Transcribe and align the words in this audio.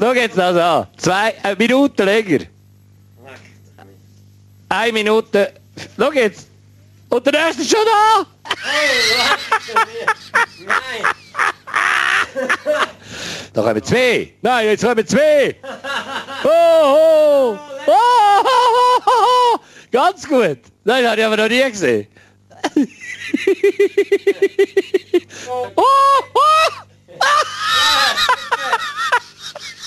Schau 0.00 0.14
jetzt 0.14 0.38
das 0.38 0.56
an. 0.56 0.86
Zwei 0.96 1.34
äh, 1.42 1.54
Minuten 1.56 2.06
länger. 2.06 2.46
Eine 4.70 4.92
Minute. 4.92 5.52
Schau 5.98 6.10
jetzt. 6.12 6.48
Und 7.10 7.26
der 7.26 7.34
erste 7.34 7.60
ist 7.60 7.70
schon 7.70 7.84
da. 7.84 8.26
Nein! 10.64 11.04
Da 13.52 13.62
kommen 13.62 13.82
zwei. 13.82 14.32
Nein, 14.40 14.66
jetzt 14.68 14.82
kommen 14.82 15.06
zwei. 15.06 15.56
Oh, 16.44 16.48
oh. 16.48 17.58
Oh, 17.86 17.92
oh, 17.92 18.44
oh, 18.46 19.02
oh. 19.06 19.58
Ganz 19.92 20.26
gut. 20.26 20.60
Nein, 20.84 21.06
habe 21.06 21.20
ich 21.20 21.26
aber 21.26 21.36
noch 21.36 21.48
nie 21.48 21.70
gesehen. 21.70 22.06
oh, 25.46 25.66
oh. 25.74 26.00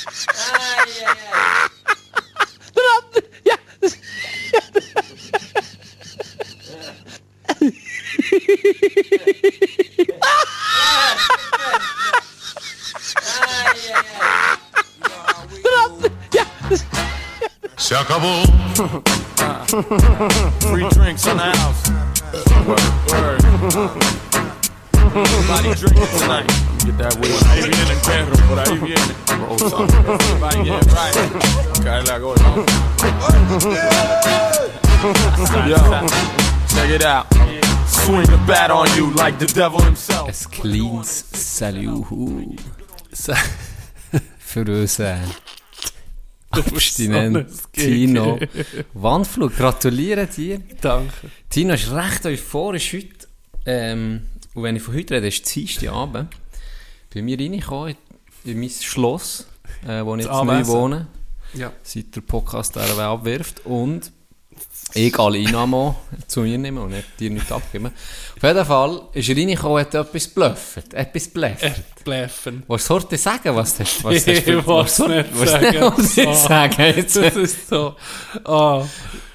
Ai, 0.06 0.90
ai, 1.06 1.18
ai. 1.34 1.70
Der 2.76 2.84
andere. 2.98 3.24
Ja. 3.46 3.56
das- 3.82 3.98
Ai, 13.24 13.78
ai, 13.94 14.04
ai. 14.22 14.58
Der 15.64 15.80
andere. 15.86 16.12
Ja. 16.34 16.46
das- 16.70 16.86
Se 17.78 17.96
acabou. 17.98 18.44
Free 20.60 20.88
drinks 20.90 21.26
in 21.28 21.38
the 21.38 21.52
house. 21.58 21.92
Word. 22.66 24.43
Everybody 25.16 25.76
drinking 25.76 26.20
tonight. 26.20 26.48
Get 26.86 26.98
that 26.98 27.16
weed. 27.22 27.38
Por 27.38 27.48
ahí 27.48 27.62
viene 27.70 27.96
perro, 28.04 28.36
por 28.50 28.60
ahí 28.60 28.78
viene. 28.80 29.14
Everybody 29.62 30.64
get 30.64 30.86
right. 30.92 31.16
Cae 31.84 32.02
la 32.04 32.18
gorda. 32.18 32.50
Yo, 35.70 35.78
check 36.68 36.90
it 36.90 37.06
out. 37.06 37.28
Swing 37.88 38.26
the 38.26 38.40
bat 38.48 38.72
on 38.72 38.88
you 38.98 39.12
like 39.12 39.38
the 39.38 39.46
devil 39.46 39.80
himself. 39.82 40.28
Ein 40.30 40.52
kleines 40.52 41.26
Salut 41.32 42.08
für 44.40 44.66
unseren 44.68 45.22
abstinenten 46.50 47.46
Tino. 47.72 48.40
Wandflug, 48.96 49.56
gratuliere 49.56 50.26
dir. 50.26 50.60
Danke. 50.82 51.14
Tino 51.50 51.76
ist 51.76 51.92
recht 51.92 52.26
euphorisch 52.26 52.94
heute. 52.94 53.28
Ähm, 53.66 54.28
und 54.54 54.64
wenn 54.64 54.76
ich 54.76 54.84
von 54.84 54.94
heute 54.96 55.16
rede, 55.16 55.28
ist 55.28 55.46
es 55.58 55.88
Abend. 55.88 56.30
Bei 57.14 57.22
mir 57.22 57.40
reingekommen 57.40 57.96
in, 58.44 58.52
in 58.52 58.60
mein 58.60 58.70
Schloss, 58.70 59.48
äh, 59.88 60.04
wo 60.04 60.16
ich 60.16 60.26
jetzt 60.26 60.32
neu 60.44 60.66
wohne, 60.68 61.08
Ja. 61.54 61.72
seit 61.84 62.16
der 62.16 62.22
Podcast 62.22 62.76
der 62.76 62.98
abwirft. 63.00 63.66
Und 63.66 64.12
ich 64.96 65.18
alle 65.18 65.40
Einnahmen 65.40 65.96
zu 66.28 66.42
mir 66.42 66.58
nehmen 66.58 66.78
und 66.78 66.92
nicht 66.92 67.20
dir 67.20 67.30
nicht 67.32 67.52
abgeben. 67.52 67.88
Auf 67.88 68.44
jeden 68.44 68.66
Fall 68.66 69.02
ist 69.14 69.30
er 69.30 69.36
reingekommen 69.38 69.74
und 69.78 69.80
hat 69.82 69.96
etwas 69.96 70.28
blöffert. 70.28 70.94
Etwas 70.94 71.28
blöffert. 71.30 72.04
Bläffen. 72.04 72.64
Was 72.68 72.86
soll 72.86 73.04
ich 73.10 73.22
sagen? 73.22 73.56
Was 73.56 73.80
hast 73.80 74.04
was 74.04 74.16
hast 74.16 74.28
du 74.28 74.32
Ich 74.32 74.44
soll- 74.46 74.56
nicht 74.58 74.68
was- 74.68 74.96
sagen. 74.98 75.26
was 75.34 76.16
soll 76.16 76.24
ich 76.26 76.38
So. 76.40 76.48
sagen? 76.48 76.82
Jetzt, 76.98 77.16
Das 77.16 77.36
ist 77.36 77.68
so. 77.70 77.96
Ah. 78.44 78.86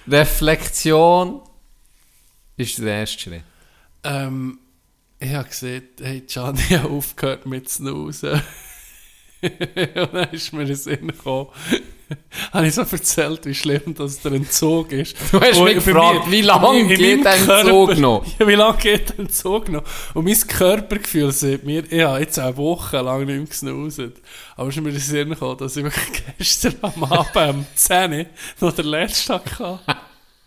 Reflexion 0.07 1.41
ist 2.57 2.79
der 2.79 2.99
erste 3.01 3.19
Schritt. 3.19 3.43
Ähm, 4.05 4.59
ich 5.21 5.35
habe 5.35 5.49
gesehen, 5.49 5.83
hey, 6.01 6.21
Gianni 6.21 6.61
hat 6.61 6.85
aufgehört 6.85 7.47
mit 7.47 7.69
Snoozen. 7.69 8.43
und 9.43 10.15
dann 10.15 10.31
ist 10.31 10.53
mir 10.53 10.63
in 10.63 10.69
den 10.69 10.77
Sinn 10.77 11.09
gekommen, 11.09 11.49
habe 12.53 12.67
ich 12.67 12.75
so 12.75 12.83
erzählt, 12.83 13.45
wie 13.45 13.55
schlimm 13.55 13.95
das 13.95 14.21
der 14.21 14.33
Entzug 14.33 14.93
ist. 14.93 15.17
Du 15.31 15.41
hast 15.41 15.59
Und 15.59 15.65
mich 15.65 15.85
gefragt, 15.85 16.31
wie 16.31 16.41
lange 16.41 16.87
geht 16.87 17.25
der 17.25 17.35
Entzug 17.35 17.99
noch? 17.99 18.25
Ja, 18.39 18.49
wie 18.49 18.55
lange 18.55 18.79
geht 18.79 19.11
der 19.11 19.19
Entzug 19.21 19.69
noch? 19.69 19.83
Und 20.15 20.25
mein 20.25 20.41
Körpergefühl 20.41 21.33
sagt 21.33 21.65
mir, 21.65 21.85
ich 21.91 22.03
habe 22.03 22.21
jetzt 22.21 22.39
eine 22.39 22.57
Woche 22.57 23.01
lang 23.01 23.27
nicht 23.27 23.37
mehr 23.37 23.45
gesnoozt. 23.45 24.01
Aber 24.57 24.69
es 24.69 24.77
ist 24.77 24.83
mir 24.83 24.89
in 24.89 24.95
den 24.95 25.03
Sinn 25.03 25.31
gekommen, 25.31 25.59
dass 25.59 25.77
ich 25.77 25.85
wirklich 25.85 26.25
gestern 26.39 26.75
am 26.83 27.05
Abend 27.05 27.37
um 27.37 27.67
10 27.75 28.13
Uhr 28.13 28.27
noch 28.61 28.73
den 28.73 28.87
letzten 28.87 29.35
hatte. 29.35 29.81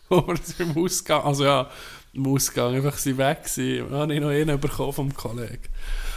wo 0.10 0.28
wir 0.28 0.36
im 0.60 0.84
Ausgang, 0.84 1.24
also 1.24 1.46
ja, 1.46 1.70
im 2.14 2.28
Ausgang 2.28 2.76
einfach 2.76 2.98
sie 2.98 3.18
weg 3.18 3.40
waren. 3.46 3.90
Dann 3.90 4.00
habe 4.02 4.14
ich 4.16 4.22
noch 4.22 4.30
einen 4.30 4.60
bekommen 4.60 4.94
vom 4.94 5.14
Kollegen. 5.14 5.62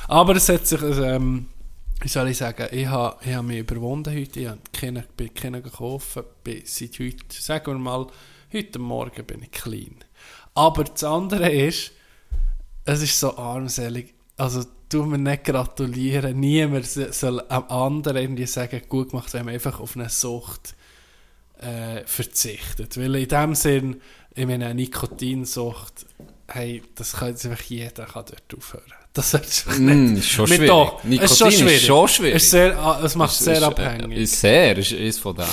Aber 0.09 0.37
es 0.37 0.49
hat 0.49 0.67
sich, 0.67 0.81
ähm, 0.83 1.47
wie 2.01 2.09
soll 2.09 2.29
ich 2.29 2.39
sagen, 2.39 2.67
ich 2.73 2.87
habe, 2.87 3.17
ich 3.25 3.35
habe 3.35 3.47
mich 3.47 3.59
überwunden 3.61 4.15
heute, 4.15 4.41
ich 4.41 4.49
habe 4.49 4.61
keinen, 4.73 5.05
bin 5.17 5.33
keinen 5.33 5.63
gekauft, 5.63 6.19
bin 6.43 6.63
seit 6.65 6.99
heute, 6.99 7.25
sagen 7.31 7.67
wir 7.67 7.79
mal, 7.79 8.07
heute 8.53 8.79
Morgen 8.79 9.25
bin 9.25 9.43
ich 9.43 9.51
clean. 9.53 9.97
Aber 10.55 10.85
das 10.85 11.05
andere 11.05 11.51
ist, 11.51 11.93
es 12.85 13.03
ist 13.03 13.19
so 13.19 13.37
armselig, 13.37 14.15
also 14.37 14.65
tu 14.89 15.05
mir 15.05 15.19
nicht 15.19 15.45
gratulieren, 15.45 16.39
niemand 16.39 16.87
so- 16.87 17.11
soll 17.11 17.41
am 17.49 17.65
anderen 17.69 18.19
irgendwie 18.19 18.47
sagen, 18.47 18.83
gut 18.89 19.11
gemacht, 19.11 19.33
wenn 19.33 19.47
man 19.47 19.55
einfach 19.55 19.81
auf 19.81 19.97
eine 19.97 20.09
Sucht 20.09 20.75
äh, 21.59 22.03
verzichtet. 22.05 22.97
Weil 22.99 23.15
in 23.17 23.29
dem 23.29 23.55
Sinn, 23.55 24.01
ich 24.35 24.47
meine, 24.47 24.67
eine 24.67 24.75
Nikotinsucht, 24.75 26.07
hey, 26.49 26.83
das 26.97 27.13
kann 27.15 27.29
jetzt 27.29 27.45
einfach 27.47 27.63
jeder 27.65 28.05
kann 28.07 28.25
dort 28.29 28.55
aufhören. 28.59 28.83
Das 29.13 29.33
ist 29.35 29.67
Mm, 29.79 30.17
ist 30.17 30.29
schon 30.29 30.49
Mit 30.49 30.57
schwierig. 30.59 30.69
Doch, 30.69 31.05
Nikotin 31.05 31.25
ist 31.25 31.39
schon 31.39 31.49
ist 31.49 31.59
schwierig. 31.61 31.87
schon 31.87 32.09
schwierig. 32.09 32.35
Ist 32.35 32.51
sehr, 32.51 33.01
es 33.05 33.15
macht 33.15 33.33
Ist- 33.33 33.45
sehr 33.45 33.57
ist, 33.59 33.63
abhängig. 33.63 34.19
Äh, 34.19 34.23
ist 34.23 34.41
sehr, 34.41 34.77
ist, 34.79 34.91
ist 34.93 35.21
von 35.21 35.37
der 35.37 35.47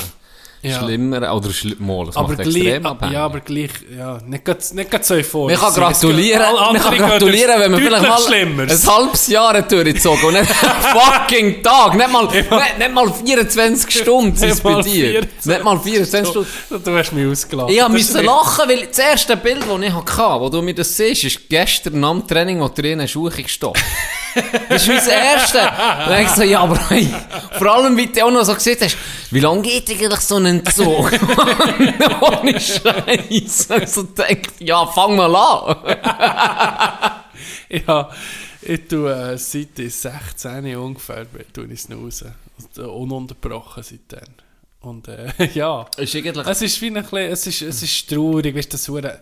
Ja. 0.63 0.79
schlimmer, 0.79 1.17
oder 1.33 1.49
mal, 1.79 2.07
aber 2.13 2.35
gleich, 2.35 2.85
abhängig. 2.85 3.13
ja, 3.13 3.25
aber 3.25 3.39
gleich, 3.39 3.71
ja, 3.97 4.19
nicht 4.27 4.43
ganz 4.91 5.07
so 5.07 5.15
euphorisch. 5.15 5.59
Man 5.59 5.73
kann 5.73 5.83
gratulieren, 5.83 6.41
man 6.53 6.81
kann 6.81 6.97
gratulieren, 6.97 7.59
wenn 7.59 7.71
man 7.71 7.81
vielleicht 7.81 8.07
mal 8.07 8.19
Schlimmeres. 8.19 8.87
ein 8.87 8.95
halbes 8.95 9.27
Jahr 9.27 9.61
durchgezogen 9.61 10.23
und 10.23 10.33
nicht 10.33 10.51
fucking 10.51 11.63
Tag, 11.63 11.95
nicht 11.95 12.11
mal, 12.11 12.25
nicht, 12.25 12.77
nicht 12.77 12.93
mal 12.93 13.11
24 13.11 13.91
Stunden 14.01 14.35
sind 14.35 14.49
es 14.51 14.61
bei 14.61 14.81
dir. 14.81 15.21
24 15.41 15.45
Nicht 15.45 15.63
mal 15.63 15.79
24 15.79 16.29
Stunden. 16.29 16.83
Du 16.83 16.97
hast 16.97 17.11
mich 17.11 17.27
ausgelacht. 17.27 17.71
Ich 17.71 17.87
musste 17.87 18.21
lachen, 18.21 18.69
weil 18.69 18.87
das 18.87 18.99
erste 18.99 19.37
Bild, 19.37 19.63
das 19.67 19.81
ich 19.81 19.93
hatte, 19.93 20.41
wo 20.41 20.49
du 20.49 20.61
mir 20.61 20.75
das 20.75 20.95
siehst, 20.95 21.23
ist 21.23 21.49
gestern 21.49 22.03
am 22.03 22.27
Training, 22.27 22.59
wo 22.59 22.67
du 22.75 22.81
in 22.87 22.99
eine 22.99 23.07
Schuhe 23.07 23.31
gestoppt 23.31 23.81
Das 24.69 24.83
ist 24.83 24.87
mein 24.87 25.07
erste. 25.07 25.59
Und 25.59 26.09
dann 26.09 26.21
ich 26.23 26.29
so, 26.29 26.43
ja, 26.43 26.61
aber 26.61 26.79
hey, 26.89 27.07
vor 27.57 27.67
allem, 27.67 27.97
wie 27.97 28.07
du 28.07 28.23
auch 28.23 28.31
noch 28.31 28.43
so 28.43 28.53
gesehen 28.53 28.77
hast, 28.81 28.97
wie 29.31 29.39
lange 29.39 29.61
geht 29.61 29.89
eigentlich 29.89 30.19
so 30.19 30.37
ein 30.37 30.50
Entzug? 30.59 31.11
Ohne 32.21 32.59
Scheiß. 32.59 33.71
Also 33.71 34.03
denkt, 34.03 34.53
ja, 34.59 34.85
fang 34.87 35.15
mal 35.15 35.35
an. 35.35 37.21
Ja, 37.87 38.09
ich 38.61 38.87
tue 38.87 39.11
äh, 39.11 39.37
seit 39.37 39.79
ich 39.79 39.95
16 39.95 40.75
ungefähr 40.75 41.25
bin, 41.25 41.45
tue 41.53 41.65
ich 41.71 41.81
snoozen. 41.81 42.33
Äh, 42.77 42.81
ununterbrochen 42.81 43.81
seitdem. 43.81 44.27
Und 44.81 45.07
äh, 45.07 45.31
ja, 45.53 45.85
Ist 45.97 46.15
eigentlich... 46.15 46.45
es 46.47 46.61
ist 46.61 46.81
wie 46.81 46.87
ein 46.87 46.95
bisschen, 46.95 47.17
es 47.31 47.47
ist, 47.47 47.61
es 47.61 47.81
ist 47.83 48.09
traurig, 48.09 48.55
weißt 48.55 48.67
du, 48.73 48.77
das 48.77 48.89
hure- 48.89 49.21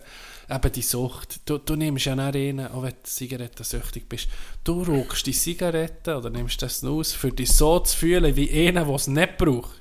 eben 0.50 0.72
die 0.72 0.82
Sucht. 0.82 1.40
Du, 1.48 1.58
du 1.58 1.76
nimmst 1.76 2.06
ja 2.06 2.16
nicht 2.16 2.34
rein, 2.34 2.66
auch 2.72 2.82
wenn 2.82 2.90
du 2.90 2.96
zigarettensüchtig 3.04 4.08
bist. 4.08 4.28
Du 4.64 4.82
rauchst 4.82 5.26
die 5.26 5.32
Zigarette 5.32 6.16
oder 6.16 6.28
nimmst 6.28 6.60
das 6.60 6.78
Snooze, 6.78 7.16
für 7.16 7.30
dich 7.30 7.52
so 7.52 7.78
zu 7.78 7.96
fühlen 7.96 8.34
wie 8.34 8.50
einer, 8.68 8.84
der 8.84 8.94
es 8.96 9.06
nicht 9.06 9.38
braucht. 9.38 9.79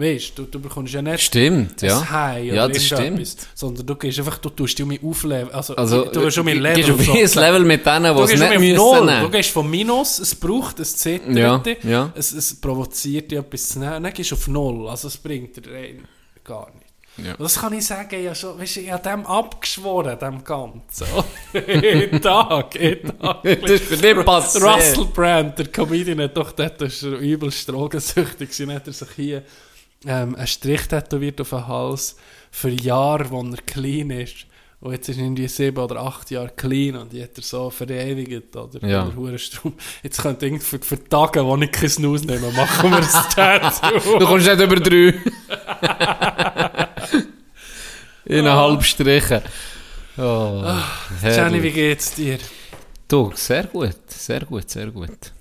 Weißt 0.00 0.38
du, 0.38 0.44
du 0.44 0.58
bekommst 0.58 0.94
ja 0.94 1.02
nicht 1.02 1.20
Stimmt, 1.20 1.82
ja. 1.82 1.98
ein 1.98 2.10
High 2.10 2.44
oder 2.46 2.54
Ja, 2.54 2.68
das 2.68 2.84
stimmt. 2.86 3.36
Sondern 3.54 3.84
du 3.86 3.94
gehst 3.96 4.18
einfach, 4.18 4.38
du 4.38 4.48
tust 4.48 4.78
dich 4.78 4.82
um 4.82 4.88
mich 4.88 5.02
aufleveln. 5.04 5.52
Also, 5.54 5.76
Also, 5.76 6.04
du 6.06 6.20
gehst 6.22 6.38
um 6.38 6.48
äh, 6.48 6.54
Level. 6.54 6.82
gehst 6.82 7.06
so. 7.06 7.12
jedes 7.14 7.34
Level 7.34 7.64
mit 7.64 7.84
denen, 7.84 8.04
die 8.04 8.18
Du 8.18 8.22
es 8.24 8.30
nicht 8.32 8.56
um 8.56 8.62
müssen 8.62 8.76
Null. 8.76 9.20
Du 9.20 9.30
gehst 9.30 9.50
von 9.50 9.68
Minus, 9.70 10.18
es 10.18 10.34
braucht, 10.34 10.80
es 10.80 10.96
zittert, 10.96 11.36
Ja, 11.36 11.62
ja. 11.82 12.12
Es, 12.14 12.32
es 12.32 12.58
provoziert 12.58 13.30
dich 13.30 13.38
etwas 13.38 13.68
zu 13.68 13.78
nehmen, 13.80 14.02
dann 14.02 14.12
gehst 14.14 14.30
du 14.30 14.36
auf 14.36 14.48
Null. 14.48 14.88
Also 14.88 15.08
es 15.08 15.18
bringt 15.18 15.56
dir 15.56 15.70
rein 15.70 16.08
gar 16.44 16.70
nicht. 16.74 16.86
Ja. 17.26 17.34
Das 17.38 17.58
kann 17.60 17.72
ich 17.74 17.84
sagen, 17.84 18.22
ja 18.22 18.34
schon, 18.34 18.58
weißt 18.58 18.78
ich 18.78 18.90
habe 18.90 19.02
dem 19.06 19.26
abgeschworen, 19.26 20.18
dem 20.18 20.42
Ganzen. 20.42 21.06
jeden 21.52 22.22
Tag, 22.22 22.80
jeden 22.80 23.18
Tag. 23.18 23.42
Das 23.42 23.70
ist 23.72 23.84
für 23.84 23.96
dich 23.96 24.24
passiert. 24.24 24.64
Russell 24.64 25.04
Brand, 25.12 25.58
der 25.58 25.66
Comedian, 25.66 26.20
hat 26.22 26.36
doch 26.36 26.52
dort 26.52 26.80
ist 26.80 27.02
er 27.02 27.18
übelst 27.18 27.68
drogensüchtig 27.68 28.48
gewesen, 28.50 28.72
hat 28.72 28.86
er 28.86 28.92
sich 28.94 29.08
hier 29.16 29.42
ähm, 30.06 30.34
einen 30.34 30.46
Strich 30.46 30.86
tätowiert 30.88 31.40
auf 31.40 31.50
den 31.50 31.66
Hals 31.66 32.16
für 32.50 32.70
Jahre, 32.70 33.30
wo 33.30 33.42
er 33.42 33.56
clean 33.66 34.10
ist. 34.10 34.46
Und 34.80 34.92
jetzt 34.92 35.10
ist 35.10 35.18
er 35.18 35.24
irgendwie 35.24 35.46
sieben 35.46 35.76
oder 35.76 36.00
acht 36.00 36.30
Jahre 36.30 36.52
clean 36.56 36.96
und 36.96 37.12
die 37.12 37.22
hat 37.22 37.36
er 37.36 37.42
so 37.42 37.68
verewigt, 37.68 38.56
oder? 38.56 38.86
Ja. 38.86 39.12
Oder. 39.14 39.36
Jetzt 40.02 40.22
könnte 40.22 40.46
ich 40.46 40.62
für, 40.62 40.78
für 40.78 41.04
Tage, 41.04 41.44
wo 41.44 41.54
ich 41.58 41.70
keinen 41.70 41.90
Snooze 41.90 42.26
nehme, 42.26 42.50
machen 42.52 42.90
wir 42.90 42.96
ein 42.98 43.04
Tattoo. 43.34 44.18
Du 44.18 44.24
kommst 44.26 44.46
nicht 44.46 44.60
über 44.60 44.76
drei. 44.76 45.20
Innerhalb 48.24 48.82
Striche. 48.84 49.42
Oh, 50.16 50.62
Jenny, 51.22 51.34
herrlich. 51.34 51.62
wie 51.62 51.72
geht's 51.72 52.14
dir? 52.14 52.38
Du, 53.06 53.32
sehr 53.34 53.64
gut, 53.64 53.96
sehr 54.08 54.40
gut, 54.40 54.70
sehr 54.70 54.86
gut. 54.90 55.32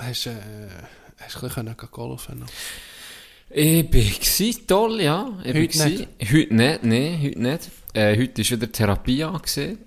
Hast 0.00 0.26
du 0.26 0.30
äh, 0.30 0.34
hast 1.18 1.42
ein 1.42 1.48
bisschen 1.48 1.76
golfen 1.90 2.38
noch? 2.40 2.46
Ich 3.50 3.88
bin 3.90 4.04
gsi, 4.20 4.54
toll, 4.66 5.00
ja. 5.00 5.28
Ich 5.44 5.52
bin 5.52 5.62
Heute 5.62 5.68
gsi. 5.68 5.88
nicht? 5.88 6.32
Heute 6.32 6.54
nicht, 6.54 6.82
nein, 6.84 7.20
heute 7.22 7.38
nicht. 7.42 7.60
Äh, 7.94 8.18
heute 8.20 8.40
ist 8.42 8.50
wieder 8.50 8.70
Therapie 8.70 9.22
angesehen. 9.24 9.78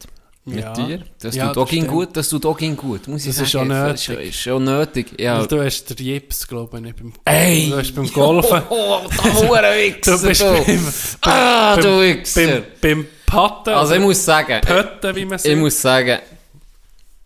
Mit 0.46 0.60
Ja. 0.62 0.74
dir. 0.74 1.04
Das 1.22 1.36
Ja, 1.36 1.48
tut 1.50 1.58
auch 1.58 1.62
das 1.66 1.70
ging 1.72 1.82
stimmt. 1.84 1.94
gut, 1.94 2.18
das 2.18 2.30
tut 2.30 2.46
auch 2.46 2.58
gut, 2.58 3.08
muss 3.08 3.22
ich 3.26 3.28
Das 3.36 3.40
ist 3.42 3.52
sagen. 3.52 3.70
schon 3.70 3.94
ist, 3.94 4.10
ist 4.30 4.36
schon 4.40 4.64
nötig. 4.64 5.08
Ja. 5.20 5.40
Weil 5.40 5.48
du 5.48 5.64
hast 5.64 5.86
den 5.90 5.98
Jips, 6.06 6.48
glaube 6.48 6.78
ich, 6.80 6.96
beim, 6.96 7.14
Ey! 7.26 7.70
du 7.70 7.78
hast 7.78 7.94
beim 7.94 8.12
Golfen. 8.12 8.62
Oh, 8.70 9.02
da 9.16 9.24
Hurenwichser, 9.36 10.18
Du 10.18 10.28
bist 10.28 10.42
du. 10.42 10.46
beim, 10.66 10.88
Ah, 11.22 11.76
beim, 11.76 11.84
du 11.84 12.02
Wichser. 12.02 12.42
beim, 12.48 12.64
beim 12.82 13.08
Patten, 13.28 13.70
Also 13.72 13.94
ich 13.94 14.00
muss 14.02 14.26
sagen, 14.26 14.62
Pötten, 14.62 15.16
wie 15.16 15.26
man 15.26 15.38
sagt. 15.38 15.54
ich 15.54 15.60
muss 15.60 15.80
sagen, 15.80 16.20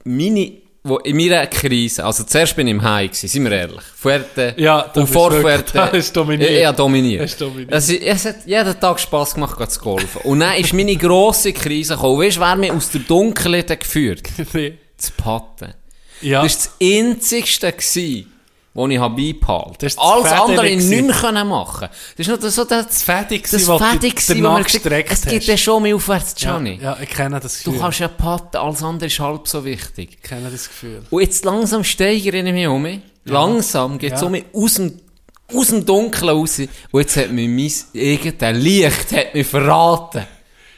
meine, 0.04 0.52
wo 0.84 0.98
in 0.98 1.16
meiner 1.16 1.48
Krise, 1.48 2.04
also 2.04 2.24
zuerst 2.26 2.56
bin 2.58 2.68
ich 2.68 2.72
im 2.72 2.84
High 2.84 3.10
gewesen, 3.10 3.28
sind 3.30 3.44
wir 3.46 3.52
ehrlich. 3.54 3.82
Fuerte 3.96 4.54
Ja, 4.58 4.82
und 4.82 5.08
vor 5.08 5.32
Fuerte. 5.32 5.82
hast 5.94 6.10
du 6.16 6.20
dominiert. 6.20 6.66
Habe 6.66 6.78
dominiert. 6.78 7.22
Hast 7.24 7.40
dominiert. 7.40 7.72
Es, 7.72 7.90
es 7.90 8.26
hat 8.26 8.46
jeden 8.46 8.80
Tag 8.80 9.00
Spass 9.00 9.34
gemacht, 9.34 9.72
zu 9.72 9.80
golfen. 9.80 10.22
Und 10.24 10.42
dann 10.42 10.58
ist 10.58 10.74
meine 10.74 10.96
grosse 10.98 11.54
Krise 11.54 11.96
gekommen. 11.96 12.20
Weißt 12.20 12.36
du, 12.36 12.42
wer 12.42 12.56
mich 12.58 12.72
aus 12.72 12.90
der 12.92 13.02
Dunkelheit 13.02 13.80
geführt? 13.80 14.24
Nee. 14.54 14.78
Das 14.98 15.10
Patten. 15.12 15.74
Ja, 16.22 16.44
Das 16.44 16.54
war 16.54 16.64
das 16.66 16.72
einzigste, 16.82 17.72
gewesen, 17.72 18.33
was 18.76 18.90
ich 18.90 18.98
habe 19.00 19.16
beibehalten 19.16 19.76
Das 19.80 19.94
ist 19.94 19.98
das 20.00 20.06
Alles 20.06 20.32
andere 20.32 20.76
nicht 20.76 21.20
können 21.22 21.48
machen. 21.48 21.90
Das 22.18 22.28
ist 22.28 22.44
das, 22.44 22.56
so 22.56 22.64
das, 22.66 23.04
Fädig 23.04 23.44
das 23.44 23.52
gewesen, 23.52 23.68
was 23.68 24.28
du 24.28 24.64
gestreckt 24.64 25.12
es 25.12 25.22
gibt 25.26 25.44
ja 25.46 25.58
schon 25.58 25.84
mehr 25.84 25.96
aufwärts, 25.96 26.34
ja, 26.40 26.54
Johnny. 26.56 26.80
ja, 26.82 26.98
ich 27.02 27.10
kenne 27.10 27.40
das 27.40 27.62
Du 27.64 27.72
Gefühl. 27.72 27.82
kannst 27.82 28.00
ja 28.00 28.08
patten, 28.08 28.58
alles 28.58 28.82
andere 28.82 29.08
ist 29.08 29.20
halb 29.20 29.48
so 29.48 29.64
wichtig. 29.64 30.18
ich 30.22 30.22
kenne 30.30 30.50
das 30.50 30.68
Gefühl. 30.68 31.04
Und 31.10 31.22
jetzt 31.22 31.46
langsam 31.46 31.84
steigere 31.84 32.38
ich 32.38 32.54
mich 32.54 32.68
um. 32.68 33.02
Langsam 33.26 33.98
geht 34.00 34.14
es 34.14 34.22
Ja. 34.22 34.26
um 34.26 34.32
mich 34.34 34.46
aus 34.54 34.74
dem, 34.74 35.00
aus 35.54 35.68
dem 35.68 35.86
Dunkeln 35.86 36.30
raus. 36.30 36.60
Und 36.92 37.00
jetzt 37.00 37.16
hat 37.16 37.32
mich 37.32 37.48
mein 37.48 38.02
eigenes 38.04 38.64
Licht 38.64 39.12
hat 39.12 39.34
mich 39.34 39.48
verraten. 39.48 40.26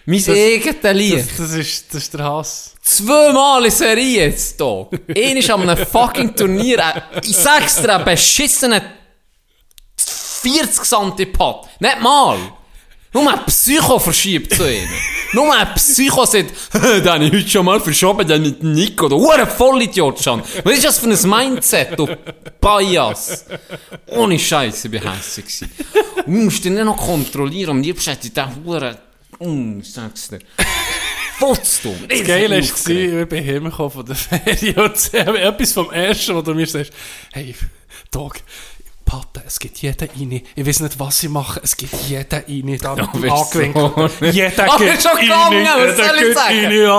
Mein 0.06 0.24
eigenes 0.30 0.94
Licht. 0.94 1.30
Das, 1.32 1.38
das, 1.38 1.54
ist, 1.54 1.86
das 1.94 2.04
ist 2.04 2.14
der 2.14 2.24
Hass. 2.24 2.76
Zweimal 2.82 3.66
in 3.66 3.72
Serie 3.72 4.26
jetzt 4.26 4.58
hier. 4.58 4.88
Einer 5.16 5.54
an 5.56 5.70
einem 5.70 5.86
fucking 5.86 6.36
Turnier, 6.36 6.80
äh, 6.80 7.22
ich 7.24 7.36
sag's 7.36 7.82
dir, 7.82 7.96
einen 7.96 8.06
beschissenen 8.06 8.82
40 9.98 10.84
cm 10.84 11.32
Pad. 11.34 11.68
Nicht 11.80 12.02
mal. 12.02 12.38
Nur 13.16 13.32
ein 13.32 13.46
Psycho 13.46 13.98
verschiebt 13.98 14.54
zu 14.54 14.70
ihnen. 14.70 14.90
Nur 15.34 15.56
ein 15.56 15.74
Psycho 15.74 16.26
sagt, 16.26 16.52
den 16.74 17.08
habe 17.08 17.26
ich 17.26 17.32
heute 17.32 17.50
schon 17.50 17.66
mal 17.66 17.80
verschoben, 17.80 18.28
den 18.28 18.42
mit 18.42 18.62
Nico. 18.62 19.08
Du 19.08 19.30
ein 19.30 19.48
Vollidiot 19.48 20.22
schon. 20.22 20.44
Was 20.64 20.74
ist 20.74 20.84
das 20.84 21.00
für 21.00 21.10
ein 21.10 21.30
Mindset, 21.30 21.98
du 21.98 22.08
Bias? 22.60 23.46
Ohne 24.08 24.38
Scheiße, 24.38 24.90
ich 24.90 25.04
war 25.04 25.18
hässlich. 25.18 25.62
du 26.26 26.30
musst 26.30 26.66
ihn 26.66 26.74
nicht 26.74 26.84
noch 26.84 26.98
kontrollieren. 26.98 27.72
Am 27.72 27.82
liebsten 27.82 28.12
hätte 28.12 28.28
ich 28.28 28.34
den 28.34 28.66
Huren, 28.66 28.98
mm, 29.40 29.80
ich 29.80 29.92
sag's 29.92 30.30
dir. 30.30 30.40
Fotzt 31.38 31.84
du. 31.84 31.94
Das 32.08 32.24
Geile 32.24 32.56
war, 32.56 32.58
ich 32.60 33.30
bin 33.30 33.46
heimgekommen 33.46 33.92
von 33.92 34.06
der 34.06 34.16
Ferien 34.16 34.78
und 34.78 35.14
etwas 35.14 35.74
vom 35.74 35.92
Ersten, 35.92 36.36
wo 36.36 36.42
du 36.42 36.54
mir 36.54 36.68
sagst, 36.68 36.94
hey, 37.34 37.54
Dog, 38.12 38.38
Patte, 39.06 39.44
es 39.46 39.60
geht 39.60 39.78
jeder 39.78 40.08
rein. 40.08 40.42
Ich 40.56 40.66
weiß 40.66 40.80
nicht, 40.80 41.00
was 41.00 41.22
ich 41.22 41.30
mache, 41.30 41.60
es 41.64 41.78
geht 41.78 41.90
jeder 42.08 42.38
rein. 42.38 42.80
Da 42.82 42.96
Ja, 42.96 43.08
du 43.14 43.32
angewinkelt. 43.32 44.12
so. 44.20 44.26
Jeder 44.26 44.78
geht 44.78 44.94
ist 44.96 45.08
schon 45.08 45.20
gegangen, 45.20 45.68
was 45.78 45.96
soll 45.98 46.28
ich 46.28 46.36
sagen? 46.36 46.90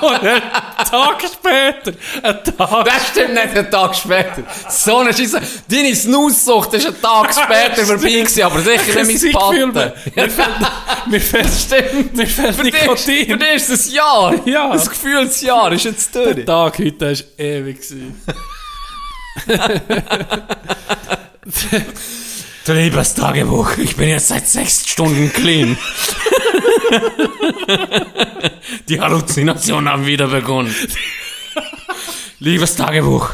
Und 0.00 0.24
einen 0.24 0.42
Tag 0.90 1.22
später, 1.22 1.92
einen 2.22 2.44
Tag 2.58 2.84
Das 2.84 3.08
stimmt 3.10 3.34
nicht, 3.34 3.56
einen 3.56 3.70
Tag 3.70 3.94
später. 3.94 4.42
So 4.68 4.98
eine 4.98 5.14
Scheisse. 5.14 5.40
Deine 5.68 5.94
Snussucht 5.94 6.74
ist 6.74 6.86
einen 6.86 7.00
Tag 7.00 7.32
später 7.44 7.86
vorbei 7.86 8.08
gewesen, 8.10 8.42
aber 8.42 8.60
sicher 8.60 9.04
nicht 9.04 9.22
mein 9.22 9.72
Paten. 9.72 9.92
mir 10.16 10.28
fehlt, 10.30 10.48
mir 11.06 11.20
fehlt, 11.20 11.48
Stimmt. 11.52 12.16
mir 12.16 12.26
fehlt 12.26 12.54
Für 12.56 12.62
dich, 12.64 12.74
für 12.74 12.80
Nikotin. 12.82 13.38
dich 13.38 13.48
ist 13.54 13.70
das 13.70 13.92
Jahr. 13.92 14.34
Ja. 14.46 14.72
Das 14.72 14.90
Gefühlsjahr 14.90 15.70
ist 15.72 15.84
jetzt 15.84 16.14
Der 16.16 16.34
durch. 16.34 16.46
Tag 16.46 16.78
heute 16.80 17.00
war 17.12 17.16
ewig. 17.38 17.78
Du 22.64 22.72
liebes 22.72 23.14
Tagebuch, 23.14 23.76
ich 23.78 23.96
bin 23.96 24.08
jetzt 24.08 24.28
seit 24.28 24.46
sechs 24.46 24.88
Stunden 24.88 25.32
clean. 25.32 25.76
Die 28.88 29.00
Halluzinationen 29.00 29.90
haben 29.90 30.06
wieder 30.06 30.28
begonnen. 30.28 30.72
Liebes 32.38 32.76
Tagebuch, 32.76 33.30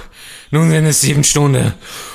nun 0.51 0.71
sind 0.71 0.87
es 0.87 1.03
sieben 1.03 1.25
Stunden. 1.25 1.75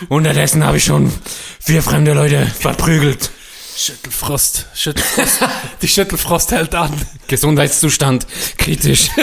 Unterdessen 0.10 0.66
habe 0.66 0.78
ich 0.78 0.86
schon 0.86 1.14
vier 1.60 1.84
fremde 1.84 2.14
Leute 2.14 2.48
verprügelt. 2.48 3.30
Schüttelfrost. 3.76 4.68
Schüttelfrost. 4.74 5.40
Die 5.82 5.88
Schüttelfrost 5.88 6.52
hält 6.52 6.76
an. 6.76 6.92
Gesundheitszustand 7.28 8.28
kritisch. 8.58 9.10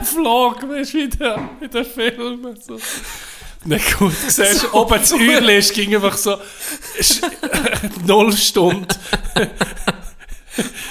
Vlog, 0.04 0.68
weißt 0.68 0.94
du, 0.94 0.98
wie 0.98 1.08
der, 1.08 1.50
wie 1.60 1.68
der 1.68 1.84
Film. 1.84 2.56
So. 2.60 2.78
Nicht 3.64 3.98
gut, 3.98 4.12
du 4.24 4.30
siehst, 4.30 4.72
oben 4.72 4.98
das 4.98 5.12
Uhrli 5.12 5.58
ist, 5.58 5.74
ging 5.74 5.94
einfach 5.94 6.16
so 6.16 6.38
null 8.06 8.34
Stunden, 8.34 8.86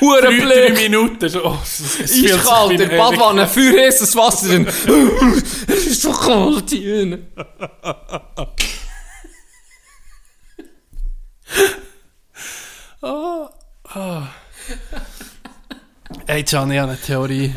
Hure 0.01 0.21
drei, 0.21 0.39
drei. 0.39 0.73
Minuten. 0.73 1.29
So, 1.29 1.45
oh, 1.45 1.57
Eiskalt, 1.61 2.69
wie 2.69 2.75
in 2.75 2.89
der 2.89 2.97
Badwanne, 2.97 3.47
für 3.47 3.77
heißes 3.77 4.15
Wasser. 4.15 4.65
Es 5.67 5.85
ist 5.85 6.01
so 6.01 6.11
kalt 6.11 6.69
hier. 6.69 7.19
Hey, 16.27 16.43
Can, 16.43 16.71
ich 16.71 16.79
habe 16.79 16.91
eine 16.91 17.01
Theorie. 17.01 17.53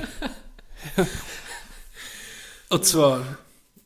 Und 2.72 2.86
zwar, 2.86 3.22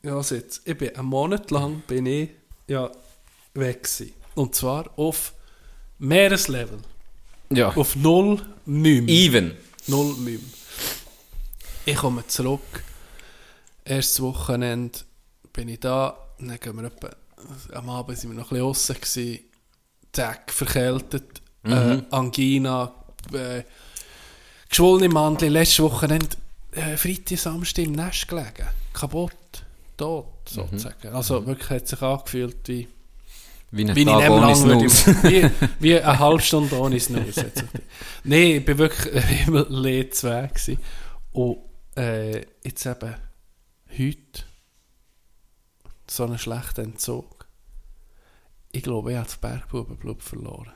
ja, 0.04 0.20
jetzt, 0.20 0.60
ich 0.64 0.78
bin 0.78 0.94
einen 0.94 1.08
Monat 1.08 1.50
lang 1.50 1.82
bin 1.88 2.06
ich 2.06 2.30
ja 2.68 2.88
weg 3.54 3.82
gewesen. 3.82 4.12
Und 4.36 4.54
zwar 4.54 4.96
auf 4.96 5.32
Meereslevel. 5.98 6.78
Ja. 7.50 7.74
Auf 7.74 7.96
null 7.96 8.40
Müm. 8.64 9.08
Even. 9.08 9.56
Null 9.88 10.14
Müm. 10.18 10.40
Ich 11.84 11.96
komme 11.96 12.24
zurück. 12.28 12.60
Erstes 13.84 14.20
Wochenende 14.20 15.00
bin 15.52 15.68
ich 15.68 15.80
da. 15.80 16.16
Dann 16.38 16.60
gehen 16.60 16.76
wir 16.76 16.84
etwa, 16.84 17.10
am 17.72 17.90
Abend 17.90 18.16
sind 18.16 18.30
wir 18.30 18.38
noch 18.38 18.52
ein 18.52 18.70
bisschen 18.70 18.94
draussen. 18.94 19.38
Tag 20.12 20.52
verkältet. 20.52 21.42
Äh, 21.64 22.02
Angina. 22.10 22.94
Äh, 23.32 23.64
geschwollene 24.68 25.08
Mandel. 25.08 25.50
Letztes 25.50 25.80
Wochenende, 25.80 26.36
äh, 26.76 26.96
Freitag, 26.96 27.38
Samstag 27.38 27.84
im 27.84 27.92
Nest 27.92 28.28
gelegen. 28.28 28.66
Kaputt. 28.92 29.32
Tot, 29.96 30.26
sozusagen. 30.48 31.08
Also 31.14 31.46
wirklich 31.46 31.70
hat 31.70 31.88
sich 31.88 32.02
angefühlt 32.02 32.68
wie... 32.68 32.88
Wie 33.72 33.94
Wie 33.94 34.00
ich 34.02 34.06
Tag 34.06 34.30
ohne 34.30 34.54
Snus. 34.54 35.06
würde, 35.06 35.22
wie, 35.24 35.50
wie 35.80 35.98
eine 36.00 36.18
halbe 36.18 36.40
Stunde 36.40 36.78
ohne 36.78 37.00
sich- 37.00 37.34
Nein, 38.24 38.40
ich 38.42 38.64
bin 38.64 38.78
wirklich 38.78 39.46
immer 39.46 39.66
leer 39.68 40.10
zwei 40.12 40.46
gewesen. 40.46 40.78
Und 41.32 41.58
äh, 41.96 42.42
jetzt 42.64 42.86
eben 42.86 43.14
heute 43.98 44.42
so 46.08 46.24
einen 46.24 46.38
schlechten 46.38 46.84
Entzug. 46.92 47.46
Ich 48.72 48.82
glaube, 48.82 49.10
ich 49.12 49.16
habe 49.18 49.26
das 49.26 49.36
Bergbubenblut 49.38 50.22
verloren. 50.22 50.70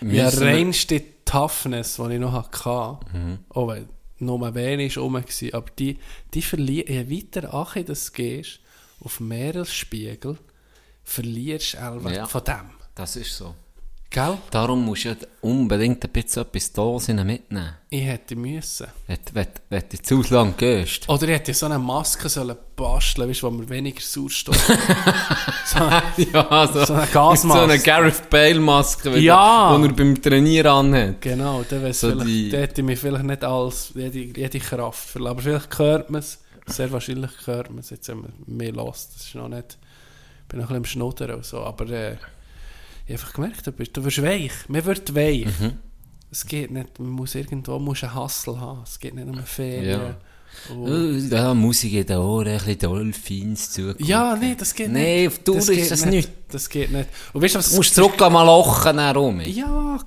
Wir- 0.00 0.28
reinste 0.40 1.02
Toughness, 1.24 1.96
die 1.96 2.14
ich 2.14 2.20
noch 2.20 2.32
hatte, 2.32 3.04
Mhm. 3.16 3.38
auch 3.50 3.68
wenn 3.68 3.88
nur 4.18 4.54
wenig 4.54 4.96
rum 4.98 5.14
war, 5.14 5.22
aber 5.52 5.70
die, 5.78 5.98
die 6.34 6.42
verlieren, 6.42 7.08
je 7.08 7.10
weiter 7.10 7.52
ach 7.54 7.76
das 7.84 8.12
gehst, 8.12 8.60
auf 9.00 9.20
Meeresspiegel, 9.20 10.38
verlierst 11.04 11.74
du 11.74 12.08
Ja. 12.10 12.26
von 12.26 12.44
dem. 12.44 12.70
Das 12.94 13.16
ist 13.16 13.36
so. 13.36 13.54
Gell? 14.08 14.38
Darum 14.50 14.84
musst 14.84 15.04
du 15.04 15.16
unbedingt 15.42 16.02
ein 16.04 16.10
bisschen 16.10 16.42
etwas 16.42 16.72
da 16.72 16.98
sein 16.98 17.26
mitnehmen. 17.26 17.74
Ich 17.90 18.04
hätte 18.04 18.34
müssen. 18.36 18.86
Wenn, 19.08 19.18
wenn, 19.34 19.46
wenn 19.68 19.82
du 19.90 20.00
zu 20.00 20.22
lang 20.32 20.54
gehst. 20.56 21.08
Oder 21.08 21.24
ich 21.24 21.34
hätte 21.34 21.52
so 21.52 21.66
eine 21.66 21.78
Maske 21.78 22.28
sollen 22.28 22.56
basteln, 22.76 23.28
weißt, 23.28 23.42
wo 23.42 23.50
man 23.50 23.68
weniger 23.68 24.00
Sauerstoff 24.00 24.56
so, 25.66 25.78
Ja, 26.32 26.66
so, 26.72 26.84
So 26.84 26.94
eine 26.94 27.06
Gasmaske. 27.08 27.58
So 27.58 27.64
eine 27.72 27.78
Gareth 27.80 28.30
Bale-Maske, 28.30 29.18
Ja. 29.18 29.76
die 29.76 29.84
er 29.86 29.92
beim 29.92 30.22
Trainieren 30.22 30.66
anhat. 30.72 31.20
Genau, 31.20 31.64
dann, 31.68 31.82
wär's 31.82 32.00
So 32.00 32.12
die- 32.24 32.50
hätte 32.52 32.80
ich 32.80 32.86
mir 32.86 32.96
vielleicht 32.96 33.24
nicht 33.24 33.44
alles, 33.44 33.92
jede, 33.94 34.18
jede 34.40 34.58
Kraft 34.60 35.10
verlassen. 35.10 35.30
Aber 35.32 35.42
vielleicht 35.42 35.78
hört 35.78 36.10
man 36.10 36.20
es, 36.20 36.38
sehr 36.66 36.90
wahrscheinlich 36.92 37.30
hört 37.44 37.70
man 37.70 37.80
es, 37.80 37.90
jetzt 37.90 38.08
wenn 38.08 38.18
man 38.20 38.32
mehr 38.46 38.72
lässt. 38.72 39.14
Das 39.16 39.26
ist 39.26 39.34
noch 39.34 39.48
nicht, 39.48 39.76
ich 40.42 40.48
bin 40.48 40.60
noch 40.60 40.70
ein 40.70 40.80
bisschen 40.80 41.02
am 41.02 41.10
Schnuddern 41.10 41.36
und 41.36 41.44
so, 41.44 41.58
aber 41.60 41.90
äh, 41.90 42.16
ich 43.06 43.12
habe 43.12 43.22
einfach 43.22 43.32
gemerkt, 43.32 43.66
du, 43.66 43.72
bist, 43.72 43.96
du 43.96 44.04
wirst 44.04 44.22
weich, 44.22 44.52
man 44.68 44.84
wird 44.84 45.14
weich. 45.14 45.46
Mhm. 45.46 45.78
Es 46.30 46.44
geht 46.44 46.70
nicht, 46.70 46.98
man 46.98 47.10
muss 47.10 47.34
irgendwo 47.34 47.78
muss 47.78 48.02
einen 48.02 48.14
Hustle 48.14 48.60
haben, 48.60 48.82
es 48.84 48.98
geht 48.98 49.14
nicht 49.14 49.26
nur 49.26 49.42
Ferien. 49.42 50.00
Ja. 50.00 50.16
Oh, 50.74 50.88
da 51.28 51.52
Musik 51.54 51.92
in 51.92 52.06
den 52.06 52.16
Ohren, 52.16 52.48
ein 52.48 52.54
bisschen 52.58 52.78
Dolphins 52.78 53.70
zu. 53.72 53.94
Ja, 53.98 54.34
nee, 54.36 54.54
das 54.58 54.74
geht 54.74 54.90
Nee, 54.90 55.22
nicht. 55.26 55.28
auf 55.28 55.38
Tour 55.44 55.56
ist 55.58 55.90
das 55.90 56.06
nicht. 56.06 56.30
Das 56.48 56.68
geht 56.68 56.90
nicht. 56.90 57.08
Und 57.32 57.42
weißt 57.42 57.54
du, 57.54 57.58
was 57.58 57.70
Du 57.70 57.76
musst 57.76 57.94
zurück 57.94 58.20
am 58.22 58.32
Lochen 58.32 58.98
rum. 58.98 59.40
Ja, 59.42 59.98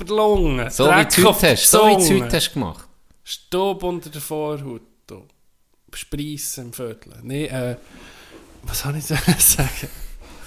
der 0.00 0.06
Lunge, 0.08 0.70
So 0.70 0.84
wie 0.86 0.88
Dreck 0.88 1.24
auf 1.26 1.42
heute 1.42 1.52
hast. 1.52 1.70
So 1.70 1.78
wie 1.86 2.08
du 2.18 2.24
heute 2.24 2.36
hast 2.36 2.52
gemacht. 2.54 2.88
Staub 3.22 3.82
unter 3.82 4.10
der 4.10 4.20
Vorhaut. 4.22 4.82
Spreissen 5.94 6.66
im 6.66 6.72
Viertel. 6.72 7.12
Nee, 7.22 7.44
äh, 7.46 7.76
was 8.62 8.80
soll 8.80 8.96
ich 8.96 9.04
sagen? 9.04 9.36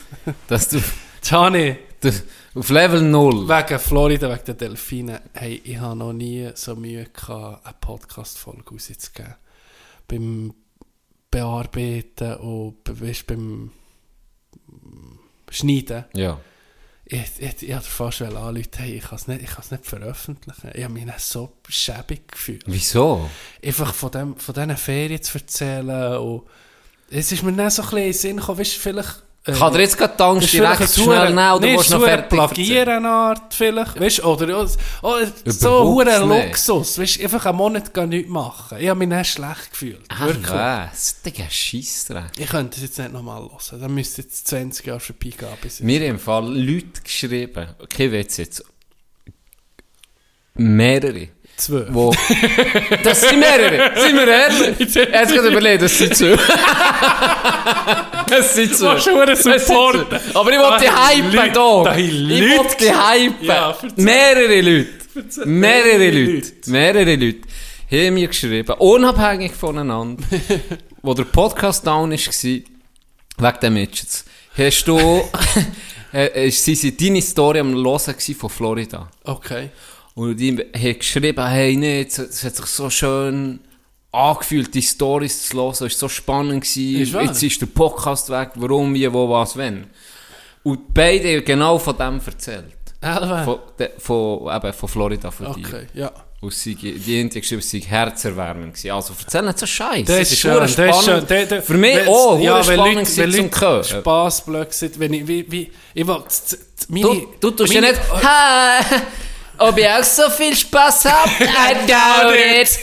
Dass 0.48 0.70
du, 0.70 0.82
Gianni, 1.22 1.78
du 2.02 2.12
auf 2.56 2.70
Level 2.70 3.02
0. 3.02 3.48
wegen 3.48 3.80
Florida, 3.80 4.30
wegen 4.32 4.46
der 4.46 4.54
Delfine, 4.54 5.22
hey, 5.34 5.62
ich 5.64 5.78
habe 5.78 5.96
noch 5.98 6.14
nie 6.14 6.50
so 6.56 6.76
Mühe 6.76 7.06
gehabt, 7.06 7.66
eine 7.66 7.76
Podcast-Folge 7.80 8.72
rauszugeben. 8.72 9.36
Beim 10.08 10.54
Bearbeiten 11.30 12.36
und 12.36 12.78
weisst, 12.86 13.28
beim 13.28 13.72
Schneiden. 15.50 16.06
Ja. 16.14 16.40
Ich, 17.08 17.40
ich, 17.40 17.62
ich 17.62 17.74
hatte 17.74 17.86
fast 17.86 18.22
anrufen, 18.22 18.70
hey, 18.78 18.96
ich 18.96 19.04
kann 19.04 19.16
es 19.18 19.28
nicht, 19.28 19.44
ich 19.44 19.72
nicht 19.72 19.86
veröffentlichen. 19.86 20.72
Ich 20.74 20.84
habe 20.84 20.94
mich 20.94 21.06
so 21.18 21.58
schäbig 21.68 22.30
gefühlt. 22.30 22.64
Wieso? 22.66 23.30
Einfach 23.64 23.94
von, 23.94 24.12
dem, 24.12 24.38
von 24.38 24.56
diesen 24.56 24.78
Ferien 24.78 25.22
zu 25.22 25.38
erzählen. 25.38 26.18
Und 26.18 26.44
es 27.10 27.32
ist 27.32 27.44
mir 27.44 27.54
dann 27.54 27.70
so 27.70 27.84
ein 27.84 27.90
bisschen 27.90 27.98
in 28.00 28.06
den 28.06 28.14
Sinn 28.14 28.38
gekommen, 28.38 28.60
weißt 28.60 28.74
vielleicht... 28.74 29.24
äh, 29.48 29.52
Kann 29.52 29.74
dir 29.74 29.82
jetzt 29.82 29.98
gerade 29.98 30.14
die 30.18 30.24
Angst 30.24 30.44
das 30.46 30.52
direkt 30.52 30.94
schnell 30.94 31.26
nehmen 31.34 31.52
oder 31.52 31.60
nee, 31.68 31.74
willst 31.78 31.92
du 31.92 31.98
noch 31.98 32.04
fertig? 32.06 32.30
Plagierenart 32.30 33.54
vielleicht, 33.54 34.00
weißt 34.00 34.18
du, 34.20 34.24
oder 34.24 34.62
oh, 34.64 34.68
oh, 35.04 35.16
so 35.46 36.02
ein 36.02 36.28
nicht. 36.28 36.46
Luxus, 36.48 36.98
weißt 37.00 37.20
du, 37.20 37.24
einfach 37.24 37.46
einen 37.46 37.58
Monat 37.58 37.94
gar 37.94 38.08
nichts 38.08 38.30
machen. 38.30 38.78
Ich 38.80 38.90
habe 38.90 38.98
mich 38.98 39.10
dann 39.10 39.24
schlecht 39.24 39.70
gefühlt, 39.72 40.02
Ah, 40.10 40.26
wirklich. 40.26 40.50
was? 40.50 41.22
Digga, 41.22 41.44
Scheissdreck. 41.50 42.32
Ich 42.40 42.50
könnte 42.50 42.78
es 42.78 42.82
jetzt 42.84 42.98
nicht 42.98 43.14
nochmal 43.14 43.42
hören, 43.42 43.82
dann 43.82 43.94
müsste 43.94 44.24
jetzt 44.24 44.48
20 44.48 44.86
Jahre 44.88 45.00
vorbei 45.00 45.30
gehen. 45.30 45.48
Bis 45.62 45.80
Mir 45.80 46.06
im 46.06 46.18
Fall 46.18 46.46
Leute 46.52 47.02
geschrieben, 47.04 47.68
okay, 47.82 48.12
Witz 48.12 48.38
jetzt, 48.38 48.64
mehrere, 50.56 51.28
Zwei. 51.58 51.86
wo, 51.90 52.14
das 53.04 53.22
sind 53.22 53.40
mehrere, 53.40 53.98
sind 54.00 54.16
wir 54.18 54.28
ehrlich? 54.28 54.78
Jetzt 54.96 55.34
gerade 55.34 55.48
überlegt, 55.48 55.84
das 55.84 55.98
sind 55.98 56.14
zwei. 56.16 56.36
das 58.30 58.56
sind 58.56 58.76
zwei. 58.76 59.00
machst 59.26 59.44
sind 59.44 59.60
supporten. 59.62 60.06
zwei. 60.10 60.40
Aber 60.40 60.52
ich 60.52 60.58
die 60.80 60.86
Da 60.86 61.10
hypen, 61.10 61.32
Leute- 61.34 61.52
da. 61.54 61.96
Ich 61.96 62.12
Leute- 62.12 62.78
die 62.80 62.92
hypen. 62.92 63.46
Ja, 63.46 63.78
mehrere 63.96 64.62
Leute, 64.62 64.90
mehrere 65.46 66.10
Leute, 66.12 66.52
mehrere 66.66 67.16
Leute 67.16 67.40
haben 67.92 68.14
mir 68.16 68.28
geschrieben, 68.28 68.74
unabhängig 68.80 69.54
voneinander, 69.54 70.24
wo 71.02 71.14
der 71.14 71.24
Podcast 71.26 71.86
down 71.88 72.12
war, 72.12 72.18
wegen 72.18 73.60
dem 73.62 73.74
Midgets, 73.76 74.26
hast 74.58 74.84
du, 74.86 75.24
äh, 76.14 76.48
äh, 76.48 76.50
sie 76.52 76.76
sind 76.76 77.00
deine 77.00 77.22
Story 77.22 77.60
am 77.60 77.74
Hören 77.76 78.16
von 78.38 78.50
Florida. 78.50 79.10
Okay. 79.24 79.70
Und 80.16 80.38
die 80.38 80.58
haben 80.58 80.98
geschrieben, 81.00 81.46
hey, 81.48 81.76
nee, 81.76 82.06
es 82.08 82.18
hat 82.20 82.56
sich 82.56 82.66
so 82.66 82.90
schön 82.90 83.60
angefühlt, 84.12 84.74
die 84.74 84.82
Storys 84.82 85.50
zu 85.50 85.58
hören, 85.58 85.72
es 85.74 85.82
war 85.82 85.90
so 85.90 86.08
spannend. 86.08 86.64
Gewesen. 86.64 87.02
Ist. 87.02 87.14
Jetzt 87.14 87.44
ist 87.44 87.62
der 87.62 87.66
Podcast 87.68 88.30
weg, 88.30 88.52
warum, 88.56 88.94
wie, 88.94 89.12
wo, 89.12 89.30
was, 89.30 89.58
wenn. 89.58 89.88
Und 90.64 90.94
beide 90.94 91.36
haben 91.38 91.44
genau 91.46 91.78
von 91.78 91.98
dem 91.98 92.22
erzählt. 92.26 92.66
Von, 93.02 93.60
de, 93.78 93.90
von, 94.00 94.56
eben, 94.56 94.74
von 94.74 94.90
Florida, 94.90 95.30
von 95.30 95.54
dir. 95.54 95.68
Okay, 95.68 95.88
ja. 95.94 96.12
Und 96.42 96.54
sie, 96.54 96.76
die 96.76 97.20
haben 97.20 97.30
geschrieben, 97.30 97.60
es 97.60 97.70
sei 97.70 97.80
herzerwärmend 97.82 98.74
gewesen. 98.74 98.92
Also, 98.92 99.14
erzähl 99.20 99.42
nicht 99.44 99.60
so 99.60 99.66
Scheiß. 99.66 100.06
Das 100.08 100.32
ist 100.32 100.40
schön, 100.40 100.54
das 100.56 100.72
ist 100.78 101.04
schön. 101.06 101.28
Der- 101.28 101.46
der- 101.46 101.62
Für 101.62 101.74
mich 101.74 102.08
auch, 102.08 102.40
ja, 102.40 102.60
ja, 102.60 102.68
wenn 102.68 102.76
spannend 102.80 102.96
Leute, 103.18 103.18
wenn 103.18 103.32
Leute 103.44 103.62
Hören. 103.62 103.84
Spass 103.84 104.46
blöd 104.46 104.74
sind, 104.74 105.00
wenn 105.00 105.14
ich, 105.14 105.28
wie, 105.28 105.52
wie, 105.52 105.72
ich 105.94 106.08
will, 106.08 106.24
meine, 106.88 107.04
Du, 107.06 107.28
du 107.42 107.52
tust 107.52 107.74
ja 107.74 107.82
meine- 107.82 107.94
nicht, 107.94 108.02
ha, 108.24 108.80
ob 109.58 109.78
ich 109.78 109.88
auch 109.88 110.04
so 110.04 110.30
viel 110.30 110.56
Spaß 110.56 111.06
hab, 111.06 111.30
I 111.40 111.76
doubt 111.88 112.36
it. 112.36 112.80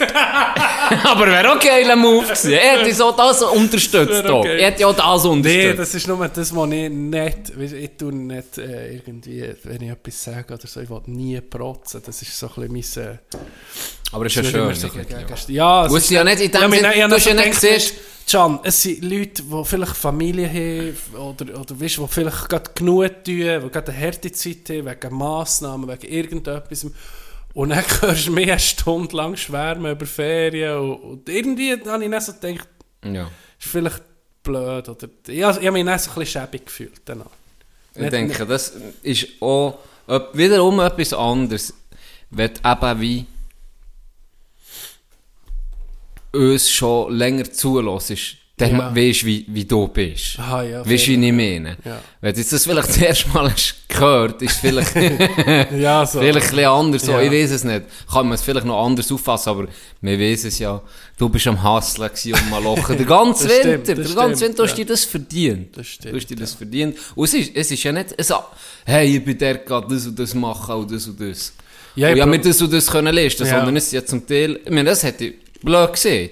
Aber 1.05 1.27
wäre 1.27 1.49
auch 1.49 1.53
ein 1.53 1.59
geiler 1.59 1.95
Move 1.95 2.23
gewesen. 2.25 2.51
Er 2.53 2.79
hätte 2.79 2.93
so 2.93 3.11
das 3.11 3.41
unterstützt. 3.41 4.25
Okay. 4.25 4.59
Er 4.59 4.67
hätte 4.71 4.81
ja 4.81 4.87
auch 4.87 4.95
das 4.95 5.23
Nee, 5.23 5.29
unterstützt. 5.29 5.79
das 5.79 5.95
ist 5.95 6.07
nur 6.07 6.27
das, 6.27 6.55
was 6.55 6.71
ich 6.71 6.89
nicht, 6.89 7.37
ich 7.57 7.91
tue 7.97 8.13
nicht 8.13 8.57
äh, 8.57 8.95
irgendwie, 8.95 9.53
wenn 9.63 9.81
ich 9.81 9.89
etwas 9.91 10.23
sage 10.23 10.53
oder 10.53 10.67
so, 10.67 10.79
ich 10.81 10.89
will 10.89 11.01
nie 11.07 11.39
protzen. 11.41 12.01
Das 12.05 12.21
ist 12.21 12.37
so 12.37 12.49
ein 12.57 12.71
bisschen 12.73 13.05
mein... 13.05 13.19
Aber 14.13 14.25
es 14.25 14.35
ist 14.35 14.43
ja 14.45 14.51
schön. 14.51 14.61
Ja, 15.47 15.85
es 15.85 15.93
ist- 15.93 16.09
ja 16.11 16.23
nicht 16.23 16.39
in 16.41 16.51
dem 16.51 16.73
Ja, 16.73 17.07
du 17.07 17.15
hast 17.15 17.23
so 17.23 17.29
ja 17.29 17.35
nicht 17.35 17.51
gesehen- 17.51 17.91
Can, 18.25 18.59
es 18.63 18.81
sind 18.81 19.03
Leute, 19.03 19.43
die 19.43 19.65
vielleicht 19.65 19.97
Familie 19.97 20.47
haben 20.47 20.95
oder, 21.21 21.59
oder 21.59 21.79
weißt, 21.79 21.97
die 21.97 22.07
vielleicht 22.07 22.47
gerade 22.49 22.71
genug 22.73 23.05
tun, 23.23 23.23
die 23.25 23.43
gerade 23.69 23.91
eine 23.91 23.99
harte 24.01 24.31
Zeit 24.31 24.69
haben, 24.69 24.85
wegen 24.85 25.17
Massnahmen, 25.17 25.89
wegen 25.89 26.11
irgendetwas. 26.11 26.87
Und 27.53 27.69
dann 27.69 27.83
hörst 28.01 28.27
du 28.27 28.31
mich 28.31 28.49
eine 28.49 28.59
Stunde 28.59 29.13
lang 29.15 29.35
schwärmen 29.35 29.91
über 29.91 30.05
Ferien 30.05 30.77
und, 30.77 30.95
und 30.95 31.29
irgendwie 31.29 31.73
habe 31.73 32.03
ich 32.05 32.09
dann 32.11 32.21
so 32.21 32.31
gedacht, 32.33 32.69
Ja. 33.03 33.23
ist 33.59 33.67
vielleicht 33.69 34.01
blöd 34.41 34.87
oder... 34.87 35.09
Ich, 35.27 35.43
habe- 35.43 35.59
ich 35.59 35.67
habe 35.67 35.71
mich 35.73 35.85
dann 35.85 35.99
so 35.99 36.11
ein 36.11 36.15
bisschen 36.19 36.41
schäbig 36.41 36.65
gefühlt 36.65 37.01
danach. 37.03 37.25
Ich 37.93 38.01
Nicht- 38.01 38.13
denke, 38.13 38.45
das 38.45 38.73
ist 39.03 39.27
auch 39.41 39.79
wiederum 40.31 40.79
etwas 40.79 41.11
anderes. 41.13 41.73
Wenn 42.31 42.51
du 42.53 42.69
eben 42.71 43.01
wie 43.01 43.25
uns 46.33 46.69
schon 46.69 47.13
länger 47.15 47.51
zulässt, 47.51 48.37
dann 48.57 48.71
Ja. 48.77 48.95
weisst 48.95 49.23
du, 49.23 49.25
wie, 49.25 49.45
wie 49.49 49.65
du 49.65 49.87
bist. 49.87 50.37
Aha, 50.37 50.61
ja, 50.63 50.79
Weißt 50.81 51.07
du, 51.07 51.11
wie 51.11 51.25
ich 51.27 51.33
meine? 51.33 51.75
Ja. 51.83 51.99
Wenn 52.21 52.33
du 52.33 52.39
jetzt 52.39 52.53
das 52.53 52.63
vielleicht 52.65 52.87
das 52.89 52.97
erste 52.97 53.29
Mal 53.29 53.51
hast 53.51 53.75
gehört, 53.89 54.41
ist 54.43 54.57
vielleicht, 54.57 54.93
Ja, 55.79 56.05
so. 56.05 56.19
vielleicht 56.19 56.49
ein 56.49 56.49
bisschen 56.55 56.65
anders. 56.65 57.01
So. 57.03 57.11
Ja. 57.13 57.21
Ich 57.21 57.31
weiß 57.31 57.49
es 57.51 57.63
nicht. 57.63 57.81
Kann 58.11 58.27
man 58.27 58.35
es 58.35 58.43
vielleicht 58.43 58.65
noch 58.67 58.85
anders 58.85 59.11
auffassen, 59.11 59.49
aber 59.49 59.67
wir 60.01 60.19
wissen 60.19 60.47
es 60.49 60.59
ja. 60.59 60.79
Du 61.17 61.29
bist 61.29 61.47
am 61.47 61.55
gewesen 61.57 62.33
und 62.33 62.53
am 62.53 62.63
Lochen. 62.63 62.95
Der 62.95 63.05
ganze 63.07 63.49
Winter, 63.49 63.59
stimmt, 63.61 63.87
der 63.87 63.95
das 63.95 64.15
ganze 64.15 64.35
stimmt, 64.37 64.49
Winter 64.49 64.63
hast 64.63 64.71
du 64.73 64.75
dir 64.77 64.85
das 64.85 65.05
verdient. 65.05 65.77
Das 65.77 65.87
stimmt, 65.87 66.13
Du 66.13 66.17
hast 66.17 66.27
dir 66.29 66.35
das 66.37 66.53
verdient. 66.53 66.97
Und 67.15 67.25
es 67.25 67.33
ist, 67.33 67.51
es 67.55 67.71
ist 67.71 67.83
ja 67.83 67.91
nicht 67.91 68.23
so, 68.23 68.35
hey, 68.85 69.17
ich 69.17 69.25
bin 69.25 69.37
der 69.37 69.57
gerade 69.59 69.87
das 69.93 70.05
und 70.05 70.17
das 70.19 70.33
machen 70.35 70.75
und 70.75 70.91
das 70.91 71.07
und 71.07 71.19
das. 71.19 71.53
Ja, 71.95 72.09
und 72.09 72.15
ich 72.15 72.21
habe 72.21 72.31
mir 72.31 72.39
das 72.39 72.61
und 72.61 72.71
das 72.71 72.85
können 72.89 73.13
listen, 73.15 73.45
Ja. 73.47 73.55
sondern 73.57 73.75
es 73.77 73.85
ist 73.85 73.93
ja 73.93 74.05
zum 74.05 74.25
Teil, 74.27 74.59
ich 74.63 74.69
meine, 74.71 74.85
das 74.89 75.01
hätte 75.03 75.25
ich 75.25 75.33
blöd 75.63 75.93
gesehen. 75.93 76.29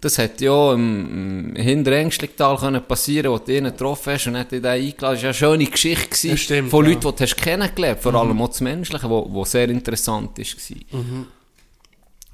Das 0.00 0.16
hätte 0.16 0.44
ja 0.44 0.74
im, 0.74 1.56
im 1.56 1.62
Hinterängstlichtal 1.62 2.56
können 2.56 2.82
passieren, 2.84 3.32
wo 3.32 3.38
du 3.38 3.56
ihn 3.56 3.64
getroffen 3.64 4.12
hast 4.12 4.28
und 4.28 4.52
dich 4.52 4.62
da 4.62 4.70
eingeladen. 4.70 4.94
Das 5.00 5.02
war 5.02 5.14
ja 5.14 5.24
eine 5.24 5.34
schöne 5.34 5.66
Geschichte 5.66 6.28
Das 6.28 6.40
stimmt, 6.40 6.70
von 6.70 6.84
ja. 6.84 6.92
Leuten, 6.92 7.08
die 7.08 7.16
du 7.16 7.22
hast 7.24 7.36
kennengelernt 7.36 8.00
vor 8.00 8.14
allem 8.14 8.40
auch 8.40 8.48
das 8.48 8.60
Menschliche, 8.60 9.10
wo 9.10 9.44
sehr 9.44 9.68
interessant 9.68 10.38
war. 10.38 11.00
Mhm. 11.00 11.26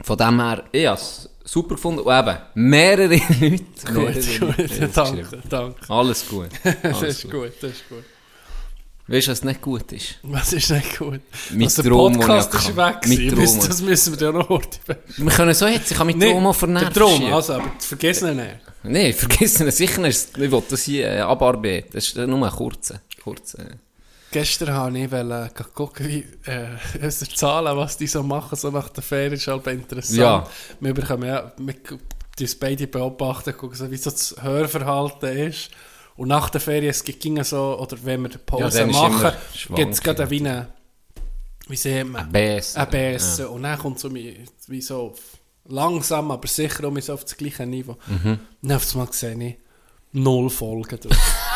Von 0.02 0.19
dem 0.19 0.40
her, 0.40 0.64
ich 0.73 0.87
habe 0.87 1.00
es 1.00 1.31
super 1.45 1.76
gefunden. 1.76 2.00
Und 2.00 2.19
eben, 2.19 2.37
mehrere 2.54 3.09
Leute. 3.40 3.64
mehrere 3.93 4.14
Gut, 4.14 4.40
Leute 4.40 4.40
gut, 4.40 4.59
es 4.59 4.93
danke, 4.93 5.43
danke. 5.49 5.76
Alles 5.88 6.28
gut. 6.28 6.49
Das 6.83 7.02
Alles 7.02 7.16
ist 7.16 7.23
gut. 7.23 7.33
gut, 7.33 7.52
das 7.61 7.71
ist 7.71 7.88
gut. 7.88 8.04
Weißt 9.06 9.26
du, 9.26 9.32
was 9.32 9.44
nicht 9.44 9.61
gut 9.61 9.92
ist? 9.92 10.14
Was 10.23 10.52
ist 10.54 10.70
nicht 10.70 10.99
gut? 10.99 11.20
Mein 11.50 11.64
Also, 11.64 11.82
der 11.82 11.92
Traum, 11.92 12.12
ich 12.12 12.18
Podcast 12.20 12.54
ist 12.54 12.76
weg. 12.76 13.02
Gewesen. 13.02 13.37
Müssen- 13.38 13.68
Das 13.68 13.82
müssen 13.82 14.18
wir 14.18 14.26
ja 14.28 14.32
noch 14.32 14.49
heute 14.49 14.78
Wir 15.18 15.30
können 15.30 15.52
so 15.54 15.66
jetzt, 15.66 15.90
ich 15.90 15.96
kann 15.96 16.06
mit 16.06 16.16
Nee, 16.16 16.32
Traum 16.32 16.46
auch 16.46 16.54
vernerven. 16.54 16.92
Der 16.94 17.02
Traum, 17.02 17.32
also, 17.34 17.52
aber 17.54 17.70
vergiss 17.80 18.23
ihn 18.23 18.37
nicht. 18.37 18.56
Nein, 18.82 19.12
vergiss 19.12 19.61
ihn 19.61 19.70
sicher 19.70 20.00
nicht. 20.00 20.28
Ich 20.38 20.50
will 20.50 20.62
das 20.68 20.82
hier 20.84 21.06
äh, 21.11 21.20
abarbeiten. 21.20 21.90
Das 21.92 22.04
ist 22.06 22.16
nur 22.16 22.42
ein 22.46 22.50
kurzer. 22.52 23.00
kurzer. 23.23 23.58
äh. 23.61 23.75
Gestern 24.32 24.70
habe 24.73 24.99
ich 24.99 25.12
wollte, 25.12 25.50
äh, 25.54 25.62
gucken, 25.75 26.08
wie, 26.08 26.26
äh, 26.50 26.66
unsere 27.02 27.30
Zahlen, 27.30 27.76
was 27.76 27.99
die 27.99 28.06
so 28.06 28.23
machen, 28.23 28.56
so 28.56 28.70
nach 28.70 28.88
der 28.88 29.02
Ferien, 29.02 29.34
ist 29.34 29.46
halt 29.46 29.66
interessant. 29.66 30.18
Ja. 30.18 30.49
Wir 30.80 30.94
bekommen 30.94 31.28
ja, 31.28 31.52
wir 31.58 31.75
uns 32.40 32.54
beide 32.54 32.87
beobachten, 32.87 33.54
gucken 33.56 33.76
so, 33.76 33.90
wie 33.90 33.96
so 33.99 34.11
das 34.11 34.34
Hörverhalten 34.40 35.37
ist. 35.37 35.70
Und 36.16 36.28
nach 36.28 36.50
der 36.50 36.61
Ferien, 36.61 36.90
es 36.90 37.04
ging 37.04 37.42
so, 37.42 37.78
oder 37.78 37.97
wenn 38.04 38.23
wir 38.23 38.30
Ja, 38.30 38.38
Pause 38.47 38.83
ist 38.83 38.92
machen, 38.92 39.33
gibt 39.75 39.94
es 39.94 40.00
gerade 40.00 40.30
wie 40.30 40.40
eine, 40.40 40.68
wie 41.68 41.76
sieht 41.76 42.06
man? 42.06 42.30
Bässe. 42.30 42.80
Ein 42.80 42.90
Bässe. 42.90 43.49
Und 43.49 43.62
dann 43.64 43.78
kommt 43.78 43.99
so 43.99 44.14
wie, 44.14 44.44
wie 44.68 44.80
so 44.80 45.14
langsam, 45.64 46.30
aber 46.30 46.47
sicher 46.47 46.87
um 46.87 47.00
so 47.00 47.14
auf 47.14 47.25
das 47.25 47.37
gleiche 47.37 47.66
Niveau. 47.66 47.97
Mhm. 48.06 48.30
Und 48.33 48.40
dann 48.62 48.76
auf 48.76 48.92
einmal 48.92 49.12
sehe 49.12 49.37
ich 49.37 49.56
null 50.12 50.50
Folgen 50.50 51.00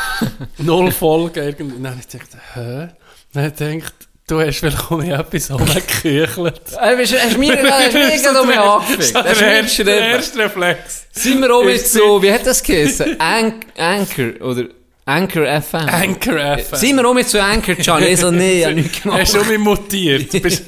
null 0.59 0.91
Folgen 0.91 1.45
irgendwie. 1.45 1.77
Und 1.77 1.85
dann 1.85 1.93
habe 1.93 2.01
ich 2.01 2.09
gedacht, 2.09 2.37
hä? 2.55 2.89
Dann 3.33 3.45
habe 3.45 3.55
ich 3.55 3.59
gedacht, 3.59 4.08
du 4.29 4.41
hast 4.41 4.59
vielleicht 4.59 4.91
auch 4.91 5.03
etwas 5.03 5.51
rumgeküchelt. 5.51 6.61
Du 6.71 6.77
hast 6.79 7.13
mir 7.39 7.57
hast 7.57 7.93
mir 7.95 8.19
gerade 8.23 8.41
um 8.41 8.47
mich 8.47 8.59
angefickt. 8.59 9.15
Das 9.15 9.41
ist 9.67 9.79
der 9.79 10.01
erste 10.01 10.39
Reflex. 10.39 11.07
Sind 11.13 11.41
wir 11.41 11.55
auch 11.55 11.65
Ist 11.65 11.93
so, 11.93 12.23
wie 12.23 12.33
hat 12.33 12.47
das 12.47 12.63
geheißen? 12.63 13.21
An 13.21 13.55
Anchor 13.77 14.41
oder 14.41 14.65
Anchor 15.09 15.47
FM. 15.63 15.89
Anchor 15.89 16.59
FM. 16.59 16.77
Sind 16.77 16.97
wir 16.97 17.09
auch 17.09 17.15
mit 17.15 17.27
zu 17.29 17.43
Anchor, 17.43 17.75
Can? 17.77 18.03
Ich 18.03 18.21
so, 18.21 18.31
nee, 18.31 18.59
ich 18.61 18.65
habe 18.67 18.75
nichts 18.75 18.97
Hast 19.05 19.33
gemacht. 19.33 19.35
du 19.35 19.51
mich 19.53 19.59
mutiert? 19.59 20.31
Bist- 20.43 20.65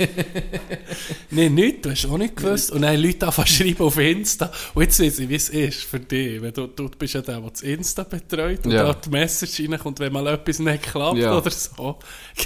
Nein, 1.31 1.55
nichts, 1.55 1.83
du 1.83 1.91
hast 1.91 2.07
auch 2.07 2.17
nicht 2.19 2.37
gewusst. 2.37 2.71
Und 2.73 2.83
dann 2.83 2.93
haben 2.95 3.03
Leute 3.03 3.27
anfangen 3.27 3.47
schreiben 3.49 3.83
auf 3.85 3.99
Insta. 3.99 4.51
Und 4.75 4.83
jetzt 4.83 4.99
weiss 5.01 5.19
ich, 5.19 5.29
wie 5.29 5.35
es 5.35 5.49
ist 5.51 5.83
für 5.85 6.01
dich. 6.01 6.41
Wenn 6.41 6.53
du, 6.55 6.67
du 6.69 6.89
bist 6.89 7.15
ja 7.15 7.21
der, 7.21 7.39
der 7.41 7.51
das 7.51 7.61
Insta 7.61 8.03
betreut 8.03 8.65
und 8.65 8.73
Ja. 8.73 8.85
da 8.85 8.95
die 8.95 9.11
Message 9.11 9.61
reinkommt, 9.61 10.01
wenn 10.01 10.13
mal 10.13 10.27
etwas 10.27 10.59
nicht 10.59 10.83
klappt 10.85 11.19
Ja. 11.19 11.37
oder 11.37 11.51
so, 11.51 11.99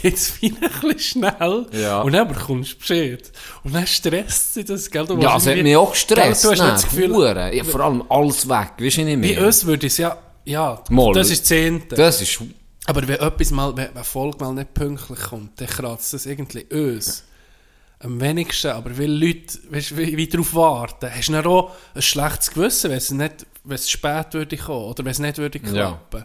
geht 0.03 0.15
es 0.15 0.33
ein 0.43 0.57
bisschen 0.83 0.99
schnell. 0.99 1.67
Ja. 1.73 2.01
Und 2.03 2.13
dann 2.13 2.27
bekommst 2.29 2.73
du 2.75 2.79
Bescheid. 2.79 3.31
Und 3.63 3.75
dann 3.75 3.87
stresst 3.87 4.55
sich 4.55 4.65
das, 4.65 4.91
gell? 4.91 5.07
Du 5.07 5.17
Ja, 5.19 5.37
es 5.37 5.47
hat 5.47 5.57
mich 5.57 5.77
auch 5.77 5.85
Gell, 5.93 5.93
gestresst. 5.93 6.45
Du 6.45 6.51
hast 6.51 6.59
nicht 6.61 6.73
das? 6.73 6.83
Gefühl, 6.85 7.13
Hure. 7.15 7.55
Ja, 7.55 7.63
vor 7.65 7.81
allem 7.81 8.03
alles 8.09 8.49
weg. 8.49 8.73
Weißt 8.81 8.97
du 8.99 9.05
nicht 9.05 9.19
mehr? 9.19 9.47
uns 9.47 9.65
würde 9.65 9.87
es 9.87 9.97
ja, 9.99 10.19
ja, 10.45 10.83
Mal. 10.91 11.13
das 11.13 11.31
ist 11.31 11.43
das 11.43 11.49
Zehnte. 11.49 11.95
Das 11.95 12.21
ist... 12.21 12.41
Aber 12.87 13.07
wenn 13.09 13.19
etwas 13.19 13.51
mal, 13.51 13.77
wenn 13.77 13.89
eine 13.89 14.05
Folge 14.05 14.39
mal 14.39 14.53
nicht 14.53 14.75
pünktlich 14.75 15.21
kommt, 15.21 15.61
dann 15.61 15.69
kratzt 15.69 16.13
das 16.13 16.27
irgendwie 16.27 16.65
uns. 16.65 17.25
Am 18.01 18.21
wenigsten, 18.21 18.73
aber 18.73 18.99
weil 18.99 19.11
Leute 19.11 19.59
weißt, 19.71 19.97
wie, 19.97 20.17
wie 20.17 20.29
darauf 20.29 20.55
warten, 20.55 21.09
hast 21.11 21.29
du 21.29 21.33
dann 21.33 21.47
auch 21.47 21.73
ein 21.95 22.03
schlechtes 22.03 22.51
Gewissen, 22.51 22.91
wenn 22.91 22.99
es, 22.99 23.11
nicht, 23.11 23.47
wenn 23.65 23.77
es 23.77 23.89
spät 23.89 24.27
würde 24.33 24.57
kommen 24.59 24.85
oder 24.85 25.05
wenn 25.05 25.13
es 25.13 25.19
nicht 25.19 25.39
würde 25.39 25.59
klappen. 25.59 26.25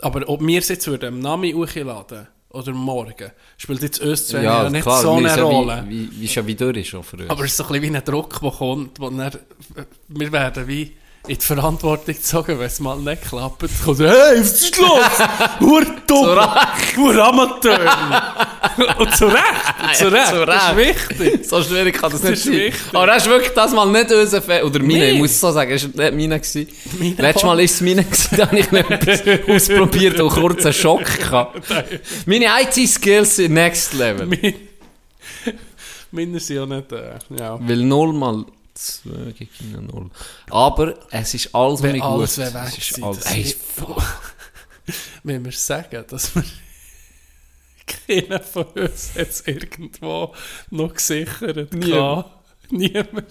Aber 0.00 0.28
ob 0.28 0.46
wir 0.46 0.58
es 0.60 0.68
jetzt 0.68 0.86
würden 0.86 1.08
am 1.08 1.18
Nami 1.18 1.52
hochladen 1.52 2.28
oder 2.50 2.72
morgen, 2.72 3.32
spielt 3.56 3.82
jetzt 3.82 4.00
uns 4.00 4.28
zwei 4.28 4.42
ja, 4.42 4.70
nicht 4.70 4.84
so 4.84 5.18
wir 5.20 5.32
eine 5.32 5.42
Rolle. 5.42 5.84
Wie, 5.88 6.08
wie, 6.10 6.20
wie, 6.20 6.24
ist 6.26 6.34
ja 6.36 6.46
wie 6.46 6.54
durch 6.54 6.88
schon 6.88 7.02
für 7.02 7.16
uns. 7.16 7.30
Aber 7.30 7.44
es 7.44 7.50
ist 7.50 7.56
so 7.56 7.64
ein 7.64 7.68
bisschen 7.72 7.94
wie 7.94 7.96
ein 7.96 8.04
Druck, 8.04 8.40
der 8.40 8.50
kommt, 8.52 9.00
wo 9.00 9.10
dann, 9.10 9.32
wir 10.08 10.32
werden 10.32 10.68
wie 10.68 10.92
in 11.32 11.38
die 11.38 11.44
Verantwortung 11.44 12.14
gezogen, 12.14 12.58
wenn 12.58 12.66
es 12.66 12.80
mal 12.80 12.96
nicht 12.98 13.22
klappt. 13.28 13.62
Dann 13.62 13.70
kommt 13.84 13.96
so, 13.98 14.04
hey, 14.06 14.40
was 14.40 14.52
ist 14.62 14.76
los? 14.78 14.88
Nur 15.60 15.84
dumm, 16.06 16.38
nur 16.96 17.24
Amateur. 17.24 17.78
Und 18.98 19.14
zu 19.16 19.26
Recht, 19.26 19.96
zu 19.96 20.08
Recht, 20.08 20.28
zu 20.28 20.46
das 20.46 20.70
ist 20.70 20.76
wichtig. 20.76 21.46
So 21.48 21.62
schwierig 21.62 21.94
kann 22.00 22.10
das, 22.10 22.20
Das 22.22 22.30
nicht 22.30 22.42
sein. 22.44 22.52
wichtig. 22.54 22.74
Aber 22.92 23.06
das 23.06 23.24
ist 23.24 23.28
wirklich 23.30 23.52
das 23.54 23.72
mal 23.72 23.86
nicht 23.86 24.12
unser 24.12 24.42
Fehler. 24.42 24.64
Oder 24.66 24.78
meine, 24.80 24.92
Nee. 24.98 25.10
ich 25.12 25.18
muss 25.18 25.38
so 25.40 25.50
sagen, 25.50 25.70
es 25.72 25.84
war 25.96 26.10
nicht 26.10 26.30
meine. 26.30 26.40
gewesen. 26.40 26.68
Meine 26.98 27.14
Letztes 27.18 27.42
Mal 27.42 27.56
war 27.56 27.64
es 27.64 27.80
meine, 27.80 28.04
gewesen, 28.04 28.36
da 28.36 28.46
habe 28.46 28.58
ich 28.58 28.70
noch 28.72 28.90
etwas 28.90 29.22
ausprobiert 29.48 30.20
und 30.20 30.30
kurz 30.30 30.64
einen 30.64 30.74
Schock 30.74 31.04
gehabt. 31.18 31.60
Meine 32.26 32.46
IT-Skills 32.62 33.36
sind 33.36 33.54
next 33.54 33.94
level. 33.94 34.26
Meine- 36.10 36.40
sind 36.40 36.56
ja 36.56 36.64
nicht, 36.66 36.90
äh, 36.92 37.18
ja. 37.38 37.58
Weil 37.60 37.76
0 37.84 38.12
mal 38.14 38.44
2 38.78 39.32
gegen 39.32 39.86
0. 39.86 40.10
Aber 40.50 40.94
es 41.10 41.34
ist 41.34 41.54
alles 41.54 41.82
Wenn 41.82 41.92
nicht 41.92 42.04
alles 42.04 42.36
gut. 42.36 42.54
weg 42.54 42.62
Es 42.66 42.78
ist 42.78 43.02
alles, 43.02 43.52
fuck. 43.54 44.02
Wenn 45.22 45.44
wir 45.44 45.52
sagen, 45.52 46.04
dass 46.08 46.34
wir 46.34 46.44
keiner 47.86 48.40
von 48.40 48.64
uns 48.66 49.12
jetzt 49.14 49.46
irgendwo 49.48 50.34
noch 50.70 50.94
gesichert 50.94 51.72
Niemand. 51.74 52.26
kann. 52.26 52.32
Niemand. 52.70 53.30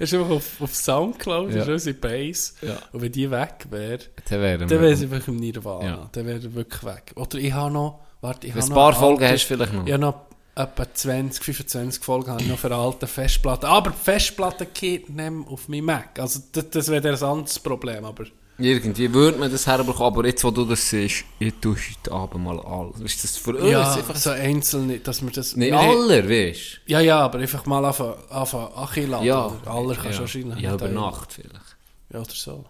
Es 0.00 0.12
ist 0.12 0.14
einfach 0.14 0.30
auf, 0.30 0.60
auf 0.60 0.74
Soundcloud, 0.74 1.52
Ja. 1.54 1.62
ist 1.62 1.68
unsere 1.68 1.94
Base. 1.96 2.52
Ja. 2.62 2.78
Und 2.92 3.00
wenn 3.02 3.12
die 3.12 3.30
weg 3.30 3.66
wäre, 3.70 3.98
Dann 4.28 4.40
wären 4.40 4.68
wir- 4.70 4.80
wirklich 5.10 5.28
im 5.28 5.36
Nirvana. 5.36 5.84
Ja. 5.84 6.08
Dann 6.12 6.26
wäre 6.26 6.40
er 6.42 6.54
wirklich 6.54 6.82
weg. 6.84 7.12
Oder 7.14 7.38
ich 7.38 7.52
habe 7.52 7.72
noch, 7.72 8.00
warte, 8.20 8.46
ich 8.48 8.54
habe 8.54 8.64
Ein 8.64 8.70
paar 8.72 8.92
Folgen 8.94 9.24
hast 9.24 9.44
du 9.44 9.54
vielleicht 9.54 9.72
noch. 9.72 9.86
Ich 9.86 9.92
habe 9.92 10.00
noch 10.02 10.26
etwa 10.54 10.94
20, 10.94 11.42
25 11.42 12.04
Folgen 12.04 12.30
habe 12.30 12.42
ich 12.42 12.48
noch 12.48 12.58
für 12.58 12.74
alte 12.74 13.06
Festplatten. 13.06 13.66
Aber 13.66 13.90
die 13.90 13.96
Festplatte 13.96 14.66
geht 14.66 15.08
nicht 15.08 15.30
mehr 15.30 15.48
auf 15.48 15.68
meinen 15.68 15.84
Mac. 15.84 16.18
Also 16.18 16.40
das, 16.52 16.70
das 16.70 16.88
wäre 16.88 17.08
ein 17.08 17.22
anderes 17.22 17.58
Problem, 17.58 18.04
aber... 18.04 18.24
Irgendwie 18.58 19.12
würde 19.12 19.38
man 19.38 19.50
das 19.50 19.66
herbekommen, 19.66 20.12
aber 20.12 20.26
jetzt, 20.26 20.44
wo 20.44 20.50
du 20.50 20.64
das 20.66 20.88
siehst, 20.88 21.24
ich 21.38 21.54
tue 21.60 21.74
heute 21.74 22.12
Abend 22.12 22.44
mal 22.44 22.60
alles. 22.60 23.00
Ist 23.00 23.24
das 23.24 23.36
für 23.38 23.56
uns 23.56 23.70
ja, 23.70 23.94
einfach 23.94 24.14
so 24.14 24.30
einzelne, 24.30 24.98
dass 24.98 25.22
wir 25.22 25.30
das... 25.30 25.56
Nicht 25.56 25.72
aller, 25.72 26.28
weißt 26.28 26.82
Ja, 26.86 27.00
ja, 27.00 27.20
aber 27.20 27.38
einfach 27.38 27.64
mal 27.64 27.84
anfangen, 27.84 28.14
anfangen 28.28 28.68
Achilles. 28.76 29.20
du? 29.20 29.24
Ja. 29.24 29.52
Aller 29.64 29.94
kannst 29.94 30.04
du 30.04 30.12
ja. 30.12 30.20
wahrscheinlich 30.20 30.60
Ja, 30.60 30.74
über. 30.74 30.88
Nacht 30.88 31.32
vielleicht. 31.32 31.76
Ja, 32.12 32.20
oder 32.20 32.34
so. 32.34 32.64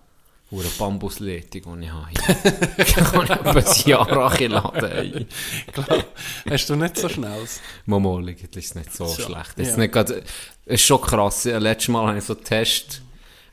Oder 0.52 0.68
Bambusleitung, 0.78 1.80
die 1.80 1.86
ich 1.86 1.90
habe. 1.90 2.08
hier. 2.10 2.84
Kann 2.84 3.24
ich 3.24 3.30
etwa 3.30 3.50
ein 3.58 3.88
Jahr 3.88 4.30
angeladen. 4.30 5.26
Klar. 5.72 6.04
Hast 6.50 6.68
du 6.68 6.76
nicht 6.76 6.98
so 6.98 7.08
schnell? 7.08 7.40
Momo, 7.86 8.18
liegt 8.18 8.54
ist 8.54 8.76
nicht 8.76 8.92
so, 8.92 9.06
So, 9.06 9.22
schlecht. 9.22 9.54
Jetzt 9.56 9.70
ja. 9.72 9.76
nicht 9.78 9.92
grad, 9.92 10.10
es 10.10 10.24
ist 10.66 10.82
schon 10.82 11.00
krass. 11.00 11.44
Letztes 11.44 11.88
Mal 11.88 12.06
habe 12.06 12.18
ich 12.18 12.24
so 12.24 12.34
einen 12.34 12.44
Test 12.44 13.00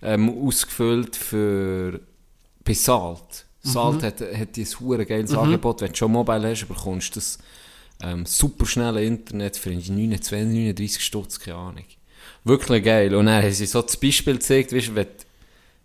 ähm, 0.01 0.45
ausgefüllt 0.45 1.15
für 1.15 2.01
bei 2.65 2.73
Salt. 2.73 3.45
Salt 3.61 4.03
hat, 4.03 4.19
hat 4.19 4.55
dieses 4.57 4.79
hure 4.81 5.05
geiles 5.05 5.33
Angebot. 5.33 5.79
Wenn 5.79 5.91
du 5.91 5.97
schon 5.97 6.11
Mobile 6.11 6.49
hast, 6.49 6.67
bekommst 6.67 7.15
du 7.15 7.19
das 7.21 7.39
ähm, 8.03 8.25
super 8.25 8.65
schnelle 8.65 9.05
Internet 9.05 9.55
für 9.55 9.69
29, 9.69 10.31
39 10.33 11.01
Stutz, 11.01 11.39
keine 11.39 11.57
Ahnung. 11.57 11.85
Wirklich 12.43 12.83
geil. 12.83 13.15
Und 13.15 13.27
dann 13.27 13.41
haben 13.41 13.53
sie 13.53 13.65
so 13.65 13.81
das 13.81 13.95
Beispiel 13.95 14.33
gezeigt, 14.33 14.73
weißt, 14.73 14.95
wenn 14.95 15.05
du 15.05 15.28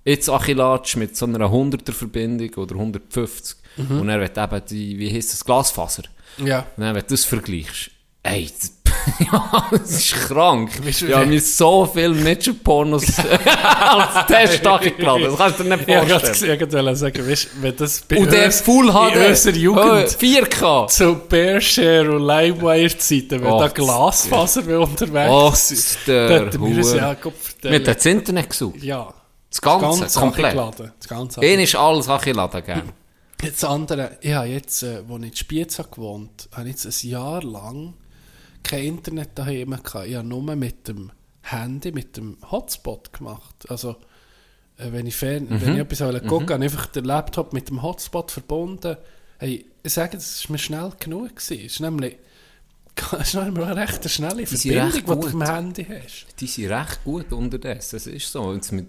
jetzt 0.04 0.28
Achilatsch 0.28 0.96
mit 0.96 1.16
so 1.16 1.26
einer 1.26 1.46
100er 1.46 1.92
Verbindung 1.92 2.50
oder 2.56 2.74
150 2.74 3.56
und 3.76 4.06
dann 4.06 4.20
wird 4.20 4.38
eben 4.38 4.62
die, 4.70 4.98
wie 4.98 5.12
heisst 5.12 5.32
das, 5.32 5.44
Glasfaser. 5.44 6.04
Ja. 6.44 6.60
Und 6.76 6.82
dann, 6.84 6.94
wenn 6.94 7.02
du 7.02 7.08
das 7.08 7.24
vergleichst, 7.24 7.90
ey, 8.22 8.48
das, 8.58 8.72
ja, 9.32 9.66
das 9.72 9.90
ist 9.90 10.12
krank. 10.14 10.70
Wie- 10.82 11.04
mir 11.26 11.40
so 11.40 11.84
viele 11.92 12.10
Midget-Pornos 12.14 13.04
als 13.18 14.26
Test 14.28 14.66
angeladen. 14.66 15.24
Das 15.24 15.36
kannst 15.36 15.58
du 15.58 15.64
dir 15.64 15.76
nicht 15.76 15.88
Ich 15.88 15.94
wollte 15.96 16.26
vorstellen. 16.26 16.96
sagen, 16.96 17.28
weißt, 17.28 17.48
wenn 17.60 17.76
das 17.76 18.00
bei 18.02 18.16
Und 18.18 18.32
der 18.32 18.52
Full 18.52 18.92
HD. 18.92 19.16
in 19.16 19.26
unserer 19.26 19.54
Jugend 19.56 19.84
Oh, 19.84 20.24
4K. 20.24 20.86
zu 20.88 21.14
Bearshare 21.28 22.12
und 22.16 22.22
Livewire-Zeiten, 22.22 23.42
wenn 23.42 23.58
da 23.58 23.68
Glasfaser 23.68 24.80
unterwegs 24.80 25.98
der 26.06 26.28
dann 26.28 26.44
hätten 26.46 26.64
wir 26.64 26.82
Hure. 26.84 26.96
ja 26.96 27.14
Gott 27.14 27.34
Wir 27.62 27.72
haben 27.72 27.84
das 27.84 28.06
Internet 28.06 28.50
gesucht. 28.50 28.82
Ja. 28.82 29.12
Das 29.54 29.60
Ganze, 29.60 30.18
komplett. 30.18 30.46
angeladen. 30.56 30.92
Das 30.98 31.08
Ganze 31.08 31.44
Ihnen 31.44 31.60
ist 31.60 31.74
alles 31.76 32.08
angeladen 32.08 32.64
gegeben. 32.64 32.92
Jetzt 33.42 33.62
das 33.62 33.70
andere, 33.70 34.16
ich 34.22 34.32
habe 34.32 34.46
jetzt, 34.46 34.82
äh, 34.82 35.02
als 35.06 35.22
ich 35.22 35.28
in 35.30 35.36
Spiez 35.36 35.78
habe 35.78 35.90
gewohnt 35.90 36.48
habe, 36.52 36.68
ich 36.68 36.82
jetzt 36.82 37.04
ein 37.04 37.08
Jahr 37.10 37.42
lang 37.42 37.92
kein 38.62 38.84
Internet 38.84 39.30
daheim 39.34 39.70
gehabt. 39.82 40.06
Ich 40.06 40.14
habe 40.14 40.26
nur 40.26 40.42
mit 40.56 40.88
dem 40.88 41.10
Handy, 41.42 41.92
mit 41.92 42.16
dem 42.16 42.38
Hotspot 42.50 43.12
gemacht. 43.12 43.66
Also, 43.68 43.96
äh, 44.78 44.90
wenn 44.92 45.06
ich, 45.06 45.14
fern, 45.14 45.44
Mhm. 45.44 45.60
wenn 45.60 45.74
ich 45.74 45.80
etwas 45.80 46.22
gucken 46.26 46.54
habe 46.54 46.64
ich 46.64 46.72
einfach 46.72 46.86
den 46.86 47.04
Laptop 47.04 47.52
mit 47.52 47.68
dem 47.68 47.82
Hotspot 47.82 48.30
verbunden. 48.30 48.96
Hey, 49.38 49.66
ich 49.82 49.92
sage, 49.92 50.16
das 50.16 50.48
war 50.48 50.52
mir 50.52 50.58
schnell 50.58 50.90
genug. 50.98 51.36
Gewesen. 51.36 51.66
Es 51.66 51.72
ist 51.74 51.80
nämlich, 51.80 52.16
es 53.20 53.28
ist 53.28 53.34
nämlich 53.34 53.66
eine 53.66 53.76
recht 53.76 54.08
schnelle 54.08 54.46
Verbindung, 54.46 54.92
die 54.92 55.02
du 55.02 55.16
gut. 55.16 55.32
dem 55.32 55.42
Handy 55.42 55.84
hast. 55.84 56.26
Die 56.40 56.46
sind 56.46 56.70
recht 56.70 57.04
gut 57.04 57.30
unterdessen. 57.30 57.96
Das 57.96 58.06
ist 58.06 58.32
so. 58.32 58.54
Jetzt 58.54 58.72
mit, 58.72 58.86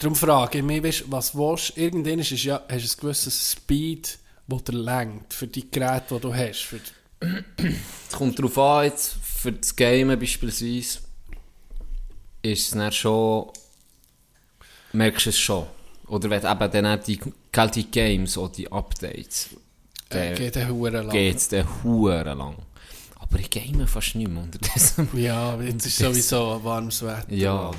Darum 0.00 0.16
frage 0.16 0.58
ich 0.58 0.64
mich, 0.64 0.82
weißt, 0.82 1.04
was 1.12 1.34
willst 1.34 1.76
du? 1.76 1.80
Irgendwann 1.82 2.20
ist 2.20 2.32
es 2.32 2.42
ja, 2.42 2.62
hast 2.70 2.84
du 2.84 2.96
ein 2.96 3.00
gewisses 3.02 3.52
Speed, 3.52 4.18
das 4.46 4.64
dir 4.64 4.72
lenkt 4.72 5.34
für 5.34 5.46
die 5.46 5.70
Geräte, 5.70 6.14
die 6.14 6.20
du 6.20 6.34
hast. 6.34 6.62
Für 6.62 6.80
es 7.20 8.16
kommt 8.16 8.38
darauf 8.38 8.56
an, 8.56 8.84
jetzt 8.86 9.16
für 9.22 9.52
das 9.52 9.76
Gamen 9.76 10.18
beispielsweise, 10.18 11.00
ist 12.40 12.64
es 12.64 12.70
dann 12.70 12.90
schon, 12.90 13.50
merkst 14.94 15.26
du 15.26 15.30
es 15.30 15.38
schon. 15.38 15.66
Oder 16.06 16.30
wenn 16.30 16.46
eben 16.46 16.84
dann 16.84 17.00
die 17.06 17.20
kalte 17.52 17.84
Games 17.84 18.38
oder 18.38 18.54
die 18.54 18.72
Updates, 18.72 19.50
äh, 20.08 20.30
dann 20.30 20.34
geht 20.34 20.54
der 20.54 20.68
Hure 20.70 21.02
lang. 21.02 21.10
geht 21.10 21.52
dann 21.52 21.66
huere 21.84 22.34
lang. 22.34 22.56
Aber 23.18 23.38
ich 23.38 23.50
game 23.50 23.86
fast 23.86 24.14
nicht 24.14 24.30
mehr 24.30 24.42
unterdessen. 24.42 25.08
Ja, 25.12 25.60
jetzt 25.60 25.84
ist 25.84 25.98
sowieso 25.98 26.58
warmes 26.64 27.02
Wetter. 27.02 27.30
Ja. 27.32 27.70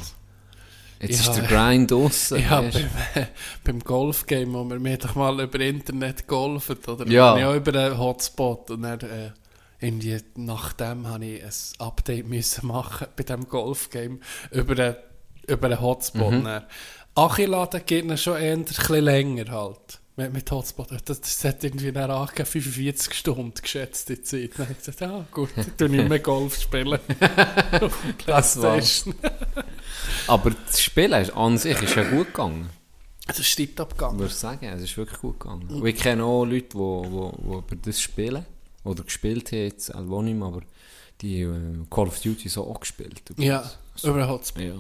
Jetzt 1.02 1.26
Ja, 1.26 1.32
ist 1.32 1.42
der 1.42 1.48
Grind 1.48 1.92
draussen. 1.92 2.38
Weisst 2.50 2.76
du. 2.76 2.80
beim, 3.14 3.28
beim 3.64 3.80
Golfgame, 3.80 4.54
wo 4.54 4.64
wir 4.66 4.80
mir 4.80 4.98
doch 4.98 5.16
mal 5.16 5.40
über 5.42 5.60
Internet 5.60 6.28
golfen, 6.28 6.78
oder 6.88 7.08
Ja. 7.08 7.38
ja. 7.38 7.50
auch 7.50 7.56
über 7.56 7.74
einen 7.80 7.98
Hotspot 7.98 8.70
und 8.72 8.84
dann 8.84 9.00
äh, 9.02 9.32
irgendwie 9.80 10.18
nachdem 10.36 11.08
habe 11.08 11.26
ich 11.26 11.44
ein 11.44 11.52
Update 11.80 12.28
müssen 12.28 12.68
machen 12.68 13.08
bei 13.16 13.24
diesem 13.24 13.48
Golfgame 13.48 14.20
über 14.52 14.84
einen, 14.84 14.96
über 15.48 15.68
einen 15.68 15.82
Hotspot. 15.82 16.32
Mhm. 16.34 16.62
Achillade 17.16 17.82
geht 17.82 18.10
dann 18.10 18.18
schon 18.18 18.38
eher 18.38 18.54
ein 18.54 18.64
bisschen 18.66 19.04
länger 19.04 19.52
halt. 19.52 20.01
Mit, 20.24 20.34
mit 20.34 20.52
Hotspot. 20.52 20.90
Das, 21.06 21.22
das 21.22 21.44
hat 21.46 21.64
irgendwie 21.64 21.92
dann 21.92 22.12
angegeben, 22.12 22.46
45 22.46 23.14
Stunden 23.14 23.54
geschätzte 23.62 24.22
Zeit. 24.22 24.52
Dann 24.58 24.68
habe 24.68 24.74
ich 24.74 24.86
gesagt, 24.86 25.02
ah 25.04 25.26
gut, 25.32 25.50
ich 25.58 25.66
tue 25.78 25.90
nicht 25.90 26.08
mehr 26.10 26.20
Golf 26.20 26.60
spielen. 26.62 27.00
Das 28.26 28.62
war's. 28.62 29.06
Aber 30.28 30.52
das 30.52 30.82
Spiel 30.82 31.14
ist, 31.14 31.32
an 31.36 31.58
sich 31.58 31.82
ist 31.82 31.96
ja 31.96 32.04
gut 32.10 32.28
gegangen. 32.28 32.70
Das 33.28 33.40
ist 33.40 33.56
tiptop 33.56 33.92
gegangen. 33.92 34.20
würde 34.20 34.32
ich 34.32 34.38
sagen, 34.38 34.66
es 34.66 34.82
ist 34.82 34.98
wirklich 34.98 35.20
gut 35.20 35.40
gegangen. 35.40 35.68
Und 35.70 35.86
ich 35.86 35.96
kenne 35.96 36.24
auch 36.24 36.44
Leute, 36.46 36.68
die 36.70 36.74
wo, 36.76 37.34
wo 37.38 37.58
über 37.60 37.76
das 37.76 38.02
spielen. 38.02 38.46
Oder 38.84 39.04
gespielt 39.04 39.52
haben, 39.52 39.60
jetzt 39.60 39.94
mehr, 39.94 40.44
aber 40.48 40.62
die 41.22 41.42
äh, 41.42 41.86
Call 41.90 42.08
of 42.08 42.20
Duty 42.20 42.50
so 42.50 42.68
auch 42.68 42.80
gespielt. 42.80 43.22
über 43.30 43.42
Ja, 43.44 43.72
das. 43.94 44.04
über 44.04 44.28
Hotspot. 44.28 44.64
ja. 44.64 44.74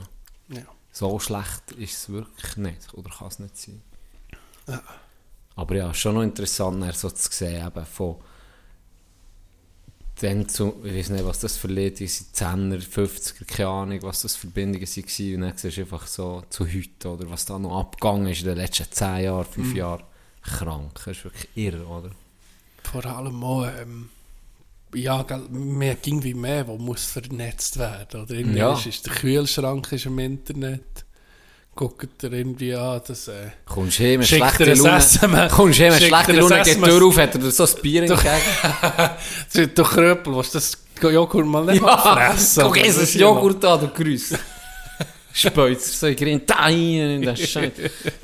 Ja. 0.49 0.63
So 0.91 1.17
schlecht 1.19 1.71
ist 1.77 1.93
es 1.97 2.10
wirklich 2.10 2.58
nicht. 2.58 2.93
Oder 2.93 3.10
kann 3.10 3.27
es 3.30 3.39
nicht 3.39 3.56
sein. 3.58 3.82
Aber 5.56 5.76
ja, 5.76 5.94
schon 5.94 6.16
noch 6.16 6.24
interessant, 6.24 6.96
so 6.96 7.10
zu 7.10 7.30
sehen, 7.32 7.66
eben 7.68 7.86
von 7.86 8.16
dann 10.22 10.48
zu, 10.48 10.76
ich 10.84 10.94
weiß 10.94 11.10
nicht, 11.10 11.26
was 11.26 11.40
das 11.40 11.58
für 11.58 11.68
Lieder 11.68 12.06
sind, 12.08 12.36
10er, 12.36 12.80
50er, 12.80 13.46
keine 13.46 13.70
Ahnung, 13.70 14.00
was 14.04 14.22
das 14.22 14.36
für 14.36 14.48
Verbindungen 14.48 14.88
waren. 14.88 15.36
Und 15.36 15.42
dann 15.42 15.58
siehst 15.58 15.78
du 15.78 15.82
einfach 15.82 16.06
so 16.08 16.44
zu 16.50 16.68
heute, 16.68 17.10
oder 17.10 17.30
was 17.30 17.46
da 17.46 17.58
noch 17.58 17.80
abgegangen 17.80 18.28
ist 18.28 18.42
in 18.42 18.48
den 18.48 18.58
letzten 18.58 18.92
10 18.92 19.24
Jahren, 19.24 19.46
5 19.46 19.74
Jahren. 19.76 20.04
Krank, 20.44 20.92
das 21.06 21.18
ist 21.18 21.24
wirklich 21.24 21.50
irre, 21.56 21.86
oder? 21.86 22.12
Vor 22.84 23.06
allem 23.06 23.44
auch, 23.44 23.66
ähm, 23.66 24.10
ja, 24.94 25.26
mehr 25.50 25.96
ging 25.96 26.24
wie 26.24 26.34
mehr, 26.34 26.68
wo 26.68 26.78
muss 26.78 27.06
vernetzt 27.06 27.78
werden. 27.78 28.22
Oder 28.24 28.34
irgendwie 28.36 28.60
Ja. 28.60 28.74
ist, 28.74 28.86
ist 28.88 29.06
der 29.06 29.14
Kühlschrank 29.14 29.92
ist 29.92 30.06
im 30.06 30.20
Internet. 30.20 31.06
Guckt 31.74 32.24
er 32.24 32.34
irgendwie 32.34 32.76
an, 32.76 33.02
das, 33.08 33.30
äh, 33.30 33.52
Kommst 33.66 34.00
du 34.00 34.04
heim 34.04 34.22
Laune, 34.22 34.98
SMS. 34.98 35.52
kommst 35.54 35.80
du 35.80 35.84
heim 35.86 35.94
ein 35.94 36.36
Laune, 36.36 36.64
geht 36.64 36.78
die. 36.78 36.82
Tür 36.82 37.06
auf, 37.06 37.18
hat 37.18 37.36
er 37.36 37.52
so 37.52 37.64
ein 37.64 37.82
Bier 37.82 38.04
entgegen. 38.04 39.74
du 39.76 39.84
Kröpel, 39.84 40.36
willst 40.36 40.54
du 40.54 40.58
das 40.58 40.78
Joghurt 41.02 41.46
mal 41.46 41.66
nicht 41.66 41.82
mal 41.82 41.98
fressen? 41.98 42.64
guck, 42.64 42.78
ist 42.78 43.02
das 43.02 43.14
Joghurt 43.14 43.64
an, 43.64 43.80
du 43.80 43.88
Grüß. 43.88 44.34
Spöitzer, 45.34 45.92
so, 45.94 46.08
ich 46.08 46.18
grin 46.18 46.42
da 46.46 46.56
rein 46.56 46.76
in 46.76 47.22
den 47.22 47.38
Scheiß. 47.38 47.72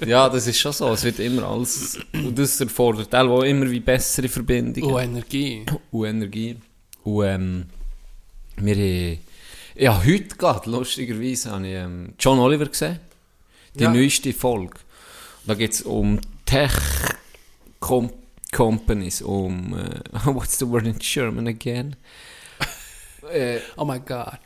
Ja, 0.06 0.28
das 0.28 0.46
ist 0.46 0.60
schon 0.60 0.74
so, 0.74 0.92
es 0.92 1.06
wird 1.06 1.20
immer 1.20 1.44
alles, 1.44 1.98
und 2.14 2.38
das 2.38 2.60
erfordert 2.60 3.16
auch 3.16 3.44
immer 3.44 3.70
wie 3.72 3.80
bessere 3.80 4.28
Verbindungen. 4.28 4.92
Oh, 4.92 5.00
Energie. 5.00 5.66
und 5.92 6.06
Energie. 6.06 6.58
Und 7.04 7.26
ähm, 7.26 7.66
wir 8.58 8.76
haben, 8.76 9.20
ja, 9.76 10.04
heute 10.04 10.36
gerade, 10.36 10.70
lustigerweise, 10.70 11.52
habe 11.52 11.68
ich 11.68 11.74
ähm, 11.76 12.14
John 12.20 12.40
Oliver 12.40 12.66
gesehen. 12.66 13.00
Die 13.78 13.84
Ja. 13.84 13.92
neueste 13.92 14.34
Folge. 14.34 14.80
Da 15.46 15.54
geht 15.54 15.72
es 15.74 15.82
um 15.82 16.20
Tech 16.46 16.74
Com 17.80 18.12
Companies, 18.52 19.22
um, 19.22 19.78
äh, 19.78 20.00
what's 20.26 20.58
the 20.58 20.68
word 20.68 20.88
in 20.88 20.98
German 21.00 21.48
again? 21.48 21.96
äh, 23.32 23.60
Oh 23.76 23.86
my 23.86 24.00
God. 24.00 24.40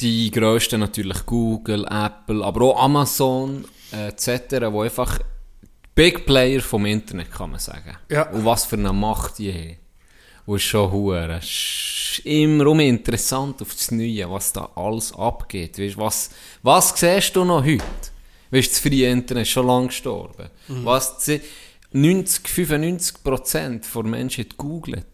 die 0.00 0.30
grössten 0.30 0.80
natürlich 0.80 1.24
Google, 1.26 1.84
Apple, 1.88 2.44
aber 2.44 2.62
auch 2.62 2.82
Amazon 2.82 3.64
äh, 3.92 4.08
etc., 4.08 4.66
wo 4.70 4.82
einfach 4.82 5.20
Big 5.94 6.24
Player 6.26 6.60
vom 6.62 6.86
Internet, 6.86 7.30
kann 7.30 7.50
man 7.50 7.60
sagen. 7.60 7.96
Ja. 8.10 8.28
Und 8.30 8.44
was 8.46 8.64
für 8.64 8.76
eine 8.76 8.92
Macht 8.92 9.38
die 9.38 9.52
haben. 9.52 9.76
Und 10.46 10.56
ist 10.56 10.62
schon 10.64 10.90
hure. 10.90 11.40
Immer 12.24 12.66
um 12.66 12.80
interessant 12.80 13.62
auf 13.62 13.72
das 13.74 13.90
Neue, 13.90 14.28
was 14.30 14.52
da 14.52 14.68
alles 14.74 15.14
abgeht. 15.14 15.78
Weißt, 15.78 15.96
was, 15.96 16.30
was 16.62 16.92
siehst 16.98 17.34
du 17.36 17.44
noch 17.44 17.64
heute? 17.64 17.82
Weißt, 18.50 18.70
das 18.72 18.78
freie 18.80 19.10
Internet 19.10 19.42
ist 19.46 19.50
schon 19.52 19.66
lange 19.66 19.86
gestorben. 19.86 20.50
Was 20.68 21.18
zi- 21.20 21.40
90, 21.92 22.48
95 22.48 23.22
Prozent 23.22 23.86
der 23.94 24.02
Menschen 24.02 24.46
googelt. 24.56 25.06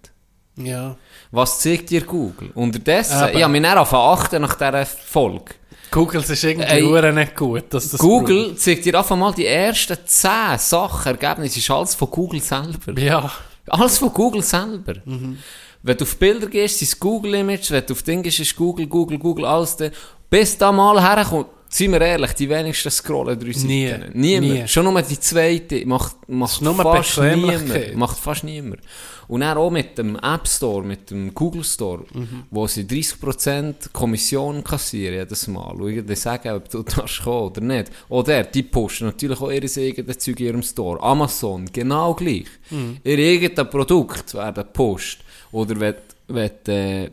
Ja. 0.56 0.96
Was 1.30 1.60
zeigt 1.60 1.90
dir 1.90 2.00
Google? 2.02 2.50
Unterdessen, 2.54 3.28
Eben. 3.28 3.36
ich 3.36 3.42
habe 3.44 3.52
mich 3.52 3.62
dann 3.62 3.78
achten 3.78 4.42
nach 4.42 4.54
dieser 4.56 4.86
Folge. 4.86 5.54
Google 5.90 6.20
ist 6.20 6.44
irgendwie 6.44 6.68
Ey. 6.68 7.12
nicht 7.12 7.36
gut, 7.36 7.64
dass 7.70 7.90
das 7.90 8.00
Google 8.00 8.56
zeigt 8.56 8.84
dir 8.84 8.98
einfach 8.98 9.16
mal 9.16 9.32
die 9.32 9.46
ersten 9.46 9.96
10 10.04 10.58
Sachen, 10.58 11.06
Ergebnisse, 11.16 11.60
ist 11.60 11.70
alles 11.70 11.94
von 11.94 12.10
Google 12.10 12.40
selber. 12.42 12.92
braucht. 12.92 12.98
Ja. 12.98 13.30
Alles 13.70 13.98
von 13.98 14.12
Google 14.12 14.42
selber. 14.42 14.94
Mhm. 15.04 15.38
Wenn 15.83 15.96
du 15.96 16.04
auf 16.04 16.16
Bilder 16.16 16.46
gehst, 16.46 16.78
sind 16.78 16.88
es 16.88 16.98
Google-Images, 16.98 17.70
wenn 17.70 17.87
du 17.87 17.92
auf 17.92 18.02
Dinge 18.02 18.22
gehst, 18.22 18.40
ist 18.40 18.57
Google, 18.57 18.87
Google, 18.87 19.18
Google, 19.18 19.44
alles 19.44 19.76
da. 19.76 19.90
Bis 20.28 20.59
da 20.59 20.72
mal 20.72 21.00
herkommt, 21.00 21.46
seien 21.68 21.92
wir 21.92 22.00
ehrlich, 22.00 22.33
die 22.33 22.48
wenigsten 22.48 22.90
scrollen 22.90 23.38
drei 23.38 23.48
Nie. 23.48 23.88
Seiten. 23.88 24.18
Niemand. 24.18 24.52
Nie. 24.54 24.68
Schon 24.68 24.85
nur 24.85 25.02
die 25.02 25.20
zweite 25.20 25.87
macht, 25.87 26.16
macht 26.28 26.61
fast 26.62 27.18
niemand. 27.20 27.96
Macht 27.96 28.18
fast 28.18 28.44
niemand. 28.44 28.81
Und 29.28 29.40
dann 29.42 29.59
auch 29.59 29.70
mit 29.70 29.98
dem 29.98 30.16
App 30.16 30.48
Store, 30.48 30.83
mit 30.83 31.11
dem 31.11 31.35
Google 31.35 31.62
Store, 31.62 32.02
Mhm. 32.14 32.44
wo 32.50 32.66
sie 32.66 32.85
30% 32.87 33.92
Kommission 33.92 34.64
kassieren 34.64 35.16
jedes 35.18 35.46
Mal. 35.48 35.72
Und 35.74 35.90
irgendwie 35.90 36.16
sagen, 36.16 36.48
ob 36.54 36.68
du 36.70 36.83
darfst 36.83 37.22
kommen 37.22 37.48
oder 37.48 37.61
nicht. 37.61 37.92
Oder 38.09 38.44
die 38.44 38.62
pushen 38.62 39.09
natürlich 39.09 39.38
auch 39.38 39.50
ihre 39.50 39.66
eigenen 39.66 40.18
Zeug 40.18 40.40
in 40.40 40.46
ihrem 40.46 40.62
Store. 40.62 41.02
Amazon, 41.02 41.66
genau 41.70 42.14
gleich. 42.14 42.46
Mhm. 42.70 42.96
Ihr 43.04 43.18
eigenes 43.18 43.68
Produkt 43.70 44.33
werden 44.33 44.54
gepusht. 44.64 45.20
Oder 45.52 45.78
wenn, 45.78 45.94
wenn, 46.28 46.50
äh, 46.74 47.11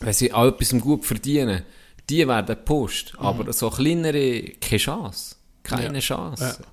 wenn 0.00 0.12
sie 0.14 0.32
an 0.32 0.48
etwas 0.48 0.70
gut 0.80 1.04
verdienen, 1.04 1.62
die 2.08 2.26
werden 2.26 2.46
gepusht. 2.46 3.14
Aber 3.18 3.52
so 3.52 3.70
kleinere, 3.70 4.42
keine 4.60 4.78
Chance. 4.78 5.36
Keine 5.62 5.88
Mhm. 5.88 5.94
Ja. 5.96 6.00
Chance. 6.00 6.44
Ja. 6.60 6.66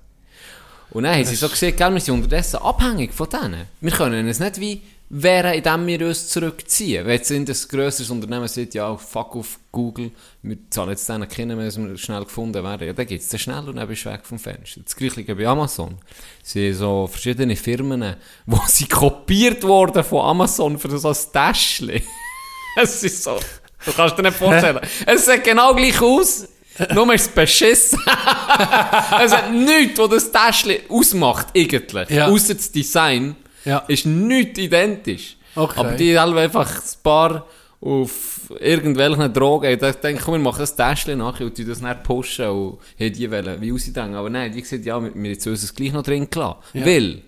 Und 0.90 1.02
dann 1.04 1.14
haben 1.16 1.24
sie 1.24 1.34
so 1.34 1.48
gesehen, 1.48 1.76
gell, 1.76 1.92
wir 1.92 2.00
sind 2.00 2.14
unterdessen 2.14 2.56
abhängig 2.58 3.12
von 3.12 3.28
denen. 3.28 3.66
Wir 3.80 3.90
können 3.90 4.28
es 4.28 4.38
nicht 4.38 4.60
wie 4.60 4.80
wären, 5.10 5.54
indem 5.54 5.86
wir 5.86 6.06
uns 6.06 6.28
zurückziehen. 6.28 7.04
Wenn 7.04 7.16
jetzt 7.16 7.30
ein 7.30 7.44
grösseres 7.44 8.10
Unternehmen 8.10 8.48
sagt, 8.48 8.74
ja, 8.74 8.96
fuck 8.96 9.36
auf 9.36 9.58
Google, 9.70 10.12
wir 10.42 10.56
zahlen 10.70 10.90
jetzt 10.90 11.08
denen 11.08 11.28
kennen, 11.28 11.58
wenn 11.58 11.88
wir 11.90 11.98
schnell 11.98 12.24
gefunden 12.24 12.62
werden, 12.62 12.86
ja, 12.86 12.92
dann 12.92 13.06
geht 13.06 13.20
es 13.20 13.28
dann 13.28 13.38
schnell 13.40 13.68
und 13.68 13.76
dann 13.76 13.88
bist 13.88 14.04
du 14.04 14.10
weg 14.10 14.20
vom 14.24 14.38
Fenster. 14.38 14.80
Das 14.84 14.96
gleiche 14.96 15.34
bei 15.34 15.46
Amazon. 15.46 15.98
Sie 16.42 16.68
haben 16.68 16.74
so 16.78 17.06
verschiedene 17.06 17.56
Firmen, 17.56 18.16
wo 18.46 18.60
sie 18.66 18.86
kopiert 18.86 19.62
wurden 19.64 20.04
von 20.04 20.24
Amazon 20.24 20.78
für 20.78 20.96
so 20.98 21.08
ein 21.08 21.16
Täschchen. 21.32 22.00
es 22.80 23.02
ist 23.02 23.22
so, 23.22 23.38
du 23.86 23.92
kannst 23.92 24.18
dir 24.18 24.22
nicht 24.22 24.36
vorstellen. 24.36 24.80
es 25.06 25.26
sieht 25.26 25.44
genau 25.44 25.74
gleich 25.74 26.00
aus, 26.00 26.48
nur 26.94 27.12
ist 27.14 27.22
es 27.22 27.28
beschissen. 27.28 28.00
es 28.06 29.32
hat 29.36 29.52
nichts, 29.52 29.98
was 29.98 30.10
das 30.10 30.32
Täschchen 30.32 30.78
ausmacht, 30.88 31.48
eigentlich. 31.56 32.10
Ja. 32.10 32.28
Ausser 32.28 32.54
das 32.54 32.70
Design 32.72 33.36
Ja. 33.64 33.78
ist 33.88 34.06
nichts 34.06 34.58
identisch. 34.58 35.36
Okay. 35.54 35.78
Aber 35.80 35.92
die 35.92 36.18
haben 36.18 36.36
einfach 36.36 36.68
ein 36.76 37.02
paar 37.02 37.46
auf 37.80 38.50
irgendwelchen 38.60 39.32
Drogen, 39.32 39.72
ich 39.72 39.78
denke, 39.78 40.22
komm, 40.24 40.34
wir 40.34 40.38
machen 40.40 40.60
das 40.60 40.74
Täschchen 40.74 41.18
nachher 41.18 41.44
und 41.46 41.58
das 41.68 41.80
nicht 41.80 42.02
pushen 42.02 42.48
und 42.48 42.78
haben 42.98 43.12
die 43.12 43.30
wollen, 43.30 43.60
wie 43.60 43.72
ausdenken. 43.72 44.14
Aber 44.14 44.30
nein, 44.30 44.52
die 44.52 44.62
gesagt, 44.62 44.84
ja, 44.86 45.00
wir 45.02 45.14
wir 45.14 45.30
jetzt 45.30 45.46
uns 45.46 45.74
gleich 45.74 45.92
noch 45.92 46.02
drin 46.02 46.28
gelassen. 46.30 46.56
Ja. 46.72 46.86
Weil, 46.86 47.22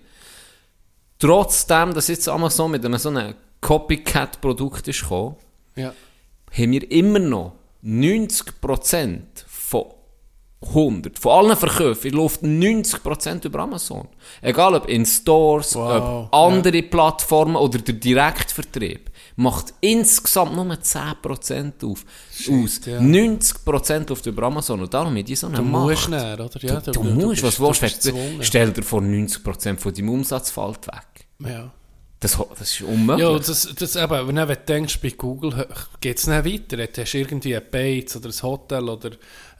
trotzdem, 1.19 1.93
dass 1.93 2.07
jetzt 2.07 2.27
Amazon 2.27 2.71
mit 2.71 2.83
einem 2.85 2.97
so 2.97 3.09
einem 3.09 3.35
Copycat-Produkt 3.61 4.87
ist 4.87 5.01
gekommen, 5.01 5.35
Ja. 5.75 5.93
Haben 6.51 6.71
wir 6.71 6.91
immer 6.91 7.19
noch 7.19 7.53
90% 7.83 9.19
von 9.47 9.85
100, 10.59 11.19
von 11.19 11.31
allen 11.45 11.55
Verkäufen 11.57 12.11
läuft 12.13 12.41
90% 12.41 13.45
über 13.45 13.59
Amazon. 13.59 14.07
Egal 14.41 14.73
ob 14.73 14.89
in 14.89 15.05
Stores, 15.05 15.75
Wow, 15.75 16.27
ob 16.31 16.33
andere 16.35 16.81
Plattformen 16.81 17.55
oder 17.55 17.77
der 17.77 17.93
Direktvertrieb. 17.93 19.11
Macht 19.35 19.75
insgesamt 19.81 20.55
nur 20.55 20.65
10% 20.65 21.85
auf, 21.85 22.03
aus. 22.49 22.81
ja. 22.87 22.99
90% 22.99 24.09
läuft 24.09 24.25
über 24.25 24.43
Amazon 24.47 24.81
und 24.81 24.91
darum 24.91 25.15
haben 25.15 25.23
die 25.23 25.35
so 25.35 25.45
eine 25.45 25.57
Du 25.57 25.61
Macht. 25.63 25.89
musst 25.89 26.09
näher, 26.09 26.33
oder? 26.39 26.59
Ja, 26.63 26.79
du, 26.81 26.91
du, 26.91 27.03
musst, 27.03 27.43
was 27.43 27.57
bist- 27.59 27.81
willst 27.83 28.05
du 28.05 28.09
du? 28.11 28.15
bist 28.15 28.15
wenn- 28.15 28.17
gezwungen. 28.31 28.43
Stell 28.43 28.71
dir 28.71 28.81
vor, 28.83 29.01
90% 29.01 29.77
von 29.79 29.93
deinem 29.93 30.09
Umsatz 30.09 30.49
fällt 30.49 30.87
weg. 30.87 31.27
Ja. 31.47 31.71
Das, 32.19 32.35
das 32.57 32.61
ist 32.73 32.81
unmöglich. 32.81 33.27
Ja, 33.27 33.37
das, 33.37 33.69
das 33.77 33.95
eben, 33.95 34.27
wenn 34.27 34.35
du 34.35 34.55
denkst, 34.55 34.99
bei 35.01 35.11
Google 35.11 35.67
geht 36.01 36.17
es 36.17 36.25
nicht 36.25 36.45
weiter. 36.45 36.79
Jetzt 36.79 36.97
hast 36.97 37.11
du 37.13 37.17
irgendwie 37.19 37.55
ein 37.55 37.61
Bates 37.69 38.15
oder 38.15 38.29
ein 38.29 38.41
Hotel 38.41 38.89
oder 38.89 39.11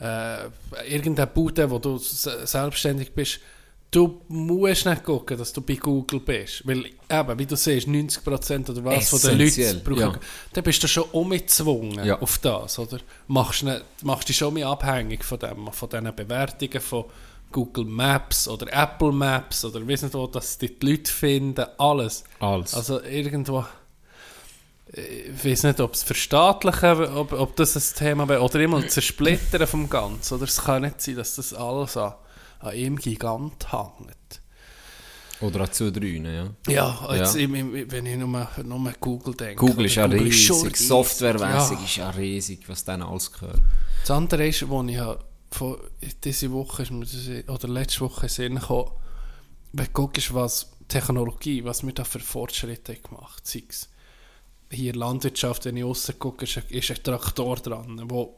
äh, 0.02 0.92
irgendeine 0.92 1.28
Bude, 1.28 1.70
wo 1.70 1.78
du 1.78 1.98
se- 2.00 2.48
selbstständig 2.48 3.12
bist. 3.14 3.40
Du 3.92 4.22
musst 4.28 4.86
nicht 4.86 5.04
gucken, 5.04 5.38
dass 5.38 5.54
du 5.54 5.62
bei 5.62 5.76
Google 5.76 6.20
bist. 6.20 6.68
Weil 6.68 6.86
eben, 7.10 7.40
wie 7.40 7.46
du 7.46 7.56
siehst, 7.56 7.88
90% 7.88 8.72
oder 8.72 8.84
was 8.84 9.08
von 9.10 9.20
den 9.22 9.38
Leuten 9.40 9.82
brauchen. 9.84 10.00
ja. 10.00 10.20
Dann 10.54 10.64
bist 10.64 10.84
du 10.84 10.88
schon 10.88 11.04
umgezwungen 11.12 12.04
Ja. 12.06 12.20
auf 12.20 12.40
das, 12.40 12.80
oder? 12.80 12.98
Machst, 13.28 13.64
nicht, 13.64 13.84
machst 14.04 14.28
dich 14.30 14.36
schon 14.36 14.56
mehr 14.56 14.68
abhängig 14.68 15.24
von 15.24 15.40
dem, 15.40 15.72
von 15.72 15.90
diesen 15.90 16.14
Bewertungen 16.16 16.82
von 16.82 17.06
Google 17.52 17.86
Maps 17.86 18.48
oder 18.48 18.72
Apple 18.72 19.12
Maps 19.12 19.64
oder 19.66 19.80
nicht 19.80 20.14
wo, 20.14 20.28
dass 20.28 20.58
die, 20.58 20.78
die 20.78 20.86
Leute 20.92 21.12
finden, 21.12 21.66
alles. 21.78 22.24
Alles. 22.40 22.74
Also 22.74 23.02
irgendwo. 23.02 23.66
Ich 24.94 25.44
weiß 25.44 25.64
nicht, 25.64 25.82
ob 25.82 25.94
es 25.94 26.04
verstaatlichen, 26.04 27.08
ob, 27.16 27.34
ob 27.34 27.56
das 27.58 27.76
ein 27.76 27.98
Thema 27.98 28.28
wäre, 28.30 28.42
oder 28.42 28.60
immer 28.62 28.88
zersplittern 28.88 29.68
vom 29.68 29.90
Ganzen. 29.90 30.36
Oder 30.36 30.46
es 30.46 30.64
kann 30.64 30.84
nicht 30.84 31.02
sein, 31.02 31.16
dass 31.18 31.36
das 31.36 31.54
alles 31.54 31.98
an, 31.98 32.14
an 32.60 32.74
ihm 32.76 32.96
Gigant 32.98 33.72
hängt. 33.72 34.42
Oder 35.42 35.62
an 35.62 35.72
zwei, 35.72 35.92
drei, 35.92 36.08
ja. 36.08 36.48
Ja, 36.68 37.16
jetzt, 37.16 37.36
Ja. 37.36 37.42
Im, 37.42 37.56
im, 37.56 37.92
wenn 37.92 38.06
ich 38.06 38.18
nur, 38.18 38.48
nur 38.64 38.94
Google 39.00 39.36
denke. 39.36 39.56
Google 39.56 39.86
ist 39.86 39.96
ja 39.96 40.06
riesig, 40.06 40.78
softwaremäßig 40.78 41.78
Ja. 41.80 41.84
ist 41.86 41.96
ja 41.98 42.10
riesig, 42.12 42.68
was 42.70 42.84
dann 42.86 43.02
alles 43.04 43.32
gehört. 43.32 43.62
Das 44.02 44.12
andere 44.12 44.48
ist, 44.48 44.68
wo 44.68 44.82
ich 44.84 44.98
habe, 44.98 45.20
von 45.52 45.78
diese 46.24 46.52
Woche 46.52 46.84
ist 46.84 46.92
mir 46.92 47.06
das, 47.06 47.50
oder 47.50 47.68
letzte 47.68 48.02
Woche 48.02 48.30
Sinn 48.30 48.56
gekommen, 48.56 48.92
wenn 49.74 49.86
du 49.86 49.92
guckst, 49.92 50.34
was 50.34 50.72
Technologie, 50.88 51.64
was 51.64 51.86
wir 51.86 51.94
da 51.94 52.04
für 52.04 52.20
Fortschritte 52.20 52.94
haben 52.94 53.04
gemacht 53.04 53.48
sei 53.48 53.64
es 53.70 53.90
hier 54.70 54.94
Landwirtschaft, 54.94 55.66
wenn 55.66 55.78
ich 55.78 55.84
raus 55.84 56.12
gucke, 56.20 56.46
ist 56.46 56.58
ist 56.70 56.92
ein 56.92 57.04
Traktor 57.04 57.56
dran, 57.58 58.02
wo, 58.06 58.38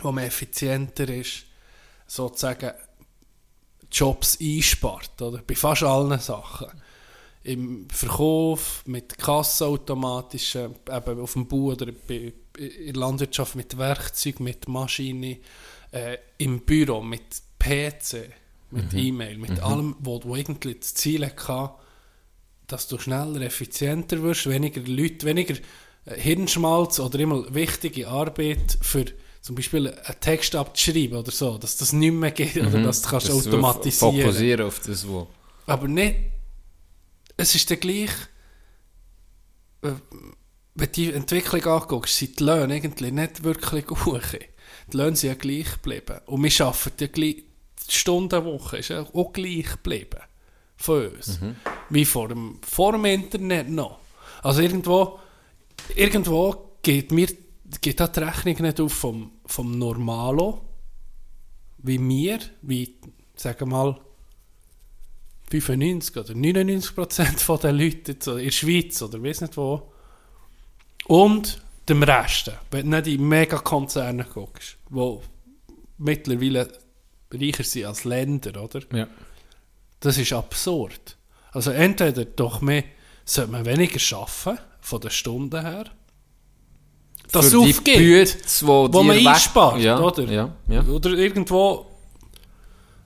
wo 0.00 0.12
man 0.12 0.24
effizienter 0.24 1.08
ist, 1.08 1.44
sozusagen 2.06 2.72
Jobs 3.90 4.38
einspart, 4.40 5.22
oder? 5.22 5.42
Bei 5.46 5.54
fast 5.54 5.84
allen 5.84 6.18
Sachen. 6.18 6.68
Im 7.44 7.88
Verkauf, 7.90 8.82
mit 8.86 9.18
kassenautomatischen, 9.18 10.74
eben 10.90 11.20
auf 11.20 11.34
dem 11.34 11.46
Bau 11.46 11.72
oder 11.72 11.92
bei, 12.08 12.32
in 12.58 12.86
der 12.86 12.94
Landwirtschaft 12.94 13.54
mit 13.54 13.76
Werkzeug, 13.76 14.40
mit 14.40 14.66
Maschine, 14.66 15.38
äh, 15.94 16.18
im 16.38 16.60
Büro 16.60 17.00
mit 17.00 17.22
PC, 17.58 18.28
mit 18.70 18.92
E-Mail, 18.92 19.38
mit 19.38 19.60
allem, 19.60 19.94
wo 20.00 20.18
du 20.18 20.34
irgendwie 20.34 20.74
das 20.74 20.94
Ziel 20.94 21.24
hatte, 21.24 21.70
dass 22.66 22.88
du 22.88 22.98
schneller, 22.98 23.40
effizienter 23.42 24.20
wirst, 24.22 24.48
weniger 24.48 24.80
Leute, 24.80 25.24
weniger 25.24 25.54
äh, 26.04 26.20
Hirnschmalz 26.20 26.98
oder 26.98 27.20
immer 27.20 27.54
wichtige 27.54 28.08
Arbeit 28.08 28.76
für 28.82 29.04
zum 29.40 29.54
Beispiel 29.54 29.88
einen 29.88 30.20
Text 30.20 30.56
abzuschreiben 30.56 31.18
oder 31.18 31.30
so, 31.30 31.58
dass 31.58 31.76
das 31.76 31.92
nicht 31.92 32.12
mehr 32.12 32.32
geht 32.32 32.56
oder 32.56 32.82
dass 32.82 33.02
du 33.02 33.10
kannst 33.10 33.28
Dass 33.28 33.44
du 33.44 33.50
automatisieren 33.50 34.22
Fokussieren 34.22 34.66
auf 34.66 34.80
das, 34.80 35.06
wo. 35.06 35.28
aber 35.66 35.86
nicht, 35.86 36.16
es 37.36 37.54
ist 37.54 37.70
der 37.70 37.76
gleich, 37.76 38.10
äh, 39.82 39.92
wenn 40.74 40.86
du 40.86 40.92
die 40.92 41.12
Entwicklung 41.12 41.64
anguckst, 41.66 42.16
sind 42.16 42.40
die 42.40 42.44
Löhne 42.44 42.74
eigentlich 42.74 43.12
nicht 43.12 43.44
wirklich 43.44 43.88
hoch. 43.90 44.20
Die 44.92 44.96
Löhne 44.96 45.16
sind 45.16 45.28
ja 45.28 45.34
gleich 45.34 45.72
geblieben. 45.72 46.20
Und 46.26 46.42
wir 46.42 46.66
arbeiten 46.66 46.94
ja 47.00 47.06
gleich, 47.06 47.44
die 47.88 47.94
Stundenwoche 47.94 48.78
ist 48.78 48.88
ja 48.88 49.02
auch 49.02 49.32
gleich 49.32 49.70
geblieben. 49.70 50.20
Von 50.76 51.08
uns. 51.08 51.38
Wie 51.90 52.04
vor 52.04 52.28
dem, 52.28 52.58
vor 52.62 52.92
dem 52.92 53.04
Internet 53.04 53.68
noch. 53.70 53.98
Also 54.42 54.60
irgendwo, 54.60 55.18
irgendwo 55.94 56.72
geht 56.82 57.12
mir 57.12 57.28
geht 57.80 58.00
da 58.00 58.08
die 58.08 58.20
Rechnung 58.20 58.62
nicht 58.62 58.80
auf 58.80 58.92
vom, 58.92 59.32
vom 59.46 59.78
Normalo, 59.78 60.60
wie 61.78 61.98
mir, 61.98 62.38
wie, 62.62 62.96
sagen 63.36 63.60
wir 63.60 63.66
mal, 63.66 64.00
95 65.50 66.16
oder 66.16 66.34
99 66.34 66.94
Prozent 66.94 67.46
Leuten 67.46 68.02
jetzt 68.06 68.26
in 68.26 68.38
der 68.38 68.50
Schweiz 68.50 69.02
oder 69.02 69.22
weiß 69.22 69.42
nicht 69.42 69.56
wo. 69.56 69.92
Und 71.06 71.60
dem 71.88 72.02
Rest, 72.02 72.50
wenn 72.70 72.90
du 72.90 72.96
nicht 72.96 73.14
in 73.14 73.28
Megakonzerne 73.28 74.24
guckst, 74.24 74.76
die 74.90 75.18
mittlerweile 75.98 76.68
reicher 77.32 77.64
sind 77.64 77.84
als 77.84 78.04
Länder, 78.04 78.62
oder? 78.62 78.80
Ja. 78.92 79.06
Das 80.00 80.18
ist 80.18 80.32
absurd. 80.32 81.16
Also 81.52 81.70
entweder 81.70 82.24
doch 82.24 82.60
mehr, 82.60 82.84
sollte 83.24 83.52
man 83.52 83.64
weniger 83.64 84.00
arbeiten, 84.16 84.60
von 84.80 85.00
den 85.00 85.10
Stunden 85.10 85.60
her, 85.60 85.84
dass 87.32 87.46
es 87.46 87.52
Für 87.52 87.82
die 87.82 88.28
wo, 88.66 88.92
wo 88.92 89.02
man 89.02 89.26
einspart, 89.26 89.80
ja, 89.80 89.98
oder? 89.98 90.24
Ja, 90.24 90.54
ja. 90.68 90.82
Oder 90.84 91.10
irgendwo 91.10 91.86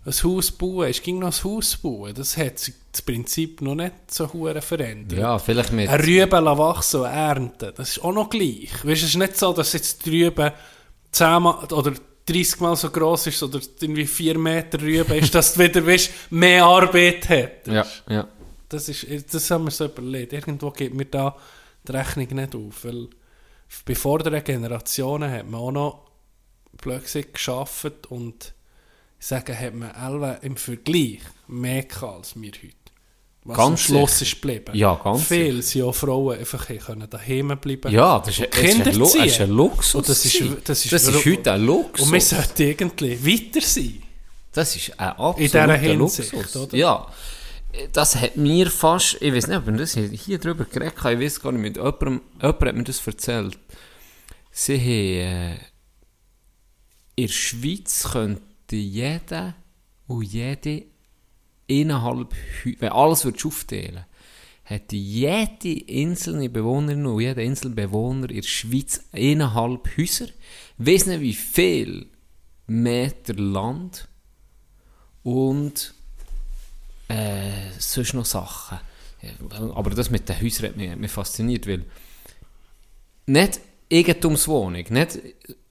ein 0.08 0.24
Haus 0.24 0.50
bauen, 0.50 0.88
es 0.88 1.02
ging 1.02 1.18
noch 1.18 1.28
ein 1.28 1.44
Haus 1.44 1.76
bauen, 1.76 2.14
das 2.14 2.36
hat 2.36 2.58
sich 2.58 2.74
das 2.90 3.02
Prinzip 3.02 3.60
noch 3.60 3.74
nicht 3.74 3.92
so 4.08 4.32
hure 4.32 4.62
verändert. 4.62 5.18
ja, 5.18 5.38
vielleicht 5.38 5.72
mit... 5.72 5.88
Eine 5.88 6.02
Rübe 6.02 6.40
lassen 6.40 6.58
wachsen 6.58 7.00
und 7.00 7.06
ernten, 7.06 7.72
das 7.76 7.90
ist 7.90 8.04
auch 8.04 8.12
noch 8.12 8.30
gleich. 8.30 8.70
Weißt, 8.82 9.02
es 9.02 9.10
ist 9.10 9.16
nicht 9.16 9.36
so, 9.36 9.52
dass 9.52 9.72
jetzt 9.72 10.04
die 10.06 10.24
Rübe 10.24 10.52
10 11.12 11.42
Mal 11.42 11.64
oder 11.72 11.92
30 12.26 12.60
Mal 12.60 12.76
so 12.76 12.90
groß 12.90 13.28
ist 13.28 13.42
oder 13.42 13.60
irgendwie 13.80 14.06
4 14.06 14.38
Meter 14.38 14.80
Rübe 14.80 15.16
ist, 15.16 15.34
dass 15.34 15.54
du 15.54 15.60
wieder 15.60 15.86
weißt, 15.86 16.10
mehr 16.30 16.64
Arbeit 16.64 17.28
hat. 17.28 17.66
Ja, 17.66 17.86
ja. 18.08 18.28
Das, 18.68 18.88
ist, 18.88 19.06
das 19.32 19.50
haben 19.50 19.64
wir 19.64 19.70
so 19.70 19.86
überlegt. 19.86 20.32
Irgendwo 20.32 20.70
geht 20.70 20.94
mir 20.94 21.06
da 21.06 21.36
die 21.86 21.92
Rechnung 21.92 22.28
nicht 22.28 22.54
auf, 22.54 22.84
weil 22.84 23.08
bei 23.84 23.94
vorderen 23.94 24.44
Generationen 24.44 25.30
hat 25.30 25.48
man 25.48 25.60
auch 25.60 25.70
noch 25.70 26.10
plötzlich 26.76 27.32
geschafft 27.32 28.06
und 28.08 28.54
ich 29.20 29.26
sage, 29.26 29.58
hat 29.58 29.74
man 29.74 29.90
alle 29.92 30.38
im 30.42 30.56
Vergleich 30.56 31.20
mehr 31.48 31.82
gehabt 31.84 32.16
als 32.18 32.34
wir 32.36 32.50
heute. 32.50 32.74
Was 33.44 33.56
Ganz 33.56 33.68
am 33.68 33.76
Schluss 33.78 34.18
sicher. 34.18 34.32
ist 34.32 34.42
geblieben. 34.42 34.76
Ja, 34.76 34.94
ganz 35.02 35.24
Viele 35.24 35.62
sind 35.62 35.82
auch 35.82 35.94
Frauen 35.94 36.38
einfach 36.38 36.66
hier 36.66 36.76
können 36.78 37.08
daheim 37.08 37.58
bleiben. 37.58 37.90
Ja, 37.90 38.18
das 38.18 38.38
ist, 38.38 38.40
und 38.40 38.48
das 38.54 38.58
ist, 38.58 38.70
Kinder 38.70 38.84
das 38.92 39.14
ist 39.14 39.40
ein 39.40 39.50
Luxus. 39.50 39.94
Und 39.94 40.08
das 40.08 40.24
ist, 40.24 40.42
das 40.68 40.84
ist, 40.84 40.92
das 40.92 41.08
ist 41.08 41.24
heute 41.24 41.52
ein 41.52 41.64
Luxus. 41.64 42.06
Und 42.06 42.12
wir 42.12 42.20
sollten 42.20 42.62
irgendwie 42.62 43.26
weiter 43.26 43.66
sein. 43.66 44.02
Das 44.52 44.76
ist 44.76 45.00
ein 45.00 45.08
absoluter 45.10 45.76
Hinsicht, 45.76 46.32
Luxus. 46.32 46.56
oder? 46.56 46.76
Ja. 46.76 47.06
Das 47.92 48.16
hat 48.16 48.36
mir 48.36 48.70
fast, 48.70 49.16
ich 49.20 49.32
weiß 49.32 49.46
nicht, 49.46 49.56
ob 49.56 49.66
wir 49.66 49.72
das 49.74 49.94
hier 49.94 50.08
hier 50.08 50.38
drüber 50.38 50.64
geredet 50.64 51.02
haben, 51.02 51.20
ich 51.20 51.26
weiß 51.26 51.40
gar 51.40 51.52
nicht, 51.52 51.62
mit 51.62 51.76
jemandem, 51.76 52.20
jemand 52.40 52.62
hat 52.64 52.74
mir 52.74 52.84
das 52.84 53.06
erzählt. 53.06 53.58
Sie 54.50 54.76
haben, 54.76 55.54
äh, 55.54 55.54
in 57.14 57.26
der 57.26 57.32
Schweiz 57.32 58.08
könnte 58.12 58.42
jeder 58.76 59.54
und 60.06 60.22
jede 60.22 60.84
innerhalb, 61.66 62.34
wenn 62.78 62.92
alles 62.92 63.24
würdest 63.24 63.46
aufteilen 63.46 64.04
hätte 64.68 64.96
jede 64.96 65.82
einzelne 65.90 66.50
Bewohnerin 66.50 67.06
und 67.06 67.20
jeder 67.20 67.40
einzelne 67.40 67.74
Bewohner 67.74 68.28
in 68.28 68.36
der 68.36 68.42
Schweiz 68.42 69.00
innerhalb 69.12 69.96
Häuser, 69.96 70.26
nicht 70.76 71.06
wie 71.06 71.32
viel 71.32 72.06
Meter 72.66 73.32
Land 73.34 74.08
und 75.22 75.94
äh, 77.08 77.70
sonst 77.78 78.12
noch 78.12 78.26
Sachen. 78.26 78.78
Aber 79.74 79.90
das 79.90 80.10
mit 80.10 80.28
den 80.28 80.40
Häusern 80.40 80.66
hat 80.66 80.76
mich, 80.76 80.96
mich 80.96 81.10
fasziniert, 81.10 81.66
weil 81.66 81.86
nicht 83.24 83.60
Eigentumswohnung, 83.90 84.84
nicht, 84.90 85.18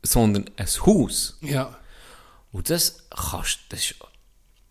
sondern 0.02 0.46
ein 0.58 0.66
Haus. 0.66 1.38
Ja. 1.42 1.77
Und 2.58 2.70
das 2.72 3.08
kannst 3.10 3.60
das 3.70 3.80
ist 3.82 3.96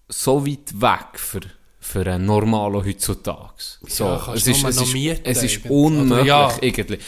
so 0.08 0.44
weit 0.44 0.72
weg 0.80 1.18
für, 1.20 1.40
für 1.78 2.00
einen 2.10 2.26
normalen 2.26 2.84
heutzutage. 2.84 3.52
So, 3.86 4.04
Ja, 4.04 4.32
es 4.34 4.44
ist, 4.46 4.64
es 4.64 4.80
ist, 4.80 4.92
mieten 4.92 5.20
es 5.24 5.42
ist 5.44 5.66
unmöglich 5.70 6.26
ja. 6.26 6.52
irgendwie. 6.60 6.98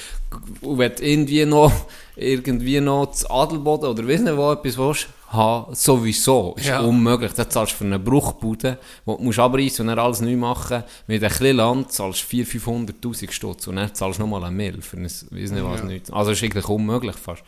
Und 0.61 0.79
wenn 0.79 0.95
du 0.95 1.03
irgendwie 1.05 1.45
noch, 1.47 1.73
irgendwie 2.15 2.81
noch 2.81 3.07
das 3.07 3.25
Adelboden 3.29 3.89
oder 3.91 4.07
weiss 4.07 4.21
nicht 4.21 4.37
wo 4.37 4.53
etwas 4.53 4.79
willst, 4.79 5.09
haben, 5.29 5.75
sowieso, 5.75 6.55
ist 6.57 6.67
Ja. 6.67 6.81
unmöglich. 6.81 7.33
Dann 7.33 7.51
zahlst 7.51 7.73
du 7.73 7.77
für 7.79 7.85
eine 7.85 7.99
Bruchbude, 7.99 8.79
wo 9.05 9.17
du 9.17 9.23
musst 9.25 9.39
abreißen 9.41 9.83
und 9.83 9.89
dann 9.89 9.99
alles 9.99 10.21
neu 10.21 10.37
machen. 10.37 10.85
Mit 11.09 11.23
ein 11.25 11.29
bisschen 11.29 11.57
Land 11.57 11.91
zahlst 11.93 12.33
du 12.33 12.37
400'000, 12.37 12.93
500'000 13.03 13.33
Stutz 13.33 13.67
und 13.67 13.77
dann 13.77 13.93
zahlst 13.95 14.19
du 14.19 14.23
nochmal 14.23 14.45
ein 14.45 14.55
Mehl 14.55 14.81
für 14.81 14.97
ein, 14.97 15.05
weiss 15.05 15.31
nicht 15.31 15.65
was, 15.65 15.83
nichts. 15.83 16.11
Also 16.13 16.31
ist 16.31 16.43
eigentlich 16.45 16.69
unmöglich 16.69 17.17
fast. 17.17 17.43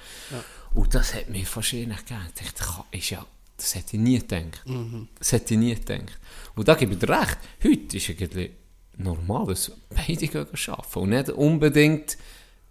Und 0.75 0.95
das 0.95 1.15
hat 1.15 1.29
mir 1.29 1.45
fast 1.47 1.73
nicht 1.73 1.89
gegeben. 2.07 2.27
Ich 2.41 2.53
dachte, 2.53 2.85
ist 2.93 3.11
ja, 3.11 3.25
das 3.57 3.75
hätte 3.75 3.97
ich 3.97 4.03
nie 4.03 4.19
gedacht. 4.19 4.63
Das 5.19 5.33
hätte 5.33 5.55
ich 5.55 5.61
nie 5.61 5.75
gedacht. 5.75 6.19
Und 6.55 6.69
da 6.69 6.75
gebe 6.75 6.93
ich 6.95 6.99
dir 6.99 7.09
recht. 7.09 7.39
Heute 7.65 7.97
ist 7.97 8.09
eigentlich 8.11 8.51
normal, 8.97 9.47
dass 9.47 9.73
beide 9.91 10.27
gehen 10.29 10.47
arbeiten. 10.47 10.99
Und 10.99 11.09
nicht 11.11 11.29
unbedingt, 11.31 12.17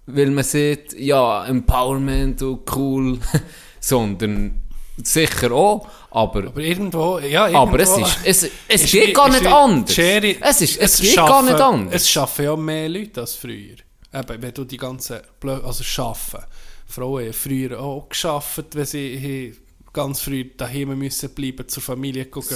weil 0.05 0.31
man 0.31 0.43
sieht, 0.43 0.93
ja, 0.93 1.45
Empowerment 1.45 2.41
und 2.41 2.75
cool, 2.75 3.19
sondern 3.79 4.61
sicher 5.01 5.51
auch, 5.51 5.87
aber, 6.11 6.47
Aber 6.47 6.59
irgendwo, 6.61 7.19
ja, 7.19 7.47
irgendwo, 7.47 7.59
aber 7.61 7.79
es, 7.79 7.97
ist, 7.97 8.17
es, 8.23 8.51
es 8.67 8.83
ist 8.83 8.91
geht 8.91 9.13
gar 9.15 9.29
nicht 9.29 9.45
anders. 9.45 9.93
Schere- 9.95 10.35
es 10.41 10.61
ist, 10.61 10.77
es, 10.77 10.99
geht 10.99 11.13
schaffen- 11.13 11.27
gar 11.29 11.43
nicht 11.43 11.61
anders. 11.61 11.95
Es 11.95 12.09
schaffen 12.09 12.45
ja 12.45 12.55
mehr 12.55 12.89
Leute 12.89 13.21
als 13.21 13.35
früher. 13.35 13.75
Eben, 14.13 14.41
wenn 14.41 14.53
du 14.53 14.63
die 14.65 14.77
ganzen, 14.77 15.19
Blö 15.39 15.53
also 15.63 15.83
schaffen. 15.83 16.39
Frauen 16.89 17.25
haben 17.25 17.33
früher 17.33 17.79
auch 17.79 18.09
geschafft, 18.09 18.65
wenn 18.73 18.85
sie 18.85 19.53
ganz 19.91 20.21
früh 20.21 20.45
daheim 20.55 20.97
müssen 20.97 21.29
bleiben, 21.31 21.67
zur 21.67 21.81
Familie 21.81 22.25
gucken. 22.25 22.55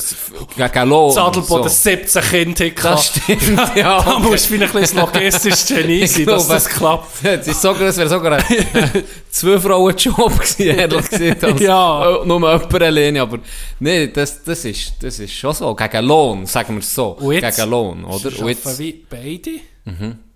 Gegen 0.55 0.87
Lohn. 0.89 1.11
Zadelboden 1.11 1.63
so. 1.69 1.89
17 1.89 2.21
Kinder 2.21 2.65
hatten. 2.65 2.75
Das 2.83 3.07
stimmt, 3.07 3.59
ja. 3.75 4.03
Da 4.03 4.19
musst 4.19 4.49
du 4.49 4.53
wie 4.59 4.63
ein 4.63 4.71
bisschen 4.71 4.99
logistisches 4.99 5.65
Genie 5.67 6.05
sein, 6.05 6.25
dass 6.27 6.47
das 6.47 6.67
klappt. 6.69 7.07
Es 7.23 7.47
ist 7.47 7.61
sogar, 7.61 7.95
wäre 7.95 8.07
sogar 8.09 8.33
ein 8.33 8.43
zwei 9.31 9.59
Frauen 9.59 9.95
Job 9.97 10.31
gewesen, 10.39 10.61
ehrlich 10.77 11.09
gesagt. 11.09 11.43
Als, 11.43 11.59
Ja. 11.61 12.21
äh, 12.21 12.25
Nur 12.25 12.37
jemand 12.39 12.81
alleine, 12.81 13.21
aber 13.21 13.39
nee, 13.79 14.07
das, 14.07 14.43
das, 14.43 14.65
ist, 14.65 14.93
das 15.01 15.17
ist 15.19 15.33
schon 15.33 15.53
so. 15.53 15.73
Gegen 15.75 16.05
Lohn, 16.05 16.45
sagen 16.45 16.75
wir 16.75 16.79
es 16.81 16.93
so. 16.93 17.09
Und 17.13 17.33
jetzt- 17.33 17.57
Gegen 17.57 17.69
Lohn, 17.71 18.03
oder? 18.05 18.39
Und 18.39 18.47
jetzt, 18.47 18.77
wie 18.79 19.05
beide. 19.09 19.51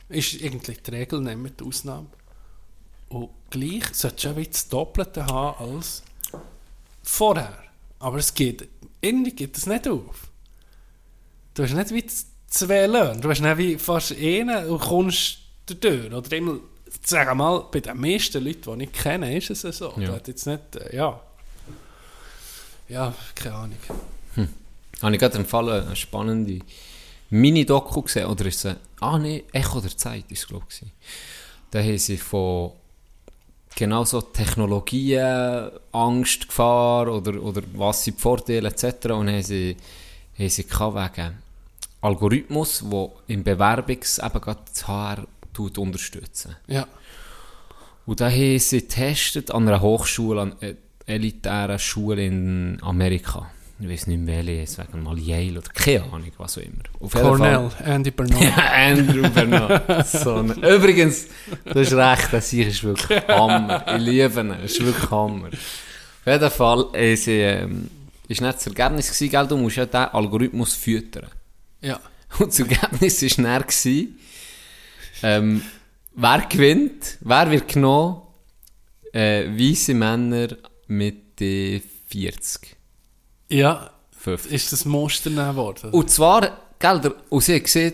Ist 0.09 0.43
eigentlich 0.43 0.81
die 0.81 0.91
Regel, 0.91 1.21
nehmen 1.21 1.43
wir 1.43 1.51
die 1.51 1.63
Ausnahme. 1.63 2.07
Und 3.09 3.29
gleich 3.49 3.85
solltest 3.93 4.23
du 4.23 4.29
ja 4.29 4.37
wie 4.37 4.47
das 4.47 4.67
Doppelte 4.67 5.25
haben 5.25 5.73
als 5.73 6.03
vorher. 7.03 7.57
Aber 7.99 8.17
es 8.17 8.33
geht, 8.33 8.67
irgendwie 9.01 9.31
geht 9.31 9.55
das 9.55 9.65
nicht 9.65 9.87
auf. 9.87 10.27
Du 11.53 11.63
hast 11.63 11.73
nicht 11.73 11.91
wie 11.91 12.05
zwei 12.47 12.85
Löhne. 12.85 13.19
Du 13.19 13.29
hast 13.29 13.41
nicht 13.41 13.57
wie 13.57 13.77
fast 13.77 14.11
einen 14.11 14.67
und 14.67 14.79
kommst 14.79 15.39
durch. 15.65 16.13
Oder 16.13 16.37
immer, 16.37 16.59
sag 17.03 17.33
mal, 17.35 17.65
bei 17.71 17.79
den 17.79 17.99
meisten 17.99 18.43
Leuten, 18.43 18.79
die 18.79 18.85
ich 18.85 18.91
kenne, 18.91 19.35
ist 19.35 19.49
es 19.49 19.77
so. 19.77 19.93
Ja. 19.97 20.07
Du 20.07 20.13
hast 20.13 20.27
jetzt 20.27 20.45
nicht, 20.45 20.75
äh, 20.75 20.95
ja. 20.95 21.19
Ja, 22.89 23.13
keine 23.35 23.55
Ahnung. 23.55 23.77
habe 25.01 25.13
ich 25.13 25.19
gerade 25.19 25.37
im 25.37 25.45
Fall 25.45 25.69
eine 25.69 25.95
spannende 25.95 26.59
Mini-Doku 27.29 28.03
gesehen, 28.03 28.27
oder 28.27 28.45
ist 28.45 28.63
es, 28.63 28.75
ah 29.01 29.17
nee, 29.17 29.43
Echo 29.51 29.81
der 29.81 29.95
Zeit 29.97 30.25
ist 30.29 30.39
es, 30.39 30.47
glaube 30.47 30.65
ich. 30.69 30.83
Da 31.71 31.79
haben 31.79 31.97
sie 31.97 32.17
von 32.17 32.71
genau 33.75 34.03
so 34.05 34.21
Technologien, 34.21 35.69
Angst, 35.91 36.47
Gefahr 36.47 37.07
oder, 37.07 37.41
oder 37.41 37.61
was 37.73 38.03
sind 38.03 38.17
die 38.17 38.21
Vorteile 38.21 38.69
etc. 38.69 39.07
Und 39.11 39.29
haben 39.29 39.43
sie 39.43 39.75
haben 40.37 40.49
sie 40.49 40.65
wegen 40.65 41.37
Algorithmus, 42.01 42.83
der 42.89 43.09
im 43.27 43.43
Bewerbungs 43.43 44.19
eben 44.19 44.41
gerade 44.41 44.61
das 44.69 44.87
HR 44.87 45.25
tut 45.53 45.77
unterstützen. 45.77 46.55
Ja. 46.67 46.87
Und 48.05 48.21
da 48.21 48.29
haben 48.29 48.59
sie 48.59 48.81
getestet 48.81 49.51
an 49.51 49.67
einer 49.67 49.81
Hochschule, 49.81 50.41
an 50.41 50.55
einer 50.61 50.75
elitären 51.07 51.79
Schule 51.79 52.25
in 52.25 52.77
Amerika. 52.81 53.49
Ich 53.79 53.87
weiß 53.87 54.07
nicht 54.07 54.19
mehr 54.19 54.43
welche, 54.45 54.61
es 54.63 54.77
wegen 54.79 55.03
mal 55.03 55.19
Yale 55.19 55.59
oder 55.59 55.69
keine 55.71 56.03
Ahnung, 56.05 56.31
was 56.37 56.57
auch 56.57 56.61
immer. 56.63 56.81
Auf 56.99 57.11
Cornell, 57.11 57.69
Andy 57.85 58.09
Bernard. 58.11 58.41
Ja, 58.41 58.71
Andrew 58.73 59.29
Bernard. 59.29 60.07
So 60.07 60.35
ein- 60.35 60.51
Übrigens, 60.63 61.27
du 61.63 61.79
hast 61.79 61.93
recht, 61.93 62.33
das 62.33 62.49
hier 62.49 62.67
ist 62.67 62.83
wirklich 62.83 63.27
Hammer. 63.27 63.85
Ich 63.95 64.01
liebe 64.01 64.39
ihn, 64.39 64.49
das 64.49 64.71
ist 64.71 64.83
wirklich 64.83 65.11
Hammer. 65.11 65.47
Auf 65.49 66.25
jeden 66.25 66.49
Fall 66.51 66.85
ist, 66.93 67.27
ähm, 67.27 67.89
ist 68.27 68.41
nicht 68.41 68.55
das 68.55 68.65
Ergebnis 68.67 69.07
gewesen, 69.13 69.29
gell? 69.31 69.47
du 69.47 69.57
musst 69.57 69.75
ja 69.77 69.85
den 69.85 69.95
Algorithmus 70.01 70.73
füttern. 70.73 71.27
Ja. 71.81 71.99
Und 72.39 72.47
das 72.49 72.59
Ergebnis 72.59 73.21
war 73.37 73.59
gewesen, 73.61 74.17
ähm, 75.23 75.61
wer 76.15 76.39
gewinnt, 76.49 77.17
wer 77.21 77.51
wird 77.51 77.67
genommen, 77.71 78.21
äh, 79.13 79.45
weisse 79.47 79.93
Männer 79.93 80.47
Mitte 80.87 81.81
40, 82.07 82.75
Ja, 83.49 83.91
50. 84.17 84.51
ist 84.51 84.71
das 84.71 84.85
Muster 84.85 85.29
genommen 85.29 85.55
worden? 85.55 85.89
Und 85.91 86.09
zwar, 86.09 86.57
gell, 86.79 86.99
der, 87.01 87.13
und 87.29 87.43
sie 87.43 87.55
hat 87.55 87.63
gesehen, 87.63 87.93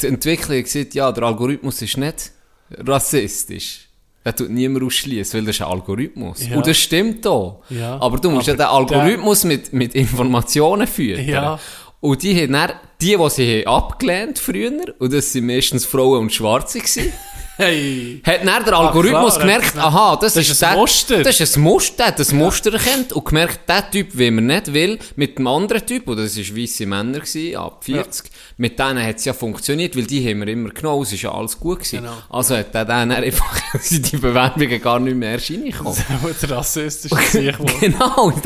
die 0.00 0.06
Entwickler 0.06 0.56
hat 0.56 0.64
gesehen, 0.64 0.88
ja, 0.92 1.12
der 1.12 1.24
Algorithmus 1.24 1.80
ist 1.82 1.96
nicht 1.96 2.32
rassistisch. 2.78 3.88
Er 4.24 4.34
tut 4.34 4.50
niemand 4.50 4.84
ausschließen, 4.84 5.38
weil 5.38 5.46
das 5.46 5.56
ist 5.56 5.62
ein 5.62 5.68
Algorithmus. 5.68 6.46
Ja. 6.46 6.56
Und 6.56 6.66
das 6.66 6.78
stimmt 6.78 7.26
auch. 7.26 7.62
Ja. 7.70 8.00
Aber 8.00 8.18
du 8.18 8.30
musst 8.30 8.48
Aber 8.48 8.58
ja 8.58 8.66
den 8.66 8.74
Algorithmus 8.76 9.44
mit, 9.44 9.72
mit 9.72 9.94
Informationen 9.94 10.86
führen. 10.86 11.26
Ja. 11.26 11.58
Und 12.00 12.22
die 12.22 12.40
haben 12.40 12.52
dann, 12.52 12.72
die, 13.00 13.16
die 13.16 13.30
sie 13.30 13.64
haben 13.64 13.66
abgelehnt 13.66 14.38
früher, 14.38 14.94
und 14.98 15.12
das 15.12 15.32
sind 15.32 15.46
meistens 15.46 15.86
Frauen 15.86 16.20
und 16.20 16.32
Schwarze 16.32 16.78
gewesen, 16.78 17.12
Hey! 17.56 18.20
hat 18.24 18.46
dann 18.46 18.64
der 18.64 18.72
Algorithmus 18.74 19.34
klar, 19.34 19.46
gemerkt, 19.46 19.76
das- 19.76 19.84
aha, 19.84 20.16
das, 20.16 20.34
das 20.34 20.44
ist, 20.44 20.50
ist 20.52 20.64
ein 20.64 20.70
der, 20.72 20.78
Muster. 20.80 21.22
Das 21.22 21.40
ist 21.40 21.56
ein 21.56 21.62
Muster, 21.62 21.96
der 21.98 22.06
hat 22.06 22.18
das 22.18 22.32
Muster 22.32 22.72
erkannt 22.72 23.12
und 23.12 23.24
gemerkt, 23.26 23.68
der 23.68 23.90
Typ, 23.90 24.08
wie 24.12 24.30
man 24.30 24.46
nicht 24.46 24.72
will, 24.72 24.98
mit 25.16 25.38
dem 25.38 25.46
anderen 25.46 25.84
Typ, 25.86 26.08
und 26.08 26.16
das 26.18 26.36
war 26.36 26.56
weisse 26.56 26.86
Männer, 26.86 27.20
gewesen, 27.20 27.56
ab 27.56 27.84
40, 27.84 28.30
mit 28.56 28.78
denen 28.78 29.04
hat 29.06 29.16
es 29.16 29.24
ja 29.26 29.32
funktioniert, 29.34 29.94
weil 29.96 30.04
die 30.06 30.26
haben 30.28 30.40
wir 30.40 30.48
immer 30.48 30.70
genommen, 30.70 31.02
es 31.02 31.12
ist 31.12 31.22
ja 31.22 31.32
alles 31.32 31.58
gut 31.60 31.80
gewesen. 31.80 32.00
Genau. 32.00 32.14
Also 32.30 32.56
hat 32.56 32.72
der 32.74 32.84
dann 32.86 33.12
einfach, 33.12 33.54
die 33.90 34.16
Bewerbungen 34.16 34.80
gar 34.80 34.98
nicht 34.98 35.16
mehr 35.16 35.32
erst 35.32 35.50
reingekommen. 35.50 35.94
Der 36.42 36.50
rassistische 36.50 37.16
Sieg 37.30 37.58
wurde. 37.58 37.72
genau, 37.80 38.32
habe 38.32 38.40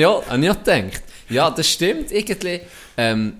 ich, 0.00 0.06
auch- 0.06 0.26
habe 0.28 0.44
ich 0.44 0.50
auch 0.50 0.62
gedacht, 0.64 1.02
ja, 1.30 1.50
das 1.50 1.68
stimmt, 1.68 2.12
irgendwie, 2.12 2.60
ähm, 2.96 3.34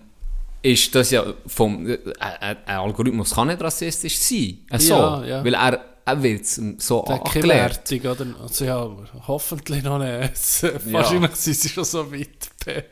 ist 0.65 0.95
das 0.95 1.11
ja 1.11 1.25
vom, 1.47 1.87
äh, 1.87 1.93
äh, 1.93 2.01
ein 2.21 2.57
Algorithmus 2.67 3.35
kann 3.35 3.49
nicht 3.49 3.61
rassistisch 3.61 4.19
sein. 4.19 4.59
Äh, 4.71 4.79
so, 4.79 4.95
Ja, 4.95 5.25
ja. 5.25 5.45
Weil 5.45 5.55
er, 5.55 5.85
er 6.07 6.23
wird 6.23 6.47
so 6.47 7.05
Der 7.07 7.23
angelehrt. 7.23 7.91
Wertung, 7.91 8.11
oder? 8.11 8.43
Also 8.43 8.65
ja, 8.65 8.91
hoffentlich 9.27 9.83
noch 9.83 9.99
nicht. 9.99 10.63
Wahrscheinlich 10.93 11.35
sind 11.35 11.57
sie 11.57 11.69
schon 11.69 11.85
so 11.85 12.11
weit 12.11 12.49
per 12.59 12.85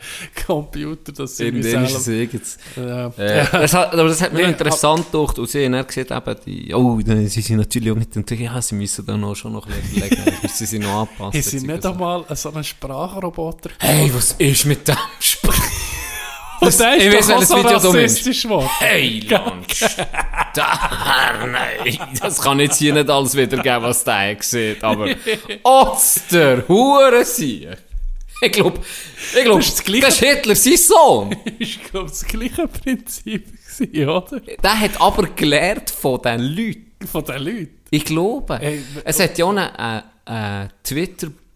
Computer, 0.47 1.13
dass 1.13 1.39
sie 1.39 1.45
wie 1.45 1.61
Irgendwann 1.61 1.85
ist 1.85 1.95
es 1.97 2.05
selber... 2.05 2.33
jetzt. 2.35 2.61
Ja. 2.77 3.07
Äh, 3.17 3.47
das 3.51 3.73
hat, 3.73 3.93
aber 3.95 4.09
das 4.09 4.21
hat 4.21 4.35
Nee, 4.35 4.43
interessant 4.43 5.11
gedacht. 5.11 5.39
Und 5.39 5.49
sie 5.49 5.65
haben 5.65 5.73
dann 5.73 5.87
gesehen, 5.87 6.09
eben, 6.11 6.37
die, 6.45 6.75
oh, 6.75 7.01
dann, 7.03 7.27
sie 7.27 7.41
sind 7.41 7.57
natürlich 7.57 7.91
auch 7.91 7.97
mit 7.97 8.15
entwickelt. 8.15 8.51
Ja, 8.53 8.61
sie 8.61 8.75
müssen 8.75 9.07
da 9.07 9.17
noch 9.17 9.35
schon 9.35 9.55
noch 9.55 9.67
ein 9.67 9.73
bisschen 9.73 9.97
überlegen. 9.97 10.39
müssen 10.43 10.67
sie 10.67 10.79
noch 10.79 11.01
anpassen. 11.01 11.25
Haben 11.25 11.43
sie 11.43 11.67
nicht 11.67 11.87
einmal 11.87 12.25
so 12.37 12.53
einen 12.53 12.65
Sprachroboter 12.65 13.71
Hey, 13.79 14.11
was 14.13 14.33
ist 14.33 14.67
mit 14.67 14.87
dem 14.87 14.97
Sprach? 15.21 15.82
Und 16.63 16.79
der 16.81 16.97
ich 16.97 17.07
ist 17.07 17.29
doch 17.29 17.35
auch 17.37 17.65
welches 17.65 17.83
so 17.83 17.91
rassistisch 17.91 18.43
geworden. 18.43 18.71
Hey, 18.79 19.21
Lunch! 19.29 19.97
nein, 20.57 21.99
das 22.21 22.41
kann 22.41 22.61
jetzt 22.61 22.79
hier 22.79 22.95
nicht 22.95 23.11
alles 23.11 23.37
wiedergeben, 23.37 23.83
was 23.83 24.05
der 24.05 24.37
sieht, 24.41 24.83
aber 24.85 25.09
Oster, 25.63 26.63
Hure 26.69 27.25
sein. 27.25 27.77
Ich 28.45 28.53
glaube, 28.53 28.81
ich 29.37 29.45
glaub, 29.45 29.59
Das 29.59 29.69
ist 29.69 29.79
das 29.79 29.85
Gleiche. 29.85 30.07
das 30.07 30.15
ist 30.15 30.21
Hitler 30.25 30.55
sein 30.57 30.77
Sohn. 30.77 31.37
Ich 31.59 31.83
glaube, 31.85 32.09
das 32.09 32.25
gleiche 32.27 32.67
Prinzip 32.67 33.47
oder? 33.81 34.41
Der 34.63 34.81
hat 34.81 35.01
aber 35.01 35.29
gelernt 35.29 35.91
von 35.91 36.21
den 36.23 36.41
Leuten. 36.41 37.07
Von 37.11 37.25
den 37.25 37.43
Leuten. 37.43 37.79
Ich 37.91 38.05
glaube. 38.05 38.59
Ey, 38.61 38.83
es 39.05 39.21
hat 39.21 39.39
ja 39.39 39.45
auch 39.45 39.51
einen, 39.51 39.59
einen, 39.59 40.03
einen 40.27 40.71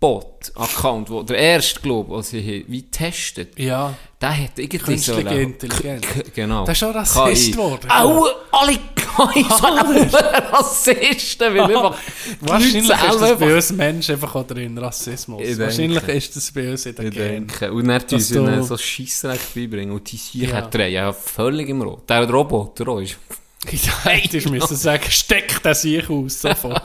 Twitter-Bot-Account, 0.00 1.11
wo 1.11 1.22
der 1.22 1.37
erste, 1.38 1.80
glaube 1.80 2.11
ich, 2.12 2.18
was 2.18 2.32
haben, 2.32 2.64
wie 2.68 2.82
testet. 2.90 3.59
Ja. 3.59 3.94
Der 4.20 4.30
hat 4.44 4.59
irgendwie 4.59 4.78
Künstliche 4.78 5.22
sollen- 5.22 5.40
Intelligenz. 5.40 6.06
Genau. 6.35 6.64
Der 6.64 6.72
ist 6.72 6.78
schon 6.78 6.90
Rassist 6.92 7.52
geworden. 7.52 7.90
Auch 7.90 8.26
alle 8.52 8.72
KI 8.74 9.42
Rassisten, 10.52 11.54
weil 11.54 11.61
einfach 11.76 11.96
Wahrscheinlich 12.40 12.88
ist 12.88 12.90
das 13.20 13.38
bei 13.38 13.54
uns 13.54 13.72
Menschen 13.72 14.14
einfach 14.14 14.35
auch 14.35 14.46
drin, 14.46 14.76
Rassismus. 14.78 15.42
Ich 15.42 15.59
Wahrscheinlich 15.59 15.98
denke. 16.00 16.12
ist 16.12 16.37
das 16.37 16.50
bei 16.52 16.70
uns 16.70 16.87
in 16.87 16.94
den 16.94 17.09
Ich 17.09 17.14
Genen. 17.14 17.46
denke. 17.48 17.72
Und 17.72 17.88
dann 17.88 18.06
tun 18.06 18.20
sie 18.20 18.35
ihnen 18.38 18.62
so 18.62 18.76
Scheissdreck 18.76 19.40
beibringen. 19.54 19.94
Und 19.94 20.11
die 20.11 20.16
Sicher 20.16 20.48
Ja. 20.48 20.61
drehen 20.62 20.92
ja 20.92 21.12
völlig 21.12 21.68
im 21.68 21.82
Rot. 21.82 22.09
Der 22.09 22.28
Roboter 22.28 23.00
ist. 23.00 23.16
Ich 23.68 23.82
hätte 24.04 24.48
müssen 24.48 24.76
sagen, 24.76 25.02
steck 25.09 25.61
das 25.61 25.82
sich 25.82 26.09
aus, 26.09 26.40
sofort. 26.40 26.82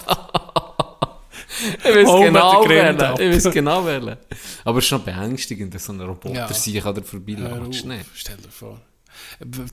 Ich 1.83 1.95
weiß 1.95 2.07
Oh, 2.07 2.21
genau 2.21 2.67
wählen. 2.67 2.95
Ich 3.19 3.45
weiß 3.45 3.53
genau 3.53 3.85
wählen. 3.85 4.17
Aber 4.63 4.77
es 4.79 4.85
ist 4.85 4.89
schon 4.89 5.03
beängstigend, 5.03 5.73
dass 5.75 5.85
so 5.85 5.93
ein 5.93 6.01
Roboter 6.01 6.35
Ja. 6.35 6.47
sich 6.53 6.83
an 6.83 6.93
auf, 7.67 7.73
Schnell. 7.73 8.05
Stell 8.13 8.37
dir 8.37 8.49
vor. 8.49 8.79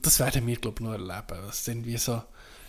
Das 0.01 0.19
werden 0.19 0.45
wir, 0.45 0.55
glaube 0.57 0.75
ich, 0.79 0.85
noch 0.85 0.91
erleben. 0.93 1.45
Das 1.47 1.63
sind 1.65 1.85
wie 1.85 1.97
so, 1.97 2.21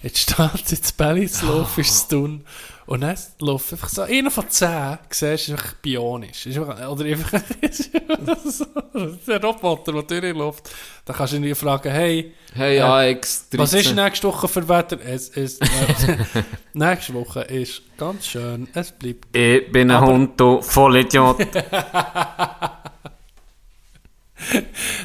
jetzt 0.02 0.18
steht 0.18 0.96
Belly 0.96 1.28
zu 1.28 1.46
laufen, 1.46 1.80
ist 1.80 1.90
es 1.90 2.08
tun. 2.08 2.44
Und 2.86 3.02
dann 3.02 3.16
läuft 3.38 3.72
einfach 3.72 3.88
so, 3.88 4.02
einer 4.02 4.32
von 4.32 4.50
zehn, 4.50 4.98
siehst 5.10 5.22
du, 5.22 5.26
ist 5.34 5.50
einfach 5.50 5.74
bionisch. 5.74 6.46
Ist 6.46 6.58
einfach, 6.58 6.88
oder 6.88 7.04
einfach, 7.04 7.40
so, 8.44 8.66
der 9.28 9.40
Roboter, 9.40 9.92
der 9.92 10.02
durchläuft, 10.02 10.70
da 11.04 11.12
kannst 11.12 11.32
du 11.32 11.36
irgendwie 11.36 11.54
fragen, 11.54 11.90
hey, 11.92 12.34
Hey, 12.52 12.78
Äh, 12.78 12.80
AX, 13.12 13.46
was 13.52 13.72
ist 13.74 13.86
13. 13.86 14.04
nächste 14.04 14.26
Woche 14.26 14.48
für 14.48 14.68
Wetter? 14.68 14.98
Es 15.04 15.28
ist, 15.28 15.62
äh, 15.62 16.16
nächste 16.72 17.14
Woche 17.14 17.42
ist 17.42 17.82
ganz 17.96 18.26
schön, 18.26 18.68
es 18.74 18.90
bleibt 18.90 19.36
Ich 19.36 19.70
bin 19.70 19.88
ein 19.92 20.04
Hund, 20.04 20.40
du 20.40 20.60
Vollidiot. 20.60 21.38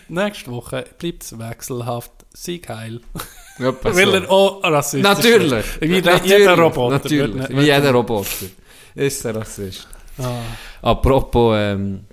Nächste 0.08 0.50
Woche 0.50 0.86
bleibt 0.98 1.24
es 1.24 1.38
wechselhaft, 1.38 2.12
sei 2.34 2.58
geil. 2.58 3.02
Etwa 3.58 3.96
Weil 3.96 4.06
so. 4.06 4.14
er 4.14 4.30
auch 4.32 4.64
rassistisch 4.64 5.04
Natürlich. 5.04 5.52
ist. 5.52 5.82
Wie 5.82 6.02
Natürlich. 6.02 6.32
jeder 6.32 6.58
Roboter. 6.58 6.96
Natürlich. 6.96 7.50
Wie 7.50 7.62
jeder 7.62 7.92
Roboter. 7.92 8.46
Ist 8.96 9.24
der 9.24 9.36
Rassist. 9.36 9.88
Ah. 10.18 10.42
Apropos, 10.82 11.56
ähm, 11.58 12.06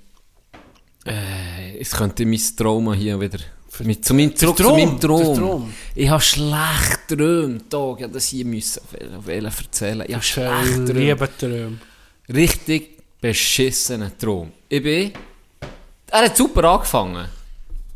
äh, 1.05 1.77
es 1.79 1.91
könnte 1.91 2.25
mein 2.25 2.41
Trauma 2.57 2.93
hier 2.93 3.19
wieder. 3.19 3.39
Mit, 3.79 4.05
zu 4.05 4.13
meinem, 4.13 4.35
zurück 4.35 4.55
zu 4.57 4.63
Traum, 4.63 4.77
meinem 4.77 4.99
der 4.99 5.09
Traum. 5.09 5.37
Traum. 5.37 5.73
Ich 5.95 6.09
habe 6.09 6.21
schlecht 6.21 7.07
geträumt. 7.07 7.63
Da, 7.69 7.95
ich 7.97 8.07
das 8.11 8.27
hier 8.27 8.45
müssen 8.45 8.81
erzählen. 9.27 10.03
Ich 10.07 10.13
habe 10.13 10.23
schlecht 10.23 10.85
geträumt. 10.85 11.81
Richtig 12.29 12.97
beschissener 13.19 14.15
Traum. 14.17 14.51
Ich 14.69 14.83
bin... 14.83 15.11
Er 16.11 16.25
hat 16.25 16.37
super 16.37 16.63
angefangen. 16.65 17.27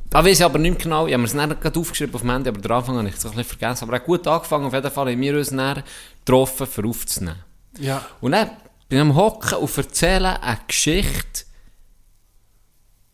Da 0.10 0.24
weiß 0.24 0.40
ich 0.40 0.46
aber 0.46 0.58
nicht 0.58 0.72
mehr 0.72 0.82
genau. 0.82 1.08
Ich 1.08 1.14
habe 1.14 1.22
mir 1.22 1.28
es 1.28 1.34
nicht 1.34 1.62
gerade 1.62 1.80
aufgeschrieben 1.80 2.16
auf 2.16 2.22
dem 2.22 2.32
Handy, 2.32 2.50
aber 2.50 2.62
den 2.62 2.72
Anfang 2.72 2.98
habe 2.98 3.10
ich 3.10 3.16
es 3.16 3.26
ein 3.26 3.32
bisschen 3.32 3.58
vergessen. 3.58 3.84
Aber 3.84 3.94
er 3.94 4.00
hat 4.00 4.06
gut 4.06 4.28
angefangen. 4.28 4.66
Auf 4.66 4.74
jeden 4.74 4.92
Fall 4.92 5.12
haben 5.12 5.22
wir 5.22 5.38
uns 5.38 5.50
dann 5.50 5.84
getroffen, 6.26 6.68
für 6.68 6.86
aufzunehmen. 6.86 7.44
Ja. 7.80 8.06
Und 8.22 8.32
dann 8.32 8.50
bin 8.88 9.00
ich 9.00 9.02
am 9.02 9.16
Hocken 9.16 9.58
und 9.58 9.78
erzähle 9.78 10.42
eine 10.42 10.60
Geschichte 10.68 11.46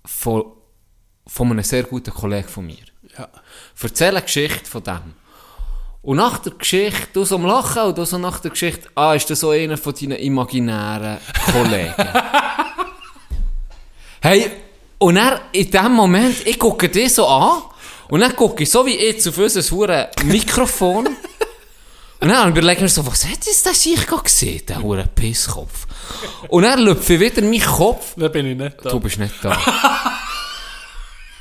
von, 0.06 0.44
von 1.26 1.52
einem 1.52 1.64
sehr 1.64 1.84
guten 1.84 2.14
Kollegen 2.14 2.48
von 2.48 2.66
mir. 2.66 2.86
Ja. 3.18 3.28
Erzähle 3.82 4.18
eine 4.18 4.22
Geschichte 4.22 4.66
von 4.66 4.84
dem. 4.84 5.16
Und 6.04 6.18
nach 6.18 6.38
der 6.40 6.54
Geschichte, 6.54 7.08
du 7.14 7.24
so 7.24 7.36
am 7.36 7.46
Lachen 7.46 7.84
und 7.84 7.98
du 7.98 8.06
so 8.06 8.18
nach 8.18 8.40
der 8.40 8.52
Geschichte, 8.52 8.90
ah, 8.94 9.14
ist 9.14 9.30
das 9.30 9.40
so 9.40 9.52
einer 9.52 9.78
von 9.78 9.96
deinen 9.96 10.20
imaginären 10.20 11.18
Kollegen? 11.52 11.94
hey, 14.22 14.52
und 15.04 15.16
dann 15.16 15.38
in 15.52 15.70
dem 15.70 15.92
Moment, 15.92 16.48
ich 16.48 16.58
gucke 16.58 16.88
dich 16.88 17.14
so 17.14 17.28
an 17.28 17.64
und 18.08 18.22
dann 18.22 18.34
gucke 18.38 18.64
ich 18.64 18.70
so 18.70 18.86
wie 18.86 18.98
jetzt 18.98 19.28
auf 19.28 19.38
unser 19.38 19.62
hure 19.76 20.10
Mikrofon 20.24 21.08
und 22.22 22.30
dann 22.30 22.50
überlege 22.52 22.76
ich 22.76 22.82
mir 22.84 22.88
so, 22.88 23.06
was 23.06 23.26
hat 23.26 23.46
jetzt 23.46 23.66
das 23.66 23.86
ich 23.86 24.08
gerade 24.08 24.24
gesehen, 24.24 24.66
der 24.66 24.82
hure 24.82 25.06
Pisskopf? 25.14 25.88
Und 26.48 26.64
dann 26.64 26.80
lüpfe 26.80 27.16
ich 27.16 27.20
wieder 27.20 27.42
meinen 27.42 27.60
Kopf, 27.60 28.14
Da 28.16 28.30
bin 28.30 28.46
ich 28.46 28.58
nicht 28.58 28.78
da. 28.82 28.92
du 28.92 29.00
bist 29.02 29.20
nicht 29.20 29.34
da. 29.42 29.58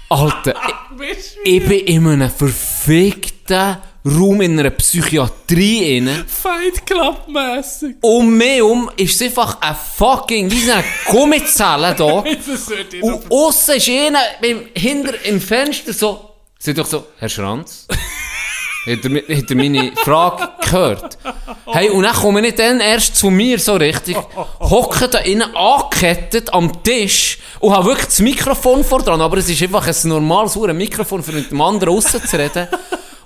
Alter, 0.08 0.54
ich, 1.00 1.36
ich 1.44 1.68
bin 1.68 1.86
in 1.86 2.06
einem 2.08 2.30
verfickten 2.30 3.76
Raum 4.04 4.40
in 4.40 4.58
einer 4.58 4.70
Psychiatrie 4.70 5.98
inne. 5.98 6.24
Fight 6.26 6.84
Club 6.84 7.28
mässig. 7.28 7.96
Um 8.00 8.36
mich 8.36 8.60
um 8.60 8.90
ist 8.96 9.20
es 9.20 9.28
einfach 9.28 9.60
ein 9.60 9.76
fucking, 9.76 10.50
wie 10.50 10.60
so 10.60 10.72
eine 10.72 10.84
Gummizelle 11.06 11.94
da. 11.94 12.04
Und 13.02 13.30
aussen 13.30 13.76
ist 13.76 13.88
einer 13.88 14.18
beim, 14.40 14.62
hinter 14.74 15.24
im 15.24 15.40
Fenster 15.40 15.92
so, 15.92 16.30
sagt 16.58 16.78
doch 16.78 16.86
so, 16.86 17.06
Herr 17.18 17.28
Schranz. 17.28 17.86
hat, 18.86 19.04
er, 19.04 19.36
hat 19.36 19.50
er 19.50 19.56
meine 19.56 19.92
Frage 19.94 20.48
gehört? 20.64 21.18
Hey, 21.66 21.90
und 21.90 22.02
dann 22.02 22.14
komme 22.14 22.44
ich 22.44 22.56
dann 22.56 22.80
erst 22.80 23.14
zu 23.14 23.30
mir 23.30 23.60
so 23.60 23.76
richtig, 23.76 24.16
hocke 24.58 25.08
da 25.08 25.18
innen 25.18 25.54
angekettet 25.54 26.52
am 26.52 26.82
Tisch 26.82 27.38
und 27.60 27.72
habe 27.72 27.86
wirklich 27.90 28.06
das 28.06 28.18
Mikrofon 28.18 28.82
vor 28.82 29.00
dran, 29.00 29.20
aber 29.20 29.36
es 29.36 29.48
ist 29.48 29.62
einfach 29.62 29.86
ein 29.86 30.08
normales 30.08 30.56
Mikrofon, 30.56 31.22
für 31.22 31.30
mit 31.30 31.52
dem 31.52 31.60
anderen 31.60 31.94
aussen 31.94 32.20
zu 32.20 32.36
reden. 32.36 32.66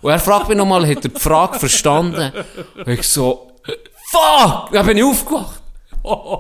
Und 0.06 0.12
er 0.12 0.20
fragt 0.20 0.48
mich 0.48 0.56
nochmal, 0.56 0.86
hat 0.86 1.04
er 1.04 1.10
die 1.10 1.18
Frage 1.18 1.58
verstanden? 1.58 2.32
Und 2.76 2.88
ich 2.88 3.02
so, 3.08 3.50
fuck! 4.08 4.70
Dann 4.70 4.86
bin 4.86 4.98
ich 4.98 5.02
aufgewacht. 5.02 5.60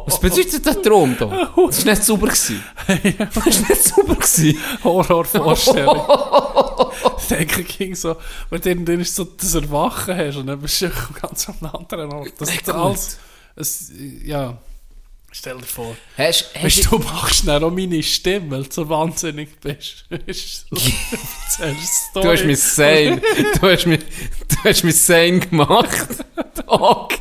Was 0.06 0.20
bedeutet 0.20 0.64
der 0.64 0.80
Traum 0.80 1.16
da? 1.18 1.50
Das 1.66 1.84
war 1.84 1.92
nicht 1.92 2.04
sauber. 2.04 2.28
gewesen. 2.28 2.62
Das 2.86 3.36
war 3.36 3.44
nicht 3.44 3.82
sauber. 3.82 4.14
gewesen. 4.14 4.56
Horrorvorstellung. 4.84 6.00
ich 7.18 7.26
denke, 7.26 7.64
ging 7.64 7.96
so, 7.96 8.14
wenn 8.50 8.60
du 8.60 8.96
dann 8.96 9.02
so 9.02 9.24
das 9.24 9.56
Erwachen 9.56 10.16
hast 10.16 10.36
und 10.36 10.46
dann 10.46 10.60
bist 10.60 10.82
du 10.82 10.90
ganz 11.20 11.48
am 11.48 11.68
anderen 11.68 12.12
Ort. 12.12 12.34
Das 12.38 12.54
ist 12.54 12.70
alles, 12.70 13.18
es, 13.56 13.90
ja, 14.22 14.56
stell 15.36 15.58
dir 15.58 15.64
vor. 15.66 15.96
Hast, 16.16 16.50
hast, 16.54 16.64
Weißt 16.64 16.90
du, 16.90 16.98
machst 16.98 17.46
dann 17.46 17.62
auch 17.64 17.70
meine 17.70 18.02
Stimme, 18.02 18.50
weil 18.50 18.64
du 18.64 18.72
so 18.72 18.88
wahnsinnig 18.88 19.58
bist. 19.60 20.06
Du, 22.14 22.22
hast 22.24 22.44
mich 22.44 22.60
sane. 22.60 23.20
Du 23.60 23.68
hast 23.70 23.86
mich, 23.86 24.00
du 24.00 24.56
hast 24.64 24.84
mich 24.84 24.96
sane 25.00 25.40
gemacht. 25.40 26.24
Dog. 26.66 27.14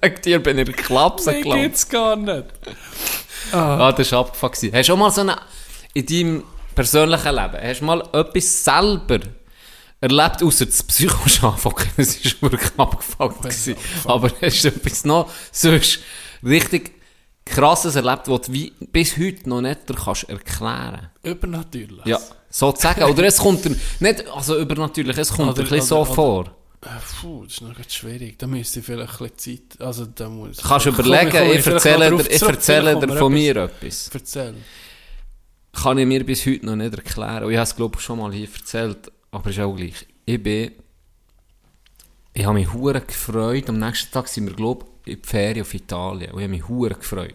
Wegen 0.00 0.22
dir 0.22 0.38
bin 0.42 0.58
ich 0.58 0.66
Mir 0.68 0.74
gelandet. 0.74 1.42
geht's 1.44 1.88
gar 1.88 2.16
nicht. 2.16 2.44
Ah, 3.52 3.92
das 3.92 4.12
war 4.12 4.20
abgefuckt. 4.20 4.58
Hast 4.72 4.88
du 4.88 4.92
auch 4.92 4.96
mal 4.96 5.10
so 5.10 5.22
eine, 5.22 5.36
in 5.92 6.06
deinem 6.06 6.44
persönlichen 6.74 7.34
Leben, 7.34 7.58
hast 7.62 7.80
du 7.80 7.84
mal 7.84 8.00
etwas 8.12 8.64
selber 8.64 9.20
erlebt, 10.00 10.42
außer 10.42 10.66
das 10.66 10.82
Psychoschaff? 10.82 11.64
Okay, 11.66 11.88
das 11.96 12.16
ist 12.16 12.42
wirklich 12.42 12.70
abgefuckt. 12.76 13.42
gewesen. 13.42 13.76
Aber 14.04 14.30
hast 14.40 14.64
du 14.64 14.68
etwas 14.68 15.04
noch 15.04 15.30
sonst 15.52 16.00
richtig 16.44 16.93
krasses 17.44 17.94
erlebt, 17.96 18.28
was 18.28 18.42
du 18.42 18.52
wie 18.52 18.72
bis 18.92 19.16
heute 19.18 19.48
noch 19.48 19.60
nicht 19.60 19.80
kannst 20.02 20.28
erklären 20.28 21.10
Übernatürlich. 21.22 22.04
Ja, 22.06 22.18
sozusagen. 22.50 23.02
Oder 23.04 23.24
es 23.24 23.38
kommt 23.38 23.64
nicht, 24.00 24.28
also 24.28 24.58
übernatürlich, 24.58 25.16
es 25.18 25.30
kommt 25.32 25.50
Oder- 25.50 25.62
ein 25.62 25.68
bisschen 25.68 25.86
so 25.86 25.96
oder- 26.00 26.06
oder- 26.10 26.14
vor. 26.14 26.56
Äh, 26.82 26.88
Puh, 27.20 27.44
das 27.44 27.54
ist 27.54 27.60
noch 27.62 27.74
ganz 27.74 27.94
schwierig. 27.94 28.38
Da 28.38 28.46
müsste 28.46 28.80
ich 28.80 28.84
vielleicht 28.86 29.20
ein 29.20 29.28
bisschen 29.30 29.58
Zeit. 29.70 29.80
Also, 29.80 30.04
da 30.04 30.28
muss 30.28 30.58
Kannst 30.58 30.84
du 30.86 30.90
überlegen, 30.90 31.30
komm, 31.30 31.42
ich 31.50 31.62
vielleicht 31.62 31.66
erzähle, 31.86 32.10
dir, 32.10 32.30
ich 32.30 32.42
erzähle 32.42 33.00
dir 33.00 33.16
von 33.16 33.32
mir 33.32 33.56
etwas. 33.56 34.10
Erzähl. 34.12 34.54
Kann 35.72 35.96
ich 35.98 36.06
mir 36.06 36.24
bis 36.26 36.44
heute 36.46 36.66
noch 36.66 36.76
nicht 36.76 36.94
erklären. 36.94 37.44
Und 37.44 37.50
ich 37.52 37.56
habe 37.56 37.64
es, 37.64 37.74
glaube 37.74 37.96
ich, 37.98 38.04
schon 38.04 38.18
mal 38.18 38.32
hier 38.32 38.48
erzählt, 38.54 39.10
aber 39.30 39.48
ist 39.50 39.58
auch 39.60 39.74
gleich. 39.74 40.06
Ich 40.26 40.42
bin, 40.42 40.72
ich 42.34 42.44
habe 42.44 42.54
mich 42.54 42.70
hure 42.72 43.00
gefreut. 43.00 43.68
Am 43.70 43.78
nächsten 43.78 44.12
Tag 44.12 44.28
sind 44.28 44.46
wir, 44.46 44.54
glaube 44.54 44.84
ich, 44.84 44.93
in 45.04 45.20
die 45.22 45.28
Ferien 45.28 45.62
auf 45.62 45.74
Italien. 45.74 46.32
Und 46.32 46.38
ich 46.38 46.44
habe 46.44 46.48
mich 46.48 46.68
hure 46.68 46.94
gefreut. 46.94 47.34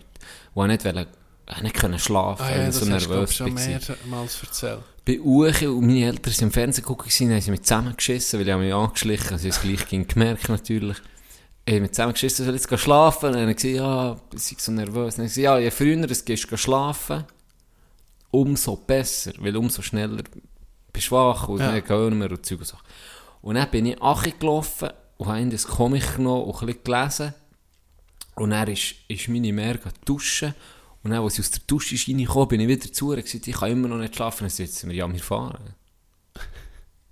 Und 0.54 0.70
ich 0.72 0.84
wollte 0.86 0.94
nicht, 0.94 1.10
ich 1.56 1.62
nicht 1.62 1.76
können 1.76 2.00
schlafen, 2.00 2.44
Ah 2.44 2.50
weil 2.52 2.58
ja, 2.60 2.68
ich 2.70 2.76
das 2.76 2.80
so 2.80 2.92
hast 2.92 3.06
du 3.06 3.10
glaub, 3.10 3.10
nervös 3.20 3.30
ich, 3.32 3.38
schon 3.38 3.56
war. 3.56 3.98
mehrmals 4.06 4.44
erzählt. 4.44 4.80
bei 5.06 5.20
Uche 5.20 5.72
und 5.72 5.86
meine 5.88 6.06
Eltern 6.06 6.34
sind 6.34 6.48
im 6.48 6.52
Fernsehen 6.52 6.84
gucken 6.86 7.10
haben 7.10 7.42
sie 7.42 7.52
mich 7.52 7.62
zusammengeschissen, 7.64 8.40
weil 8.40 8.48
ich 8.48 8.56
mich 8.58 8.74
angeschlichen, 8.74 9.32
also 9.32 9.44
habe 9.44 9.50
es 9.50 9.62
gleich 9.62 9.88
ging 9.88 10.08
gemerkt 10.08 10.50
natürlich. 10.50 10.98
Ich 11.66 11.74
habe 11.74 11.82
mich 11.82 11.92
zusammengeschissen, 11.92 12.46
soll 12.46 12.56
jetzt 12.56 12.80
schlafen? 12.80 13.26
Und 13.28 13.34
dann 13.34 13.42
habe 13.44 13.52
ich 13.52 13.58
gesagt, 13.58 13.76
ja, 13.76 14.18
ich 14.34 14.42
sei 14.44 14.56
so 14.60 14.72
nervös. 14.72 15.16
Dann 15.16 15.24
habe 15.24 15.28
ich 15.28 15.36
gesagt, 15.36 15.44
ja, 15.44 15.58
je 15.60 15.72
früher 15.72 15.96
du 16.08 16.08
gehst 16.26 16.60
schlafen, 16.60 17.24
umso 18.32 18.76
besser, 18.76 19.32
weil 19.40 19.56
umso 19.58 19.82
schneller 19.82 20.24
bist 20.94 21.08
du 21.12 21.16
wach 21.16 21.48
und 21.48 21.60
Ja. 21.60 21.72
dann 21.72 21.84
gehen 21.84 22.20
wir 22.20 22.32
und 22.32 22.46
Zeug 22.46 22.60
und 22.60 22.66
Sachen. 22.68 22.86
Und 23.42 23.56
dann 23.56 23.70
bin 23.72 23.86
ich 23.86 24.02
Achi 24.02 24.34
gelaufen 24.40 24.90
und 25.18 25.28
habe 25.28 25.40
in 25.42 25.50
das 25.50 25.66
Comic 25.68 26.16
genommen 26.18 26.44
und 26.46 26.62
ein 26.62 26.66
bisschen 26.68 26.84
gelesen. 26.84 27.34
Und 28.40 28.52
dann 28.52 28.68
ist, 28.68 28.96
ist 29.08 29.28
meine 29.28 29.52
Mär 29.54 29.80
duschen. 30.06 30.54
Und 31.04 31.12
dann, 31.12 31.24
als 31.24 31.36
ich 31.36 31.40
aus 31.46 31.52
der 31.52 31.62
Dusche 31.68 31.96
reingekommen 32.08 32.48
bin, 32.50 32.60
ich 32.62 32.68
wieder 32.68 32.92
zu 32.92 33.12
ihr 33.12 33.18
und 33.18 33.24
gesagt, 33.24 33.48
ich 33.48 33.56
kann 33.56 33.72
immer 33.72 33.88
noch 33.88 33.98
nicht 33.98 34.16
schlafen. 34.16 34.48
Dann 34.48 34.50
sie 34.50 34.88
mir, 34.88 34.94
ja, 34.94 35.12
wir 35.12 35.20
fahren. 35.20 35.76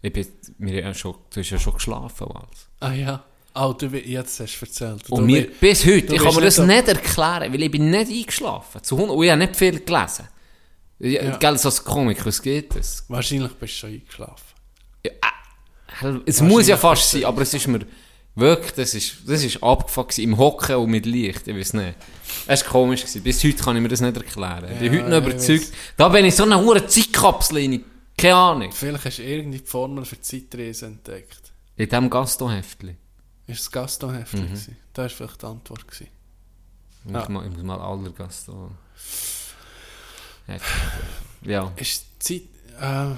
Ich 0.02 0.14
bin, 0.14 0.28
wir 0.60 0.86
haben 0.86 0.94
schon, 0.94 1.16
du 1.34 1.40
hast 1.40 1.50
ja 1.50 1.58
schon 1.58 1.74
geschlafen, 1.74 2.28
Wals. 2.30 2.68
Ah 2.80 2.92
ja. 2.94 3.24
Ah, 3.56 3.74
du, 3.74 3.88
jetzt 3.88 4.40
hast 4.40 4.60
du 4.60 4.66
erzählt. 4.68 5.10
Und 5.10 5.22
Du 5.22 5.26
mir, 5.26 5.44
wi- 5.48 5.52
bis 5.60 5.84
heute, 5.86 6.14
ich 6.16 6.22
kann 6.22 6.36
mir 6.36 6.42
das 6.42 6.60
nicht 6.60 6.88
erklären, 6.88 7.52
weil 7.52 7.64
ich 7.64 7.72
bin 7.72 7.90
nicht 7.90 8.12
eingeschlafen. 8.12 8.84
Zu 8.84 8.96
Hund, 8.96 9.10
und 9.10 9.24
ich 9.24 9.32
habe 9.32 9.40
nicht 9.40 9.56
viel 9.56 9.80
gelesen. 9.80 10.28
Ja. 11.00 11.24
Ja. 11.24 11.38
Gell, 11.38 11.58
so 11.58 11.70
als 11.70 11.84
Comic, 11.84 12.24
was 12.26 12.40
geht 12.42 12.76
das? 12.76 13.04
Wahrscheinlich 13.08 13.52
bist 13.54 13.74
du 13.74 13.78
schon 13.80 13.90
eingeschlafen. 13.90 14.46
Ja, 15.04 15.12
äh, 16.04 16.20
es 16.28 16.42
muss 16.42 16.68
ja 16.68 16.78
fast 16.78 17.10
sein, 17.10 17.26
aber 17.26 17.42
es 17.42 17.54
ist 17.56 17.68
mir 17.68 17.80
wirklich, 18.38 18.72
das 18.74 18.94
ist, 18.94 19.18
das 19.26 19.44
ist 19.44 19.62
abgefuckt 19.64 20.12
gewesen, 20.12 20.32
im 20.32 20.38
Hocken 20.38 20.76
und 20.78 20.90
mit 20.90 21.06
Licht, 21.06 21.48
ich 21.48 21.56
weiß 21.56 21.74
nicht. 21.74 21.96
Es 22.48 22.64
war 22.64 22.72
komisch, 22.72 23.02
gewesen. 23.02 23.24
bis 23.24 23.44
heute 23.44 23.56
kann 23.64 23.76
ich 23.76 23.82
mir 23.82 23.88
das 23.90 24.02
nicht 24.02 24.16
erklären. 24.16 24.66
ich 24.72 24.80
bin 24.80 24.94
Ja, 24.94 25.00
heute 25.04 25.10
noch 25.10 25.28
überzeugt, 25.28 25.72
da 25.98 26.10
bin 26.10 26.26
ich 26.26 26.36
so 26.36 26.44
eine 26.44 26.60
hohe 26.60 26.86
Zeitkapsel 26.86 27.82
keine 28.20 28.36
Ahnung. 28.36 28.72
Vielleicht 28.72 29.06
hast 29.06 29.18
du 29.20 29.24
irgendwie 29.24 29.60
die 29.60 29.66
Formel 29.68 30.04
für 30.04 30.20
Zeitreise 30.20 30.88
entdeckt. 30.88 31.52
In 31.76 31.88
diesem 31.88 32.10
Gaston-Heftli. 32.10 32.96
Ist 33.46 33.60
das 33.60 33.72
Gaston-Heftig 33.72 34.40
Mhm. 34.42 34.46
gewesen? 34.48 34.78
Da 34.94 35.04
war 35.04 35.10
vielleicht 35.10 35.42
die 35.42 35.46
Antwort. 35.46 35.88
Gewesen. 35.88 36.08
Ich, 37.06 37.12
Ja. 37.14 37.30
mal, 37.30 37.46
ich 37.46 37.54
muss 37.54 37.64
mal 37.64 37.80
aller 37.80 38.10
Gaston... 38.10 38.72
Ja. 41.44 41.72
Ist 41.76 42.06
Zeit... 42.24 42.42
Äh, 42.82 43.12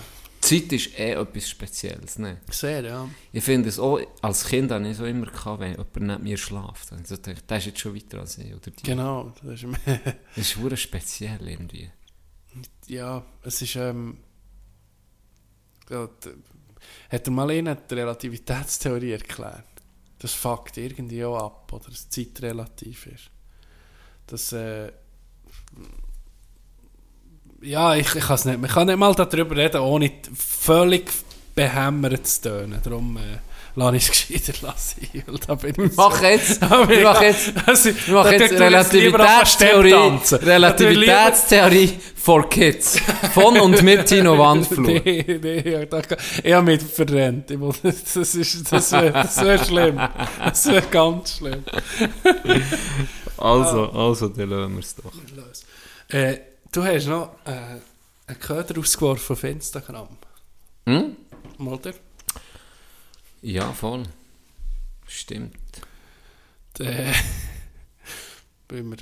Zeit 0.49 0.73
ist 0.73 0.97
eh 0.97 1.11
etwas 1.11 1.47
Spezielles, 1.47 2.17
ne? 2.17 2.41
sehr, 2.49 2.83
ja. 2.83 3.07
Ich 3.31 3.43
finde 3.43 3.69
es 3.69 3.77
auch, 3.77 3.99
als 4.21 4.45
Kind 4.45 4.71
habe 4.71 4.87
ich 4.87 4.97
so 4.97 5.05
immer 5.05 5.27
gehabt, 5.27 5.59
wenn 5.59 5.71
jemand 5.71 5.95
neben 5.95 6.23
mir 6.23 6.37
schläft. 6.37 6.91
Also, 6.91 7.17
der 7.17 7.57
ist 7.57 7.65
jetzt 7.67 7.79
schon 7.79 7.95
weiter 7.95 8.19
als 8.19 8.37
ich, 8.39 8.51
oder 8.51 8.71
die. 8.71 8.83
Genau. 8.83 9.31
Das 9.43 9.61
ist, 9.61 9.65
Das 10.35 10.55
ist 10.55 10.79
speziell 10.79 11.47
irgendwie. 11.47 11.91
ja, 12.87 13.23
es 13.43 13.61
ist... 13.61 13.75
Ähm, 13.75 14.17
ja, 15.89 16.09
hat 17.09 17.27
er 17.27 17.31
mal 17.31 17.51
einer 17.51 17.75
die 17.75 17.93
Relativitätstheorie 17.93 19.11
erklärt? 19.11 19.65
Das 20.17 20.33
fuckt 20.33 20.77
irgendwie 20.77 21.23
auch 21.25 21.37
ab, 21.37 21.73
oder? 21.73 21.89
Dass 21.89 22.09
Zeit 22.09 22.41
relativ 22.41 23.05
ist. 23.05 23.29
Das... 24.25 24.51
Äh, 24.51 24.91
ja, 27.61 27.95
ich, 27.95 28.15
ich 28.15 28.23
kann 28.23 28.35
es 28.35 28.45
nicht. 28.45 28.59
Man 28.59 28.69
kann 28.69 28.87
nicht 28.87 28.97
mal 28.97 29.13
darüber 29.13 29.55
reden, 29.55 29.81
ohne 29.81 30.11
völlig 30.35 31.09
behämmert 31.55 32.25
zu 32.27 32.41
tönen. 32.43 32.79
Darum 32.83 33.17
äh, 33.17 33.21
lasse 33.75 33.95
ich 33.97 34.03
es 34.09 34.11
gescheiter 34.29 34.53
lassen. 34.67 35.07
da 35.47 35.55
bin 35.55 35.75
ich 35.85 35.95
Mach 35.95 36.21
jetzt, 36.21 36.61
ich- 36.89 37.03
machen 37.03 37.23
jetzt, 37.23 37.53
Also, 37.65 37.89
jetzt 37.89 38.07
ich 38.07 38.11
jetzt 38.11 38.93
lieber 38.93 39.19
auf 39.19 39.61
Relativitätstheorie. 39.61 40.45
Relativitätstheorie 40.45 41.99
for 42.15 42.49
Kids. 42.49 42.99
Von 43.33 43.59
und 43.59 43.81
mit 43.83 44.05
Tino 44.05 44.37
Wandflur. 44.37 44.85
Nee, 44.87 45.39
nee, 45.41 45.87
ich 46.43 46.53
habe 46.53 46.63
mich 46.65 46.81
verrennt. 46.83 47.51
Das 47.83 48.15
ist, 48.15 48.71
das 48.71 48.91
wäre 48.91 49.11
das 49.11 49.43
wär 49.43 49.63
schlimm. 49.65 49.99
Das 50.43 50.65
wäre 50.67 50.81
ganz 50.89 51.37
schlimm. 51.37 51.63
Also, 53.37 53.89
also, 53.91 54.27
dann 54.29 54.49
lassen 54.49 54.73
wir 54.73 54.79
es 54.79 54.95
doch. 54.95 55.11
Äh, 56.09 56.37
du 56.71 56.83
hast 56.83 57.07
noch 57.07 57.35
äh, 57.45 57.79
einen 58.27 58.39
Köder 58.39 58.79
ausgeworfen 58.79 59.33
auf 59.33 59.43
Instagram. 59.43 60.07
Hm? 60.87 61.15
Oder? 61.59 61.93
Ja, 63.41 63.71
voll. 63.73 64.03
Stimmt. 65.07 65.55
Äh, 66.79 67.11
wenn 68.69 68.89
wir, 68.91 68.97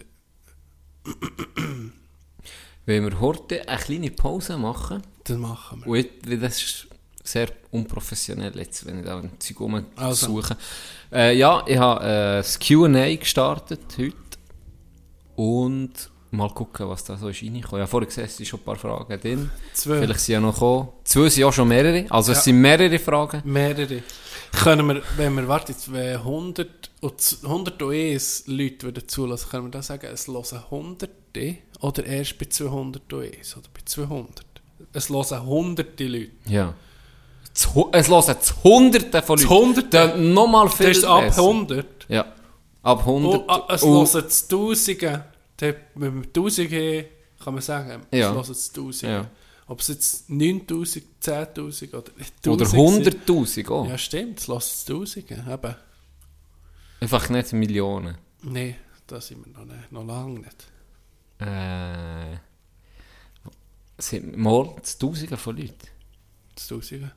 Wenn 2.85 3.03
wir 3.03 3.19
heute 3.19 3.67
eine 3.67 3.79
kleine 3.81 4.11
Pause 4.11 4.57
machen, 4.57 5.03
das 5.25 5.37
machen 5.37 5.83
wir. 5.85 5.87
und 5.87 6.41
das 6.43 6.63
ist 6.63 6.87
sehr 7.23 7.49
unprofessionell 7.71 8.57
jetzt, 8.57 8.85
wenn 8.85 8.99
ich 8.99 9.05
da 9.05 9.19
ein 9.19 9.31
Zeug 9.39 9.57
Also. 9.97 10.27
rumsuche. 10.27 10.57
Äh, 11.11 11.37
ja, 11.37 11.63
ich 11.67 11.77
habe 11.77 12.03
äh, 12.03 12.37
das 12.37 12.57
Q&A 12.59 13.15
gestartet 13.15 13.81
heute 13.97 14.15
und 15.35 16.09
mal 16.31 16.49
gucken, 16.49 16.87
was 16.89 17.03
da 17.03 17.17
so 17.17 17.29
ist 17.29 17.41
reingekommen. 17.41 17.79
Ich 17.79 17.81
habe 17.81 17.87
vorher 17.87 18.07
gesehen, 18.07 18.25
es 18.25 18.37
sind 18.37 18.45
schon 18.45 18.59
ein 18.59 18.63
paar 18.63 18.75
Fragen 18.75 19.19
drin. 19.19 19.49
Zwei. 19.73 19.99
Vielleicht 19.99 20.19
sind 20.19 20.33
ja 20.33 20.39
noch 20.39 20.53
gekommen. 20.53 20.89
Zwei 21.03 21.29
sind 21.29 21.41
ja 21.41 21.51
schon 21.51 21.67
mehrere, 21.67 22.05
also 22.09 22.31
Ja. 22.31 22.37
es 22.37 22.43
sind 22.43 22.59
mehrere 22.61 22.99
Fragen. 22.99 23.41
Mehrere. 23.45 24.03
Können 24.63 24.87
wir, 24.87 25.01
wenn 25.17 25.35
wir, 25.35 25.47
warte 25.47 25.71
jetzt, 25.73 25.91
wenn 25.91 26.17
100 26.17 26.69
und 27.01 27.19
z- 27.21 27.43
101 27.43 28.43
Leute 28.47 28.83
würden 28.87 29.07
zulassen, 29.07 29.49
können 29.49 29.65
wir 29.65 29.71
da 29.71 29.81
sagen, 29.81 30.07
es 30.11 30.27
hören 30.27 30.43
Hunderte 30.71 31.57
oder 31.81 32.05
erst 32.05 32.37
bei 32.39 32.45
201 32.45 33.57
oder 33.57 33.67
bei 33.73 33.81
200? 33.85 34.45
Es 34.93 35.09
hören 35.09 35.45
hunderte 35.45 36.07
Leute. 36.07 36.31
Ja. 36.47 36.73
zu, 37.53 37.89
es 37.91 38.07
hören 38.09 38.35
zu 38.41 38.53
Hunderten 38.63 39.21
von 39.21 39.37
Zu 39.37 39.47
Leuten. 39.47 39.65
Hunderten? 39.65 39.89
Tönt 40.13 40.33
Nochmal 40.33 40.69
viel 40.69 40.87
Das 40.87 40.97
ist 40.97 41.03
ab 41.05 41.21
besser. 41.21 41.41
100. 41.41 42.05
Ja. 42.07 42.25
Ab 42.83 42.99
100. 43.05 43.41
Oh, 43.41 43.43
ah, 43.47 43.67
es 43.73 43.81
hören 43.83 44.05
Tausende. 44.49 45.25
Wenn 45.59 46.21
wir 46.21 46.27
1000 46.27 46.71
haben, 46.71 47.05
kann 47.43 47.53
man 47.53 47.61
sagen, 47.63 48.03
Ja. 48.11 48.29
es 48.29 48.35
hören 48.35 48.51
es 48.51 48.71
Tausende. 48.71 49.15
Ja. 49.15 49.31
Ob 49.67 49.79
es 49.81 49.87
jetzt 49.89 50.29
9000, 50.29 51.03
10.000 51.21 51.93
oder 51.93 52.11
1000 52.17 52.47
Oder 52.47 52.65
sind. 52.65 52.79
100'000 53.27 53.69
auch. 53.69 53.87
Ja, 53.89 53.97
stimmt, 53.97 54.39
es 54.39 54.47
hören 54.47 54.57
es 54.59 54.85
Tausende. 54.85 55.45
Eben. 55.51 55.75
Einfach 57.01 57.29
nicht 57.29 57.53
Millionen. 57.53 58.17
Nein, 58.43 58.75
da 59.07 59.19
sind 59.21 59.45
wir 59.45 59.53
noch, 59.53 59.65
nicht, 59.65 59.91
noch 59.91 60.05
lange 60.05 60.39
nicht. 60.39 60.67
Äh, 61.39 62.37
sind 63.97 64.37
mal 64.37 64.75
zu 64.83 64.99
Tausenden 64.99 65.37
von 65.37 65.57
Leuten. 65.57 65.75
Das 66.55 66.67
Tausende. 66.67 67.11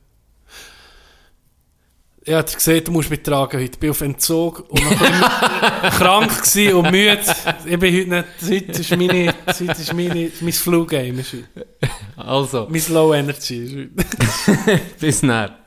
Ja, 2.23 2.43
du 2.43 2.53
gesehen, 2.53 2.83
du 2.83 2.91
musst 2.91 3.09
mich 3.09 3.23
tragen 3.23 3.57
heute. 3.59 3.71
Ich 3.71 3.79
bin 3.79 3.89
auf 3.89 4.01
Entzug 4.01 4.69
und 4.69 4.79
krank 5.97 6.29
gewesen 6.43 6.75
und 6.75 6.91
müde. 6.91 7.19
Ich 7.65 7.79
bin 7.79 7.95
heute 7.95 8.09
nicht... 8.09 8.71
Heute 8.71 8.79
ist, 8.79 8.91
meine, 8.91 9.33
heute 9.47 9.81
ist 9.81 9.93
meine, 9.93 10.31
mein 10.39 10.53
Flu-Game. 10.53 11.17
ist 11.17 11.33
heute. 11.33 11.67
Also, 12.15 12.67
Mein 12.69 12.83
Low 12.89 13.15
Energy 13.15 13.63
ist 13.63 13.75
heute. 13.75 14.81
bis 14.99 15.23
näher. 15.23 15.57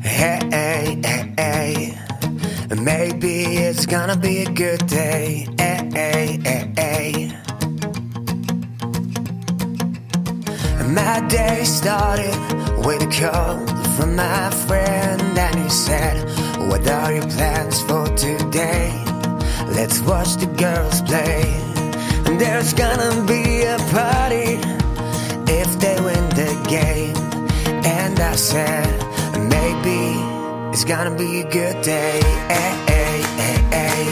Hey, 0.00 0.40
hey, 0.50 0.98
hey, 1.36 1.94
maybe 2.74 3.68
it's 3.68 3.86
gonna 3.86 4.16
be 4.16 4.40
a 4.40 4.46
good 4.46 4.84
day. 4.90 5.46
Hey, 5.56 5.88
hey, 5.94 6.40
hey, 6.42 6.72
hey. 6.76 7.32
My 10.88 11.20
day 11.28 11.64
started 11.64 12.73
with 12.84 13.02
a 13.02 13.20
call 13.20 13.66
from 13.96 14.14
my 14.14 14.50
friend, 14.66 15.38
and 15.38 15.58
he 15.58 15.68
said, 15.70 16.16
What 16.68 16.86
are 16.86 17.12
your 17.12 17.26
plans 17.28 17.80
for 17.82 18.06
today? 18.16 19.02
Let's 19.68 20.00
watch 20.00 20.36
the 20.36 20.46
girls 20.46 21.00
play. 21.02 21.42
And 22.26 22.40
there's 22.40 22.74
gonna 22.74 23.24
be 23.26 23.62
a 23.62 23.78
party 23.90 24.60
if 25.50 25.78
they 25.80 25.96
win 26.00 26.24
the 26.40 26.52
game. 26.68 27.16
And 27.84 28.20
I 28.20 28.36
said, 28.36 28.92
maybe 29.48 30.18
it's 30.72 30.84
gonna 30.84 31.16
be 31.16 31.40
a 31.40 31.48
good 31.50 31.82
day. 31.82 32.20
Hey, 32.48 32.74
hey, 32.92 33.22
hey. 33.76 34.04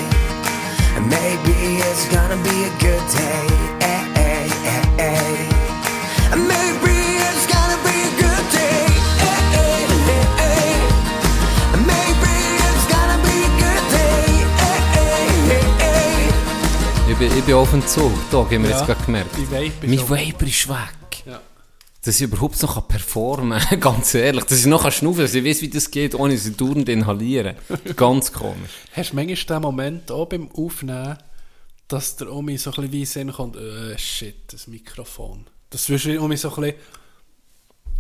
Maybe 1.17 1.59
it's 1.89 2.09
gonna 2.15 2.43
be 2.43 2.65
a 2.65 2.79
good 2.79 3.05
day. 3.11 3.72
Ich 17.13 17.19
bin, 17.19 17.37
ich 17.37 17.45
bin 17.45 17.55
auf 17.57 17.71
dem 17.71 17.87
Zug. 17.87 18.11
Da 18.31 18.39
haben 18.39 18.51
wir 18.51 18.71
Ja, 18.71 18.77
jetzt 18.79 18.87
gerade 18.87 19.05
gemerkt. 19.05 19.37
die 19.37 19.51
Vape 19.51 20.47
ist 20.47 20.67
Mein 20.67 20.79
weg. 20.79 21.23
Ja. 21.27 21.43
Dass 22.01 22.17
ich 22.17 22.23
überhaupt 22.23 22.63
noch 22.63 22.73
kann 22.75 22.89
performen 22.89 23.61
kann, 23.61 23.81
ganz 23.81 24.15
ehrlich. 24.15 24.45
Dass 24.45 24.61
ich 24.61 24.65
noch 24.65 24.83
kann 24.85 24.93
schnaufen 24.93 25.21
dass 25.21 25.35
ich 25.35 25.45
weiß, 25.45 25.61
wie 25.61 25.69
das 25.69 25.91
geht, 25.91 26.15
ohne 26.15 26.39
sie 26.39 26.57
dauernd 26.57 26.89
inhalieren. 26.89 27.57
Ganz 27.97 28.33
komisch. 28.33 28.71
Hast 28.93 29.13
du 29.13 29.17
manchmal 29.17 29.59
den 29.59 29.63
Moment 29.63 30.11
auch 30.11 30.25
beim 30.27 30.51
Aufnehmen, 30.53 31.19
dass 31.87 32.17
der 32.17 32.33
Omi 32.33 32.57
so 32.57 32.71
ein 32.71 32.77
bisschen 32.77 32.93
wie 32.93 33.05
Sinn 33.05 33.31
kommt, 33.31 33.57
äh, 33.57 33.99
shit, 33.99 34.51
das 34.51 34.67
Mikrofon. 34.67 35.45
Dass 35.69 35.85
du 35.85 35.93
Omi 36.19 36.39
so 36.39 36.49
ein 36.55 36.63
bisschen 36.63 36.75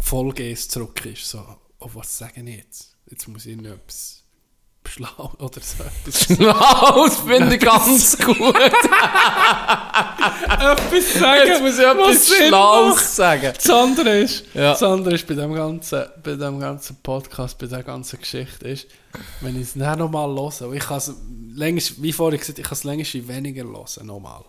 Vollgas 0.01 0.69
zurück 0.69 1.05
ist, 1.05 1.29
so, 1.29 1.45
oh, 1.81 1.91
was 1.93 2.17
sage 2.17 2.41
ich 2.43 2.57
jetzt? 2.57 2.97
Jetzt 3.11 3.29
muss 3.29 3.45
ich 3.45 3.59
noch 3.59 3.73
etwas 3.73 4.22
schlau 4.89 5.33
oder 5.39 5.61
so 5.61 5.85
etwas, 5.85 6.29
Laus 6.39 7.17
finde 7.27 7.55
ich 7.57 7.61
ganz 7.61 8.19
gut. 8.19 8.55
etwas 10.49 11.15
sagen. 11.15 11.47
Jetzt 11.47 11.63
muss 11.63 11.79
ich 11.79 11.85
etwas. 11.85 12.29
Schlaues 12.49 13.17
sagen. 13.17 13.53
Das 13.55 13.71
andere 13.71 14.19
ist, 14.21 14.45
Ja. 14.55 14.71
das 14.73 14.83
andere 14.83 15.15
ist 15.15 15.27
bei 15.27 15.35
dem 15.35 15.55
ganzen, 15.55 16.05
bei 16.23 16.35
dem 16.35 16.59
ganzen 16.61 16.97
Podcast, 17.03 17.59
bei 17.59 17.67
der 17.67 17.83
ganzen 17.83 18.21
Geschichte 18.21 18.69
ist, 18.69 18.87
wenn 19.41 19.57
ich 19.57 19.63
es 19.69 19.75
dann 19.75 19.99
nochmal 19.99 20.29
höre, 20.29 20.73
ich 20.73 20.85
kann 20.85 20.99
es 20.99 21.13
längst, 21.55 22.03
wie 22.03 22.13
vorhin 22.13 22.39
gesagt, 22.41 22.59
ich 22.59 22.65
kann 22.65 22.73
es 22.75 22.85
längst 22.85 23.29
weniger 23.29 23.65
hören, 23.65 24.07
nochmal. 24.07 24.43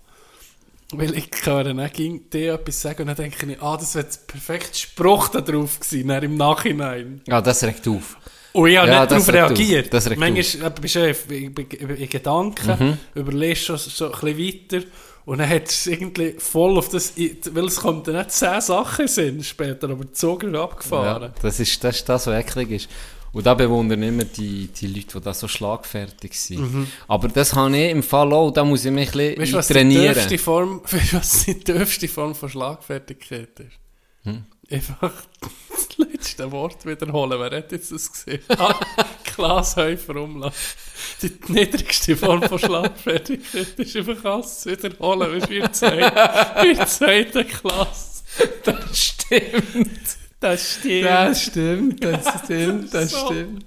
Weil 0.95 1.17
ich 1.17 1.29
höre 1.43 1.63
dann 1.63 1.89
ging 1.91 2.29
dir 2.29 2.53
etwas 2.53 2.81
sagen 2.81 3.01
und 3.01 3.07
dann 3.07 3.15
denke 3.15 3.51
ich, 3.51 3.61
ah, 3.61 3.77
das 3.77 3.95
wäre 3.95 4.05
jetzt 4.05 4.27
perfekt 4.27 4.77
Spruch 4.77 5.29
da 5.29 5.41
drauf 5.41 5.79
gewesen, 5.79 6.07
dann 6.07 6.21
im 6.23 6.37
Nachhinein. 6.37 7.21
Ja, 7.27 7.41
das 7.41 7.63
regt 7.63 7.87
auf. 7.87 8.17
Und 8.53 8.69
ich 8.69 8.77
habe 8.77 8.87
Ja, 8.87 8.99
nicht 9.01 9.11
darauf 9.11 9.29
reagiert. 9.33 9.93
Das 9.93 10.09
Manchmal 10.15 10.71
bist 10.71 10.95
du 10.95 10.99
ja 11.07 11.15
in, 11.29 11.53
in, 11.55 12.09
Gedanken, 12.09 12.77
Mhm. 12.79 12.97
überlegst 13.19 13.65
schon 13.65 13.77
so 13.77 14.11
ein 14.11 14.11
bisschen 14.35 14.37
weiter 14.79 14.85
und 15.25 15.39
dann 15.39 15.49
hat 15.49 15.69
es 15.69 15.87
irgendwie 15.87 16.35
voll 16.37 16.77
auf 16.77 16.89
das, 16.89 17.13
weil 17.17 17.65
es 17.65 17.77
kommt 17.77 18.07
dann 18.07 18.17
nicht 18.17 18.31
zehn 18.31 18.61
Sachen 18.61 19.07
sind 19.07 19.43
später, 19.45 19.89
aber 19.89 20.05
der 20.05 20.13
Zug 20.13 20.43
ist 20.43 20.53
Ja, 20.53 20.63
abgefahren. 20.63 21.33
das, 21.41 21.59
ist, 21.59 21.83
das 21.83 21.95
ist 21.97 22.09
das, 22.09 22.27
was 22.27 22.35
eklig 22.45 22.71
ist. 22.71 22.89
Und 23.31 23.47
da 23.47 23.55
bewundern 23.55 24.03
immer 24.03 24.25
die, 24.25 24.67
die 24.67 24.85
Leute, 24.85 25.17
die 25.17 25.21
da 25.21 25.33
so 25.33 25.47
schlagfertig 25.47 26.39
sind. 26.39 26.87
Aber 27.07 27.29
das 27.29 27.55
habe 27.55 27.75
ich 27.75 27.89
im 27.89 28.03
Fall 28.03 28.31
auch, 28.31 28.51
da 28.51 28.63
muss 28.63 28.85
ich 28.85 28.91
mich 28.91 29.15
ein 29.15 29.17
Mhm. 29.19 29.41
Weißt 29.41 29.51
bisschen 29.53 29.61
die 29.67 29.73
trainieren. 29.73 30.13
tiefste 30.13 30.37
Form, 30.37 30.81
weißt, 30.83 31.13
du, 31.13 31.17
was 31.17 31.45
die 31.45 31.55
tiefste 31.59 32.07
Form 32.09 32.35
von 32.35 32.49
Schlagfertigkeit 32.49 33.59
ist? 33.61 33.79
Hm? 34.25 34.43
Einfach 34.69 35.11
das 35.97 36.07
letzte 36.13 36.51
Wort 36.51 36.85
wiederholen. 36.85 37.39
Wer 37.39 37.57
hat 37.57 37.71
jetzt 37.71 37.91
das 37.91 38.11
gesehen? 38.11 38.41
Ah, 38.49 38.79
Klaas 39.23 39.75
Häufer 39.75 40.15
umlassen. 40.17 40.55
Die 41.21 41.31
niedrigste 41.51 42.15
Form 42.15 42.43
von 42.43 42.59
Schlagfertigkeit 42.59 43.67
ist 43.79 43.95
einfach 43.95 44.25
alles 44.25 44.65
wiederholen. 44.65 45.33
Weißt 45.33 45.45
du, 45.47 45.51
wie 45.51 46.67
ihr 46.77 46.85
sagt, 46.85 47.35
der 47.35 47.43
Klaas. 47.45 48.23
Das 48.63 48.99
stimmt. 48.99 49.99
Das 50.39 50.73
stimmt. 50.75 51.05
Das 51.05 51.41
stimmt, 51.43 52.03
das 52.03 52.43
stimmt, 52.43 52.93
das 52.93 53.11
So. 53.11 53.25
stimmt. 53.27 53.65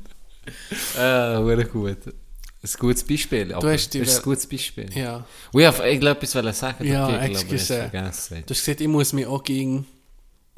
Äh, 0.97 1.37
hure 1.39 1.65
gut. 1.65 1.99
Ein 2.07 2.71
gutes 2.79 3.05
Beispiel. 3.05 3.55
Aber 3.55 3.73
hast 3.73 3.91
die 3.95 3.99
ist 4.01 4.19
ein 4.19 4.23
gutes 4.23 4.47
Beispiel. 4.47 4.87
Ja. 4.95 5.25
Und 5.53 5.61
ich 5.63 5.79
wollte 5.79 6.09
etwas 6.11 6.59
sagen. 6.59 6.85
Ja, 6.85 7.09
ich 7.09 7.15
habe 7.15 7.33
es 7.33 7.43
excuse. 7.43 7.67
vergessen. 7.77 8.43
Du 8.47 8.55
hast 8.55 8.65
gesagt, 8.65 8.81
ich 8.81 8.89
muss 8.89 9.13
mich 9.13 9.27
auch 9.27 9.43
gegen... 9.43 9.87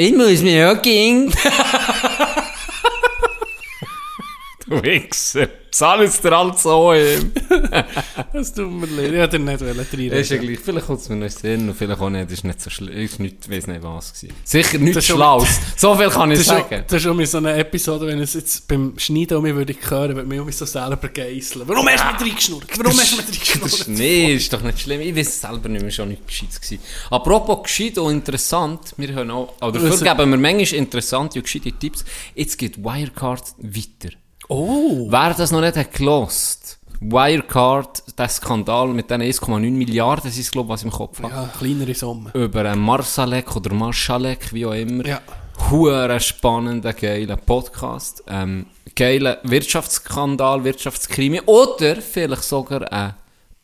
Ich 0.01 0.15
muss 0.15 0.43
mich 0.43 0.63
auch. 0.63 2.38
Du 4.71 4.83
Wichser. 4.83 5.49
Zahl 5.71 6.03
es 6.03 6.21
dir 6.21 6.33
alles 6.33 6.63
so 6.63 6.93
ihm. 6.95 7.31
Das 8.33 8.53
tut 8.55 8.71
mir 8.71 8.87
leid. 8.87 9.13
Ich 9.13 9.19
hätte 9.19 9.39
nicht 9.39 9.61
reinreden 9.63 10.13
Ist 10.19 10.31
ja 10.31 10.39
gleich. 10.39 10.59
Vielleicht 10.59 10.87
kommt 10.87 11.01
es 11.01 11.09
mir 11.09 11.17
noch 11.17 11.29
Sinn 11.29 11.69
und 11.69 11.75
vielleicht 11.77 12.01
auch 12.01 12.09
nicht. 12.11 12.25
Das 12.25 12.33
ist 12.33 12.45
nicht 12.45 12.61
so 12.61 12.71
schlimm. 12.71 12.97
Ist 12.97 13.21
nicht, 13.21 13.37
ich 13.45 13.51
weiß 13.51 13.67
nicht 13.67 13.83
was 13.83 14.15
gewesen. 14.15 14.35
Sicher 14.45 14.79
nichts 14.79 14.97
ist 14.99 15.07
Schlaues. 15.07 15.49
So 15.77 15.95
viel 15.95 16.09
kann 16.09 16.31
ich 16.31 16.39
Das 16.39 16.47
ist, 16.47 16.53
sagen. 16.53 16.85
das 16.89 17.05
ist 17.05 17.15
mal 17.15 17.27
so 17.27 17.39
eine 17.39 17.55
Episode, 17.55 18.07
wenn 18.07 18.19
es 18.21 18.35
jetzt 18.35 18.67
beim 18.67 18.95
Schneiden 18.99 19.37
um 19.37 19.43
mich 19.43 19.55
würde 19.55 19.73
ich 19.73 19.91
hören, 19.91 20.17
würde 20.17 20.29
mich 20.29 20.41
um 20.41 20.47
mich 20.47 20.57
so 20.57 20.65
selber 20.65 21.09
geißeln. 21.09 21.69
Warum 21.69 21.87
hast 21.89 22.03
du 22.03 22.25
mich 22.25 22.33
reingeschnurrt? 22.33 22.79
Warum 22.79 22.99
hast 22.99 23.13
du 23.13 23.17
Das 23.19 23.27
reingeschnurrt? 23.27 23.73
ist, 23.73 23.89
nee, 23.89 24.35
ist 24.35 24.53
doch 24.53 24.63
nicht 24.63 24.81
schlimm. 24.81 25.01
Ich 25.03 25.15
weiß 25.15 25.41
selber 25.43 25.69
nicht 25.69 25.83
mehr, 25.83 25.91
schon 25.91 26.09
nicht 26.09 26.27
gescheit 26.27 26.49
gewesen. 26.61 26.81
Apropos 27.11 27.63
gescheit 27.65 27.99
und 27.99 28.13
interessant, 28.13 28.95
wir 28.97 29.09
hören 29.13 29.31
auch, 29.31 29.55
oder 29.61 29.73
dafür 29.73 29.91
Also- 29.91 30.05
geben 30.05 30.31
wir 30.31 30.39
manchmal 30.39 30.75
interessante 30.81 31.39
und 31.39 31.45
gescheite 31.45 31.73
Tipps. 31.73 32.05
Jetzt 32.35 32.57
geht 32.57 32.79
Wirecard 32.83 33.43
weiter. 33.59 34.15
Oh! 34.49 35.07
Wer 35.11 35.35
das 35.35 35.51
noch 35.51 35.61
nicht 35.61 35.77
hat 35.77 35.93
gelost, 35.93 36.79
Wirecard, 37.01 38.03
der 38.19 38.29
Skandal 38.29 38.89
mit 38.89 39.11
den 39.11 39.23
1,9 39.23 39.71
Milliarden, 39.71 40.25
das 40.31 40.39
ist 40.39 40.51
glaube 40.51 40.67
ich, 40.69 40.73
was 40.73 40.81
ich 40.81 40.87
im 40.87 40.91
Kopf 40.93 41.23
habe. 41.23 41.33
Ja, 41.33 41.49
kleinere 41.59 41.95
Summe. 41.95 42.31
Über 42.35 42.65
einen 42.71 42.81
Marsalek 42.81 43.55
oder 43.55 43.73
Marschalek, 43.75 44.53
wie 44.53 44.67
auch 44.67 44.73
immer. 44.73 45.07
Ja. 45.07 45.21
Hure 45.71 46.19
spannender, 46.21 46.93
geiler 46.93 47.37
Podcast. 47.37 48.25
Ähm, 48.27 48.67
geiler 48.97 49.39
Wirtschaftsskandal, 49.43 50.65
Wirtschaftskrimi 50.65 51.43
oder 51.47 51.97
vielleicht 51.97 52.45
sogar 52.45 52.91
ein 52.93 53.15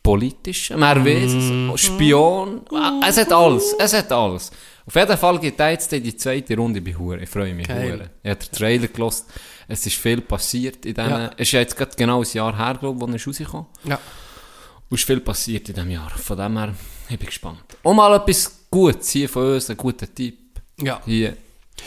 politischer, 0.03 0.77
man 0.77 1.03
weiß 1.03 1.73
es, 1.73 1.81
Spion. 1.81 2.61
Ah, 2.71 3.01
Es 3.07 3.17
hat 3.17 3.33
alles, 3.33 3.75
es 3.79 3.93
hat 3.93 4.11
alles. 4.11 4.51
Auf 4.85 4.95
jeden 4.95 5.17
Fall 5.17 5.39
geht 5.39 5.59
er 5.59 5.71
jetzt 5.71 5.91
in 5.93 6.03
die 6.03 6.15
zweite 6.15 6.55
Runde 6.55 6.79
bei 6.79 6.93
Hure. 6.93 7.21
Ich 7.21 7.29
freue 7.29 7.55
mich. 7.55 7.67
Hure. 7.67 8.09
Ich 8.21 8.29
habe 8.29 8.39
den 8.39 8.51
Trailer 8.51 8.87
gelost. 8.87 9.25
Es 9.67 9.85
ist 9.85 9.95
viel 9.95 10.21
passiert 10.21 10.85
in 10.85 10.93
diesen, 10.93 11.09
Ja. 11.09 11.25
es 11.37 11.47
ist 11.47 11.51
ja 11.53 11.59
jetzt 11.59 11.75
gerade 11.75 11.91
genau 11.97 12.21
ein 12.21 12.27
Jahr 12.33 12.55
her, 12.57 12.77
glaube 12.79 12.97
ich, 12.97 13.01
wo 13.01 13.13
er 13.13 13.25
rausgekommen. 13.27 13.65
Ja. 13.85 13.95
Und 13.95 14.95
es 14.95 14.99
ist 15.01 15.05
viel 15.07 15.19
passiert 15.21 15.69
in 15.69 15.75
diesem 15.75 15.89
Jahr. 15.91 16.09
Von 16.11 16.37
dem 16.37 16.57
her, 16.57 16.73
ich 17.09 17.17
bin 17.17 17.25
gespannt. 17.27 17.63
Und 17.83 17.95
mal 17.95 18.15
etwas 18.15 18.51
Gutes 18.69 19.09
hier 19.11 19.27
von 19.29 19.53
uns, 19.53 19.69
ein 19.69 19.77
guter 19.77 20.13
Tipp. 20.13 20.37
Ja. 20.79 21.01
Hier. 21.05 21.35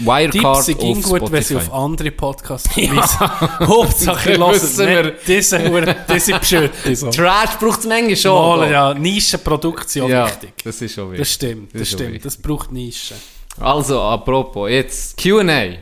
Wirecard 0.01 0.65
Tipps 0.67 0.81
sind 0.81 1.03
gut, 1.03 1.33
wenn 1.33 1.43
sie 1.43 1.57
auf 1.57 1.73
andere 1.73 2.11
Podcasts 2.11 2.69
verweisen. 2.73 3.21
Hauptsache, 3.69 4.33
ich 4.33 4.39
Das 4.39 4.79
höre 4.79 5.13
wissen 5.27 5.73
wir. 5.75 6.05
diese, 6.09 6.39
diese. 6.39 6.71
So. 6.95 7.11
Trash 7.11 7.57
braucht 7.59 7.81
es 7.81 7.87
manchmal 7.87 8.17
schon. 8.17 8.59
Mal, 8.61 8.71
ja, 8.71 8.95
Nischenproduktion 8.95 10.11
Ja, 10.11 10.27
wichtig. 10.27 10.53
das 10.63 10.81
ist 10.83 10.95
schon 10.95 11.11
wichtig. 11.13 11.19
Das 11.27 11.33
stimmt, 11.35 11.75
das, 11.75 11.89
schon 11.89 11.99
stimmt. 12.01 12.25
Das 12.25 12.37
braucht 12.37 12.71
Nischen. 12.71 13.17
Also, 13.59 14.01
apropos, 14.01 14.71
jetzt 14.71 15.21
Q&A. 15.21 15.79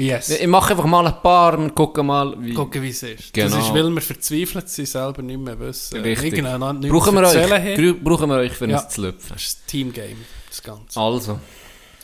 Yes. 0.00 0.30
Ich 0.30 0.46
mache 0.46 0.70
einfach 0.72 0.86
mal 0.86 1.06
ein 1.06 1.20
paar 1.22 1.58
und 1.58 1.74
gucke 1.74 2.02
mal, 2.02 2.34
wie... 2.38 2.54
Gucken, 2.54 2.82
wie 2.82 2.88
es 2.88 3.02
ist. 3.02 3.32
Genau. 3.32 3.54
Das 3.56 3.66
ist, 3.66 3.74
weil 3.74 3.90
wir 3.90 4.00
verzweifelt 4.00 4.68
sind, 4.68 4.88
selber 4.88 5.22
nicht 5.22 5.38
mehr 5.40 5.58
wissen. 5.60 6.00
Richtig. 6.00 6.32
Nicht 6.32 6.90
Brauchen 6.90 7.14
wir, 7.14 7.22
euch, 7.28 7.50
haben. 7.50 8.04
brauchen 8.04 8.28
wir 8.30 8.36
euch 8.36 8.52
für 8.52 8.68
Ja. 8.68 8.80
uns 8.80 8.88
zu 8.88 9.02
lüpfen. 9.02 9.32
Das 9.34 9.42
ist 9.42 9.58
ein 9.58 9.66
Teamgame, 9.66 10.16
das 10.48 10.62
Ganze. 10.62 10.98
Also, 10.98 11.38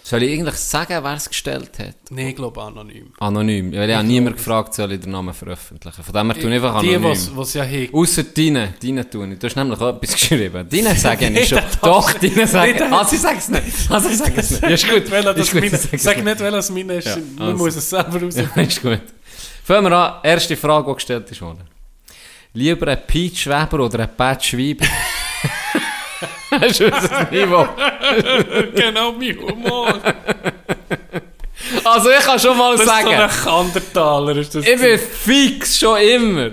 soll 0.08 0.22
ich 0.22 0.38
eigentlich 0.38 0.54
sagen, 0.54 1.02
wer 1.02 1.14
es 1.14 1.28
gestellt 1.28 1.70
hat? 1.80 1.94
Nein, 2.10 2.28
ich 2.28 2.36
glaube 2.36 2.62
anonym. 2.62 3.12
Anonym. 3.18 3.72
Weil 3.72 3.90
ich 3.90 3.96
habe 3.96 4.06
niemand 4.06 4.36
gefragt, 4.36 4.72
soll 4.74 4.92
ich 4.92 5.00
den 5.00 5.10
Namen 5.10 5.34
veröffentlichen. 5.34 6.02
Von 6.04 6.14
dem 6.14 6.30
her 6.30 6.40
tue 6.40 6.50
ich 6.50 6.56
einfach 6.62 6.80
Die, 6.80 6.90
anonym. 6.94 7.10
was 7.10 7.36
was 7.36 7.54
ja 7.54 7.64
haben. 7.64 7.88
Ausser 7.92 8.22
deine, 8.22 8.74
deine 8.80 9.10
tue 9.10 9.32
ich. 9.32 9.38
Du 9.38 9.46
hast 9.48 9.56
nämlich 9.56 9.80
auch 9.80 9.96
etwas 9.96 10.12
geschrieben. 10.12 10.68
Deine 10.70 10.94
sagen 10.96 11.36
ich 11.36 11.48
schon. 11.48 11.58
Nicht, 11.58 11.78
Doch, 11.82 12.12
deine 12.12 12.46
sagen. 12.46 12.70
nicht, 12.72 12.80
das- 12.80 12.92
Also 12.92 13.14
ich 13.16 13.20
sag's 13.22 13.48
nicht. 13.48 13.90
Also 13.90 14.08
ich 14.08 14.16
sag's 14.18 14.50
nicht. 14.50 14.62
Ja, 14.62 14.68
ist 14.68 14.88
gut. 14.88 15.02
Das 15.10 15.36
Ist 15.38 15.52
gut, 15.52 15.60
meine, 15.62 15.80
ich 15.92 16.02
sag 16.02 16.24
nicht. 16.24 16.40
welches 16.40 16.70
meine 16.70 16.94
ist. 16.94 17.06
Ja, 17.08 17.16
Man 17.36 17.48
also. 17.48 17.64
muss 17.64 17.74
es 17.76 17.90
selber 17.90 18.20
raus. 18.22 18.36
Ja, 18.36 18.62
ist 18.62 18.80
gut. 18.82 19.00
Fangen 19.64 19.84
wir 19.90 19.92
an. 19.96 20.14
Erste 20.22 20.56
Frage, 20.56 20.86
die 20.88 20.94
gestellt 20.94 21.28
ist 21.30 21.42
worden. 21.42 21.62
Lieber 22.52 22.86
ein 22.88 22.98
Pete 23.06 23.36
Schweber 23.36 23.80
oder 23.80 23.98
ein 24.04 24.16
Pat 24.16 24.44
Schweiber? 24.44 24.86
unser 26.62 27.30
Niveau. 27.30 27.68
genau, 28.74 29.12
mein 29.12 29.38
Humor. 29.38 29.94
Also 31.84 32.10
ich 32.10 32.18
kann 32.18 32.38
schon 32.38 32.56
mal 32.56 32.72
Das 32.76 32.80
ist 32.80 32.86
so 32.86 32.92
sagen, 32.92 33.08
ein 33.08 33.30
Kandertaler. 33.30 34.36
Ist 34.36 34.54
das 34.54 34.66
ich 34.66 34.80
bin 34.80 34.98
fix 34.98 35.78
schon 35.78 35.98
immer 36.00 36.50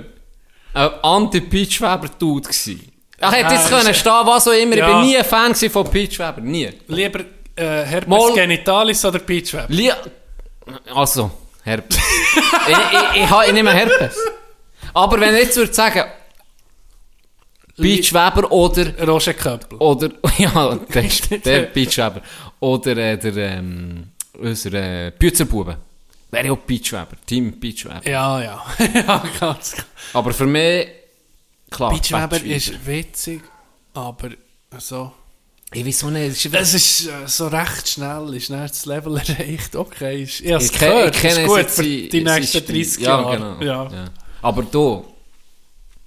ein 0.73 0.89
Anti-Pete 1.03 1.71
Schweber-Dude 1.71 2.49
gewesen. 2.49 2.91
Ich 3.19 3.31
hätte 3.31 3.53
jetzt 3.53 3.69
Ja, 3.71 3.79
können 3.79 3.93
stehen, 3.93 4.21
was 4.25 4.47
auch 4.47 4.51
immer. 4.51 4.75
Ja. 4.75 4.87
Ich 4.87 4.93
bin 4.93 5.01
nie 5.01 5.17
ein 5.17 5.25
Fan 5.25 5.55
von 5.55 5.89
Pete 5.89 6.15
Schweber. 6.15 6.41
Nie. 6.41 6.69
Lieber 6.87 7.19
äh, 7.55 7.83
Herpes 7.85 8.07
Mal- 8.07 8.33
genitalis 8.33 9.05
oder 9.05 9.19
Peachweb? 9.19 9.65
Lie 9.69 9.93
also, 10.93 11.29
Herpes. 11.63 11.97
ich, 12.67 12.77
ich, 13.17 13.23
ich, 13.23 13.29
ha- 13.29 13.43
ich 13.45 13.53
nehme 13.53 13.71
Herpes. 13.71 14.17
Aber 14.93 15.19
wenn 15.19 15.33
ich 15.35 15.41
jetzt 15.43 15.57
würde 15.57 15.73
sagen, 15.73 16.03
Pete 17.75 18.03
Schweber 18.03 18.51
oder 18.51 19.05
Roger 19.07 19.33
Köppel. 19.33 19.77
Oder, 19.79 20.11
ja, 20.37 20.75
der, 20.75 21.03
der 21.45 21.61
Peach 21.63 21.97
Weber. 21.97 22.21
Oder 22.59 22.97
äh, 22.97 23.17
der, 23.17 23.35
ähm, 23.37 24.09
unser 24.39 24.73
äh. 24.73 25.11
Wäre 25.19 26.45
ja 26.47 26.51
auch 26.51 26.65
Peach 26.65 26.91
Weber. 26.91 27.15
Team 27.25 27.59
Peach 27.59 27.85
Weber. 27.85 28.01
Ja, 28.09 28.41
ja. 28.41 28.63
ja, 28.93 29.23
ganz 29.39 29.73
klar. 29.73 29.85
Aber 30.13 30.33
für 30.33 30.45
mich, 30.45 30.87
klar, 31.69 31.99
Schweiber. 32.03 32.41
ist 32.43 32.85
witzig, 32.85 33.41
aber 33.93 34.29
so... 34.77 35.11
Ich 35.75 35.83
weiß 35.83 36.03
auch 36.03 36.11
nicht. 36.11 36.45
Es 36.53 36.73
ist, 36.75 37.09
so 37.25 37.47
recht 37.47 37.89
schnell, 37.89 38.31
ist 38.35 38.51
das 38.51 38.85
Level 38.85 39.17
erreicht. 39.17 39.75
Okay, 39.75 40.21
ist, 40.21 40.41
ich 40.41 40.51
habe 40.51 40.63
es 40.63 40.71
ich, 40.71 40.77
kenn- 40.77 40.89
gehört, 40.89 41.15
ich 41.15 41.21
kenne 41.21 41.41
ist 41.41 41.47
gut 41.47 41.69
für 41.71 41.83
die 41.83 42.21
nächsten 42.23 42.59
seit- 42.59 42.69
30 42.69 43.01
ja, 43.01 43.09
Jahre. 43.09 43.57
Genau. 43.57 43.61
Ja. 43.63 43.83
Ja. 43.91 44.05
Aber 44.43 44.61
du, 44.61 45.03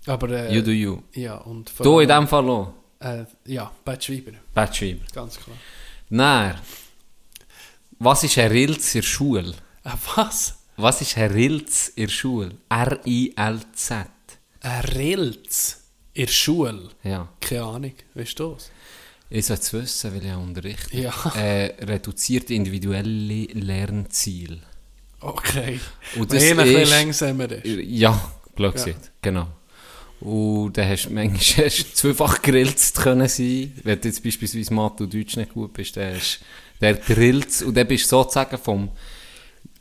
Aber, 0.07 0.31
äh, 0.31 0.55
you 0.55 0.63
do 0.63 0.71
you. 0.71 0.99
Ja, 1.15 1.37
und 1.39 1.69
vor 1.71 1.85
Du 1.85 2.01
in 2.01 2.11
allem, 2.11 2.25
dem 2.25 2.29
Fall 2.29 2.49
auch. 2.49 2.73
Äh, 3.01 3.25
ja, 3.47 3.71
Bad 3.85 4.03
Schreiber, 4.05 4.33
Pat 4.55 4.75
Schweiber. 4.77 5.05
ganz 5.13 5.39
klar. 5.39 5.57
Nein. 6.09 6.55
Was 7.99 8.25
ist 8.25 8.39
ein 8.39 8.51
Rilz 8.51 8.95
in 8.95 9.01
der 9.01 9.07
Schule? 9.07 9.55
Äh, 9.85 9.91
was? 10.17 10.57
Was 10.77 11.01
ist 11.01 11.17
ein 11.17 11.31
Rilz 11.31 11.89
in 11.89 12.07
der 12.07 12.13
Schule? 12.13 12.51
R-I-L-Z. 12.69 14.07
Ein 14.61 14.81
Rilz 14.83 15.83
in 16.15 16.27
der 16.27 16.33
Schule? 16.33 16.91
Ja. 17.03 17.29
Keine 17.41 17.63
Ahnung, 17.63 17.93
weißt 18.15 18.39
du 18.39 18.53
das? 18.55 18.71
Ich 19.29 19.47
sollte 19.47 19.63
es 19.63 19.73
wissen, 19.73 20.13
weil 20.13 20.21
ich 20.23 20.29
ja 20.29 20.37
unterrichte. 20.37 20.97
Ja. 20.97 21.13
Äh, 21.37 21.75
reduziert 21.85 22.51
individuelle 22.51 23.45
Lernziel. 23.55 24.61
Okay. 25.21 25.81
Und 26.17 26.33
das 26.33 26.43
einer 26.45 26.63
ein 26.63 26.69
bisschen 26.69 26.83
ist- 26.83 26.91
langsamer 26.91 27.51
ist. 27.53 27.65
Ja, 27.89 28.33
blöd 28.55 28.73
gesagt, 28.75 29.11
genau. 29.23 29.49
Und 30.21 30.73
dann 30.79 30.89
hast 30.89 31.07
du 31.07 31.11
manchmal 31.13 31.67
hast 31.67 31.79
du 31.79 31.95
zweifach 31.95 32.41
gegrillt 32.43 32.93
können 32.95 33.29
sein. 33.29 33.73
Wenn 33.85 34.01
du 34.01 34.09
jetzt 34.09 34.23
beispielsweise 34.25 34.73
Mathe 34.73 35.05
und 35.05 35.13
Deutsch 35.15 35.37
nicht 35.37 35.53
gut 35.53 35.73
bist, 35.75 35.97
dann 35.97 36.15
hast 36.15 36.41
du 36.41 36.45
der 36.81 36.95
grillt 36.95 37.63
und 37.63 37.77
dann 37.77 37.87
bist 37.87 38.05
du 38.07 38.09
sozusagen 38.17 38.59
vom 38.59 38.91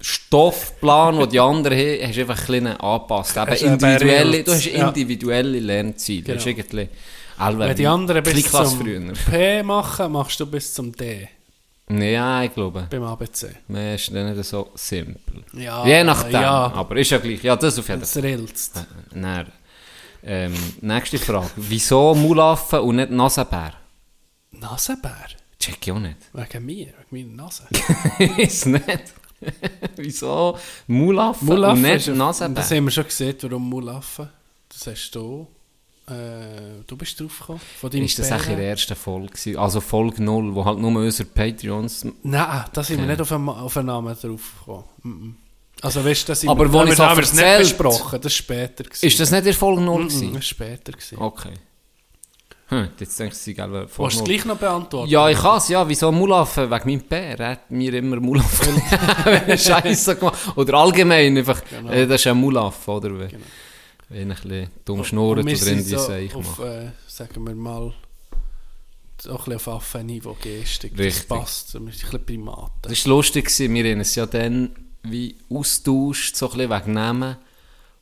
Stoffplan, 0.01 1.17
den 1.19 1.29
die 1.29 1.39
anderen 1.39 1.77
haben, 1.77 2.07
hast 2.07 2.15
du 2.17 2.21
einfach 2.21 2.39
ein 2.39 2.45
bisschen 2.45 2.67
angepasst. 2.67 3.37
Eben 3.37 3.77
du 3.79 3.87
individuelle, 3.87 4.43
du 4.43 4.51
hast 4.51 4.65
ja. 4.65 4.87
individuelle 4.87 5.59
Lernziele. 5.59 6.23
Du 6.23 6.35
hast 6.35 6.45
Genau. 6.45 6.57
irgendwie, 6.57 6.89
Alter, 7.37 7.59
Wenn 7.59 7.75
die 7.75 7.87
anderen 7.87 8.23
bis 8.23 8.51
zum 8.51 8.79
früher. 8.79 9.13
P 9.29 9.63
machen, 9.63 10.11
machst 10.11 10.39
du 10.39 10.45
bis 10.45 10.73
zum 10.73 10.91
D 10.95 11.27
Ja, 11.89 12.43
ich 12.43 12.53
glaube. 12.53 12.87
beim 12.89 13.03
ABC. 13.03 13.47
Man 13.67 13.95
ist 13.95 14.13
dann 14.13 14.33
nicht 14.35 14.45
so 14.45 14.69
simpel. 14.75 15.43
Ja, 15.53 15.85
Je 15.85 16.03
nachdem, 16.03 16.31
ja. 16.33 16.71
aber 16.73 16.97
ist 16.97 17.11
ja 17.11 17.17
gleich. 17.17 17.43
Ja, 17.43 17.55
das 17.55 17.77
auf 17.79 17.87
jeden 17.89 18.01
Es 18.01 18.13
Fall. 18.13 18.21
rilzt. 18.21 18.85
Nein. 19.13 19.47
Ähm, 20.27 20.53
nächste 20.81 21.19
Frage. 21.19 21.51
Wieso 21.55 22.15
Mulaffen 22.15 22.79
und 22.79 22.95
nicht 22.95 23.11
Nasenbär? 23.11 23.73
Nasenbär? 24.51 25.27
Check 25.59 25.77
ich 25.85 25.91
auch 25.91 25.99
nicht. 25.99 26.17
Wegen 26.33 26.65
mir, 26.65 26.93
wegen 27.11 27.35
meiner 27.35 27.43
Nase. 27.43 27.67
ist 28.37 28.65
nicht. 28.65 29.13
Wieso 29.97 30.57
Mulaffen, 30.87 31.47
und 31.47 31.55
Mulaffen 31.55 31.81
nicht 31.83 32.07
ist 32.07 32.15
Nasenbär? 32.15 32.63
Das 32.63 32.71
haben 32.71 32.85
wir 32.85 32.91
schon 32.91 33.03
gesehen, 33.03 33.35
warum 33.41 33.69
Mulaffen. 33.69 34.29
Das 34.67 34.87
hast 34.87 35.11
du. 35.11 35.47
Äh, 36.07 36.83
du 36.87 36.97
bist 36.97 37.19
drauf 37.19 37.39
gekommen. 37.39 37.61
Von 37.79 37.89
deinem 37.91 38.05
ist 38.05 38.17
das 38.17 38.31
eigentlich 38.31 38.49
in 38.49 38.57
der 38.57 38.69
ersten 38.69 38.95
Folge? 38.95 39.59
Also 39.59 39.79
Folge 39.79 40.23
0, 40.23 40.55
wo 40.55 40.65
halt 40.65 40.79
nur 40.79 40.91
unsere 40.91 41.29
Patreons... 41.29 42.05
Nein, 42.23 42.65
da 42.73 42.83
sind 42.83 42.99
wir 42.99 43.07
nicht 43.07 43.21
auf 43.21 43.31
einen, 43.31 43.49
auf 43.49 43.77
einen 43.77 43.87
Namen 43.87 44.15
drauf 44.15 44.53
gekommen. 44.59 44.83
Mm 45.03 45.09
-mm. 45.09 45.33
Also 45.81 46.03
weißt 46.03 46.23
du, 46.23 46.31
das 46.31 46.47
Aber 46.47 46.71
wo 46.71 46.79
wir 46.85 46.91
es 46.93 46.97
nicht 47.33 47.41
erzählt- 47.41 47.59
besprochen. 47.59 48.19
Das 48.21 48.23
war 48.23 48.29
später. 48.31 48.83
Gewesen. 48.83 49.05
Ist 49.05 49.19
das 49.19 49.31
nicht 49.31 49.45
in 49.45 49.53
Folge 49.53 49.81
0 49.81 50.03
Mm 50.03 50.07
-mm, 50.07 50.23
das 50.25 50.33
war 50.33 50.41
später. 50.41 50.91
Gewesen. 50.93 51.17
Okay. 51.19 51.53
Hm, 52.67 52.87
jetzt 52.99 53.19
denkst 53.19 53.37
du, 53.37 53.43
sie 53.43 53.53
gelbe 53.53 53.81
Willst 53.81 53.91
du 53.91 53.95
Folge 53.95 54.13
es 54.13 54.19
0. 54.19 54.25
gleich 54.27 54.45
noch 54.45 54.57
beantworten? 54.57 55.09
Ja, 55.11 55.29
ich 55.29 55.37
kann 55.37 55.57
es, 55.57 55.67
ja. 55.67 55.87
Wieso 55.87 56.11
Mulaffen? 56.11 56.71
Wegen 56.71 56.89
meinem 56.89 57.01
Bär. 57.01 57.39
Er 57.39 57.49
hat 57.51 57.69
mir 57.71 57.93
immer 57.93 58.19
Mulaffen 58.19 58.81
Scheiße 59.57 60.15
gemacht. 60.15 60.39
Oder 60.55 60.73
allgemein 60.75 61.37
einfach, 61.37 61.61
äh, 61.91 62.07
das 62.07 62.21
ist 62.21 62.27
ein 62.27 62.37
Mulaff, 62.37 62.87
oder? 62.87 63.19
Wenn, 63.19 63.29
wenn 64.09 64.31
ein 64.31 64.37
bisschen 64.41 64.69
dumm 64.83 65.03
schnurrt 65.03 65.39
oder 65.39 65.49
die 65.51 65.55
so 65.81 65.97
Seich 65.99 66.33
auf, 66.33 66.59
äh, 66.59 66.89
sagen 67.07 67.45
wir 67.45 67.53
mal, 67.53 67.93
auch 67.93 67.93
ein 69.25 69.35
bisschen 69.37 69.53
auf 69.55 69.67
Affenniveau 69.67 70.35
Gestik. 70.41 70.97
Das 70.97 71.21
passt. 71.23 71.73
Wir 71.73 71.79
sind 71.79 71.87
ein 71.87 71.91
bisschen 71.91 72.25
Primaten. 72.25 72.71
Das 72.81 73.05
war 73.05 73.09
lustig, 73.15 73.49
wir 73.59 73.91
haben 73.91 73.99
es 73.99 74.15
ja 74.15 74.25
dann 74.25 74.71
wie 75.11 75.35
austauscht, 75.49 76.35
so 76.35 76.49
ein 76.51 76.57
bisschen 76.57 76.71
wegen 76.71 76.93
Namen. 76.93 77.37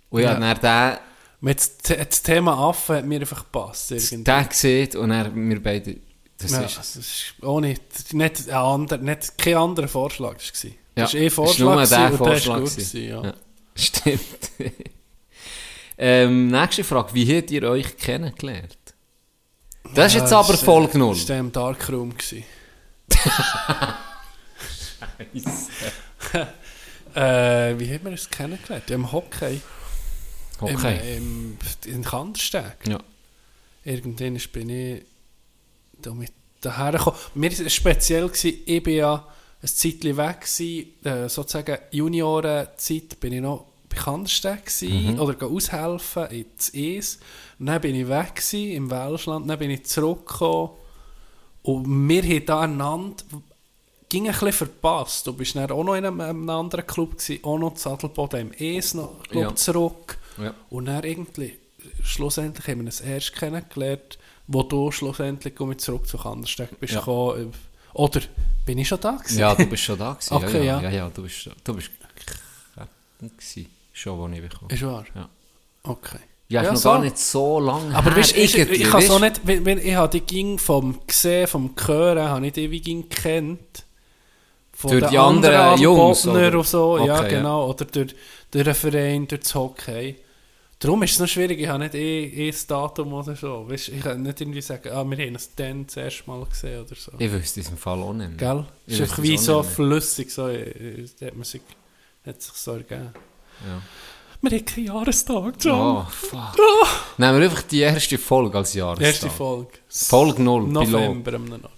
Und 0.10 0.22
ja, 0.22 0.39
Ja. 0.39 0.54
dann 0.56 0.97
Mit 1.41 1.60
das, 1.60 1.72
The- 1.86 1.97
das 1.97 2.24
Thema 2.24 2.58
Affen 2.70 2.95
hat 2.97 3.06
mir 3.06 3.20
einfach 3.20 3.43
gepasst. 3.43 3.91
irgendwie. 3.91 4.24
der 4.24 4.45
gesehen 4.45 4.95
und 4.97 5.10
dann 5.10 5.49
wir 5.49 5.62
beide, 5.62 5.97
das 6.38 6.51
ja, 6.51 6.62
ist... 6.62 6.78
das 6.78 6.95
ist 6.95 7.34
ohne, 7.41 7.76
nicht, 8.14 8.49
ein 8.49 8.56
ander, 8.56 8.97
nicht 8.97 9.38
kein 9.38 9.56
anderer 9.58 9.88
Vorschlag. 9.88 10.36
Das 10.38 10.64
war 10.64 10.72
Ja, 10.72 10.76
das 11.04 11.14
war 11.14 11.20
eh 11.22 11.26
es 11.28 11.38
war 11.38 11.45
Vorschlag 11.45 11.76
nur 11.76 11.86
der 11.88 12.12
Vorschlag 12.18 12.60
gewesen. 12.60 13.04
ja. 13.04 13.24
Ja. 13.24 13.34
Stimmt. 13.76 14.22
ähm, 15.97 16.47
nächste 16.47 16.84
Frage. 16.84 17.14
Wie 17.14 17.38
habt 17.38 17.51
ihr 17.51 17.64
euch 17.64 17.97
kennengelernt? 17.97 18.78
Das 19.95 20.14
ist 20.14 20.22
jetzt 20.22 20.34
aber 20.34 20.54
das, 20.54 20.64
Folge 20.64 20.97
0. 20.97 21.16
Das 21.16 21.30
war 21.30 21.38
im 21.38 21.51
Darkroom. 21.51 22.16
gewesen. 22.18 22.43
äh, 27.16 27.80
wie 27.80 27.93
haben 27.93 28.03
wir 28.03 28.11
uns 28.11 28.30
kennengelernt? 28.30 28.89
Im 28.89 29.11
Hockey. 29.11 29.61
Okay. 30.59 31.18
Im, 31.18 31.57
im, 31.86 31.93
in 31.93 32.03
Kandersteg. 32.03 32.78
Ja. 32.88 32.99
Irgendwann 33.84 34.39
bin 34.51 34.70
ich 34.70 35.05
damit 36.01 36.32
daher 36.61 36.93
gekommen. 36.93 37.18
Mir 37.36 37.51
war 37.51 37.66
es 37.66 37.74
speziell, 37.74 38.28
gewesen, 38.28 38.59
ich 38.66 38.84
bin 38.84 38.95
ja 38.95 39.28
ein 39.61 39.68
Zeitchen 39.68 40.18
weg 40.18 40.41
gewesen, 40.41 41.05
äh, 41.05 41.30
sozusagen 41.30 41.78
Juniorenzeit 41.91 43.20
bin 43.20 43.34
ich 43.34 43.41
noch 43.41 43.66
bei 43.89 43.97
Kandersteg 43.97 44.66
gewesen, 44.66 45.20
oder 45.20 45.45
aushelfen 45.45 46.28
ins 46.28 46.72
Eis. 46.76 47.20
Und 47.59 47.68
dann 47.68 47.82
bin 47.82 47.95
ich 47.95 48.07
weg 48.07 48.36
gewesen, 48.36 48.72
im 48.72 48.91
Welschland, 48.91 49.49
dann 49.49 49.59
bin 49.59 49.72
ich 49.72 49.86
zurückgekommen 49.86 50.72
und 51.64 52.09
wir 52.09 52.24
haben 52.24 52.45
da 52.45 52.61
einander 52.61 53.24
ging 54.14 54.28
ein 54.28 54.32
bisschen 54.34 54.53
verpasst. 54.53 55.26
Du 55.28 55.34
bist 55.34 55.55
dann 55.55 55.70
auch 55.72 55.84
noch 55.84 55.95
in 55.95 56.05
einem, 56.05 56.22
einem 56.22 56.49
anderen 56.49 56.86
Club 56.86 57.18
gewesen, 57.18 57.43
auch 57.43 57.57
noch 57.57 57.74
zu 57.74 57.89
Adelboden 57.89 58.51
im 58.59 58.78
Eis 58.78 58.93
noch 58.93 59.24
glaub, 59.24 59.43
Ja. 59.43 59.55
zurück. 59.55 60.18
Ja. 60.41 60.53
Und 60.70 60.86
dann 60.86 61.03
irgendwie, 61.03 61.57
schlussendlich 62.03 62.68
haben 62.68 62.80
wir 62.80 62.86
uns 62.86 63.01
erst 63.01 63.34
kennengelernt, 63.36 64.18
wo 64.47 64.64
du 64.64 64.91
schlussendlich 64.91 65.53
ich 65.59 65.78
zurück 65.78 66.07
zu 66.07 66.18
Kandersteg 66.18 66.80
bist 66.80 66.93
Ja. 66.93 66.99
gekommen. 66.99 67.51
Oder 67.93 68.22
bin 68.66 68.78
ich 68.78 68.88
schon 68.88 68.99
da 69.01 69.11
gewesen? 69.11 69.39
Ja, 69.39 69.53
du 69.55 69.66
bist 69.66 69.84
schon 69.84 69.97
da 69.97 70.14
gewesen. 70.14 70.34
Okay, 70.34 70.66
ja, 70.66 70.82
ja. 70.82 70.82
ja. 70.82 70.89
ja, 70.89 71.09
du 71.09 71.24
bist, 71.24 71.49
du 71.64 71.74
bist 71.74 71.89
gewesen, 73.20 73.68
schon, 73.93 74.18
wo 74.20 74.28
ich 74.28 74.41
bekomme. 74.41 74.72
Ist 74.74 74.84
wahr? 74.84 75.05
Ja. 75.16 75.30
Okay. 75.84 76.18
Ja, 76.49 76.61
ist 76.61 76.66
Ja, 76.68 76.74
noch 76.74 76.80
so. 76.80 76.89
gar 76.89 76.99
nicht 76.99 77.18
so 77.18 77.59
lange 77.59 77.95
Aber 77.95 78.11
her, 78.11 78.18
weißt, 78.18 78.38
ich, 78.38 78.57
ich, 78.57 78.70
ich 78.70 78.84
kann 78.84 79.01
so 79.01 79.20
weisst? 79.20 79.22
nicht, 79.22 79.47
wenn, 79.47 79.66
wenn, 79.66 79.78
ich 79.80 79.95
habe 79.95 80.09
die 80.20 80.26
ging 80.26 80.57
vom 80.59 80.99
gesehen, 81.07 81.47
vom 81.47 81.74
Hören, 81.86 82.28
habe 82.30 82.45
ich 82.47 82.53
die 82.53 82.70
wie 82.70 82.82
ging 82.82 83.09
kennt. 83.09 83.86
Von 84.76 84.92
Durch 84.92 85.04
den 85.04 85.12
die 85.12 85.18
anderen 85.18 85.56
anderen 85.56 85.82
Jungs, 85.82 86.28
oder? 86.28 86.58
und 86.58 86.68
so, 86.68 86.98
ja 86.98 87.04
Okay, 87.04 87.32
ja. 87.34 87.40
genau, 87.40 87.70
oder 87.70 87.86
durch, 87.86 88.16
durch 88.52 88.66
einen 88.66 88.76
Verein, 88.76 89.28
durch 89.28 89.42
das 89.42 89.56
Hockey. 89.56 90.16
Darum 90.80 91.02
ist 91.04 91.14
es 91.14 91.20
noch 91.20 91.28
schwierig, 91.28 91.62
ich 91.62 91.68
habe 91.68 91.80
nicht 91.80 91.96
eh, 91.96 92.26
eh 92.26 92.52
das 92.52 92.68
Datum 92.68 93.14
oder 93.14 93.36
so. 93.38 93.70
Weißt, 93.70 93.88
ich 93.88 94.02
kann 94.02 94.22
nicht 94.22 94.42
irgendwie 94.42 94.62
sagen, 94.62 94.90
ah, 94.92 95.06
wir 95.06 95.26
haben 95.26 95.36
es 95.36 95.56
dann 95.56 95.86
das 95.86 95.96
erste 95.96 96.30
Mal 96.30 96.44
gesehen 96.44 96.82
oder 96.82 96.96
so. 96.96 97.12
Ich 97.18 97.32
wüsste 97.32 97.62
es 97.62 97.70
im 97.70 97.78
Fall 97.78 98.00
auch 98.00 98.12
nicht 98.12 98.32
mehr. 98.32 98.38
Gell? 98.38 98.66
Ich 98.86 98.96
ist 98.96 99.02
einfach 99.02 99.24
wie 99.24 99.38
so 99.38 99.64
flüssig, 99.64 100.30
so, 100.30 100.48
äh, 100.50 100.62
äh, 100.64 101.08
hat 101.26 101.36
man 101.36 101.46
sich, 101.46 101.62
hat 102.26 102.42
sich 102.42 102.54
so 102.54 102.74
ergeben. 102.74 103.14
Ja. 103.66 103.82
Wir 104.42 104.58
haben 104.58 104.66
keinen 104.66 104.88
Jahrestag, 104.88 105.54
John. 105.62 105.98
Oh, 105.98 106.06
fuck. 106.10 106.58
Nehmen 107.18 107.40
wir 107.40 107.46
einfach 107.46 107.62
die 107.62 107.80
erste 107.80 108.18
Folge 108.18 108.58
als 108.58 108.74
Jahrestag. 108.74 109.06
Erste 109.08 109.30
Folge. 109.30 109.72
Folge 109.88 110.42
0, 110.42 110.64
Pilot. 110.66 110.90
November 110.90 111.38
noch. 111.60 111.70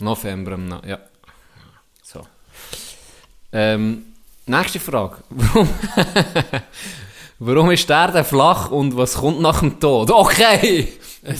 November, 0.00 0.82
ja. 0.88 0.98
Ähm, 3.52 4.04
nächste 4.46 4.80
Frage. 4.80 5.18
Warum, 5.30 5.68
warum 7.38 7.70
ist 7.70 7.88
der 7.88 8.24
flach 8.24 8.70
und 8.70 8.96
was 8.96 9.14
kommt 9.14 9.40
nach 9.40 9.60
dem 9.60 9.78
Tod? 9.80 10.10
Okay! 10.10 10.88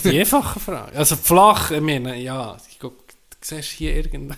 Die 0.03 0.19
einfache 0.19 0.59
Frage. 0.59 0.97
Also 0.97 1.15
flach, 1.15 1.71
ich 1.71 1.81
meine, 1.81 2.15
ja, 2.17 2.55
ich 2.69 2.79
guck, 2.79 3.07
du 3.07 3.37
siehst 3.41 3.71
hier 3.71 3.95
irgend... 3.95 4.35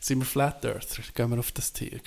sind 0.00 0.20
wir 0.20 0.26
Flat 0.26 0.64
Earther? 0.64 1.02
Gehen 1.14 1.30
wir 1.30 1.38
auf 1.38 1.52
das 1.52 1.72
Tier. 1.72 2.00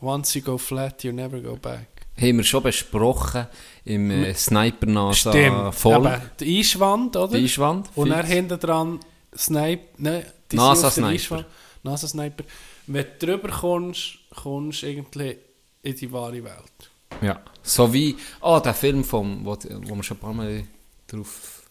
Once 0.00 0.34
you 0.34 0.42
go 0.42 0.58
flat, 0.58 1.02
you 1.04 1.12
never 1.12 1.40
go 1.40 1.56
back. 1.56 1.88
Haben 2.16 2.36
wir 2.36 2.44
schon 2.44 2.62
besprochen 2.62 3.48
im 3.84 4.10
äh, 4.10 4.34
sniper 4.34 4.86
nasa 4.86 5.30
Stimmt. 5.30 5.74
Eben, 5.84 6.20
die 6.38 6.60
Eiswand, 6.60 7.16
oder? 7.16 7.36
Die 7.36 7.42
Einschwand. 7.42 7.90
Und 7.96 8.08
fix. 8.08 8.16
dann 8.16 8.26
hinten 8.26 8.60
dran 8.60 9.00
Snipe, 9.36 9.82
ne, 9.98 10.24
die 10.50 10.56
NASA 10.56 10.90
Sniper. 10.90 11.44
NASA 11.82 12.06
Sniper. 12.06 12.44
Wenn 12.86 13.06
du 13.18 13.26
drüber 13.26 13.48
kommst, 13.48 14.18
kommst 14.34 14.82
du 14.82 14.86
irgendwie 14.86 15.36
in 15.82 15.96
die 15.96 16.12
wahre 16.12 16.44
Welt. 16.44 16.90
Ja. 17.22 17.40
So 17.62 17.92
wie, 17.92 18.16
oh, 18.40 18.60
der 18.62 18.74
Film, 18.74 19.04
vom, 19.04 19.44
wo, 19.44 19.56
wo 19.56 19.94
wir 19.96 20.02
schon 20.02 20.16
ein 20.16 20.20
paar 20.20 20.34
Mal 20.34 20.64
drauf 21.06 21.62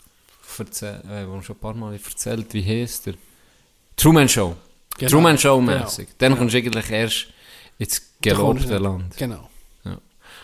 erzählt, 0.58 1.04
äh, 1.06 1.28
wo 1.28 1.34
wir 1.34 1.44
schon 1.44 1.56
ein 1.56 1.60
paar 1.60 1.74
Mal 1.74 1.94
erzählt, 1.94 2.54
wie 2.54 2.64
heißt 2.64 3.08
der? 3.08 3.16
Truman 3.96 4.28
Show. 4.30 4.56
Genau. 4.98 5.12
Truman 5.12 5.38
Show 5.38 5.60
mäßig. 5.62 6.08
Genau. 6.08 6.18
Dann 6.18 6.38
kommst 6.38 6.54
du 6.54 6.58
eigentlich 6.60 6.90
erst 6.90 7.28
ins 7.78 8.02
gelobte 8.22 8.78
Land. 8.78 9.18
Genau. 9.18 9.50
Ja. 9.84 9.98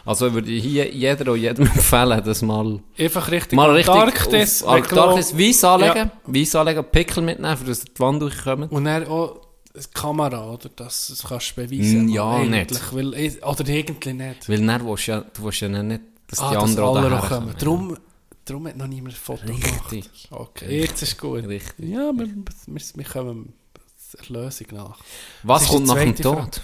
Also 0.05 0.33
würde 0.33 0.51
ich 0.51 0.63
hier 0.63 0.91
jeder 0.91 1.31
und 1.31 1.39
jedem 1.39 1.65
empfehlen, 1.67 2.21
das 2.23 2.41
mal, 2.41 2.79
Einfach 2.97 3.31
richtig 3.31 3.55
mal 3.55 3.71
richtig 3.71 3.93
Antarktis, 3.93 4.63
auf 4.63 4.75
Antarktis. 4.75 5.37
Weiss 5.37 5.63
anlegen, 5.63 5.95
Ja. 5.95 6.11
Weiss 6.25 6.55
anlegen, 6.55 6.83
Pickel 6.91 7.23
mitnehmen, 7.23 7.57
für 7.57 7.65
dass 7.65 7.81
die 7.83 7.99
Wand 7.99 8.21
durchkommen. 8.21 8.69
Und 8.69 8.85
dann 8.85 9.07
auch 9.07 9.39
Kamera, 9.93 10.51
oder? 10.51 10.69
Das, 10.75 11.07
das 11.07 11.23
kannst 11.23 11.51
du 11.57 11.65
beweisen. 11.67 12.05
Mm, 12.07 12.09
ja, 12.09 12.29
eigentlich, 12.37 12.69
nicht. 12.69 12.93
Weil, 12.93 13.13
ich- 13.13 13.43
oder 13.43 13.67
irgendwie 13.67 14.13
nicht. 14.13 14.49
Weil 14.49 14.65
dann 14.65 14.85
willst 14.87 15.07
du 15.07 15.11
ja, 15.11 15.21
du 15.21 15.43
willst 15.43 15.61
ja 15.61 15.69
nicht, 15.69 16.01
dass 16.27 16.39
Ah, 16.39 16.49
die 16.49 16.55
dass 16.55 16.63
anderen 16.63 16.89
auch 16.89 16.95
alle 16.95 17.19
auch 17.21 17.27
kommen. 17.29 17.55
Darum, 17.57 17.97
darum 18.45 18.67
hat 18.67 18.77
noch 18.77 18.87
niemand 18.87 19.13
ein 19.15 19.17
Foto 19.19 19.45
gemacht. 19.45 19.91
Richtig. 19.91 20.27
Okay, 20.31 20.81
jetzt 20.81 21.01
ist 21.03 21.17
gut. 21.19 21.45
Richtig. 21.47 21.87
Ja, 21.89 22.11
wir, 22.13 22.27
wir, 22.27 22.81
wir 22.95 23.05
kommen 23.05 23.53
der 24.13 24.29
Lösung 24.43 24.67
nach. 24.71 24.99
Was 25.43 25.67
kommt 25.67 25.85
nach 25.87 25.95
dem 25.95 26.15
Tod? 26.15 26.61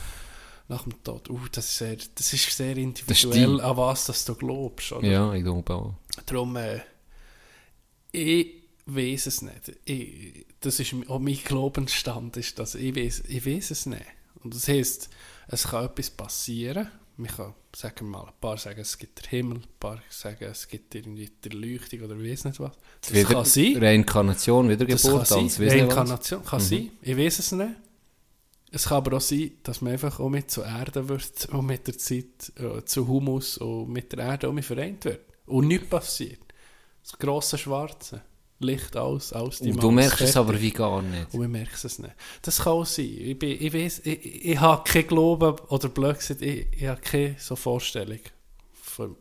Nach 0.68 0.82
dem 0.82 1.04
Tod. 1.04 1.30
Uh, 1.30 1.40
das, 1.52 1.66
ist 1.66 1.78
sehr, 1.78 1.96
das 2.16 2.34
ist 2.34 2.58
sehr 2.58 2.74
Das 2.74 2.84
individuell, 2.84 3.56
ist 3.58 3.62
an 3.62 3.78
was 3.78 4.06
das 4.06 4.26
du 4.26 4.34
glaubst. 4.34 4.92
Oder? 4.94 5.08
Ja, 5.08 5.34
ich 5.34 5.44
glaube 5.44 5.72
auch. 5.74 5.94
Darum, 6.26 6.56
äh, 6.56 6.80
ich 8.12 8.64
weiß 8.88 9.28
es 9.28 9.42
nicht. 9.44 9.74
Ich, 9.86 10.46
das 10.66 10.80
ist 10.80 10.94
auch 11.08 11.20
mein 11.20 11.36
Glaubensstand, 11.44 12.38
ist, 12.38 12.58
dass 12.60 12.76
ich 12.76 12.96
weiß, 12.96 13.24
ich 13.28 13.46
weiß 13.46 13.72
es 13.72 13.86
nicht. 13.86 14.06
Und 14.44 14.54
das 14.54 14.68
heisst, 14.68 15.10
es 15.48 15.68
kann 15.68 15.86
etwas 15.86 16.10
passieren. 16.10 16.90
Man 17.18 17.30
kann, 17.30 17.54
sagen 17.74 17.96
wir 18.02 18.18
mal, 18.18 18.26
ein 18.28 18.34
paar 18.42 18.58
sagen, 18.58 18.82
es 18.82 18.98
gibt 18.98 19.22
den 19.24 19.30
Himmel, 19.30 19.58
ein 19.60 19.64
paar 19.80 20.02
sagen, 20.10 20.44
es 20.46 20.68
gibt 20.68 20.94
irgendwie 20.96 21.32
die 21.44 21.50
Erleuchtung 21.50 22.02
oder 22.02 22.16
ich 22.18 22.32
weiß 22.32 22.46
nicht 22.46 22.60
was. 22.60 22.74
Das 23.02 23.14
Wieder- 23.14 23.30
kann 23.30 23.46
sein. 23.46 23.78
Reinkarnation, 23.78 24.68
Das 24.68 24.78
kann 24.78 24.88
Wiedergeburt, 24.88 25.32
was. 25.32 25.60
Reinkarnation 25.60 26.44
kann 26.44 26.60
sein. 26.60 26.92
Ich 27.02 27.18
weiß 27.18 27.40
es 27.40 27.52
nicht. 27.54 27.72
Es 28.72 28.86
kann 28.90 28.98
aber 28.98 29.16
auch 29.18 29.22
sein, 29.22 29.52
dass 29.64 29.80
man 29.80 29.94
einfach 29.94 30.20
auch 30.20 30.28
mit 30.30 30.52
zur 30.52 30.66
Erde 30.66 31.08
wird 31.08 31.46
und 31.50 31.66
mit 31.66 31.88
der 31.88 31.98
Zeit 31.98 32.52
äh, 32.58 32.84
zu 32.84 33.08
Humus 33.08 33.58
und 33.60 33.90
mit 33.90 34.12
der 34.12 34.20
Erde 34.20 34.50
auch 34.50 34.54
mit 34.54 34.66
vereint 34.66 35.06
wird. 35.06 35.22
Und 35.46 35.68
nichts 35.68 35.88
passiert. 35.88 36.42
Das 37.02 37.18
grosse 37.18 37.58
Schwarze. 37.58 38.22
Licht 38.60 38.96
aus, 38.96 39.34
aus 39.34 39.60
die 39.60 39.72
Und 39.72 39.84
du 39.84 39.88
Maus, 39.92 39.96
merkst 39.96 40.22
es 40.22 40.38
aber 40.38 40.60
wie 40.62 40.72
gar 40.72 41.02
nicht. 41.02 41.34
Und 41.34 41.42
wir 41.42 41.48
merken 41.50 41.76
es 41.84 42.00
nicht. 42.00 42.14
Das 42.42 42.60
kann 42.60 42.74
auch 42.74 42.86
sein. 42.86 43.06
Ich, 43.20 43.38
bin, 43.38 43.50
ich, 43.60 43.74
weiss, 43.74 44.00
ich, 44.00 44.26
ich, 44.26 44.46
ich 44.46 44.60
habe 44.60 44.82
keinen 44.90 45.08
Glauben, 45.08 45.56
oder 45.68 45.90
blöd 45.90 46.18
gesagt, 46.18 46.42
ich, 46.42 46.68
ich 46.72 46.88
habe 46.88 47.02
keine 47.02 47.36
so 47.38 47.56
Vorstellung 47.58 48.20
von 48.82 49.16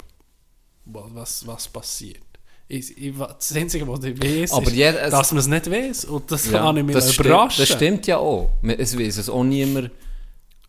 wa- 0.85 1.09
was, 1.13 1.45
was 1.47 1.67
passiert. 1.69 2.23
Ich, 2.69 2.97
ich, 2.97 3.13
das 3.19 3.55
Einzige, 3.57 3.87
was 3.89 4.05
ich 4.05 4.23
weiß, 4.23 4.53
Aber 4.53 4.67
ist, 4.69 4.73
jeder- 4.77 5.03
es- 5.03 5.11
dass 5.11 5.33
man 5.33 5.41
es 5.41 5.47
nicht 5.49 5.71
weiß. 5.71 6.05
Und 6.07 6.31
das 6.31 6.47
Ja, 6.47 6.53
kann 6.61 6.77
ich 6.77 6.85
mich 6.85 6.95
das, 6.95 7.13
stimmt, 7.13 7.27
überraschen. 7.27 7.61
das 7.67 7.69
stimmt 7.77 8.07
ja 8.07 8.19
auch. 8.19 8.51
Es 8.63 8.97
weiß 8.99 9.17
es 9.19 9.29
auch 9.29 9.45
niemand, 9.45 9.91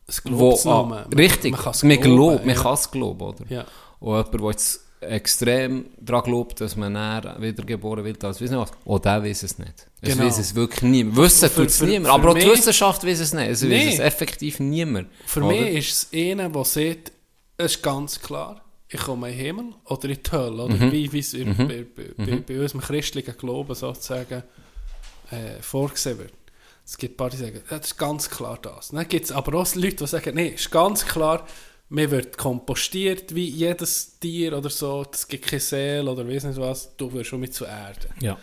Es. 0.08 0.66
Ah, 0.66 0.84
Man- 0.84 1.14
richtig, 1.14 1.52
man 1.54 1.62
man, 2.00 2.02
glauben, 2.02 2.30
glaubt, 2.38 2.46
man 2.46 2.56
kann 2.56 2.74
es 2.74 2.92
glauben, 2.92 3.22
oder? 3.22 3.46
Ja. 3.50 3.66
Und 4.00 4.16
jemand, 4.18 4.34
der 4.42 4.50
jetzt 4.52 4.85
extrem 5.10 5.86
daran 6.00 6.24
glaubt, 6.24 6.62
dass 6.62 6.76
man 6.76 6.94
näher 6.94 7.36
wiedergeboren 7.40 8.04
wird, 8.06 8.24
als 8.24 8.40
nicht 8.42 8.54
was, 8.54 8.72
auch 8.86 9.00
der 9.00 9.24
weiß 9.24 9.44
es 9.44 9.58
nicht. 9.60 9.88
Es 10.02 10.10
Genau. 10.14 10.26
weiß 10.26 10.38
es 10.40 10.54
wirklich 10.56 10.82
niemand. 10.84 11.18
Wissen 11.18 11.50
tut 11.54 11.68
es 11.68 11.82
niemand. 11.82 12.14
Aber 12.14 12.32
auch 12.32 12.38
die 12.38 12.46
Wissenschaft 12.48 13.06
weiß 13.06 13.20
es 13.20 13.34
nicht. 13.34 13.50
Es 13.50 13.62
weiß 13.64 13.70
Nee. 13.70 13.94
es 13.94 14.00
effektiv 14.00 14.60
niemand. 14.60 15.08
Für 15.26 15.42
oder? 15.42 15.48
mich 15.56 15.76
ist 15.78 16.14
es 16.14 16.32
einer, 16.32 16.50
der 16.50 16.66
sagt, 16.66 17.12
es 17.58 17.66
ist 17.76 17.84
ganz 17.84 18.20
klar, 18.20 18.62
ich 18.88 19.00
komme 19.00 19.30
in 19.32 19.38
den 19.38 19.46
Himmel 19.46 19.66
oder 19.86 20.10
in 20.10 20.20
die 20.24 20.32
Hölle. 20.32 20.64
Oder 20.64 20.76
Mhm. 20.76 20.92
wie 20.92 21.12
wie 21.12 21.20
es 21.20 21.34
in- 21.34 21.56
bei, 21.58 21.86
bei, 21.96 22.12
bei, 22.18 22.36
bei 22.48 22.60
unserem 22.62 22.82
christlichen 22.82 23.36
Glauben 23.38 23.74
sozusagen 23.76 24.44
äh, 25.32 25.62
vorgesehen 25.62 26.20
wird. 26.20 26.34
Es 26.86 26.98
gibt 26.98 27.16
ein 27.16 27.18
paar, 27.18 27.30
die 27.32 27.38
sagen, 27.38 27.62
das 27.68 27.88
ist 27.88 27.98
ganz 27.98 28.30
klar 28.30 28.60
das. 28.62 28.90
Dann 28.90 29.08
gibt 29.08 29.26
es 29.26 29.32
aber 29.32 29.58
auch 29.58 29.76
Leute, 29.76 29.96
die 29.96 30.08
sagen, 30.08 30.36
nee, 30.36 30.50
ist 30.50 30.70
ganz 30.70 31.04
klar, 31.04 31.48
man 31.90 32.10
wird 32.12 32.38
kompostiert 32.38 33.34
wie 33.36 33.48
jedes 33.48 34.20
Tier 34.20 34.58
oder 34.58 34.70
so, 34.70 35.06
es 35.12 35.28
gibt 35.28 35.48
keine 35.48 35.60
Seele 35.60 36.10
oder 36.12 36.28
weiss 36.28 36.44
nicht 36.44 36.60
was, 36.60 36.96
du 36.98 37.12
wirst 37.14 37.30
schon 37.30 37.40
mit 37.40 37.54
zur 37.54 37.68
Erde. 37.68 38.08
Ja. 38.22 38.38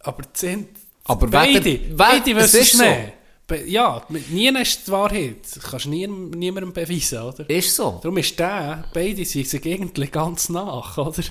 Aber 0.00 0.24
sind 0.32 0.68
Aber 1.04 1.26
beide, 1.28 1.64
weder- 1.64 1.94
beide 1.96 2.32
es 2.32 2.52
wissen 2.54 2.60
es 2.60 2.72
so. 2.72 2.84
nicht. 2.84 3.12
Ja, 3.68 4.04
nie 4.30 4.48
ist 4.60 4.88
die 4.88 4.90
Wahrheit. 4.90 5.36
Das 5.54 5.62
kannst 5.62 5.84
du 5.84 5.90
nie, 5.90 6.08
niemandem 6.08 6.72
beweisen, 6.72 7.22
oder? 7.22 7.48
Ist 7.48 7.76
so. 7.76 8.00
Darum 8.02 8.18
ist 8.18 8.36
der, 8.36 8.84
beide 8.92 9.24
sind 9.24 9.46
sich 9.46 9.64
irgendwie 9.64 10.08
ganz 10.08 10.48
nach, 10.48 10.98
oder? 10.98 11.22
Sie 11.22 11.30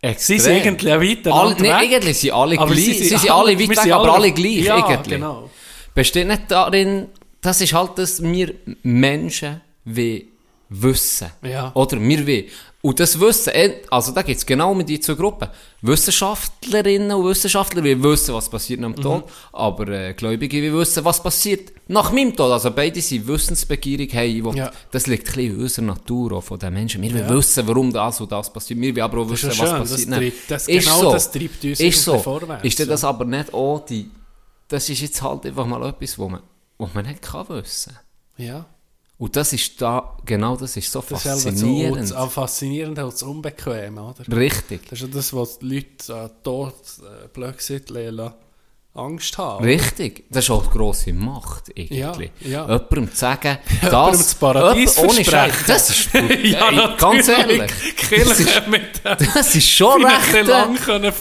Extrem. 0.00 0.38
sind 0.40 0.64
irgendwie 0.64 0.86
weiter 1.18 1.32
Alle, 1.34 1.54
nee, 1.60 1.70
eigentlich 1.70 2.18
sind 2.18 2.32
alle 2.32 2.58
aber 2.58 2.72
gleich. 2.72 2.98
Sie 2.98 3.08
sind, 3.08 3.30
alle 3.30 3.50
weit 3.52 3.68
weg, 3.68 3.78
sind 3.78 3.92
aber 3.92 4.02
alle- 4.04 4.12
alle 4.12 4.32
gleich. 4.32 4.64
Ja, 4.64 4.90
irgendwie. 4.90 5.10
genau. 5.10 5.50
Besteht 5.94 6.26
nicht 6.26 6.50
darin, 6.50 7.08
das 7.42 7.60
ist 7.60 7.72
halt, 7.74 7.98
dass 7.98 8.22
wir 8.22 8.54
Menschen 8.82 9.60
wie 9.84 10.28
wissen. 10.68 11.28
Ja. 11.42 11.70
Oder 11.74 12.00
wir 12.00 12.26
wie. 12.26 12.48
Und 12.80 12.98
das 12.98 13.18
Wissen, 13.20 13.50
eh, 13.54 13.74
also 13.90 14.10
da 14.12 14.22
gibt 14.22 14.38
es 14.38 14.44
genau 14.46 14.74
mit 14.74 14.88
die 14.88 14.98
zwei 14.98 15.14
Gruppen. 15.14 15.48
Wissenschaftlerinnen 15.82 17.12
und 17.12 17.24
Wissenschaftler, 17.28 17.82
wir 17.84 18.02
wissen, 18.02 18.34
was 18.34 18.48
passiert 18.48 18.80
nach 18.80 18.88
dem 18.92 18.98
Mhm. 18.98 19.02
Tod, 19.02 19.24
aber 19.52 19.88
äh, 19.88 20.14
Gläubige, 20.14 20.60
wir 20.60 20.72
wissen, 20.74 21.04
was 21.04 21.22
passiert 21.22 21.72
nach 21.88 22.10
meinem 22.12 22.34
Tod. 22.34 22.50
Also 22.50 22.70
beide 22.70 23.00
sind 23.00 23.26
wissensbegierig, 23.26 24.12
hey, 24.12 24.44
will, 24.44 24.56
Ja. 24.56 24.72
das 24.90 25.06
liegt 25.06 25.28
ein 25.28 25.34
bisschen 25.34 25.54
in 25.56 25.60
unserer 25.62 25.84
Natur 25.86 26.32
auch 26.32 26.40
von 26.42 26.58
den 26.58 26.72
Menschen. 26.74 27.02
Wir 27.02 27.10
Ja. 27.10 27.28
wollen 27.28 27.38
wissen, 27.38 27.66
warum 27.68 27.92
das 27.92 28.20
und 28.20 28.32
das 28.32 28.52
passiert. 28.52 28.80
Wir 28.80 28.94
wollen 28.96 29.02
aber 29.04 29.18
auch 29.22 29.30
wissen, 29.30 29.48
was 29.50 29.56
schön, 29.56 29.68
passiert. 29.68 30.10
das 30.10 30.18
treibt- 30.18 30.50
das- 30.50 30.68
ist 30.68 30.84
genau 30.84 31.00
so. 31.00 31.12
das 31.12 31.30
treibt 31.30 31.64
uns 31.64 31.80
ist 31.80 32.02
so. 32.02 32.18
vorwärts, 32.18 32.64
Ist 32.64 32.78
denn 32.78 32.88
das 32.88 33.04
aber 33.04 33.24
nicht 33.24 33.54
auch 33.54 33.84
die, 33.84 34.10
das 34.68 34.88
ist 34.88 35.00
jetzt 35.00 35.22
halt 35.22 35.46
einfach 35.46 35.66
mal 35.66 35.86
etwas, 35.88 36.18
wo 36.18 36.28
man, 36.28 36.40
man 36.78 37.06
nicht 37.06 37.22
kann 37.22 37.48
wissen. 37.48 37.96
Ja. 38.38 38.64
Und 39.22 39.36
das 39.36 39.52
ist 39.52 39.80
da, 39.80 40.16
genau 40.24 40.56
das 40.56 40.76
ist 40.76 40.90
so 40.90 41.00
Das 41.08 41.24
ist 41.24 41.44
faszinierend. 41.44 42.08
so, 42.08 42.14
das 42.16 42.32
faszinierende 42.32 43.04
und 43.04 43.12
das 43.12 43.22
Unbequeme, 43.22 44.02
oder? 44.02 44.36
Richtig. 44.36 44.80
Das 44.90 45.00
ist 45.00 45.14
das, 45.14 45.32
was 45.32 45.60
die 45.60 45.66
Leute 45.76 46.14
an 46.16 46.30
Tod, 46.42 46.74
äh, 47.02 47.28
blöd 47.28 47.56
gesagt, 47.56 47.90
lassen, 47.90 48.34
Angst 48.94 49.38
haben. 49.38 49.64
Richtig. 49.64 50.24
Das 50.28 50.42
ist 50.44 50.50
auch 50.50 50.64
eine 50.64 50.72
grosse 50.72 51.12
Macht, 51.12 51.68
irgendwie. 51.72 51.98
Ja, 51.98 52.12
ja. 52.40 52.62
Jemandem 52.62 53.10
zu 53.12 53.16
sagen, 53.16 53.58
das, 53.80 54.18
das 54.18 54.34
Paradies 54.34 54.96
jemand- 54.96 55.14
ohne. 55.14 55.24
Scheiß, 55.24 55.54
das 55.68 55.90
ist, 55.90 56.08
Ja, 56.42 56.70
ey, 56.70 56.96
ganz 56.98 57.28
ehrlich, 57.28 57.62
das 58.10 58.40
ist, 58.40 58.66
mit 58.68 58.82
das 59.04 59.54
ist 59.54 59.68
schon 59.68 60.04
recht, 60.04 60.34
recht 60.34 60.48
lang 60.48 60.74
äh, 60.74 60.78
können 60.80 61.12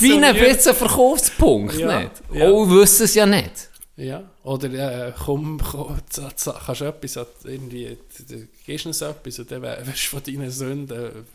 wie 0.00 0.12
ein 0.24 0.34
bisschen 0.34 0.74
Verkaufspunkt, 0.74 1.78
Ja, 1.78 2.00
nicht? 2.00 2.10
ja. 2.32 2.48
Auch 2.50 2.68
wissen 2.70 3.04
es 3.04 3.14
ja 3.14 3.24
nicht. 3.24 3.70
Ja, 3.96 4.24
oder 4.42 5.08
äh, 5.08 5.12
komm, 5.24 5.58
komm 5.58 5.98
kannst 6.12 6.80
du 6.80 6.84
etwas, 6.84 7.18
irgendwie, 7.44 7.96
gehst 8.66 8.84
du 8.84 8.88
uns 8.90 9.00
etwas 9.00 9.38
und 9.38 9.50
dann 9.50 9.62
wirst 9.62 10.12
du 10.12 10.16
von 10.16 10.22
deinen 10.22 10.50
Sünden 10.50 11.26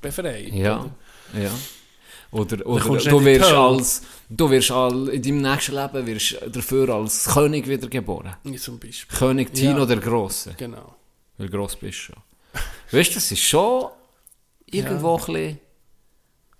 befreit. 0.00 0.52
Ja, 0.52 0.80
oder? 0.80 1.40
ja. 1.40 1.50
Oder, 2.32 2.64
oder 2.64 2.84
du 2.84 3.10
du 3.10 3.24
wirst 3.24 3.52
als, 3.52 4.02
du 4.28 4.50
wirst 4.50 4.70
all, 4.70 5.08
in 5.08 5.22
deinem 5.22 5.42
nächsten 5.42 5.74
Leben 5.74 6.06
wirst 6.06 6.36
dafür 6.52 6.88
als 6.90 7.24
König 7.26 7.68
wiedergeboren. 7.68 8.34
Zum 8.56 8.78
Beispiel. 8.78 9.18
König 9.18 9.52
Tino 9.52 9.80
Ja. 9.80 9.86
der 9.86 9.96
Grosse. 9.98 10.54
Genau. 10.56 10.94
Weil 11.38 11.48
gross 11.48 11.76
bist 11.76 11.98
du 11.98 12.02
schon. 12.12 12.16
Weißt 12.92 13.10
du, 13.10 13.14
das 13.14 13.32
ist 13.32 13.40
schon 13.40 13.86
irgendwo 14.66 15.16
ein 15.16 15.24
bisschen 15.24 15.58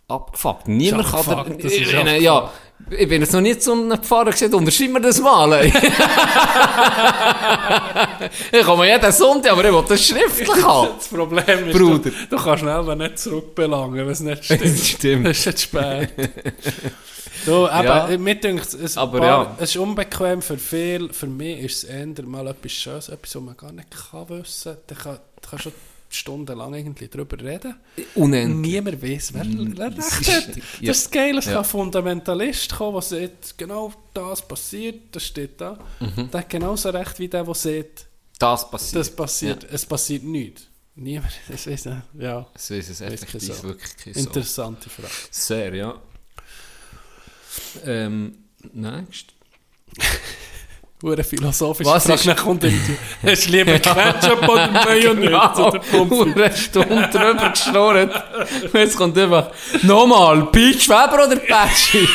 abgefuckt. 0.09 0.69
Niemand 0.69 1.05
Ist 1.05 1.11
kann 1.13 1.25
dir, 1.25 1.37
abgefuckt, 1.37 2.21
ja, 2.23 2.53
ich 2.91 3.09
bin 3.09 3.21
jetzt 3.23 3.33
noch 3.33 3.41
nie 3.41 3.57
zu 3.59 3.73
einem 3.73 4.03
Pfarrer 4.03 4.31
gesehen, 4.33 4.53
unterschreib 4.55 4.91
mir 4.91 5.01
das 5.01 5.21
mal. 5.21 5.65
ich 8.53 8.63
komme 8.65 8.89
jeden 8.89 9.13
Sonntag, 9.13 9.53
aber 9.53 9.65
ich 9.65 9.73
will 9.73 9.85
das 9.89 10.05
schriftlich 10.07 10.63
haben. 10.63 10.89
Das 10.97 11.09
Problem 11.13 11.69
ist, 11.69 11.77
Bruder. 11.79 12.11
Du, 12.11 12.27
du 12.31 12.37
kannst 12.37 12.61
schnell 12.63 12.97
nicht 12.97 13.19
zurückbelangen, 13.19 13.95
wenn 13.95 14.09
es 14.09 14.21
nicht 14.21 14.45
stimmt. 14.45 14.61
Das 14.65 14.89
stimmt. 14.89 15.27
Das 15.27 15.39
ist 15.39 15.45
jetzt 15.45 15.63
spät. 15.63 16.11
du, 17.47 17.67
eben, 17.67 17.85
Ja. 17.85 18.09
mir 18.19 18.35
denkt, 18.37 18.75
es, 18.75 18.97
Aber 18.97 19.19
paar- 19.19 19.27
ja. 19.29 19.57
es 19.59 19.71
ist 19.71 19.77
unbequem 19.77 20.43
für 20.43 20.59
viele. 20.59 21.13
Für 21.13 21.27
mich 21.27 21.61
ist 21.61 21.85
es 21.85 21.91
eher 21.91 22.07
mal 22.27 22.47
etwas 22.49 22.73
Schönes, 22.73 23.09
etwas, 23.09 23.35
was 23.37 23.43
man 23.43 23.57
gar 23.57 23.73
nicht 23.73 23.89
kann 24.11 24.29
wissen 24.29 24.77
kann. 25.03 25.19
Schon 25.61 25.73
stundenlang 26.15 26.75
irgendwie 26.75 27.09
darüber 27.09 27.39
reden. 27.41 27.77
Unendlich. 28.15 28.73
Niemand 28.73 29.03
weiß, 29.03 29.35
wer, 29.35 29.45
wer 29.47 29.91
das 29.91 30.19
recht 30.21 30.29
ist- 30.29 30.49
hat. 30.49 30.57
ja. 30.81 30.89
Das 30.89 30.99
ist 30.99 31.13
geil, 31.13 31.39
es 31.39 31.45
Ja. 31.47 31.53
kann 31.55 31.65
Fundamentalist 31.65 32.73
kommen, 32.75 32.95
der 32.95 33.03
sagt, 33.03 33.59
genau 33.59 33.93
das 34.15 34.47
passiert, 34.47 35.15
das 35.15 35.25
steht 35.25 35.61
da. 35.61 35.79
Mhm. 36.01 36.31
Der 36.31 36.41
hat 36.41 36.49
genauso 36.51 36.91
recht 36.91 37.19
wie 37.19 37.29
der, 37.29 37.45
der 37.45 37.55
sagt, 37.55 38.07
Das 38.39 38.71
passiert. 38.71 39.01
das 39.01 39.11
passiert, 39.15 39.67
es 39.71 39.87
passiert 39.87 40.23
nichts. 40.25 40.67
Niemand, 40.97 41.33
das 41.49 41.67
weiß 41.67 41.85
nicht. 41.87 42.03
Ja, 42.19 42.47
Das 42.53 42.71
ist 42.71 42.89
es 42.91 43.01
effektiv 43.01 43.55
so. 43.55 43.63
wirklich 43.63 44.15
so. 44.15 44.21
interessante 44.21 44.91
Frage. 44.91 45.09
Sehr, 45.31 45.75
ja. 45.75 45.95
Ähm, 47.85 48.37
next. 48.73 49.33
Hure 51.03 51.25
philosophisch. 51.25 51.87
Was 51.87 52.05
Frage 52.05 52.21
ist- 52.21 52.27
nach 52.27 52.37
kommt 52.37 52.63
irgendwie. 52.65 52.97
Hast 53.23 53.47
du 53.47 53.51
lieber 53.53 53.79
Ketchup 53.79 54.47
oder 54.49 54.71
Mayonnaise 54.71 55.63
oder 55.65 55.79
Pommes? 55.79 56.37
Eine 56.37 56.57
Stunde 56.57 57.09
drüber 57.11 57.51
geschnurrt. 57.51 58.25
Jetzt 58.75 58.97
kommt 58.97 59.17
einfach, 59.17 59.51
nochmal, 59.83 60.47
Peach 60.53 60.89
Weber 60.89 61.27
oder 61.27 61.37
Patschi? 61.37 62.07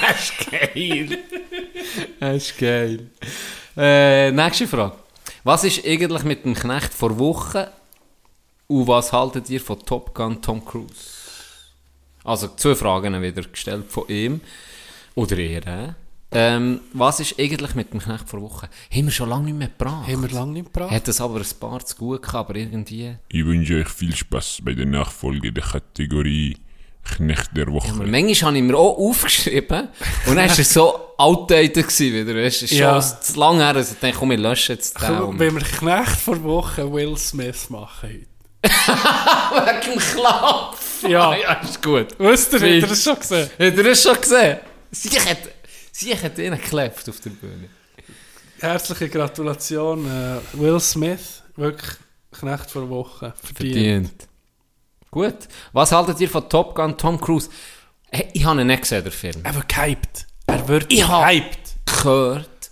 das 0.00 0.20
ist 0.20 0.50
geil. 0.50 1.18
Das 2.18 2.36
ist 2.36 2.58
geil. 2.58 3.10
Äh, 3.76 4.30
nächste 4.32 4.66
Frage. 4.66 4.92
Was 5.44 5.64
ist 5.64 5.84
eigentlich 5.86 6.22
mit 6.24 6.44
dem 6.44 6.54
Knecht 6.54 6.94
vor 6.94 7.18
Wochen 7.18 7.64
und 8.68 8.86
was 8.88 9.12
haltet 9.12 9.48
ihr 9.50 9.60
von 9.60 9.78
Top 9.84 10.14
Gun 10.14 10.40
Tom 10.42 10.64
Cruise? 10.64 10.94
Also 12.24 12.48
zwei 12.56 12.74
Fragen 12.74 13.20
wieder 13.22 13.42
gestellt 13.42 13.84
von 13.90 14.04
ihm. 14.08 14.40
Oder 15.14 15.36
ihr, 15.36 15.66
äh? 15.66 15.88
Ähm, 16.32 16.80
Was 16.92 17.20
ist 17.20 17.38
eigentlich 17.38 17.74
mit 17.74 17.92
dem 17.92 18.00
Knecht 18.00 18.28
vor 18.28 18.42
Wochen? 18.42 18.66
Haben 18.94 19.04
wir 19.06 19.10
schon 19.10 19.28
lange 19.28 19.44
nicht 19.46 19.56
mehr 19.58 19.68
gebracht. 19.68 20.08
Haben 20.08 20.22
wir 20.22 20.30
lange 20.30 20.52
nicht 20.52 20.72
gebracht. 20.72 20.90
Hat 20.90 21.08
das 21.08 21.20
aber 21.20 21.38
ein 21.40 21.46
paar 21.60 21.84
zu 21.84 21.96
gut 21.96 22.22
gehabt, 22.22 22.50
aber 22.50 22.56
irgendwie... 22.56 23.16
Ich 23.28 23.44
wünsche 23.44 23.76
euch 23.80 23.88
viel 23.88 24.14
Spaß 24.14 24.58
bei 24.62 24.74
der 24.74 24.86
Nachfolge 24.86 25.52
der 25.52 25.64
Kategorie 25.64 26.56
Knecht 27.16 27.56
der 27.56 27.66
Woche. 27.68 27.88
Aber 27.90 28.04
manchmal 28.06 28.48
habe 28.50 28.58
ich 28.58 28.62
mir 28.64 28.76
auch 28.76 28.98
aufgeschrieben 28.98 29.88
und 30.26 30.36
dann 30.36 30.48
war 30.50 30.58
er 30.58 30.64
so 30.64 30.94
outdated 31.16 31.86
gewesen 31.88 32.12
wieder. 32.14 32.34
Weißt, 32.34 32.62
es 32.64 32.72
ist 32.72 32.78
Ja. 32.78 33.00
schon 33.00 33.22
zu 33.22 33.38
lange 33.40 33.64
her, 33.64 33.72
dass 33.72 33.92
ich 33.92 33.98
dachte, 33.98 34.16
komm, 34.18 34.32
ich 34.32 34.38
lösche 34.40 34.74
jetzt 34.74 35.00
den. 35.00 35.16
Komm, 35.18 35.38
wenn 35.38 35.54
wir 35.54 35.62
Knecht 35.62 36.16
vor 36.20 36.42
Woche 36.42 36.92
Will 36.92 37.16
Smith 37.16 37.70
machen 37.70 38.10
heute. 38.10 38.26
Wegen 39.82 39.92
dem 39.92 39.98
Klapp. 39.98 40.76
Ja. 41.08 41.34
ja, 41.36 41.52
ist 41.62 41.82
gut. 41.82 42.08
Wisst 42.18 42.52
ihr, 42.52 42.60
habt 42.60 42.68
ihr 42.68 42.86
das 42.86 43.02
schon 43.04 43.18
gesehen? 43.18 43.50
Habt 43.58 43.76
ihr 43.78 43.84
das 43.84 44.02
schon 44.02 44.20
gesehen? 44.20 44.58
Sie 44.90 45.08
hat, 45.20 45.38
sie 45.98 46.16
hat 46.16 46.38
ihn 46.38 46.52
geklebt 46.52 47.08
auf 47.08 47.20
der 47.20 47.30
Bühne. 47.30 47.68
Herzliche 48.60 49.08
Gratulation, 49.08 50.06
äh, 50.06 50.38
Will 50.60 50.80
Smith. 50.80 51.42
Wirklich 51.56 51.90
Knecht 52.32 52.70
vor 52.70 52.88
Woche. 52.88 53.32
Verdient. 53.42 53.74
Verdient. 53.74 54.28
Gut. 55.10 55.36
Was 55.72 55.92
haltet 55.92 56.20
ihr 56.20 56.28
von 56.28 56.48
Top 56.48 56.74
Gun 56.74 56.96
Tom 56.96 57.20
Cruise? 57.20 57.48
Hey, 58.10 58.28
ich 58.32 58.44
habe 58.44 58.60
ihn 58.60 58.66
nicht 58.66 58.82
gesehen, 58.82 59.02
den 59.02 59.12
Film. 59.12 59.40
Er 59.42 59.54
wird 59.54 59.68
gehypt. 59.68 60.26
Er 60.46 60.68
wird 60.68 60.92
Ich 60.92 61.00
gehypt. 61.06 61.58
gehört, 62.02 62.70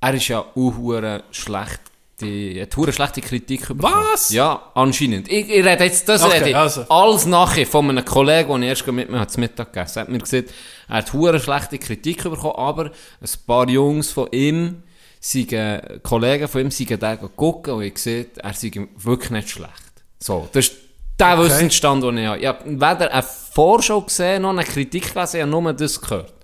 er 0.00 0.14
ist 0.14 0.28
ja 0.28 0.40
auch 0.40 1.20
schlecht. 1.30 1.80
Die 2.20 2.60
hat 2.62 2.76
hure 2.76 2.92
schlechte 2.92 3.20
Kritik 3.20 3.62
bekommen. 3.68 3.82
Was? 3.82 4.30
Ja, 4.30 4.70
anscheinend. 4.74 5.28
Ich, 5.28 5.48
ich 5.50 5.64
rede 5.64 5.84
jetzt, 5.84 6.08
das 6.08 6.22
Okay, 6.22 6.38
rede 6.38 6.50
ich 6.50 6.56
also. 6.56 6.82
alles 6.88 7.26
nachher 7.26 7.66
von 7.66 7.90
einem 7.90 8.04
Kollegen, 8.04 8.50
den 8.50 8.62
ich 8.62 8.68
erst 8.68 8.86
mit 8.86 9.10
mir 9.10 9.26
zum 9.26 9.40
Mittag 9.40 9.72
gegessen 9.72 10.00
habe. 10.00 10.00
Er 10.00 10.02
hat 10.04 10.10
mir 10.12 10.18
gesagt, 10.20 10.50
er 10.88 10.96
hat 10.96 11.12
hure 11.12 11.40
schlechte 11.40 11.78
Kritik 11.78 12.24
bekommen, 12.24 12.56
aber 12.56 12.84
ein 12.86 13.46
paar 13.46 13.68
Jungs 13.68 14.10
von 14.10 14.28
ihm, 14.32 14.82
seien, 15.20 16.00
Kollegen 16.02 16.48
von 16.48 16.62
ihm, 16.62 16.70
seien 16.70 16.98
den 16.98 17.18
gucken 17.36 17.74
und 17.74 17.82
ich 17.82 17.98
sehe, 17.98 18.26
er 18.36 18.52
sei 18.54 18.70
wirklich 18.96 19.30
nicht 19.30 19.50
schlecht. 19.50 19.72
So, 20.18 20.48
das 20.52 20.66
ist 20.68 20.76
der 21.18 21.38
Okay. 21.38 21.44
Wissensstand, 21.44 22.02
den 22.02 22.18
ich 22.18 22.26
habe. 22.26 22.38
Ich 22.38 22.46
habe 22.46 22.70
weder 22.70 23.12
eine 23.12 23.22
Vorschau 23.22 24.00
gesehen, 24.00 24.42
noch 24.42 24.50
eine 24.50 24.64
Kritik 24.64 25.12
gelesen, 25.12 25.36
ich 25.36 25.42
habe 25.42 25.50
nur 25.50 25.72
das 25.72 26.00
gehört. 26.00 26.34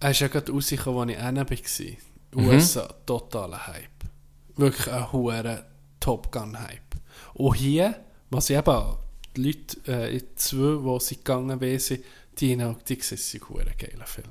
Er 0.00 0.10
ist 0.10 0.20
ja 0.20 0.28
gerade 0.28 0.50
rausgekommen, 0.50 1.14
als 1.16 1.40
ich 1.40 1.58
hinten 1.58 1.96
war. 2.32 2.42
Mhm. 2.42 2.48
USA, 2.48 2.88
totaler 3.06 3.66
Hype. 3.66 3.88
Wirklich 4.56 4.92
ein 4.92 5.12
hoher 5.12 5.64
Top 6.00 6.32
Gun 6.32 6.58
Hype. 6.58 6.80
Und 7.34 7.54
hier, 7.54 7.94
was 8.30 8.50
ich 8.50 8.56
eben, 8.56 8.82
die 9.36 9.42
Leute, 9.42 9.92
äh, 9.92 10.18
die 10.18 10.34
zwei, 10.34 10.96
die 10.98 11.04
sie 11.04 11.16
gegangen 11.16 11.78
sind, 11.78 12.04
die 12.38 12.56
die 12.88 12.94
ist 12.94 13.12
ein 13.60 13.74
geiler 13.78 14.06
Film. 14.06 14.28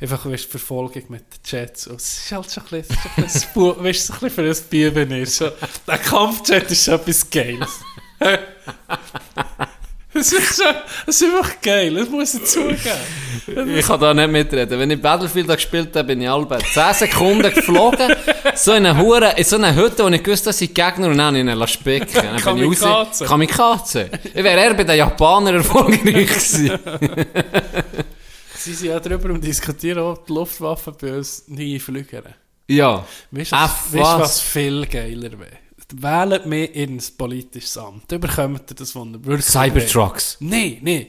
Einfach, 0.00 0.24
weißt 0.24 0.46
die 0.46 0.50
Verfolgung 0.50 1.02
mit 1.08 1.22
den 1.22 1.40
Jets. 1.44 1.86
Und 1.86 2.00
es 2.00 2.24
ist 2.24 2.32
halt 2.32 2.50
schon 2.50 2.62
ein 2.62 2.68
bisschen, 2.70 2.96
ein 3.16 3.22
bisschen, 3.24 3.50
du, 3.54 3.60
so 3.60 3.76
ein 3.76 3.82
bisschen 3.82 4.30
für 4.30 4.42
ein 4.42 4.56
Bieben 4.70 5.10
ist. 5.12 5.40
Der 5.40 5.98
Kampfjet 5.98 6.70
ist 6.70 6.84
schon 6.84 6.94
etwas 6.94 7.28
Geiles. 7.28 7.80
Es 10.20 10.32
ist, 10.32 10.56
schon, 10.62 10.74
es 11.06 11.20
ist 11.20 11.34
einfach 11.34 11.60
geil, 11.62 11.94
das 11.94 12.08
muss 12.10 12.34
ich 12.34 12.44
zugeben. 12.44 12.78
Ich 13.74 13.86
kann 13.86 13.98
da 13.98 14.12
nicht 14.12 14.30
mitreden. 14.30 14.78
Wenn 14.78 14.90
ich 14.90 15.00
Battlefield 15.00 15.48
gespielt 15.48 15.96
habe, 15.96 16.08
bin 16.08 16.20
ich 16.20 16.28
alle 16.28 16.46
10 16.46 16.94
Sekunden 16.94 17.52
geflogen. 17.52 18.14
so 18.54 18.72
in 18.72 18.84
eine 18.84 18.98
Hure, 19.00 19.32
in 19.36 19.44
so 19.44 19.56
eine 19.56 19.74
Hütte, 19.74 20.04
wo 20.04 20.08
ich 20.08 20.22
gewusst 20.22 20.44
habe, 20.46 20.52
sind 20.52 20.74
Gegner 20.74 21.08
und 21.08 21.16
dann 21.16 21.34
ich 21.36 21.44
ihn 21.44 21.68
spicken. 21.68 22.08
Dann 22.12 22.56
bin 22.56 22.70
ich 22.72 22.82
raus. 22.82 23.18
Kamikaze. 23.26 24.10
Ich 24.22 24.34
wäre 24.34 24.60
eher 24.60 24.74
bei 24.74 24.84
den 24.84 24.96
Japanern 24.96 25.56
erfolgreich 25.56 26.02
gewesen. 26.02 26.78
Sie 28.56 28.74
sind 28.74 28.88
ja 28.88 29.00
darüber 29.00 29.30
am 29.30 29.40
diskutieren, 29.40 30.02
ob 30.02 30.26
die 30.26 30.32
Luftwaffe 30.34 30.92
bei 30.92 31.16
uns 31.16 31.44
nie 31.48 31.78
fliegen. 31.80 32.22
ja. 32.68 33.04
Was, 33.30 33.52
weißt, 33.52 33.94
du, 33.94 33.98
was? 33.98 34.20
was 34.20 34.40
viel 34.42 34.86
geiler 34.86 35.30
wäre? 35.38 35.69
Wählt 35.92 36.46
mich 36.46 36.74
ins 36.74 37.10
politisches 37.10 37.76
Amt. 37.76 38.10
Dann 38.10 38.20
bekommt 38.20 38.70
ihr 38.70 38.74
das, 38.74 38.94
was 38.94 39.06
ihr 39.06 39.24
wirklich 39.24 39.46
Cybertrucks. 39.46 40.36
Nein, 40.40 40.78
nein. 40.82 41.06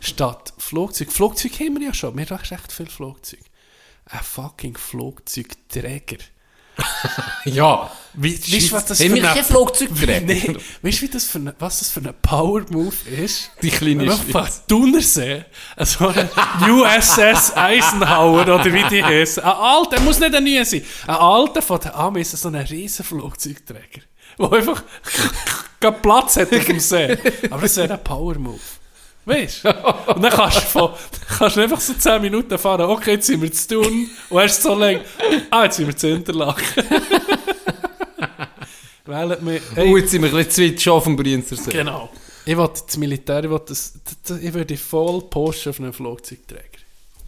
Statt 0.00 0.52
Flugzeug. 0.58 1.12
Flugzeug 1.12 1.52
haben 1.60 1.78
wir 1.78 1.88
ja 1.88 1.94
schon. 1.94 2.16
Wir 2.16 2.26
haben 2.26 2.40
echt 2.40 2.72
viel 2.72 2.86
Flugzeug. 2.86 3.40
Ein 4.06 4.20
fucking 4.20 4.76
Flugzeugträger. 4.76 6.18
Ja. 7.44 7.90
Wie, 8.12 8.36
weißt 8.36 8.72
was 8.72 8.86
das 8.86 9.00
für 9.00 9.14
wir 9.14 9.22
kein 9.22 9.44
Flugzeugträger? 9.44 10.20
Nee, 10.20 10.56
weißt 10.82 10.98
du, 10.98 11.02
wie 11.02 11.08
das 11.08 11.24
für 11.26 11.38
eine, 11.38 11.54
was 11.60 11.78
das 11.78 11.90
für 11.90 12.00
ein 12.00 12.12
Power-Move 12.20 12.94
ist? 13.22 13.52
Die 13.62 13.70
kleine 13.70 14.10
von 14.10 14.48
Thunersee, 14.66 15.44
so 15.78 16.08
ein 16.08 16.28
USS 16.68 17.54
Eisenhower 17.54 18.42
oder 18.42 18.64
wie 18.64 18.82
die 18.88 19.04
heißt, 19.04 19.38
ein 19.38 19.44
alter, 19.44 19.96
er 19.98 20.02
muss 20.02 20.18
nicht 20.18 20.34
ein 20.34 20.42
neuer 20.42 20.64
sein, 20.64 20.82
ein 21.06 21.14
alter 21.14 21.62
von 21.62 21.78
den 21.78 21.92
Amis, 21.92 22.32
so 22.32 22.48
ein 22.48 22.56
riesen 22.56 23.04
Flugzeugträger, 23.04 24.02
der 24.38 24.52
einfach 24.52 24.82
keinen 25.80 26.02
Platz 26.02 26.36
hat 26.36 26.52
auf 26.52 26.64
dem 26.64 26.80
See. 26.80 27.16
Aber 27.48 27.62
das 27.62 27.76
wäre 27.76 27.94
ein 27.94 28.02
Power-Move. 28.04 28.58
Weißt 29.24 29.64
du? 29.64 29.68
Und 30.14 30.22
dann 30.22 30.32
kannst 30.32 30.56
du, 30.56 30.60
von, 30.62 30.90
kannst 31.38 31.56
du 31.56 31.60
einfach 31.60 31.80
so 31.80 31.92
10 31.94 32.22
Minuten 32.22 32.58
fahren, 32.58 32.82
okay, 32.82 33.12
jetzt 33.12 33.26
sind 33.26 33.42
wir 33.42 33.52
zu 33.52 33.82
tun, 33.82 34.10
und 34.30 34.40
erst 34.40 34.62
so 34.62 34.74
lang, 34.74 35.00
ah, 35.50 35.64
jetzt 35.64 35.76
sind 35.76 35.86
wir 35.86 35.96
zu 35.96 36.08
Interlaken. 36.08 36.84
Wählt 39.06 39.42
mich, 39.42 39.62
Oh, 39.76 39.96
jetzt 39.96 40.10
sind 40.10 40.22
wir 40.22 40.30
ein 40.30 40.36
bisschen 40.36 40.50
zu 40.52 40.62
weit 40.62 40.80
schon 40.80 40.92
auf 40.94 41.04
dem 41.04 41.16
Brienzersee. 41.16 41.70
Genau. 41.70 42.10
Ich 42.44 42.56
will 42.56 42.68
das 42.72 42.96
Militär, 42.96 43.44
ich, 43.44 43.50
will 43.50 43.60
das, 43.66 43.94
das, 44.24 44.38
ich 44.38 44.54
würde 44.54 44.76
voll 44.76 45.22
posten 45.22 45.70
auf 45.70 45.80
einen 45.80 45.92
Flugzeugträger. 45.92 46.64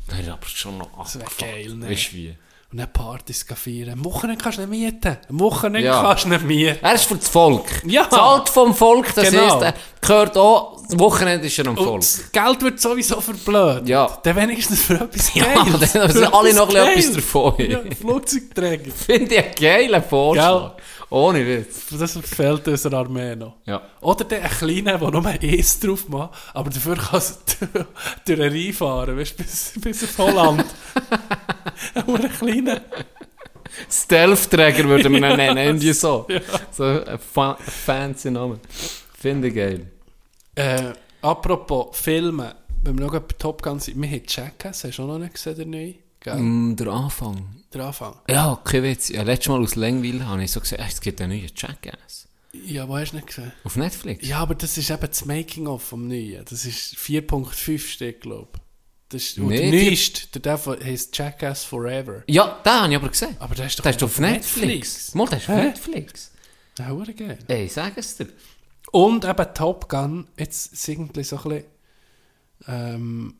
Das 0.08 0.20
ist 0.20 0.28
aber 0.28 0.46
schon 0.46 0.78
noch 0.78 0.90
Das 0.98 1.18
wäre 1.18 1.30
geil, 1.38 1.74
ne? 1.74 1.90
Weißt 1.90 2.12
du 2.12 2.16
wie? 2.16 2.34
Und 2.72 2.78
dann 2.78 2.90
Partys 2.92 3.44
feiern. 3.54 3.90
Am 3.90 4.04
Wochenende 4.06 4.42
kannst 4.42 4.56
du 4.58 4.66
nicht 4.66 4.70
mieten. 4.70 5.18
Am 5.28 5.40
Wochenende 5.40 5.86
Ja. 5.86 6.00
kannst 6.02 6.24
du 6.24 6.28
nicht 6.30 6.44
mieten. 6.44 6.78
Er 6.80 6.94
ist 6.94 7.04
für 7.04 7.16
das 7.16 7.28
Volk. 7.28 7.64
Ja. 7.86 8.08
Zahlt 8.08 8.48
vom 8.48 8.74
Volk, 8.74 9.14
das 9.14 9.30
Genau. 9.30 9.60
er 9.60 9.74
gehört 10.00 10.36
auch 10.38 10.80
das 10.88 10.98
Wochenende 10.98 11.46
ist 11.46 11.58
er 11.58 11.66
am 11.68 11.76
Und 11.78 11.84
voll. 11.84 12.00
das 12.00 12.32
Geld 12.32 12.62
wird 12.62 12.80
sowieso 12.80 13.20
verblödet. 13.20 13.88
Ja. 13.88 14.18
Dann 14.22 14.36
wenigstens 14.36 14.80
für 14.82 14.94
etwas 14.94 15.34
Ja, 15.34 15.44
Geiles. 15.64 15.92
dann 15.92 16.10
sind 16.10 16.34
alle 16.34 16.54
noch 16.54 16.74
etwas 16.74 17.12
davon. 17.12 17.54
Ja, 17.58 17.78
Flugzeugträger. 18.00 18.90
Finde 19.06 19.34
ich 19.34 19.44
einen 19.44 19.54
geilen 19.54 20.02
Vorschlag. 20.02 20.72
Ohne 21.12 21.46
Witz. 21.46 21.88
Das 21.90 22.18
fehlt 22.24 22.66
unserer 22.66 23.00
Armee 23.00 23.36
noch. 23.36 23.56
Ja. 23.66 23.82
Oder 24.00 24.24
der 24.24 24.44
ein 24.44 24.50
kleiner, 24.50 24.96
der 24.96 25.10
nur 25.10 25.26
ein 25.26 25.38
Eis 25.42 25.78
drauf 25.78 26.08
macht, 26.08 26.30
aber 26.54 26.70
dafür 26.70 26.96
kann 26.96 27.18
es 27.18 27.38
durch 28.24 28.40
einen 28.40 28.50
Rhein 28.50 28.72
fahren, 28.72 29.18
weißt 29.18 29.38
du, 29.38 29.42
bis, 29.42 29.72
bis 29.78 30.04
auf 30.04 30.18
Holland. 30.18 30.64
Nur 32.06 32.18
ein 32.18 32.32
kleiner. 32.32 32.80
Stealth-Träger 33.90 34.84
würde 34.88 35.10
man 35.10 35.22
ihn 35.30 35.36
nennen, 35.36 35.58
irgendwie 35.58 35.92
so. 35.92 36.26
So 36.70 36.84
ein 36.84 37.18
fa 37.18 37.58
fancy 37.60 38.30
Name. 38.30 38.58
Finde 39.18 39.48
ich 39.48 39.54
geil. 39.54 39.86
Äh, 40.54 40.94
apropos 41.20 41.88
Filme, 41.92 42.54
wenn 42.84 42.98
wir 42.98 43.04
noch 43.04 43.12
bei 43.12 43.34
Top 43.38 43.62
Gun 43.62 43.80
sind, 43.80 44.00
wir 44.00 44.08
haben 44.08 44.22
Jackass, 44.26 44.84
hast 44.84 44.96
du 44.98 45.02
auch 45.02 45.08
noch 45.08 45.18
nicht 45.18 45.34
gesehen, 45.34 45.56
der 45.56 45.66
neue? 45.66 46.40
Mm, 46.40 46.74
der 46.74 46.86
Anfang. 46.88 47.61
Der 47.74 47.84
Anfang. 47.86 48.16
Ja, 48.28 48.60
kein 48.64 48.82
Witz. 48.82 49.08
Ja, 49.08 49.22
letztes 49.22 49.48
Mal 49.48 49.62
aus 49.62 49.74
Langweil 49.76 50.26
habe 50.26 50.44
ich 50.44 50.52
so 50.52 50.60
gesagt, 50.60 50.82
es 50.86 51.00
gibt 51.00 51.20
einen 51.20 51.38
neuen 51.38 51.50
Jackass. 51.56 52.28
Ja, 52.52 52.86
wo 52.86 52.96
hast 52.96 53.12
du 53.12 53.16
nicht 53.16 53.28
gesehen? 53.28 53.52
Auf 53.64 53.76
Netflix? 53.76 54.26
Ja, 54.28 54.38
aber 54.40 54.54
das 54.54 54.76
ist 54.76 54.90
eben 54.90 55.00
das 55.00 55.24
Making-of 55.24 55.82
vom 55.82 56.06
Neuen. 56.06 56.44
Das 56.44 56.66
ist 56.66 56.94
4.5 56.96 57.78
steht, 57.78 58.20
glaube 58.20 58.48
ich. 58.54 58.60
Das 59.08 59.22
ist, 59.22 59.38
und 59.38 59.48
Nee, 59.48 59.70
der 59.70 59.84
neueste, 59.84 60.40
der 60.40 60.58
heißt 60.58 61.16
Jackass 61.16 61.64
Forever. 61.64 62.22
Ja, 62.26 62.60
den 62.64 62.72
habe 62.72 62.90
ich 62.90 62.96
aber 62.96 63.08
gesehen. 63.08 63.36
Aber 63.38 63.54
der 63.54 63.66
ist 63.66 63.78
doch 63.78 63.82
Der 63.84 63.94
ist 63.94 64.02
auf 64.02 64.18
Netflix. 64.18 65.14
Mal, 65.14 65.28
der 65.28 65.38
ist 65.38 65.48
auf 65.48 65.56
Hä? 65.56 65.64
Netflix. 65.64 66.32
Ja, 66.78 66.88
hure 66.88 67.12
geil. 67.12 67.38
Ey, 67.48 67.68
sag 67.68 67.96
es 67.96 68.16
dir. 68.16 68.28
Und 68.90 69.24
eben 69.24 69.54
Top 69.54 69.88
Gun, 69.88 70.26
jetzt 70.38 70.76
sind 70.76 70.94
irgendwie 71.00 71.24
so 71.24 71.36
ein 71.38 71.42
bisschen 71.42 71.64
ähm, 72.68 73.34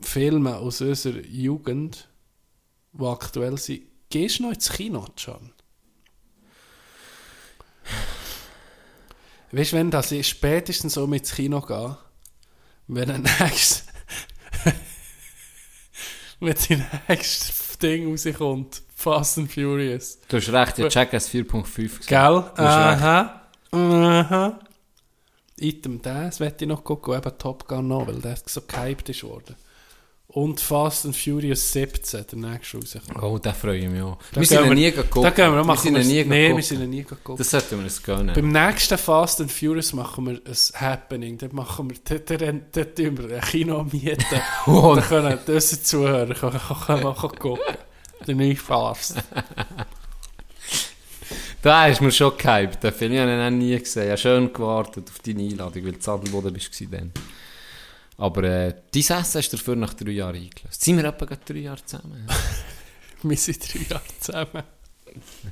Filme 0.00 0.56
aus 0.56 0.80
unserer 0.80 1.24
Jugend, 1.24 2.08
die 2.94 3.04
aktuell 3.04 3.58
sind. 3.58 3.82
Gehst 4.08 4.38
du 4.38 4.44
noch 4.44 4.52
ins 4.52 4.70
Kino, 4.70 5.06
John? 5.16 5.52
Weißt 9.52 9.72
du, 9.72 9.76
wenn 9.76 9.90
das 9.90 10.10
ich 10.12 10.28
spätestens 10.28 10.94
so 10.94 11.06
mit 11.06 11.22
ins 11.22 11.34
Kino 11.34 11.60
gehe, 11.60 11.96
wenn 12.86 13.10
ein 13.10 13.22
nächstes 13.40 13.86
wenn 16.40 16.56
die 16.68 16.82
nächste 17.08 17.78
Ding 17.78 18.08
rauskommt, 18.10 18.82
Fast 18.94 19.38
and 19.38 19.52
Furious. 19.52 20.18
Du 20.28 20.38
hast 20.38 20.48
recht, 20.48 20.78
ja, 20.78 20.88
Jackass 20.88 21.28
4.5 21.28 21.64
gesehen. 21.64 22.00
Gell? 22.06 22.44
Aha. 22.56 23.42
Aha. 23.70 24.60
Item 25.56 26.00
das 26.02 26.40
werde 26.40 26.64
ich 26.64 26.68
noch 26.68 26.82
gucken, 26.82 27.14
eben 27.14 27.38
Top 27.38 27.68
Gun 27.68 27.88
noch, 27.88 28.06
weil 28.06 28.20
der 28.20 28.36
so 28.46 28.62
gehypt 28.62 29.08
ist 29.08 29.22
worden. 29.24 29.56
Und 30.34 30.60
Fast 30.60 31.06
and 31.06 31.16
Furious 31.16 31.70
17, 31.70 32.24
der 32.32 32.38
nächste 32.38 32.78
rauskommt. 32.78 33.22
Oh, 33.22 33.38
den 33.38 33.54
freue 33.54 33.78
ich 33.78 33.88
mich 33.88 34.02
auch. 34.02 34.18
Da 34.32 34.40
wir 34.40 34.46
sind 34.48 34.66
ihn 34.66 34.74
nie 34.74 34.90
geguckt. 34.90 35.24
Da 35.24 35.30
gehen 35.30 35.52
wir, 35.52 35.58
wir 35.58 35.64
machen 35.64 35.80
sind 35.80 35.96
ihn 35.96 36.08
nie 36.08 36.16
wir, 36.16 36.24
nee, 36.24 36.56
wir 36.56 36.62
sind 36.62 36.90
nie 36.90 37.04
geguckt. 37.04 37.38
Das 37.38 37.50
sollten 37.52 37.78
wir 37.78 37.84
uns 37.84 38.02
gönnen. 38.02 38.34
Beim 38.34 38.48
nächsten 38.48 38.98
Fast 38.98 39.40
and 39.40 39.52
Furious 39.52 39.92
machen 39.92 40.26
wir 40.26 40.32
ein 40.44 40.80
Happening. 40.80 41.38
Dort 41.38 41.52
machen 41.52 41.88
wir, 41.88 41.98
dort, 42.02 42.28
dort, 42.28 42.76
dort 42.76 42.98
wir 42.98 43.36
ein 43.36 43.40
Kino 43.42 43.84
mieten. 43.84 44.24
Oh, 44.66 44.96
da 44.96 45.02
können 45.02 45.38
unsere 45.46 45.82
Zuhörer 45.82 46.34
können, 46.34 46.58
können, 46.58 47.02
können 47.02 47.14
gucken. 47.14 47.58
Der 48.26 48.34
neue 48.34 48.56
Fast. 48.56 49.22
Da 51.62 51.86
ist 51.86 52.00
mir 52.00 52.10
schon 52.10 52.36
gehypt. 52.36 52.82
Den 52.82 52.92
Film 52.92 53.16
habe 53.18 53.30
ich 53.30 53.38
noch 53.38 53.50
nie 53.50 53.78
gesehen. 53.78 54.02
Ich 54.02 54.08
habe 54.08 54.18
schön 54.18 54.52
gewartet 54.52 55.08
auf 55.08 55.20
deine 55.20 55.42
Einladung, 55.42 55.84
weil 55.84 55.92
du 55.92 56.00
Zadelboden 56.00 56.52
bist 56.52 56.72
dann. 56.90 57.12
Aber 58.16 58.42
äh, 58.44 58.74
dein 58.92 59.00
Essen 59.00 59.16
hast 59.18 59.52
du 59.52 59.56
dafür 59.56 59.76
nach 59.76 59.94
drei 59.94 60.10
Jahren 60.12 60.36
eingelöst. 60.36 60.82
Sind 60.82 60.96
wir 60.96 61.04
etwa 61.04 61.24
gerade 61.24 61.40
drei 61.44 61.58
Jahre 61.60 61.84
zusammen? 61.84 62.26
Wir 63.22 63.36
sind 63.38 63.74
drei 63.74 63.80
Jahre 63.90 64.02
zusammen. 64.20 64.62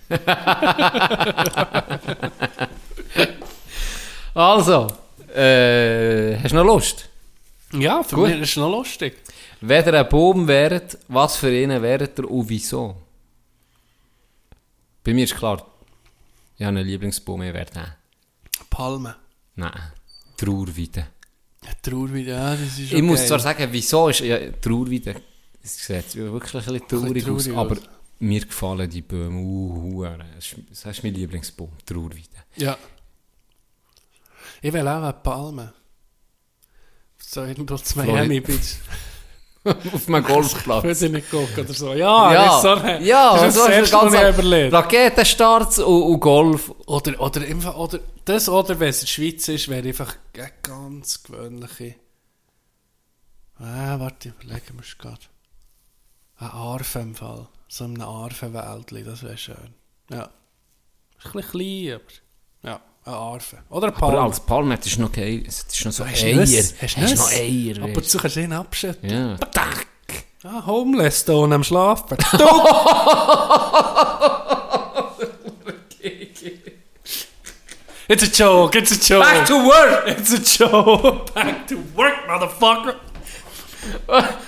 Also, 4.34 4.86
äh, 5.34 6.38
hast 6.38 6.52
du 6.52 6.56
noch 6.56 6.64
Lust? 6.64 7.08
Ja, 7.72 8.02
für 8.02 8.16
Gut. 8.16 8.28
mich 8.28 8.40
ist 8.40 8.50
es 8.50 8.56
noch 8.56 8.70
lustig. 8.70 9.18
Wenn 9.60 9.84
ihr 9.84 9.94
ein 9.94 10.08
Baum 10.08 10.48
wäret, 10.48 10.98
was 11.08 11.36
für 11.36 11.48
einen 11.48 11.82
wäret 11.82 12.18
ihr 12.18 12.30
und 12.30 12.48
wieso? 12.48 12.96
Bei 15.04 15.12
mir 15.12 15.24
ist 15.24 15.36
klar, 15.36 15.66
ich 16.56 16.64
habe 16.64 16.78
einen 16.78 16.86
Lieblingsbaum, 16.86 17.42
ich 17.42 17.52
wäre 17.52 17.66
der. 17.66 17.96
Palme. 18.70 19.16
Nein, 19.56 19.92
Trauerweide. 20.36 21.06
Trauerweide, 21.82 22.30
ja, 22.30 22.50
das 22.56 22.78
ist 22.78 22.92
Ich 22.92 23.02
muss 23.02 23.26
zwar 23.26 23.38
sagen, 23.38 23.68
wieso 23.70 24.08
ist 24.08 24.20
ja, 24.20 24.38
Trauerweide, 24.60 25.20
es 25.62 25.86
sieht 25.86 26.14
wirklich 26.16 26.54
ein 26.54 26.60
bisschen 26.74 26.88
traurig 26.88 27.28
aus, 27.28 27.48
aber 27.48 27.76
mir 28.18 28.40
gefallen 28.40 28.88
die 28.90 29.02
Bäume, 29.02 29.38
uh, 29.40 30.04
das 30.36 30.54
ist- 30.94 31.02
mein 31.04 31.14
Lieblingsbaum, 31.14 31.70
Trauerweide. 31.86 32.28
Ja. 32.56 32.76
Ich 34.60 34.72
will 34.72 34.86
auch 34.86 35.02
eine 35.02 35.12
Palme. 35.12 35.72
So 37.18 37.44
irgendwo 37.44 37.76
zu 37.78 37.98
Miami 37.98 38.40
Beach. 38.40 38.76
Auf 39.94 40.08
einem 40.08 40.24
Golfplatz. 40.24 40.82
Würde 40.82 41.06
ich 41.06 41.12
nicht 41.12 41.30
gucken 41.30 41.64
oder 41.64 41.72
so. 41.74 41.92
Ja, 41.94 42.32
Ja, 42.32 42.44
das 42.46 42.56
ist 42.56 42.62
so 42.62 42.68
eine, 42.70 43.02
ja, 43.04 43.34
das 43.36 43.56
ist 43.56 43.90
so 43.90 44.00
das 44.00 44.14
ab- 44.14 44.34
überlegt. 44.34 44.72
Raketenstarts 44.72 45.78
und, 45.78 46.02
und 46.02 46.20
Golf. 46.20 46.70
Oder, 46.86 47.20
oder, 47.20 47.40
einfach, 47.42 47.76
oder 47.76 48.00
das, 48.24 48.48
oder 48.48 48.78
wenn 48.80 48.88
es 48.88 49.00
in 49.00 49.06
der 49.06 49.12
Schweiz 49.12 49.48
ist, 49.48 49.68
wäre 49.68 49.86
einfach 49.86 50.16
eine 50.36 50.50
ganz 50.62 51.22
gewöhnliche. 51.22 51.94
Ah, 53.58 53.98
warte, 54.00 54.30
überlegen 54.30 54.74
wir 54.76 54.82
es 54.82 54.98
gerade. 54.98 55.20
Ein 56.38 56.48
Arfe 56.50 56.98
im 56.98 57.14
Fall. 57.14 57.46
So 57.68 57.84
ein 57.84 58.00
Arfenwäldli, 58.00 59.04
das 59.04 59.22
wäre 59.22 59.38
schön. 59.38 59.74
Ja. 60.10 60.28
Ist 61.18 61.26
ein 61.26 61.32
bisschen 61.32 61.50
klein, 61.50 62.00
aber. 62.00 62.68
Ja, 62.70 62.80
ein 63.04 63.12
Arfe. 63.14 63.58
Oder 63.70 63.88
ein 63.88 63.94
Aber 63.94 64.00
Palme. 64.08 64.20
als 64.22 64.40
Palme, 64.40 64.76
das 64.76 64.86
ist 64.86 64.98
noch 64.98 65.10
geil, 65.12 65.42
es 65.46 65.62
ist 65.68 65.84
noch 65.84 65.92
so 65.92 66.06
Hast 66.06 66.22
du 66.22 66.26
Eier. 66.26 66.36
Nüsse? 66.36 66.74
Hast 66.80 66.96
du 66.96 67.00
Hast 67.00 67.16
noch 67.16 67.30
Eier, 67.32 67.76
Aber 67.82 68.00
du 68.00 68.18
kannst 68.18 68.36
ihn 68.36 68.52
abschütteln. 68.52 69.08
du. 69.08 69.14
Ja. 69.14 69.36
Tack. 69.50 69.86
Ah, 70.44 70.64
homeless 70.66 71.24
da 71.24 71.34
und 71.34 71.52
am 71.52 71.62
Schlafen. 71.64 72.16
It's 78.08 78.22
a 78.24 78.26
joke, 78.26 78.74
it's 78.76 78.92
a 78.92 78.96
joke. 79.14 79.24
Back 79.24 79.46
to 79.46 79.54
work! 79.64 80.04
It's 80.08 80.32
a 80.32 80.38
joke. 80.64 81.32
Back 81.34 81.66
to 81.68 81.76
work, 81.94 82.26
motherfucker. 82.28 82.96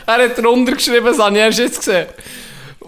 Er 0.06 0.28
hat 0.28 0.36
drunter 0.38 0.72
geschrieben, 0.72 1.06
das 1.06 1.18
habe 1.18 1.34
ich 1.36 1.40
erst 1.42 1.58
jetzt 1.58 1.78
gesehen. 1.78 2.06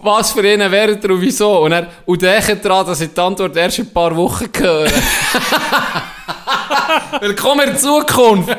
Was 0.07 0.31
für 0.31 0.39
einen 0.39 0.71
wäre 0.71 0.97
er 1.03 1.09
und 1.11 1.21
wieso? 1.21 1.63
Und 1.63 1.73
er, 1.73 1.91
und 2.05 2.21
denkt 2.21 2.63
daran, 2.63 2.85
dass 2.85 3.01
ich 3.01 3.13
die 3.13 3.19
Antwort 3.19 3.57
erst 3.57 3.79
in 3.79 3.87
ein 3.87 3.93
paar 3.93 4.15
Wochen 4.15 4.45
höre. 4.57 4.89
Willkommen 7.19 7.69
in 7.69 7.77
Zukunft! 7.77 8.55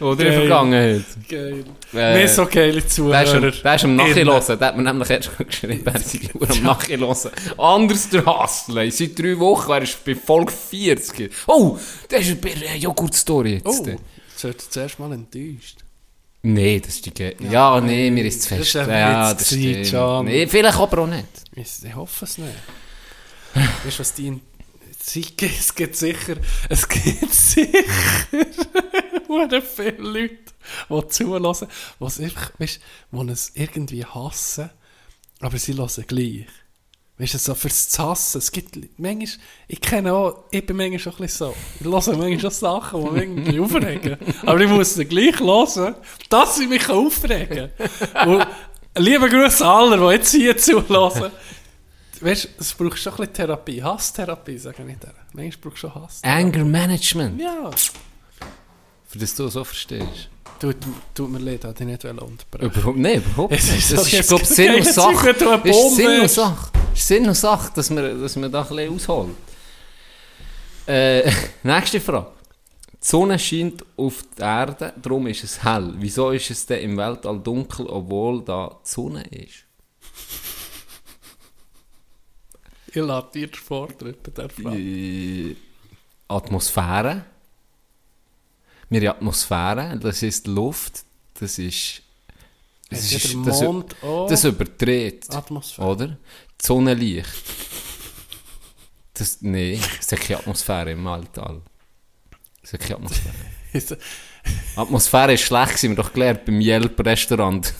Oder 0.00 0.12
in 0.12 0.18
der. 0.18 0.32
Vergangenheit. 0.34 1.02
Geil. 1.28 1.64
Äh, 1.92 2.22
Nicht 2.22 2.32
so 2.32 2.46
geile 2.46 2.86
Zuhörer. 2.86 3.50
der 3.50 3.74
ist 3.74 3.84
am. 3.84 3.96
Nachhören. 3.96 4.58
Der 4.58 4.68
hat 4.68 4.76
mir 4.76 4.84
nämlich 4.84 5.10
erst 5.10 5.36
geschrieben, 5.36 5.84
er 5.84 5.98
sei 5.98 6.20
nur 6.32 6.48
am 6.48 6.62
Nachhören. 6.62 7.16
Anders 7.58 8.08
der 8.08 8.24
Hustle. 8.24 8.88
Seit 8.92 9.18
drei 9.18 9.36
Wochen, 9.36 9.72
er 9.72 9.82
ist 9.82 10.04
bei 10.04 10.14
Folge 10.14 10.52
40. 10.52 11.28
Oh, 11.48 11.76
der 12.08 12.20
ist 12.20 12.40
bei 12.40 12.50
der 12.50 12.76
Joghurt-Story 12.76 13.54
jetzt. 13.54 13.66
Oh, 13.66 13.84
jetzt 13.84 14.44
wird 14.44 14.60
zuerst 14.60 15.00
mal 15.00 15.12
enttäuscht. 15.12 15.81
Nee, 16.44 16.80
das 16.80 16.94
ist 16.96 17.06
die 17.06 17.14
Ge 17.14 17.36
Ja, 17.50 17.80
nee, 17.80 18.10
mir 18.10 18.24
ist 18.24 18.40
Das 18.40 18.46
fest. 18.48 18.60
ist 18.62 18.76
einfach 18.76 18.92
ja, 18.92 19.34
das 19.34 19.48
gewesen, 19.50 19.84
stimmt. 19.84 20.24
Nee, 20.24 20.46
vielleicht 20.48 20.76
aber 20.78 20.98
auch 21.02 21.06
nicht. 21.06 21.26
Ich, 21.54 21.94
hoffe 21.94 22.24
es 22.24 22.38
nicht. 22.38 22.50
weißt 23.54 23.96
du, 23.96 24.00
was 24.00 24.14
die. 24.14 24.40
Sie- 25.04 25.34
Es 25.40 25.74
gibt 25.74 25.96
sicher. 25.96 26.36
Es 26.68 26.88
gibt 26.88 27.32
sicher. 27.34 27.78
Viele 29.76 29.96
Leute, 29.98 30.36
die 30.90 31.08
zulassen, 31.08 31.68
die 32.00 32.04
es 32.04 32.20
einfach, 32.20 32.52
weißt, 32.58 32.80
die 33.12 33.30
es 33.30 33.52
irgendwie 33.54 34.04
hassen, 34.04 34.70
aber 35.40 35.58
sie 35.58 35.74
hören 35.74 36.04
gleich. 36.06 36.46
Weißt 37.18 37.34
du, 37.34 37.38
so 37.38 37.54
fürs 37.54 37.88
zu 37.88 38.02
hassen. 38.02 38.38
Es 38.38 38.50
gibt 38.50 38.76
manchmal, 38.98 39.28
ich 39.68 39.80
kenne 39.80 40.12
auch, 40.14 40.44
ich 40.50 40.64
bin 40.64 40.76
manchmal 40.76 40.98
schon 40.98 41.12
ein 41.12 41.18
bisschen 41.18 41.46
so. 41.48 41.54
Ich 41.80 41.86
höre 41.86 42.16
manchmal 42.16 42.40
schon 42.40 42.50
Sachen, 42.50 43.04
die 43.04 43.10
mich 43.10 43.22
irgendwie 43.22 43.60
aufregen. 43.60 44.16
Aber 44.46 44.60
ich 44.60 44.68
muss 44.68 44.94
sie 44.94 45.04
gleich 45.04 45.38
hören, 45.38 45.94
dass 46.28 46.56
sie 46.56 46.66
mich 46.66 46.88
aufregen 46.88 47.70
kann. 48.14 48.46
Liebe 48.96 49.28
Grüße 49.28 49.64
an 49.64 49.92
alle, 49.92 49.98
die 49.98 50.14
jetzt 50.16 50.32
hier 50.32 50.56
zulassen. 50.56 51.30
Weißt 52.20 52.44
du, 52.44 52.48
es 52.58 52.72
braucht 52.74 52.98
schon 52.98 53.12
ein 53.12 53.16
bisschen 53.18 53.34
Therapie. 53.34 53.82
Hasstherapie, 53.82 54.58
sage 54.58 54.84
ich 54.88 54.98
dir. 54.98 55.12
Manchmal 55.32 55.60
brauchst 55.60 55.82
du 55.82 55.88
schon 55.88 55.94
Hass. 55.94 56.20
Anger 56.22 56.64
Management. 56.64 57.40
Ja. 57.40 57.70
Für 59.06 59.18
das 59.18 59.34
du 59.34 59.48
so 59.48 59.64
verstehst. 59.64 60.30
Tut, 60.62 60.76
tut 61.12 61.28
mir 61.28 61.40
leid, 61.40 61.64
hätte 61.64 61.82
ich 61.82 61.88
nicht 61.88 62.04
unterbrechen 62.04 62.70
Überhaupt, 62.70 62.96
nein, 62.96 63.16
überhaupt 63.20 63.52
Es 63.58 63.66
nicht. 63.66 63.78
ist 63.78 63.90
Das 63.90 63.98
doch 63.98 64.06
ist, 64.06 64.12
jetzt 64.12 64.28
glaube 64.28 64.44
Sinn 64.44 64.74
und 64.76 64.86
Sache. 64.86 65.30
Ist 65.64 65.96
Sinn 65.96 66.20
und. 66.20 66.30
Sache. 66.30 66.70
Ist 66.94 67.08
Sinn 67.08 67.26
und 67.26 67.34
Sache, 67.34 67.72
dass 67.74 67.90
man, 67.90 68.22
dass 68.22 68.36
man 68.36 68.52
da 68.52 68.62
ein 68.62 68.68
bisschen 68.68 68.94
ausholt. 68.94 69.34
Äh, 70.86 71.28
nächste 71.64 72.00
Frage. 72.00 72.28
Die 72.92 72.96
Sonne 73.08 73.40
scheint 73.40 73.84
auf 73.96 74.22
die 74.38 74.40
Erde, 74.42 74.92
darum 75.02 75.26
ist 75.26 75.42
es 75.42 75.64
hell. 75.64 75.94
Wieso 75.96 76.30
ist 76.30 76.48
es 76.48 76.64
denn 76.64 76.78
im 76.90 76.96
Weltall 76.96 77.40
dunkel, 77.40 77.86
obwohl 77.88 78.44
da 78.44 78.78
die 78.84 78.88
Sonne 78.88 79.24
ist? 79.32 79.64
Ich 82.86 83.02
lade 83.02 83.28
dir 83.34 83.48
Vortritt 83.52 84.22
bei 84.22 84.30
der 84.30 84.48
Frage. 84.48 84.78
Äh, 84.78 85.56
Atmosphäre. 86.28 87.24
Wir 89.00 89.08
haben 89.08 89.16
Atmosphäre, 89.16 89.98
das 89.98 90.22
ist 90.22 90.46
Luft, 90.46 91.04
das 91.40 91.58
ist... 91.58 92.02
Das, 92.90 93.10
ist, 93.10 93.32
der 93.32 93.40
das, 93.46 93.64
das 94.28 94.44
überdreht, 94.44 95.24
Atmosphäre? 95.34 95.88
oder? 95.88 96.06
Die 96.08 96.66
Sonne 96.66 96.92
liegt. 96.92 97.26
Das, 99.14 99.38
nee, 99.40 99.80
es 99.98 100.12
hat 100.12 100.20
keine 100.20 100.40
Atmosphäre 100.40 100.90
im 100.92 101.02
Weltall. 101.06 101.62
Es 102.62 102.74
hat 102.74 102.80
keine 102.80 102.96
Atmosphäre. 102.96 103.34
Ist- 103.72 103.96
Atmosphäre 104.76 105.32
ist 105.32 105.42
schlecht, 105.42 105.78
sind 105.78 105.92
wir 105.96 106.02
doch 106.02 106.12
gelernt 106.12 106.44
beim 106.44 106.60
Yelp-Restaurant. 106.60 107.72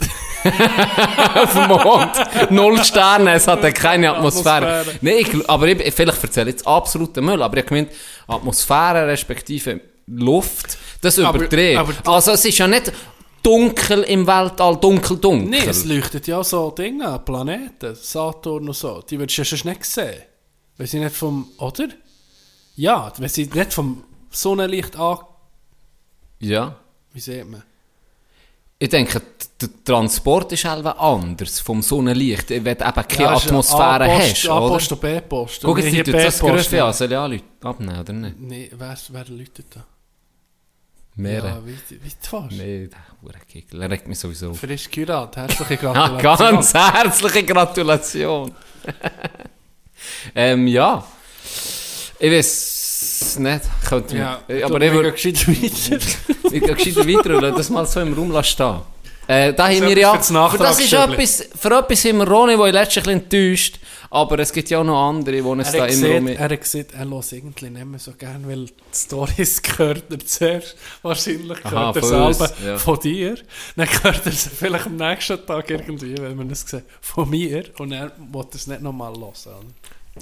Auf 1.34 1.52
dem 1.52 1.68
Mond. 1.68 2.50
Null 2.50 2.82
Sterne, 2.82 3.34
es 3.34 3.46
hat 3.48 3.60
keine 3.74 4.14
Atmosphäre. 4.14 4.78
Atmosphäre. 4.80 4.98
Nee, 5.02 5.16
ich, 5.16 5.50
aber 5.50 5.66
ich, 5.68 5.92
vielleicht 5.92 6.22
erzähle 6.22 6.48
ich 6.50 6.54
jetzt 6.56 6.66
absoluten 6.66 7.22
Müll, 7.22 7.42
aber 7.42 7.58
ich 7.58 7.64
habe 7.64 7.68
gemeint, 7.68 7.92
Atmosphäre 8.26 9.06
respektive 9.08 9.91
Luft, 10.16 10.78
das 11.00 11.18
Aber- 11.18 11.38
überdreht. 11.38 11.76
aber- 11.78 11.94
also 12.12 12.32
es 12.32 12.44
ist 12.44 12.58
ja 12.58 12.66
nicht 12.68 12.92
dunkel 13.42 14.02
im 14.04 14.26
Weltall, 14.26 14.76
dunkel, 14.76 15.16
dunkel. 15.16 15.48
Nee, 15.48 15.66
es 15.68 15.84
leuchtet 15.84 16.26
ja 16.26 16.42
so 16.44 16.70
Dinge 16.70 17.08
an, 17.08 17.24
Planeten, 17.24 17.94
Saturn 17.94 18.68
und 18.68 18.76
so. 18.76 19.02
Die 19.02 19.18
würdest 19.18 19.38
du 19.38 19.42
ja 19.42 19.44
schon 19.56 19.70
nicht 19.70 19.84
sehen. 19.84 20.22
Wenn 20.76 20.86
sie 20.86 20.98
nicht 21.00 21.14
vom, 21.16 21.48
oder? 21.58 21.88
Ja, 22.76 23.12
wenn 23.18 23.28
sie 23.28 23.46
nicht 23.52 23.72
vom 23.72 24.04
Sonnenlicht 24.30 24.96
an... 24.96 25.18
ja. 26.40 26.76
Wie 27.14 27.20
sieht 27.20 27.46
man? 27.50 27.62
Ich 28.78 28.88
denke, 28.88 29.20
der 29.60 29.68
Transport 29.84 30.50
ist 30.52 30.64
halt 30.64 30.84
anders 30.86 31.60
vom 31.60 31.82
Sonnenlicht, 31.82 32.48
wenn 32.50 32.64
du 32.64 32.70
eben 32.70 32.82
keine 32.82 33.04
Ja, 33.22 33.36
Atmosphäre 33.36 34.04
A-Post, 34.10 34.30
hast, 34.36 34.48
A-Post 34.48 34.92
und 34.92 35.00
B-Post. 35.02 35.62
Guck, 35.62 35.78
jetzt 35.78 36.08
das 36.08 36.40
ja. 36.72 36.86
an, 36.86 36.92
soll 36.94 37.08
ich 37.10 37.12
anrufen? 37.14 37.42
abnehmen, 37.62 38.00
oder 38.00 38.12
nicht? 38.14 38.40
Nee, 38.40 38.70
wer, 38.74 38.96
wer 39.10 39.24
läutet 39.28 39.66
da? 39.76 39.84
Mehrere. 41.14 41.48
Ja, 41.48 41.60
wie, 41.66 42.04
wie 42.04 42.10
fährst. 42.20 42.52
Nee, 42.52 42.88
der 42.88 42.98
er 43.82 43.90
regt 43.90 44.08
mich 44.08 44.18
sowieso 44.18 44.50
auf. 44.50 44.60
Frisch 44.60 44.90
Kurat, 44.90 45.36
herzliche 45.36 45.78
Ah, 45.90 46.18
Gratulation. 46.18 46.38
ganz 46.38 46.74
herzliche 46.74 47.42
Gratulation. 47.44 48.54
ähm, 50.34 50.66
ja. 50.66 51.04
Ich 52.18 52.32
weiß 52.32 53.36
nicht. 53.40 53.60
Könnte 53.88 54.16
Ja, 54.16 54.40
ja, 54.48 54.66
du, 54.68 54.74
aber 54.74 54.80
ich 54.80 54.92
würde 54.92 55.12
gescheit 55.12 55.46
weiter. 55.46 56.04
ich 56.44 56.62
gehe 56.62 56.74
gescheiter 56.74 57.08
weiter 57.08 57.48
und 57.48 57.58
das 57.58 57.68
mal 57.70 57.86
so 57.86 58.00
im 58.00 58.14
Raum 58.14 58.42
stehen. 58.42 58.80
Äh, 59.26 59.52
da 59.52 59.68
haben 59.68 59.82
wir 59.82 59.96
ja, 59.96 60.16
das 60.16 60.28
für 60.28 60.58
das 60.58 60.80
ist 60.80 60.92
etwas, 60.92 61.48
für 61.56 61.78
etwas 61.78 62.02
sind 62.02 62.16
wir 62.16 62.28
Ronny, 62.28 62.56
der 62.56 62.72
letztlich 62.72 63.06
ein 63.06 63.22
bisschen 63.22 63.42
enttäuscht, 63.42 63.78
aber 64.14 64.38
es 64.40 64.52
gibt 64.52 64.68
ja 64.68 64.78
auch 64.78 64.84
noch 64.84 65.08
andere, 65.08 65.40
die 65.42 65.60
es 65.62 65.72
da 65.72 65.84
hat, 65.84 65.90
im 65.90 66.00
gesagt, 66.00 66.14
Raum... 66.14 66.26
er 66.26 66.38
hat 66.38 66.60
gesagt, 66.60 66.92
er 66.92 67.08
hört 67.08 67.32
irgendwie 67.32 67.70
nicht 67.70 67.86
mehr 67.86 67.98
so 67.98 68.12
gern, 68.12 68.46
weil 68.46 68.66
die 68.66 68.74
Stories 68.92 69.62
gehört 69.62 70.04
er 70.10 70.18
zuerst. 70.18 70.76
Wahrscheinlich 71.00 71.64
Aha, 71.64 71.92
gehört 71.92 71.96
er 71.96 72.02
von 72.02 72.34
selber 72.34 72.52
ja. 72.62 72.76
von 72.78 73.00
dir. 73.00 73.38
Dann 73.74 73.88
gehört 73.88 74.26
er 74.26 74.32
es 74.32 74.48
vielleicht 74.48 74.84
am 74.84 74.96
nächsten 74.96 75.46
Tag 75.46 75.70
irgendwie, 75.70 76.14
wenn 76.18 76.36
man 76.36 76.50
es 76.50 76.60
sieht, 76.60 76.84
von 77.00 77.30
mir. 77.30 77.64
Und 77.78 77.92
er 77.92 78.12
wollte 78.30 78.58
es 78.58 78.66
nicht 78.66 78.82
nochmal 78.82 79.14
hören. 79.14 79.72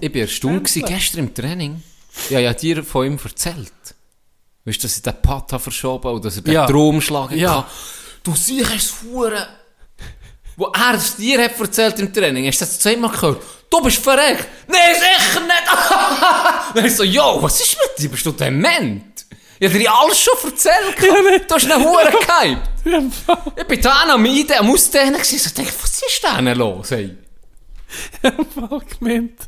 Ich 0.01 0.15
war 0.15 0.21
erstaunt 0.21 0.73
gestern 0.73 1.19
im 1.19 1.35
Training. 1.35 1.83
Ich 2.29 2.31
habe 2.37 2.45
ja 2.45 2.55
dir 2.55 2.85
von 2.85 3.07
ihm 3.07 3.19
erzählt. 3.23 3.73
Weißt 4.67 4.79
du, 4.79 4.83
dass 4.83 4.99
ich 4.99 5.03
den 5.03 5.21
Pata 5.21 5.59
verschoben 5.59 6.13
und 6.13 6.25
dass 6.25 6.37
er 6.37 6.43
den 6.43 6.55
Ja. 6.55 6.65
Traumschlag 6.65 7.33
Ja. 7.33 7.57
hatte. 7.57 7.71
Du 8.23 8.37
siehst 8.37 8.73
es 8.73 8.95
Hure. 9.03 9.49
Wo 10.61 10.67
er 10.75 10.93
es 10.93 11.17
dir 11.17 11.43
hat 11.43 11.59
erzählt 11.59 11.99
im 12.01 12.13
Training, 12.13 12.47
hast 12.47 12.61
du 12.61 12.67
das 12.67 12.79
zweimal 12.79 13.11
gehört? 13.11 13.43
Du 13.71 13.81
bist 13.81 13.97
verreckt! 13.97 14.47
Nein, 14.69 14.95
sicher 14.95 15.41
nicht! 15.41 15.63
Dann 16.75 16.85
ich 16.85 16.95
so, 16.95 17.03
yo, 17.03 17.39
was 17.41 17.63
ist 17.63 17.79
mit 17.79 17.99
dir? 17.99 18.11
Bist 18.11 18.27
du 18.27 18.33
dement? 18.33 19.25
Ich 19.59 19.67
hab 19.73 19.79
dir 19.79 19.91
alles 19.91 20.21
schon 20.21 20.35
erzählt. 20.45 21.49
du 21.49 21.55
hast 21.55 21.65
einen 21.65 21.83
Huren 21.83 22.13
gehypt. 22.13 23.57
Ich 23.57 23.67
bin 23.69 23.81
da 23.81 24.03
am 24.03 24.27
Eiden, 24.27 24.53
am 24.59 24.71
Ausdehnen 24.71 25.15
gewesen. 25.15 25.39
So, 25.39 25.49
ich 25.49 25.55
dachte, 25.55 25.73
was 25.81 26.03
ist 26.03 26.23
denn 26.23 26.59
los, 26.59 26.91
ey? 26.91 27.17
Mal 28.55 28.81
gemeint, 28.99 29.41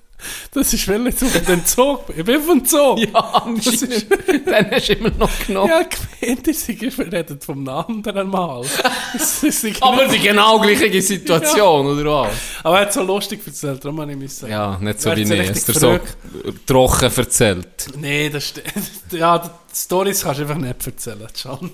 das 0.53 0.73
ist, 0.73 0.89
weil 0.89 1.07
ich 1.07 1.23
auf 1.23 1.45
den 1.47 1.65
Zug. 1.67 2.05
Ich 2.17 2.25
bin 2.25 2.41
vom 2.43 2.65
Zug. 2.65 2.99
Ja, 2.99 3.21
anscheinend. 3.21 4.07
Dann 4.47 4.71
hast 4.71 4.89
du 4.89 4.93
immer 4.95 5.11
noch 5.19 5.31
genommen. 5.47 5.71
Ja, 5.71 5.83
gemeint, 6.21 6.49
ich 6.49 6.59
sei 6.59 6.79
redet 6.99 7.45
vom 7.45 7.69
anderen 7.69 8.29
Mal. 8.29 8.65
Ist 9.15 9.67
Aber 9.83 10.07
nicht- 10.07 10.15
die 10.15 10.29
genau 10.29 10.59
gleiche 10.61 11.03
Situation, 11.03 11.87
oder 11.87 12.23
was? 12.25 12.33
Aber 12.63 12.77
er 12.79 12.83
hat 12.87 12.93
so 12.93 13.03
lustig 13.03 13.41
erzählt, 13.47 13.85
darum 13.85 14.01
habe 14.01 14.13
ich 14.13 14.19
mich 14.19 14.33
sagen. 14.33 14.53
Ja, 14.53 14.79
nicht 14.81 15.01
so 15.01 15.15
wie 15.17 15.23
ich. 15.23 15.31
Es 15.51 15.65
dir 15.65 15.73
so 15.75 15.99
trocken 16.67 17.11
erzählt. 17.17 17.87
Nee, 17.99 18.29
das 18.31 18.49
stimmt. 18.49 18.73
Ja, 19.13 19.39
die 19.39 19.51
Stories 19.77 20.23
kannst 20.23 20.41
du 20.41 20.45
einfach 20.45 20.57
nicht 20.57 20.87
erzählen, 20.87 21.29
John. 21.35 21.71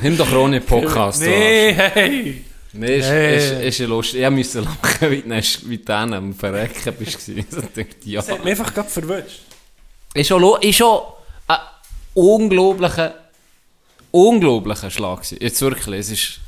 Nimm 0.00 0.16
doch 0.16 0.30
ohne 0.32 0.60
Podcast. 0.60 1.20
nee, 1.22 1.72
hey. 1.74 2.44
Nee, 2.78 2.98
ist, 2.98 3.06
Hey. 3.06 3.36
ist, 3.36 3.62
ist 3.62 3.78
ja 3.78 3.86
lustig. 3.86 4.22
Ich 4.22 4.30
musste 4.30 4.60
lachen, 4.60 5.10
wie 5.10 5.22
du 5.22 5.78
du 5.78 5.78
dann 5.84 6.12
am 6.14 6.34
Verrecken 6.34 6.94
bist. 6.98 7.28
ja. 8.04 8.20
Das 8.20 8.30
hat 8.30 8.44
mich 8.44 8.50
einfach 8.58 8.72
gerade 8.74 8.88
verwünscht. 8.88 9.40
Ist 10.14 10.28
schon, 10.28 10.40
lo- 10.40 10.56
ist 10.56 10.76
schon 10.76 11.00
ein 11.48 11.58
unglaublicher, 12.14 13.14
unglaublicher 14.10 14.90
Schlag 14.90 15.18
gewesen. 15.22 15.38
Jetzt 15.40 15.60
wirklich, 15.60 16.00
es 16.00 16.10
ist... 16.10 16.40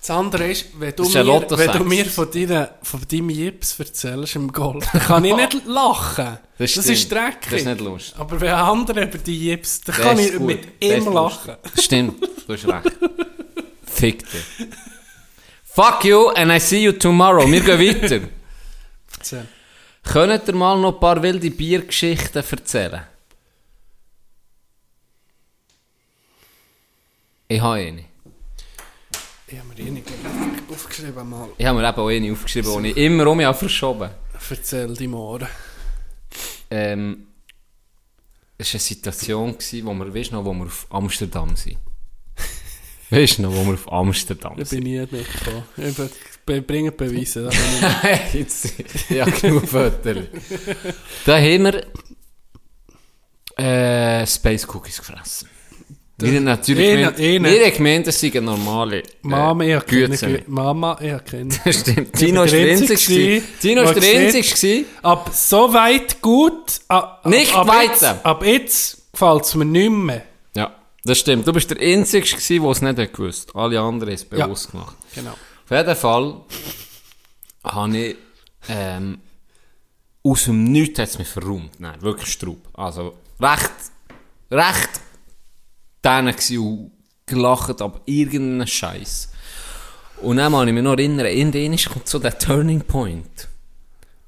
Das 0.00 0.10
andere 0.10 0.46
ist, 0.52 0.66
wenn 0.78 0.94
du, 0.94 1.02
Das 1.02 1.08
ist 1.08 1.14
mir, 1.24 1.58
wenn 1.58 1.72
du 1.72 1.84
mir 1.84 2.04
von, 2.06 2.30
deiner, 2.30 2.70
von 2.82 3.00
deinem 3.10 3.30
Jips 3.30 3.80
erzählst 3.80 4.36
im 4.36 4.52
Golf, 4.52 4.86
kann 4.92 5.24
ich 5.24 5.34
nicht 5.34 5.64
lachen. 5.66 6.38
Das, 6.56 6.70
stimmt. 6.70 6.86
ist 6.86 7.10
dreckig. 7.10 7.50
Das 7.50 7.60
ist 7.60 7.66
nicht 7.66 7.80
lustig. 7.80 8.14
Aber 8.16 8.40
wenn 8.40 8.48
ein 8.48 8.54
anderer 8.54 9.02
über 9.02 9.18
die 9.18 9.46
Jips, 9.48 9.80
dann 9.80 9.96
Das 9.96 10.04
kann 10.06 10.18
ich 10.20 10.32
gut. 10.34 10.46
mit 10.46 10.64
Das 10.80 10.88
ihm 10.98 11.12
lachen. 11.12 11.56
Stimmt, 11.82 12.22
du 12.46 12.52
hast 12.52 12.64
recht. 12.68 12.96
Fick 13.86 14.20
dich. 14.30 14.68
Fuck 15.78 16.04
you 16.06 16.30
and 16.30 16.50
I 16.50 16.58
see 16.58 16.82
you 16.82 16.90
tomorrow. 16.90 17.46
Wir 17.46 17.60
gehen 17.60 17.78
weiter. 17.78 18.28
Erzähl. 19.16 19.46
Könnt 20.02 20.48
ihr 20.48 20.54
mal 20.56 20.76
noch 20.80 20.94
ein 20.94 20.98
paar 20.98 21.22
wilde 21.22 21.52
Biergeschichten 21.52 22.42
erzählen? 22.42 23.02
Ich 27.46 27.60
habe 27.60 27.74
eine. 27.74 28.04
Ich 29.46 29.56
habe 29.56 29.68
mir 29.68 29.78
eh 29.78 29.90
nicht 29.92 30.08
aufgeschrieben 30.68 31.30
mal. 31.30 31.48
Ich 31.56 31.64
habe 31.64 31.78
mir 31.78 31.88
eben 31.88 31.98
auch 32.00 32.08
eine 32.08 32.32
aufgeschrieben, 32.32 32.82
die 32.82 32.90
ich 32.90 32.96
immer 32.96 33.28
um 33.28 33.36
mich 33.36 33.46
habe 33.46 33.56
verschoben 33.56 34.10
Erzähl 34.50 34.92
die 34.94 35.06
Morgen. 35.06 35.46
ähm, 36.72 37.28
Es 38.58 38.66
war 38.66 38.72
eine 38.74 38.80
Situation, 38.80 39.54
wo 39.84 39.94
wir, 39.94 40.12
weißt 40.12 40.32
du 40.32 40.34
noch, 40.34 40.44
wo 40.44 40.52
wir 40.54 40.66
auf 40.66 40.88
Amsterdam 40.90 41.54
sind. 41.54 41.78
Weißt 43.10 43.38
du 43.38 43.42
noch, 43.42 43.52
wo 43.54 43.64
wir 43.66 43.74
auf 43.74 43.92
Amsterdam 43.92 44.54
Ich 44.58 44.68
sind? 44.68 44.84
bin 44.84 44.92
nie 44.92 44.98
mitgekommen. 45.00 45.62
Ich 45.76 45.94
be- 45.94 46.10
be- 46.46 46.62
bringe 46.62 46.92
Beweise. 46.92 47.44
da 47.44 47.50
bin 47.50 48.46
ich- 48.46 49.10
ja, 49.16 49.24
genug 49.24 49.66
Fotos. 49.68 50.16
da 51.26 51.36
haben 51.38 51.64
wir 51.64 51.86
äh, 53.56 54.26
Space 54.26 54.66
Cookies 54.68 54.98
gefressen. 54.98 55.48
Wir 56.20 56.34
haben 56.34 56.44
natürlich 56.44 56.90
Eine- 56.90 57.12
gemeint, 57.12 57.78
eine. 57.80 58.02
das 58.02 58.18
seien 58.20 58.44
normale 58.44 59.02
äh, 59.02 59.06
Mama, 59.22 59.62
ich 59.64 59.74
habe 59.74 59.84
keine 59.86 60.42
Mama, 60.48 60.98
ich 61.00 61.12
habe 61.12 61.22
keine. 61.22 61.50
Stimmt. 61.72 62.12
Tino 62.14 62.42
bin 62.44 62.50
der. 62.52 63.42
Tino 63.60 63.82
ist 63.82 64.62
der. 64.62 64.84
Ab 65.02 65.30
so 65.32 65.72
weit 65.72 66.20
gut. 66.20 66.80
Ab, 66.88 67.24
Nicht 67.24 67.54
ab 67.54 67.68
weiter. 67.68 67.92
Jetzt, 68.14 68.26
ab 68.26 68.44
jetzt 68.44 69.12
gefällt 69.12 69.44
es 69.44 69.54
mir 69.54 69.64
nicht 69.64 69.90
mehr. 69.90 70.22
Ja, 71.08 71.12
das 71.12 71.18
stimmt. 71.20 71.46
Du 71.46 71.52
bist 71.54 71.70
der 71.70 71.80
Einzige, 71.80 72.26
gewesen, 72.26 72.62
der 72.62 72.70
es 72.70 72.82
nicht 72.82 72.98
hat 72.98 73.12
gewusst 73.14 73.56
Alle 73.56 73.80
anderen 73.80 74.10
haben 74.10 74.14
es 74.14 74.26
Ja. 74.30 74.46
bewusst 74.46 74.70
gemacht. 74.70 74.94
Genau. 75.14 75.30
Auf 75.32 75.70
jeden 75.70 75.96
Fall 75.96 76.40
habe 77.64 77.96
ich 77.98 78.16
ähm, 78.68 79.18
aus 80.22 80.44
dem 80.44 80.64
Nichts 80.64 80.98
hat 80.98 81.08
es 81.08 81.18
mich 81.18 81.28
verräumt. 81.28 81.80
Nein, 81.80 82.00
wirklich 82.02 82.30
Straub. 82.30 82.58
Also 82.74 83.14
recht, 83.40 83.72
recht 84.50 85.00
denen 86.04 86.34
und 86.58 86.90
gelacht 87.26 87.80
ab 87.80 88.02
irgendeinen 88.04 88.66
Scheiß. 88.66 89.30
Und 90.22 90.36
dann 90.36 90.52
kann 90.52 90.68
ich 90.68 90.74
mich 90.74 90.82
noch 90.82 90.92
erinnern, 90.92 91.26
in 91.26 91.52
Dänisch 91.52 91.88
kommt 91.88 92.08
so 92.08 92.18
der 92.18 92.38
Turning 92.38 92.82
Point. 92.82 93.48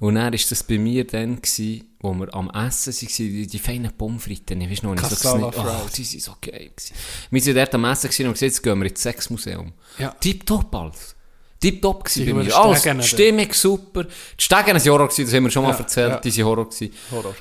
Und 0.01 0.15
dann 0.17 0.25
war 0.25 0.31
das 0.31 0.63
bei 0.65 0.79
mir 0.79 1.07
dann, 1.07 1.41
gsi, 1.41 1.85
wo 2.01 2.13
wir 2.15 2.35
am 2.35 2.51
Essen 2.51 2.93
waren, 2.95 3.09
die, 3.19 3.47
die 3.47 3.59
feinen 3.59 3.93
Pommes 3.97 4.25
frites. 4.25 4.57
Ich 4.59 4.71
weiß 4.71 4.83
noch 4.83 4.95
nicht, 4.95 5.03
so 5.05 5.09
Cassava 5.11 5.51
gesehen, 5.51 5.67
oh, 5.67 5.89
die 5.95 6.05
sind 6.05 6.23
so 6.23 6.35
geil. 6.41 6.71
gewesen. 6.75 6.95
Wir 7.31 7.41
sind 7.43 7.57
dort 7.57 7.75
am 7.75 7.85
Essen 7.85 8.09
gewesen 8.09 8.27
und 8.27 8.33
gesagt, 8.33 8.43
jetzt 8.53 8.63
gehen 8.63 8.79
wir 8.81 8.89
ins 8.91 9.03
Sexmuseum. 9.03 9.73
Ja. 9.99 10.11
Tipptopp 10.19 10.75
alles. 10.75 11.15
Tipptopp 11.61 12.05
gewesen 12.05 12.27
bei 12.27 12.43
mir. 12.45 12.57
Alles, 12.57 12.83
die 12.83 13.03
Stimmung 13.03 13.53
super. 13.53 14.05
Die 14.05 14.11
Stegen 14.43 14.67
waren 14.69 14.81
Horror 14.85 15.09
gewesen, 15.09 15.25
das 15.27 15.35
haben 15.35 15.45
wir 15.45 15.51
schon 15.51 15.63
mal 15.63 15.73
Ja, 15.73 15.79
erzählt, 15.79 16.11
ja. 16.13 16.21
die 16.21 16.31
sind 16.31 16.45
Horror 16.47 16.69
gewesen. 16.71 16.95
Horror. 17.11 17.35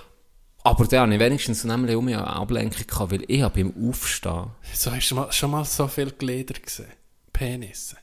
Aber 0.64 0.86
dann 0.86 0.99
habe 1.03 1.14
ich 1.14 1.19
wenigstens 1.22 1.64
nämlich 1.64 1.95
um 1.95 2.03
mich 2.03 2.18
eine 2.18 2.27
Ablenkung 2.27 2.86
gehabt, 2.86 3.11
weil 3.14 3.23
ich 3.26 3.41
beim 3.48 3.73
Aufstehen, 3.90 4.48
So 4.73 4.91
hast 4.91 5.10
du 5.10 5.15
mal, 5.15 5.31
schon 5.31 5.52
mal 5.52 5.64
so 5.64 5.88
viele 5.88 6.11
Glieder 6.11 6.60
gesehen. 6.60 6.91
Penisse. 7.31 7.95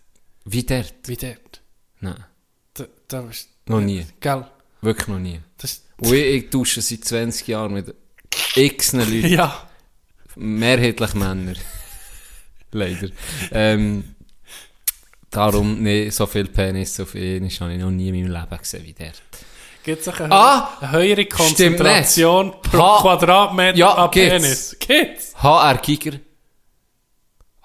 wie 0.47 0.63
dort, 0.63 0.95
Wie 1.07 1.17
dort. 1.17 1.61
nein, 2.01 2.25
Da, 2.73 2.87
da 3.09 3.21
ist, 3.29 3.51
noch 3.67 3.81
nie, 3.81 4.07
gell? 4.21 4.45
wirklich 4.83 5.09
noch 5.09 5.19
nie. 5.19 5.41
Das, 5.59 5.83
Und 5.99 6.13
ich, 6.13 6.45
ich 6.45 6.51
tausche 6.51 6.81
seit 6.83 7.05
20 7.05 7.47
Jahren 7.49 7.73
mit 7.75 7.95
x 8.55 8.93
Leuten, 8.93 9.27
ja. 9.27 9.67
mehrheitlich 10.37 11.15
Männer. 11.15 11.55
Leider. 12.73 13.09
Ähm, 13.53 14.15
darum, 15.31 15.83
nee, 15.83 16.11
so 16.11 16.27
viel 16.27 16.47
Penis 16.47 16.99
auf 17.01 17.15
ihn 17.15 17.49
habe 17.61 17.73
ich 17.73 17.79
noch 17.81 17.91
nie 17.91 18.09
in 18.09 18.15
meinem 18.29 18.33
Leben 18.43 18.59
gesehen 18.59 18.85
wie 18.85 18.93
der. 18.93 19.13
Gibt 19.83 20.07
es 20.07 20.09
eine, 20.09 20.33
Ah! 20.35 20.77
eine 20.81 20.93
höhere 20.93 21.25
Konzentration 21.27 22.53
pro 22.61 22.79
Ha- 22.79 23.01
Quadratmeter 23.03 23.79
Ja, 23.79 23.95
an 23.95 24.11
gibt's. 24.11 24.31
Penis? 24.43 24.77
Gibt's? 24.81 25.35
HR 25.43 25.79
Giger. 25.79 26.19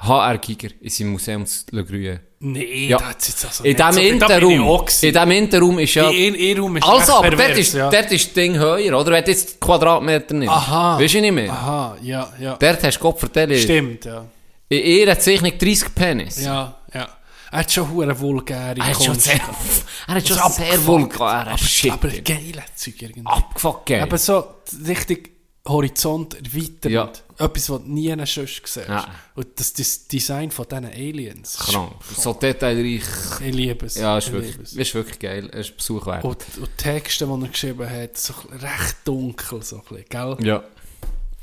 HR 0.04 0.38
Giger 0.40 0.70
in 0.82 0.90
seinem 0.90 1.12
Museum 1.12 1.46
zu 1.46 1.64
Le 1.72 1.82
Gruyère. 1.84 2.20
Nee, 2.40 2.88
Ja. 2.88 2.98
da 2.98 3.10
hat's 3.10 3.28
jetzt 3.28 3.46
also 3.46 3.64
In 3.64 3.76
diesem 3.76 3.92
so 3.94 4.00
Interraum, 4.00 4.80
in 4.80 4.86
diesem 5.14 5.32
Interraum 5.32 5.78
ist 5.80 5.94
ja... 5.94 6.10
In 6.10 6.34
in 6.34 6.60
Raum 6.60 6.78
ist 6.78 6.84
Also, 6.88 7.14
aber 7.18 7.30
dort 7.30 7.58
ist, 7.58 7.74
ja. 7.76 7.88
dort 7.90 8.12
ist 8.12 8.26
das 8.26 8.34
Ding 8.34 8.58
höher, 8.58 9.00
oder? 9.00 9.12
Wenn 9.12 9.24
du 9.24 9.30
jetzt 9.32 9.60
Quadratmeter 9.60 10.34
nimmst. 10.34 10.50
Aha. 10.52 11.00
Weißt 11.00 11.14
du 11.14 11.22
nicht 11.22 11.32
mehr? 11.34 11.52
Aha, 11.52 11.98
ja, 12.02 12.34
ja. 12.40 12.56
Dort 12.56 12.84
hast 12.84 12.98
du 12.98 13.02
Gott 13.02 13.20
vertellen. 13.20 13.56
Stimmt, 13.60 14.06
ja. 14.06 14.26
In 14.70 14.80
ihr 14.84 15.12
hat 15.12 15.22
sich 15.22 15.40
nicht 15.42 15.62
30 15.62 15.94
Penis. 15.94 16.44
Ja, 16.44 16.78
ja. 16.94 17.08
Er 17.52 17.60
hat 17.60 17.72
schon 17.72 17.92
hure 17.92 18.18
vulgäre 18.20 18.76
Er 18.80 18.88
hat 18.88 19.04
schon 19.04 19.20
sehr, 19.20 19.36
er 20.08 20.16
hat 20.16 20.28
schon 20.28 20.38
Das 20.38 20.50
ist 20.50 20.56
sehr 20.56 20.66
abgefuckt. 20.68 20.88
vulgär. 20.88 21.28
Aber, 21.48 21.58
Shit. 21.60 21.92
aber 21.92 22.08
geile 22.08 22.64
Zeug 22.76 23.02
irgendwie. 23.02 23.26
Abgefuckt 23.26 23.86
geil. 23.86 24.02
Aber 24.02 24.18
so 24.18 24.44
richtig 24.88 25.30
Horizont 25.68 26.34
erweiternd. 26.36 26.86
Ja. 26.86 27.12
Etwas, 27.44 27.70
was 27.70 27.82
du 27.82 27.90
nie 27.92 28.10
sonst 28.26 28.36
siehst. 28.66 28.88
Ja. 28.88 29.08
Und 29.36 29.48
das, 29.56 29.74
das 29.74 30.08
Design 30.08 30.52
von 30.52 30.66
diesen 30.70 30.86
Aliens. 30.86 31.58
Krank. 31.58 31.94
So 32.16 32.34
detailreich. 32.34 33.04
Ich 33.46 33.54
liebe 33.56 33.86
es. 33.86 33.96
Ja, 33.96 34.18
ist 34.18 34.28
Ich 34.28 34.34
wirklich, 34.34 34.58
es. 34.62 34.74
ist 34.74 34.96
wirklich 34.96 35.20
geil. 35.20 35.50
Er 35.52 35.60
ist 35.60 35.76
Besuch 35.76 36.06
wert. 36.06 36.24
Und, 36.24 36.38
und 36.58 36.70
die 36.70 36.78
Texte, 36.84 37.26
die 37.26 37.32
er 37.44 37.48
geschrieben 37.48 37.90
hat, 37.90 38.18
so 38.18 38.34
recht 38.52 38.96
dunkel, 39.06 39.62
so 39.64 39.78
ein 39.78 39.82
bisschen, 39.82 40.06
gell? 40.10 40.38
Ja. 40.42 40.64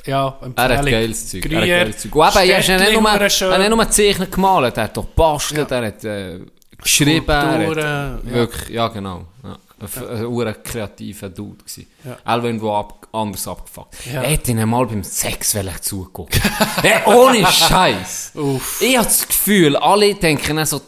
Ja, 0.07 0.39
Er 0.57 0.79
hat 0.79 0.87
geiles 0.87 1.29
Zeug. 1.29 1.45
Er 1.47 1.61
hat 1.61 1.69
geiles 1.69 1.99
Zeug. 1.99 2.15
Und 2.15 2.29
eben, 2.29 2.51
er 2.51 2.61
ja 2.61 2.79
nicht 2.79 2.93
nur, 3.01 3.11
er 3.11 3.65
hat 3.65 3.71
nur 3.71 3.91
Zeichnen 3.91 4.31
gemalt, 4.31 4.77
er 4.77 4.85
hat 4.85 4.97
doch 4.97 5.05
gebastelt, 5.05 5.71
er 5.71 5.87
hat 5.87 6.05
äh, 6.05 6.41
geschrieben, 6.83 7.29
er 7.29 7.53
Skulpturen, 7.63 7.85
hat, 7.85 8.25
ja. 8.25 8.33
wirklich, 8.33 8.69
ja 8.71 8.89
genau. 8.89 9.27
Ja. 9.43 9.59
Ein, 9.81 10.09
ein, 10.09 10.47
ein 10.49 10.63
kreativer 10.63 11.29
Dude 11.29 11.59
gewesen. 11.59 11.87
Ja. 12.05 12.17
Auch 12.25 12.43
irgendwo 12.43 12.73
ab, 12.73 13.09
anders 13.13 13.47
abgefuckt. 13.47 13.95
Ja. 14.07 14.23
Er 14.23 14.31
hätte 14.31 14.51
ihn 14.51 14.69
mal 14.69 14.87
beim 14.87 15.05
Sex 15.05 15.57
zugucken. 15.83 16.41
hey, 16.83 17.03
ohne 17.07 17.47
Scheiß. 17.47 18.33
Ich 18.81 18.97
habe 18.97 19.07
das 19.07 19.27
Gefühl, 19.27 19.77
alle 19.77 20.15
denken 20.15 20.57
dann 20.57 20.67
so, 20.67 20.81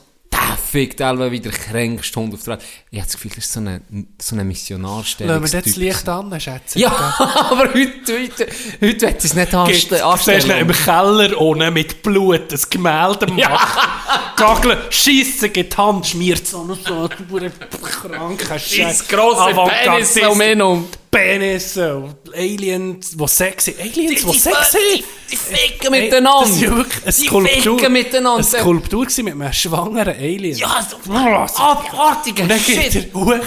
der 0.49 0.57
fickt 0.57 1.01
Elbe 1.01 1.31
wieder 1.31 1.51
kränkst 1.51 2.15
Hund 2.17 2.35
auf 2.35 2.43
der 2.45 2.55
Welt. 2.55 2.63
Ich 2.91 2.99
habe 2.99 3.07
das 3.07 3.15
Gefühl, 3.15 3.31
das 3.35 3.45
ist 3.45 3.53
so 3.53 3.61
eine, 3.61 3.81
so 4.21 4.35
eine 4.35 4.45
Missionarstelle. 4.45 5.39
Lassen 5.39 5.53
wir 5.53 5.63
das 5.63 5.77
Licht 5.77 6.09
an, 6.09 6.41
Schätze. 6.41 6.79
Ja, 6.79 6.91
aber 7.51 7.69
heute, 7.75 7.91
heute, 8.09 8.47
heute 8.81 9.01
wird 9.01 9.25
es 9.25 9.35
nicht 9.35 9.55
anste- 9.55 9.75
Siehst 9.75 9.91
du 9.91 9.97
ihn 9.97 10.03
anstellen. 10.03 10.69
im 10.69 10.73
Keller 10.73 11.41
ohne 11.41 11.71
mit 11.71 12.03
Blut 12.03 12.53
ein 12.53 12.61
Gemälde 12.71 13.27
machen. 13.33 13.89
Gageln, 14.37 14.79
schiessen, 14.91 15.53
geht 15.53 15.77
Hand, 15.77 16.07
schmiert 16.07 16.47
so 16.47 16.65
noch 16.65 16.79
so, 16.79 17.09
du 17.09 17.25
kranker 17.83 18.59
Scheiß 18.59 19.07
grosse 19.09 19.55
Penis 19.55 20.17
um 20.63 20.89
ihn 21.13 21.19
um. 21.19 21.21
Penis, 21.39 21.77
und 21.77 22.35
Aliens, 22.35 23.17
die 23.17 23.29
sexy, 23.29 23.75
Aliens, 23.81 24.25
die 24.25 24.39
sexy. 24.39 25.05
Die 25.31 25.37
ficken 25.37 25.91
miteinander. 25.91 26.41
Das 26.41 26.51
ist 26.51 26.61
ja 26.63 26.77
wirklich 26.77 27.03
eine 27.03 27.13
Die 27.13 27.27
Skulptur. 27.27 27.79
ficken 27.79 27.93
miteinander. 27.93 28.35
Eine 28.35 28.61
Skulptur 28.63 29.03
gewesen 29.05 29.25
mit 29.25 29.35
einem 29.35 29.53
schwangeren 29.53 30.17
Alien. 30.17 30.57
Ja, 30.59 30.87
so 30.89 31.13
abartiger 31.13 32.43
Und 32.45 32.49
dann 32.49 32.65
geht 32.65 32.93
Shit. 32.93 33.13
er 33.15 33.21
hoch, 33.21 33.45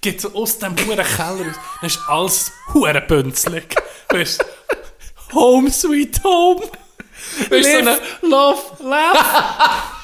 geht 0.00 0.20
so 0.20 0.32
aus 0.34 0.58
dem 0.58 0.74
huren 0.76 1.04
Keller 1.04 1.46
raus. 1.46 1.56
Dann 1.80 1.90
ist 1.90 1.98
alles 2.08 2.52
hurenbünzlig. 2.72 3.64
Weißt? 4.10 4.44
Home 5.32 5.70
sweet 5.70 6.22
home. 6.22 6.62
Weißt 7.50 7.68
du, 7.68 7.78
so 7.78 7.84
Live, 7.84 8.00
love, 8.22 8.62
laugh. 8.88 9.94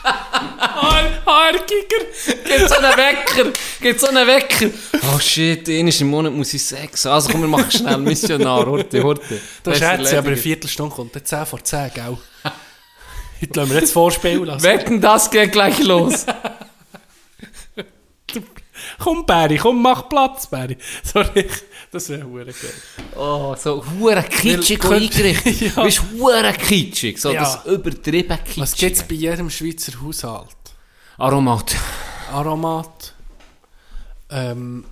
Haarkicker. 1.27 2.05
Gibt 2.45 2.69
so 2.69 2.75
einen 2.77 2.97
Wecker. 2.97 3.53
Gibt 3.81 4.01
so 4.01 4.07
einen 4.09 4.27
Wecker. 4.27 4.71
Oh 5.15 5.19
shit, 5.19 5.69
einmal 5.69 5.93
im 6.01 6.09
Monat 6.09 6.33
muss 6.33 6.55
ich 6.55 6.65
Sex. 6.65 7.07
Also 7.07 7.31
komm, 7.31 7.43
wir 7.43 7.49
machen 7.49 7.71
schnell 7.71 7.99
Missionar. 7.99 8.67
Horte, 8.67 9.03
horte. 9.03 9.41
Du 9.63 9.75
schätze, 9.75 10.19
aber 10.19 10.29
eine. 10.29 10.37
Viertelstunde 10.37 10.95
kommt 10.95 11.15
der 11.15 11.25
10 11.25 11.47
vor 11.47 11.63
10, 11.63 11.93
gell? 11.95 12.19
Heute 13.43 13.61
lassen 13.61 13.71
wir 13.73 13.81
jetzt 13.81 13.93
vorspielen 13.93 14.45
lassen. 14.45 14.63
Wetten, 14.65 15.01
das 15.01 15.31
geht 15.31 15.53
gleich 15.53 15.79
los. 15.81 16.27
Komm, 18.99 19.25
Barry, 19.27 19.57
komm, 19.57 19.83
mach 19.83 20.09
Platz, 20.09 20.47
Barry. 20.47 20.77
Sorry, 21.03 21.47
das 21.93 22.09
wäre 22.09 22.25
hure 22.27 22.45
geil. 22.47 22.73
Oh, 23.17 23.55
so 23.59 23.85
hure 23.99 24.23
kitschig 24.23 24.83
Weil- 24.85 25.03
eingerichtet. 25.03 25.61
Ja. 25.77 25.77
Weißt 25.77 25.99
du, 26.13 26.19
hure 26.21 26.53
kitschig. 26.53 27.19
So 27.19 27.33
Ja. 27.33 27.41
das 27.41 27.67
übertrieben 27.67 28.37
kitschig. 28.39 28.59
Was 28.63 28.75
gibt 28.75 28.97
es 28.97 29.03
bei 29.03 29.15
jedem 29.15 29.51
Schweizer 29.51 30.01
Haushalt? 30.01 30.57
Aromat. 31.19 31.77
Aromat. 32.33 33.15
Ähm, 34.31 34.85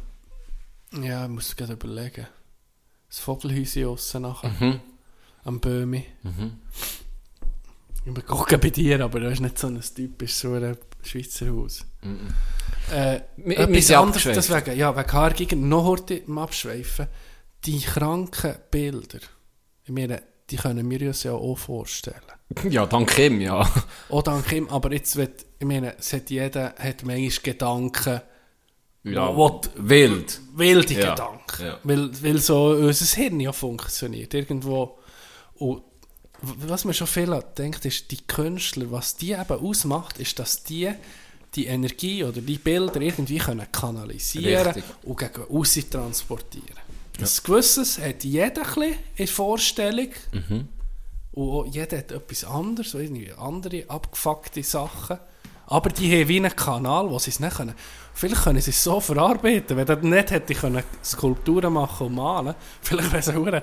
ja, 1.01 1.25
ich 1.25 1.31
muss 1.31 1.55
gerade 1.57 1.75
überlegen. 1.75 2.27
Das 3.09 3.20
Vogelhäuschen 3.20 3.87
aussen 3.87 4.23
nachher. 4.23 4.51
Mhm. 4.59 4.81
Am 5.45 5.61
Böhmi. 5.61 6.05
Ich 8.05 8.27
gucke 8.27 8.59
bei 8.59 8.70
dir, 8.70 9.03
aber 9.05 9.20
das 9.20 9.35
ist 9.35 9.41
nicht 9.41 9.59
so 9.59 9.66
ein 9.69 9.81
typisches 9.81 10.41
Schweizer 11.03 11.49
Haus. 11.53 11.85
Äh, 12.93 13.20
etwas 13.44 13.90
anderes, 13.90 14.23
deswegen, 14.24 14.77
ja, 14.77 14.97
wegen 14.97 15.12
Haargegen, 15.12 15.69
noch 15.69 15.85
heute 15.85 16.15
im 16.15 16.39
Abschweifen. 16.39 17.06
Die 17.65 17.81
kranken 17.81 18.55
Bilder, 18.70 19.19
ich 19.85 19.90
meine, 19.93 20.23
die 20.51 20.56
können 20.56 20.89
wir 20.89 21.09
uns 21.09 21.23
ja 21.24 21.32
auch 21.32 21.56
vorstellen. 21.59 22.23
Ja, 22.70 22.86
dank 22.86 23.19
ihm, 23.19 23.43
ja. 23.43 23.69
Auch 24.09 24.23
dank 24.23 24.51
ihm, 24.52 24.69
aber 24.70 24.90
jetzt 24.93 25.16
wird, 25.16 25.44
ich 25.59 25.66
meine, 25.66 25.97
es 25.98 26.12
hat 26.15 26.31
jeder 26.31 26.74
hat 26.78 27.02
manchmal 27.05 27.43
Gedanken, 27.43 28.20
ja 29.05 29.36
Wo- 29.36 29.60
wild. 29.77 30.40
wilde 30.55 30.94
Ja, 30.94 31.10
Gedanken. 31.10 31.62
ja. 31.66 31.78
Weil, 31.85 32.10
weil 32.23 32.39
so 32.39 32.69
unser 32.70 33.05
Hirn 33.16 33.40
ja 33.40 33.52
funktioniert. 33.52 34.32
Irgendwo. 34.32 34.98
Und 35.56 35.82
was 36.40 36.85
man 36.86 36.94
schon 36.94 37.06
viel 37.06 37.39
denkt, 37.59 37.85
ist, 37.85 38.10
die 38.12 38.27
Künstler, 38.27 38.90
was 38.90 39.16
die 39.16 39.32
eben 39.32 39.51
ausmacht, 39.66 40.19
ist, 40.19 40.39
dass 40.39 40.62
die 40.62 40.90
die 41.55 41.66
Energie 41.66 42.25
oder 42.25 42.41
die 42.41 42.59
Bilder 42.59 43.01
irgendwie 43.01 43.39
können 43.39 43.66
kanalisieren 43.70 44.66
Richtig. 44.66 44.85
und 45.03 45.19
gegen 45.19 45.45
aussen 45.51 45.91
transportieren. 45.91 46.89
Das 47.19 47.43
Gewisses 47.43 47.99
hat 47.99 48.23
jeder 48.23 48.62
ein 48.77 48.95
in 49.16 49.27
Vorstellung. 49.27 50.11
Mhm. 50.33 50.69
Und 51.33 51.75
jeder 51.75 51.99
hat 51.99 52.12
etwas 52.12 52.45
anderes, 52.45 52.95
irgendwie 52.95 53.33
andere 53.33 53.85
abgefuckte 53.89 54.62
Sachen. 54.62 55.19
Aber 55.66 55.91
die 55.91 56.11
haben 56.11 56.29
wie 56.29 56.39
einen 56.39 56.55
Kanal, 56.55 57.11
wo 57.11 57.19
sie 57.19 57.31
es 57.31 57.41
nicht 57.41 57.57
können. 57.57 57.75
Vielleicht 58.15 58.43
können 58.43 58.61
sie 58.61 58.70
es 58.70 58.83
so 58.83 59.01
verarbeiten. 59.01 59.77
Wenn 59.77 59.87
er 59.87 59.97
nicht 59.97 60.31
hätte 60.31 60.55
können 60.55 60.83
Skulpturen 61.05 61.73
machen 61.73 62.07
und 62.07 62.15
malen, 62.15 62.55
vielleicht 62.83 63.12
wäre 63.12 63.20
es 63.20 63.29
auch 63.29 63.47
ein 63.47 63.53
ja, 63.55 63.62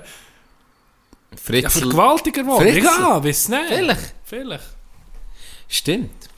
Fritzl. 1.36 1.80
vergewaltiger 1.80 2.42
geworden. 2.42 2.72
Fritzl. 2.72 2.86
Ja, 2.86 3.24
weiß 3.24 3.48
nicht. 3.48 3.68
Vielleicht. 3.68 4.14
Vielleicht. 4.24 4.76
Stimmt. 5.68 6.28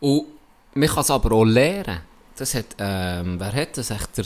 Und 0.00 0.26
man 0.74 0.88
kann 0.88 1.00
es 1.00 1.10
aber 1.10 1.32
auch 1.32 1.44
lernen. 1.44 2.00
Das 2.36 2.54
hat, 2.54 2.76
ähm, 2.78 3.38
wer 3.38 3.52
hat 3.52 3.76
das 3.76 3.90
echt 3.90 4.18
der 4.18 4.24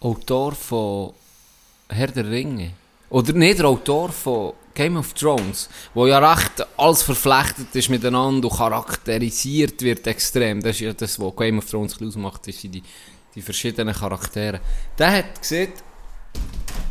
Autor 0.00 0.52
von 0.52 1.14
Herr 1.88 2.08
der 2.08 2.30
Ringe? 2.30 2.72
Oder 3.08 3.32
nicht 3.32 3.58
der 3.58 3.66
Autor 3.66 4.10
von 4.10 4.52
Game 4.72 4.96
of 4.96 5.12
Thrones, 5.14 5.68
wo 5.94 6.06
ja 6.06 6.18
recht 6.18 6.64
alles 6.76 7.02
verflechtet 7.02 7.74
ist 7.74 7.88
miteinander 7.88 8.48
und 8.48 8.56
charakterisiert 8.56 9.82
wird 9.82 10.06
extrem. 10.06 10.62
Das 10.62 10.76
ist 10.76 10.80
ja 10.80 10.92
das, 10.92 11.18
was 11.18 11.36
Game 11.36 11.58
of 11.58 11.68
Thrones 11.68 12.00
ausmacht, 12.00 12.44
sind 12.44 12.74
die, 12.74 12.82
die 13.34 13.42
verschiedenen 13.42 13.94
Charaktere. 13.94 14.60
Der 14.96 15.12
hat 15.12 15.40
gesehen, 15.40 15.72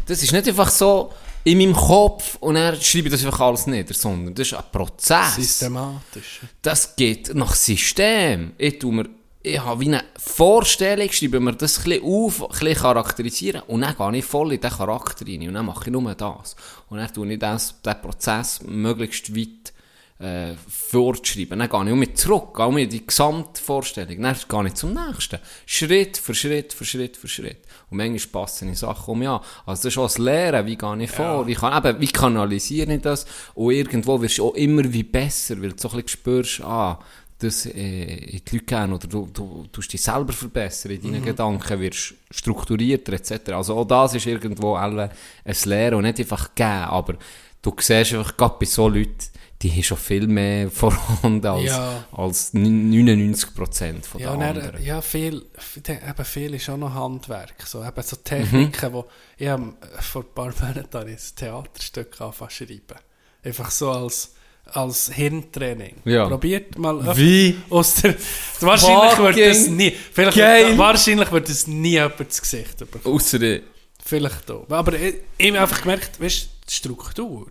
das 0.05 0.21
ist 0.21 0.33
nicht 0.33 0.47
einfach 0.47 0.69
so 0.69 1.13
in 1.43 1.57
meinem 1.57 1.75
Kopf 1.75 2.37
und 2.41 2.55
er 2.55 2.75
schreibe 2.75 3.09
das 3.09 3.23
einfach 3.23 3.39
alles 3.41 3.67
nieder, 3.67 3.93
sondern 3.93 4.35
das 4.35 4.47
ist 4.47 4.53
ein 4.53 4.63
Prozess. 4.71 5.35
Systematisch. 5.35 6.41
Das 6.61 6.95
geht 6.95 7.33
nach 7.33 7.55
System. 7.55 8.53
Ich, 8.57 8.79
tu 8.79 8.91
mir, 8.91 9.09
ich 9.41 9.59
habe 9.59 9.79
wie 9.79 9.87
eine 9.87 10.03
Vorstellung, 10.17 11.09
schreibe 11.11 11.39
mir 11.39 11.53
das 11.53 11.85
ein 11.85 12.01
auf, 12.03 12.43
ein 12.43 12.49
bisschen 12.49 12.75
charakterisieren 12.75 13.61
und 13.67 13.81
dann 13.81 13.95
gehe 13.95 14.19
ich 14.19 14.25
voll 14.25 14.53
in 14.53 14.61
den 14.61 14.71
Charakter 14.71 15.25
rein 15.25 15.47
und 15.47 15.53
dann 15.53 15.65
mache 15.65 15.85
ich 15.85 15.91
nur 15.91 16.13
das. 16.13 16.55
Und 16.89 16.97
dann 16.97 17.13
tue 17.13 17.31
ich 17.31 17.39
das, 17.39 17.81
den 17.81 18.01
Prozess 18.01 18.61
möglichst 18.63 19.35
weit 19.35 19.73
äh. 20.19 20.55
Dann 20.91 21.69
gehe 21.69 21.89
ich 21.89 21.95
mit 21.95 22.17
zurück, 22.17 22.59
auch 22.59 22.71
mit 22.71 22.91
die 22.91 23.07
Gesamtvorstellung. 23.07 24.21
Dann 24.21 24.35
gehe 24.47 24.67
ich 24.67 24.73
zum 24.73 24.93
nächsten. 24.93 25.39
Schritt 25.65 26.17
für 26.17 26.35
Schritt 26.35 26.73
für 26.73 26.83
Schritt 26.83 27.15
für 27.15 27.29
Schritt. 27.29 27.59
Und 27.89 27.97
manchmal 27.97 28.43
passen 28.43 28.73
Sachen 28.75 29.11
um 29.11 29.21
ja. 29.21 29.41
Also 29.65 29.83
das 29.83 29.93
ist 29.93 29.97
auch 29.97 30.03
das 30.03 30.17
Lehren, 30.17 30.65
wie 30.65 30.75
gehe 30.75 31.03
ich 31.03 31.11
vor, 31.11 31.47
wie, 31.47 31.55
kann, 31.55 31.85
eben, 31.85 31.99
wie 31.99 32.07
kanalisiere 32.07 32.93
ich 32.93 33.01
das. 33.01 33.25
Und 33.55 33.73
irgendwo 33.73 34.21
wirst 34.21 34.37
du 34.37 34.47
auch 34.47 34.55
immer 34.55 34.83
wie 34.91 35.03
besser, 35.03 35.61
weil 35.61 35.71
du 35.71 35.77
so 35.77 35.89
ein 35.89 35.95
bisschen 35.95 36.07
spürst, 36.07 36.61
ah, 36.61 36.99
das 37.39 37.65
äh, 37.65 38.03
in 38.03 38.41
die 38.45 38.55
Leute 38.55 38.65
geben 38.65 38.93
oder 38.93 39.07
du, 39.07 39.29
du, 39.33 39.65
du 39.71 39.81
dich 39.81 40.01
selber 40.01 40.33
verbessern 40.33 40.91
in 40.91 41.01
deinen 41.01 41.23
Gedanken, 41.23 41.79
wirst 41.79 42.13
strukturierter 42.29 43.13
etc. 43.13 43.51
Also 43.53 43.77
auch 43.77 43.85
das 43.85 44.15
ist 44.15 44.27
irgendwo 44.27 44.75
alle 44.75 45.09
ein 45.45 45.55
Lehren 45.65 45.95
und 45.95 46.03
nicht 46.03 46.19
einfach 46.19 46.53
geben, 46.53 46.69
aber 46.69 47.15
du 47.61 47.73
siehst 47.79 48.13
einfach, 48.13 48.35
gerade 48.35 48.55
bei 48.59 48.65
so 48.65 48.89
Leuten, 48.89 49.15
die 49.61 49.69
haben 49.71 49.83
schon 49.83 49.97
viel 49.97 50.27
mehr 50.27 50.69
vorhanden 50.71 51.45
als, 51.45 51.63
Ja. 51.65 52.05
als 52.11 52.53
99% 52.53 54.05
von 54.05 54.21
Ja, 54.21 54.27
den 54.31 54.33
und 54.35 54.39
dann, 54.41 54.57
anderen. 54.57 54.83
ja 54.83 55.01
viel, 55.01 55.45
eben 55.85 56.25
viel 56.25 56.53
ist 56.53 56.69
auch 56.69 56.77
noch 56.77 56.93
Handwerk. 56.93 57.55
So, 57.65 57.83
eben 57.83 58.01
so 58.01 58.15
Mhm. 58.15 58.23
Techniken, 58.23 58.93
wo 58.93 59.05
ich 59.37 59.47
hab, 59.47 59.59
äh, 59.59 60.01
vor 60.01 60.23
ein 60.23 60.33
paar 60.33 60.53
Monaten 60.61 60.97
habe 60.97 61.11
ich 61.11 61.17
ein 61.17 61.35
Theaterstück 61.35 62.21
angefangen 62.21 62.51
zu 62.51 62.55
schreiben. 62.65 62.99
Einfach 63.43 63.71
so 63.71 63.91
als, 63.91 64.33
als 64.65 65.11
Hirntraining. 65.13 65.95
Ja. 66.05 66.27
Probiert 66.27 66.77
mal 66.77 67.17
Wie? 67.17 67.57
aus 67.69 67.95
der, 67.95 68.15
wahrscheinlich 68.61 69.17
wird 69.17 69.37
es 69.37 69.67
nie, 69.67 69.91
vielleicht. 70.13 70.37
Wird, 70.37 70.77
wahrscheinlich 70.77 71.31
wird 71.31 71.49
es 71.49 71.67
nie 71.67 71.91
jemand 71.91 72.19
ins 72.21 72.41
Gesicht 72.41 72.77
bekommen. 72.77 73.21
Die- 73.33 73.61
Vielleicht 74.05 74.49
auch. 74.49 74.65
Aber 74.69 74.93
ich, 74.93 75.15
ich 75.37 75.49
habe 75.49 75.59
einfach 75.61 75.81
gemerkt, 75.81 76.19
weißt 76.19 76.49
die 76.69 76.73
Struktur. 76.73 77.47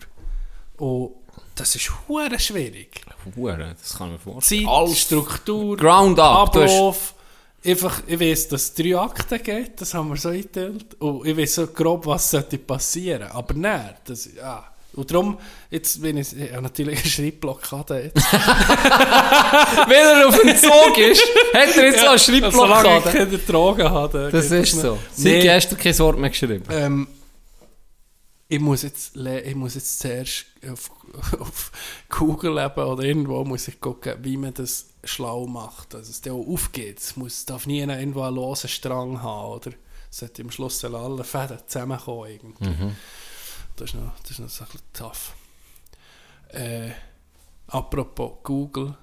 Und 0.78 1.12
das 1.59 1.74
ist 1.74 1.90
hure 2.09 2.39
schwierig. 2.39 3.01
Hure, 3.36 3.74
das 3.80 3.97
kann 3.98 4.12
mir 4.12 4.18
vorstellen. 4.18 4.64
Zeit, 4.64 4.68
Alles 4.72 5.01
Struktur, 5.01 5.76
Ground 5.76 6.18
up. 6.18 6.48
Ablauf. 6.48 7.14
Einfach, 7.64 8.01
ich 8.06 8.20
weiß, 8.20 8.48
dass 8.48 8.62
es 8.62 8.74
drei 8.74 8.97
Akten 8.97 9.43
gibt, 9.43 9.80
das 9.80 9.93
haben 9.93 10.09
wir 10.10 10.16
so 10.16 10.28
eingeteilt. 10.28 10.94
Und 11.01 11.26
ich 11.26 11.36
weiß 11.36 11.55
so 11.56 11.66
grob, 11.66 12.06
was 12.06 12.30
sollte 12.30 12.56
passieren. 12.59 13.28
Aber 13.32 13.52
nein, 13.55 13.94
das, 14.05 14.28
ja. 14.36 14.64
Und 14.94 15.10
darum, 15.10 15.39
jetzt 15.70 16.01
bin 16.01 16.16
ich, 16.16 16.35
ich 16.36 16.51
habe 16.52 16.62
natürlich 16.62 17.01
eine 17.01 17.09
Schreibblockade 17.10 18.05
jetzt. 18.05 18.32
wenn 18.32 20.05
er 20.20 20.28
auf 20.28 20.40
den 20.40 20.56
Zug 20.56 20.98
ist, 20.98 21.22
hat 21.55 21.76
er 21.76 21.85
jetzt 21.86 22.01
so 22.01 22.06
eine 22.09 22.18
Solange 22.18 22.48
ich 22.48 22.55
Schreibblockade. 22.55 23.10
keine 23.18 23.39
Drogen 23.39 23.90
habe. 23.90 24.28
Das 24.32 24.48
geht 24.48 24.62
ist 24.62 24.80
so. 24.80 24.98
Sie 25.12 25.28
Nee. 25.32 25.40
gestern 25.43 25.78
kein 25.78 25.98
Wort 25.98 26.18
mehr 26.18 26.30
geschrieben. 26.30 26.62
Ähm, 26.70 27.09
ich 28.51 28.61
muss 28.61 28.83
jetzt, 28.83 29.15
ich 29.16 29.55
muss 29.55 29.75
jetzt 29.75 29.99
zuerst 30.01 30.47
auf, 30.70 30.91
auf 31.41 31.70
Google 32.09 32.59
eben 32.59 32.83
oder 32.83 33.03
irgendwo 33.03 33.45
muss 33.45 33.69
ich 33.69 33.81
gucken, 33.81 34.15
wie 34.23 34.37
man 34.37 34.55
das 34.55 34.87
schlau 35.05 35.47
macht, 35.47 35.95
dass 35.95 36.09
es 36.09 36.20
dann 36.20 36.33
auch 36.35 36.47
aufgeht. 36.47 36.99
Es 36.99 37.16
muss, 37.16 37.45
darf 37.45 37.66
nie 37.66 37.81
irgendwo 37.81 38.23
einen 38.23 38.37
losen 38.37 38.69
Strang 38.69 39.23
haben, 39.23 39.53
oder? 39.53 39.70
Es 40.11 40.19
sollte 40.19 40.43
am 40.43 40.51
Schluss 40.51 40.83
alle 40.85 41.25
Fäden 41.25 41.59
zusammenkommen 41.66 42.31
irgendwie. 42.31 42.93
Das 43.77 43.91
ist 43.91 43.95
noch, 43.95 44.19
das 44.23 44.31
ist 44.33 44.39
noch 44.41 44.49
so 44.49 44.65
ein 44.65 44.70
bisschen 44.70 44.87
tough. 44.95 45.35
Äh, 46.49 46.91
apropos 47.66 48.33
Google, 48.43 48.97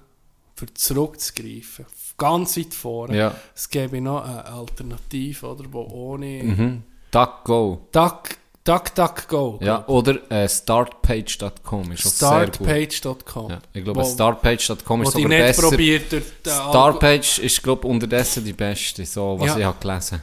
für 0.56 0.72
zurückzugreifen, 0.74 1.86
ganz 2.18 2.56
weit 2.56 2.74
vorne, 2.74 3.16
Ja. 3.16 3.34
es 3.54 3.68
gäbe 3.68 4.00
noch 4.00 4.24
eine 4.24 4.44
Alternative, 4.46 5.46
oder, 5.46 5.64
wo 5.72 5.82
ohne... 5.82 6.42
Mhm. 6.42 6.82
Duck 7.10 7.44
Go. 7.44 7.86
Duck, 7.92 8.36
Duck, 8.66 8.94
Duck, 8.94 9.28
Go. 9.28 9.58
Ja, 9.62 9.86
oder 9.86 10.30
äh, 10.30 10.48
startpage.com 10.48 11.92
ist. 11.92 12.16
Startpage.com. 12.16 13.50
Ja, 13.50 13.58
ich 13.72 13.84
glaube, 13.84 14.04
startpage.com 14.04 15.02
ist 15.02 15.12
sogar 15.12 15.28
nicht 15.28 15.38
besser. 15.38 15.68
probiert 15.70 16.12
durch 16.12 16.24
den 16.44 16.52
Algo- 16.52 16.68
Startpage 16.70 17.38
ist, 17.38 17.62
glaube 17.62 17.86
ich, 17.86 17.90
unterdessen 17.90 18.44
die 18.44 18.52
beste, 18.52 19.06
so 19.06 19.36
was 19.38 19.48
Ja. 19.50 19.58
ich 19.58 19.64
habe 19.64 19.78
gelesen. 19.80 20.20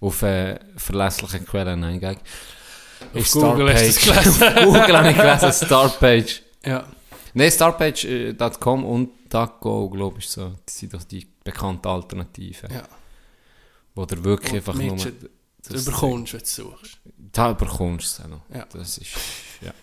Auf 0.00 0.22
äh, 0.22 0.58
verlässlichen 0.76 1.46
Quellen 1.46 1.84
eingehen. 1.84 2.16
Auf 3.14 3.30
Google 3.32 3.72
hast 3.72 3.82
du 3.82 3.88
es 3.88 4.00
gelesen. 4.00 4.64
Google 4.64 4.96
habe 4.98 5.10
ich 5.10 5.16
gelesen, 5.16 5.52
Startpage. 5.66 6.42
Ja. 6.66 6.84
Nein, 7.32 7.50
startpage.com 7.50 8.84
und 8.84 9.10
DuckGo, 9.28 9.88
glaube 9.90 10.18
ich, 10.18 10.28
so. 10.28 10.52
Das 10.66 10.78
sind 10.78 10.94
doch 10.94 11.04
die 11.04 11.26
bekannten 11.44 11.86
Alternativen. 11.88 12.70
Ja. 12.72 12.82
Wo 13.94 14.04
du 14.04 14.22
wirklich 14.24 14.52
Und 14.52 14.58
einfach 14.58 14.74
nur... 14.74 14.96
Du 15.66 15.72
das- 15.74 15.86
überkommst, 15.86 16.32
wenn 16.34 16.40
du 16.40 16.46
suchst. 16.46 16.98
Da 17.32 17.50
überkommst 17.50 18.18
du 18.18 18.22
es 18.22 18.24
auch 18.26 18.30
noch. 18.30 18.42
Ja. 18.54 18.66
Das 18.72 18.98
ist... 18.98 19.10
Ja. 19.60 19.72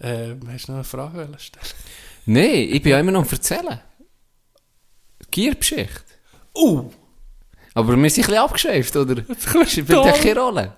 Ähm, 0.00 0.40
hast 0.52 0.66
du 0.66 0.72
noch 0.72 0.78
eine 0.78 0.84
Frage 0.84 1.28
stellen? 1.38 1.64
Nein, 2.26 2.68
ich 2.72 2.82
bin 2.82 2.90
ja 2.90 2.98
immer 2.98 3.12
noch 3.12 3.22
am 3.22 3.28
Erzählen. 3.30 3.80
Giergeschichte. 5.30 6.02
Uh! 6.54 6.90
Aber 7.76 7.88
wir 7.96 8.10
sind 8.10 8.24
ein 8.24 8.26
bisschen 8.28 8.34
abgeschweift, 8.38 8.96
oder? 8.96 9.16
Das 9.28 9.70
spielt 9.72 9.88
ja 9.88 10.12
keine 10.12 10.40
Rolle. 10.40 10.72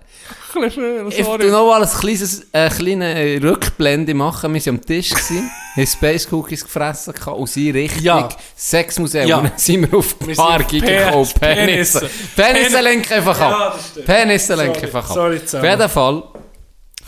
Ich 1.11 1.25
tu 1.25 1.49
noch 1.51 1.67
mal 1.69 1.83
ein 1.83 1.89
kleines, 1.89 2.47
äh, 2.51 2.71
kleine 2.71 3.39
Rückblende 3.43 4.15
machen. 4.15 4.55
Wir 4.55 4.65
waren 4.67 4.77
am 4.77 4.85
Tisch, 4.85 5.11
haben 5.77 5.87
Space 5.87 6.27
Cookies 6.33 6.65
gefressen 6.65 7.13
und 7.27 7.49
sie 7.49 7.71
richtig 7.71 8.03
Ja. 8.03 8.29
Sexmuseum. 8.57 9.29
Ja. 9.29 9.37
Und 9.39 9.45
dann 9.51 9.59
sind 9.59 9.93
wir 9.93 9.99
auf 9.99 10.15
die 10.19 10.35
sind 10.35 10.81
Pe- 10.81 10.87
gekommen. 10.87 11.29
Penisse. 11.39 12.11
Penisse. 12.35 12.81
Lenken 12.81 13.13
einfach 13.13 13.39
Ja, 13.39 13.51
ab. 13.69 13.81
stimmt. 13.91 14.07
Penisse 14.07 14.55
lenken 14.55 14.85
einfach 14.87 15.11
ab. 15.11 15.17
Auf 15.17 15.33
jeden 15.63 15.89
Fall, 15.91 16.23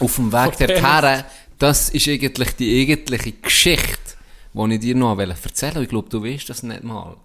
auf 0.00 0.14
dem 0.16 0.32
Weg 0.32 0.56
der. 0.58 0.68
Terre, 0.68 1.24
das 1.58 1.88
ist 1.88 2.06
eigentlich 2.06 2.54
die 2.56 2.82
eigentliche 2.82 3.32
Geschichte, 3.32 3.98
die 4.52 4.74
ich 4.74 4.80
dir 4.80 4.94
noch 4.94 5.18
erzählen 5.18 5.74
wollte. 5.74 5.82
Ich 5.84 5.88
glaube, 5.88 6.08
du 6.10 6.22
weißt 6.22 6.48
das 6.50 6.62
nicht 6.62 6.84
mal. 6.84 7.16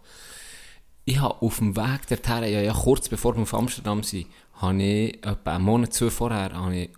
Ich 1.05 1.19
habe 1.19 1.41
auf 1.41 1.57
dem 1.57 1.75
Weg 1.75 2.07
Terre, 2.23 2.49
ja, 2.49 2.61
ja 2.61 2.73
kurz 2.73 3.09
bevor 3.09 3.35
wir 3.35 3.41
auf 3.43 3.53
Amsterdam 3.53 4.03
sind, 4.03 4.27
habe 4.55 4.81
ich, 4.81 5.15
etwa 5.25 5.55
einen 5.55 5.65
Monat 5.65 5.93
zu 5.93 6.09
vorher, 6.09 6.53
habe 6.53 6.75
ich, 6.75 6.89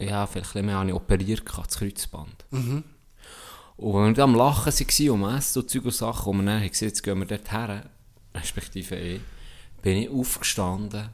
ja, 0.00 0.26
vielleicht 0.26 0.56
ein 0.56 0.66
mehr, 0.66 0.76
habe 0.76 0.88
ich 0.88 0.94
operiert 0.94 1.42
das 1.44 1.78
Kreuzband. 1.78 2.44
Und 3.76 3.94
wenn 3.94 4.06
wir 4.06 4.14
dann 4.14 4.30
am 4.30 4.36
Lachen 4.36 4.72
waren, 4.72 5.10
um 5.10 5.36
Essen 5.36 5.62
und 5.62 5.70
Zeug 5.70 5.84
und 5.84 5.94
Sachen, 5.94 6.30
und 6.30 6.38
wir 6.38 6.46
dann 6.46 6.60
haben 6.60 6.68
gesehen, 6.68 6.88
jetzt 6.88 7.02
gehen 7.02 7.18
wir 7.18 7.26
dort 7.26 7.52
her, 7.52 7.88
respektive 8.34 8.96
ich, 8.96 9.20
bin 9.82 9.98
ich 9.98 10.10
aufgestanden 10.10 11.10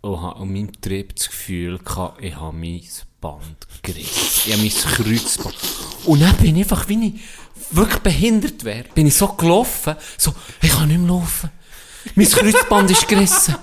und 0.00 0.22
habe 0.22 0.40
an 0.40 0.52
meinem 0.52 0.80
Trieb 0.80 1.14
das 1.14 1.28
Gefühl 1.28 1.78
gehabt, 1.78 2.22
ich 2.22 2.34
habe 2.34 2.56
mein 2.56 2.82
Band 3.20 3.66
gerissen. 3.82 4.50
Ich 4.50 4.52
habe 4.52 4.62
mein 4.62 4.70
Kreuzband. 4.70 5.56
Und 6.04 6.20
dann 6.20 6.36
bin 6.36 6.56
ich 6.56 6.62
einfach, 6.62 6.88
wie 6.88 7.08
ich 7.08 7.20
wirklich 7.70 8.00
behindert 8.00 8.64
wäre, 8.64 8.84
bin 8.94 9.06
ich 9.06 9.14
so 9.14 9.28
gelaufen, 9.28 9.96
so, 10.16 10.34
ich 10.62 10.70
kann 10.70 10.88
nicht 10.88 10.98
mehr 10.98 11.08
laufen. 11.08 11.50
Mein 12.14 12.28
Kreuzband 12.28 12.90
ist 12.90 13.08
gerissen. 13.08 13.56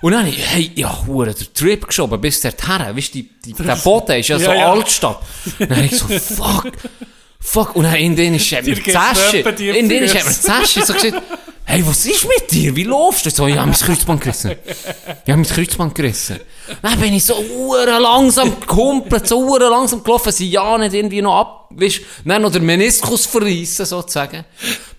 Und 0.00 0.12
dann 0.12 0.22
habe 0.26 0.30
ich, 0.30 0.44
hey, 0.44 0.70
ja, 0.74 1.06
hure 1.06 1.32
den 1.32 1.46
Trip 1.54 1.86
geschoben 1.86 2.20
bis 2.20 2.40
dorthin. 2.40 2.96
Weißt 2.96 3.14
du, 3.14 3.22
der 3.62 3.76
Boden 3.76 4.18
ist 4.18 4.28
ja, 4.28 4.38
so 4.38 4.50
Ja. 4.50 4.72
Altstadt. 4.72 5.20
Dann 5.58 5.70
habe 5.76 5.84
ich 5.86 5.96
so, 5.96 6.06
fuck, 6.08 6.72
fuck. 7.40 7.76
Und 7.76 7.84
dann 7.84 7.94
in 7.94 8.16
denen 8.16 8.34
ist 8.34 8.50
mir 8.50 8.62
die 8.62 8.74
dir 8.74 9.74
in 9.76 9.88
denen 9.88 10.08
hat 10.08 10.24
mir 10.24 10.30
die 10.30 10.40
Zäsche 10.40 10.84
so 10.84 10.92
gesagt, 10.92 11.22
hey, 11.64 11.86
was 11.86 12.04
ist 12.04 12.24
mit 12.24 12.50
dir? 12.50 12.74
Wie 12.74 12.82
laufst 12.82 13.26
du? 13.26 13.30
So, 13.30 13.46
ich 13.46 13.56
habe 13.56 13.70
mein 13.70 13.78
Kreuzband 13.78 14.20
gerissen. 14.20 14.50
Ich 14.50 15.32
habe 15.32 15.40
mein 15.40 15.44
Kreuzband 15.44 15.94
gerissen. 15.94 16.40
Dann 16.82 17.00
bin 17.00 17.14
ich 17.14 17.24
so 17.24 17.36
hure 17.36 17.98
langsam 18.00 18.56
gehumpelt, 18.66 19.28
so 19.28 19.38
hure 19.38 19.68
langsam 19.68 20.02
gelaufen, 20.02 20.32
sie 20.32 20.50
ja 20.50 20.76
nicht 20.78 20.94
irgendwie 20.94 21.22
noch 21.22 21.38
ab, 21.38 21.68
weißt 21.70 21.98
du, 21.98 22.28
dann 22.28 22.42
noch 22.42 22.50
den 22.50 22.64
Meniskus 22.64 23.26
verreissen, 23.26 23.86
sozusagen. 23.86 24.44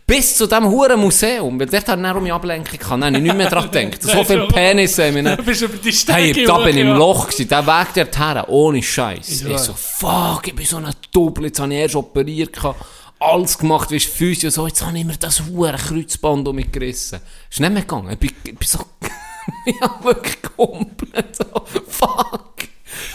Bis 0.05 0.35
zu 0.35 0.47
diesem 0.47 0.69
huren 0.69 0.99
Museum, 0.99 1.57
weil 1.57 1.67
dort 1.67 1.88
hat 1.88 1.99
er 1.99 2.15
um 2.15 2.30
ablenken 2.30 2.77
können, 2.77 3.01
dann 3.01 3.15
habe 3.15 3.17
ich 3.17 3.23
nicht 3.23 3.38
mehr 3.38 3.49
dran 3.49 3.71
gedacht. 3.71 4.03
So 4.03 4.23
viel 4.25 4.47
Penis 4.47 4.97
haben 4.97 5.15
wir 5.15 5.35
Du 5.38 5.43
bist 5.43 5.61
über 5.61 5.77
die 5.77 5.93
Stege 5.93 6.13
Hey, 6.13 6.45
da 6.45 6.57
bin 6.57 6.75
ich 6.75 6.84
im. 6.84 6.97
Loch 6.97 7.27
gewesen, 7.27 7.47
der 7.47 7.65
Weg 7.65 7.93
dorthin, 7.93 8.43
ohne 8.47 8.84
Scheiß. 8.84 9.43
Ich 9.43 9.57
so, 9.59 9.73
fuck, 9.73 10.47
ich 10.47 10.55
bin 10.55 10.65
so 10.65 10.77
ein 10.77 10.89
Double, 11.13 11.45
jetzt 11.45 11.59
habe 11.61 11.73
ich 11.73 11.80
erst 11.80 11.95
operiert, 11.95 12.51
gehabt, 12.51 12.84
alles 13.17 13.57
gemacht, 13.57 13.91
wie 13.91 13.99
Physio, 13.99 14.49
so, 14.49 14.67
jetzt 14.67 14.85
habe 14.85 14.97
ich 14.97 15.05
mir 15.05 15.15
das 15.17 15.41
hure 15.45 15.77
Kreuzband 15.77 16.49
um 16.49 16.55
mich 16.57 16.69
gerissen. 16.69 17.21
Ist 17.49 17.61
nicht 17.61 17.71
mehr 17.71 17.84
gegangen, 17.84 18.11
ich 18.11 18.19
bin, 18.19 18.31
ich 18.43 18.57
bin 18.57 18.67
so, 18.67 18.80
ich 19.65 19.80
habe 19.80 20.03
wirklich 20.03 20.41
komplett 20.41 21.34
so, 21.38 21.45
fuck, 21.88 22.55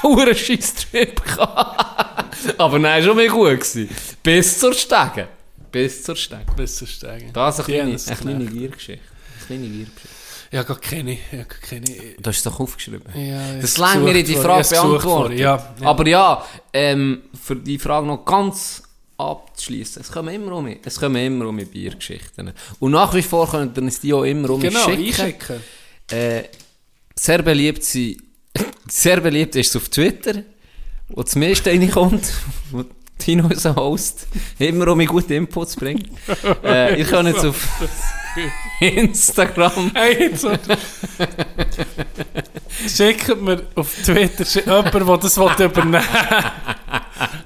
hure 0.03 0.35
Scheisstrip 0.35 1.23
gehabt. 1.23 2.57
Aber 2.57 2.79
nein, 2.79 3.03
schon 3.03 3.17
mehr 3.17 3.29
gut 3.29 3.61
gewesen. 3.61 3.91
Bis 4.23 4.59
zur 4.59 4.73
Stege. 4.73 5.29
Bis 5.71 6.03
zur 6.03 6.17
Stege. 6.17 6.45
Bis 6.57 6.77
zur 6.77 6.87
Stege. 6.89 7.27
Das 7.33 7.59
ist 7.59 7.65
eine 7.69 7.75
kleine, 7.77 7.97
eine 8.07 8.17
kleine. 8.17 8.45
Giergeschichte. 8.47 9.03
Eine 9.03 9.47
kleine 9.47 9.69
Giergeschichte. 9.69 10.09
Ich 10.51 10.59
habe 10.59 10.69
gar 10.69 10.81
keine. 10.81 11.13
Habe 11.31 11.45
gar 11.45 11.59
keine. 11.61 11.87
Hast 12.25 12.37
es 12.39 12.43
doch 12.43 12.59
aufgeschrieben. 12.61 13.03
Ja, 13.15 13.55
ich 13.57 13.61
Das 13.61 13.77
langt 13.79 14.03
mir 14.05 14.15
in 14.17 14.25
die 14.25 14.35
Frage 14.35 14.65
vor- 14.65 14.89
beantworten. 14.89 15.37
Ja, 15.39 15.75
ja. 15.81 15.87
Aber 15.87 16.07
ja, 16.07 16.45
ähm, 16.73 17.23
für 17.43 17.57
die 17.57 17.79
Frage 17.79 18.07
noch 18.07 18.25
ganz 18.25 18.83
abzuschließen. 19.19 20.01
Es 20.03 20.11
kommen 20.13 20.35
immer 20.35 20.53
um 20.53 20.67
es 20.85 20.99
kommen 20.99 21.17
immer 21.17 21.47
um 21.49 21.57
Biergeschichten. 21.57 22.53
Und 22.79 22.91
nach 22.93 23.13
wie 23.15 23.23
vor 23.23 23.51
können 23.51 23.75
dann 23.75 23.85
uns 23.85 24.01
die 24.01 24.15
auch 24.15 24.23
immer 24.25 24.51
um 24.51 24.61
Genau, 24.61 24.85
schicken. 24.89 25.05
einschicken. 25.05 25.61
Äh, 26.11 26.45
sehr 27.15 27.43
beliebt 27.43 27.83
sie, 27.85 28.17
sehr 28.89 29.21
beliebt 29.21 29.55
ist 29.57 29.71
es 29.71 29.77
auf 29.77 29.89
Twitter, 29.89 30.43
wo 31.09 31.23
das 31.23 31.35
meiste 31.37 31.69
reinkommt. 31.71 32.33
Tino 33.19 33.49
ist 33.49 33.67
ein 33.67 33.77
Host. 33.77 34.27
Immer 34.59 34.89
um 34.89 34.99
mir 34.99 35.07
gute 35.07 35.35
Inputs 35.35 35.77
bringt. 35.77 36.09
äh, 36.65 36.99
ihr 36.99 37.05
könnt 37.05 37.29
jetzt 37.29 37.45
auf 37.45 37.69
Instagram. 38.81 39.91
Hey, 39.95 40.31
so. 40.37 40.53
Schickt 42.87 43.41
mir 43.43 43.63
auf 43.75 43.93
Twitter 44.05 44.45
schick- 44.45 44.67
jemand, 44.67 44.95
der 44.95 45.17
das 45.19 45.37
will 45.37 45.51
übernehmen 45.67 46.05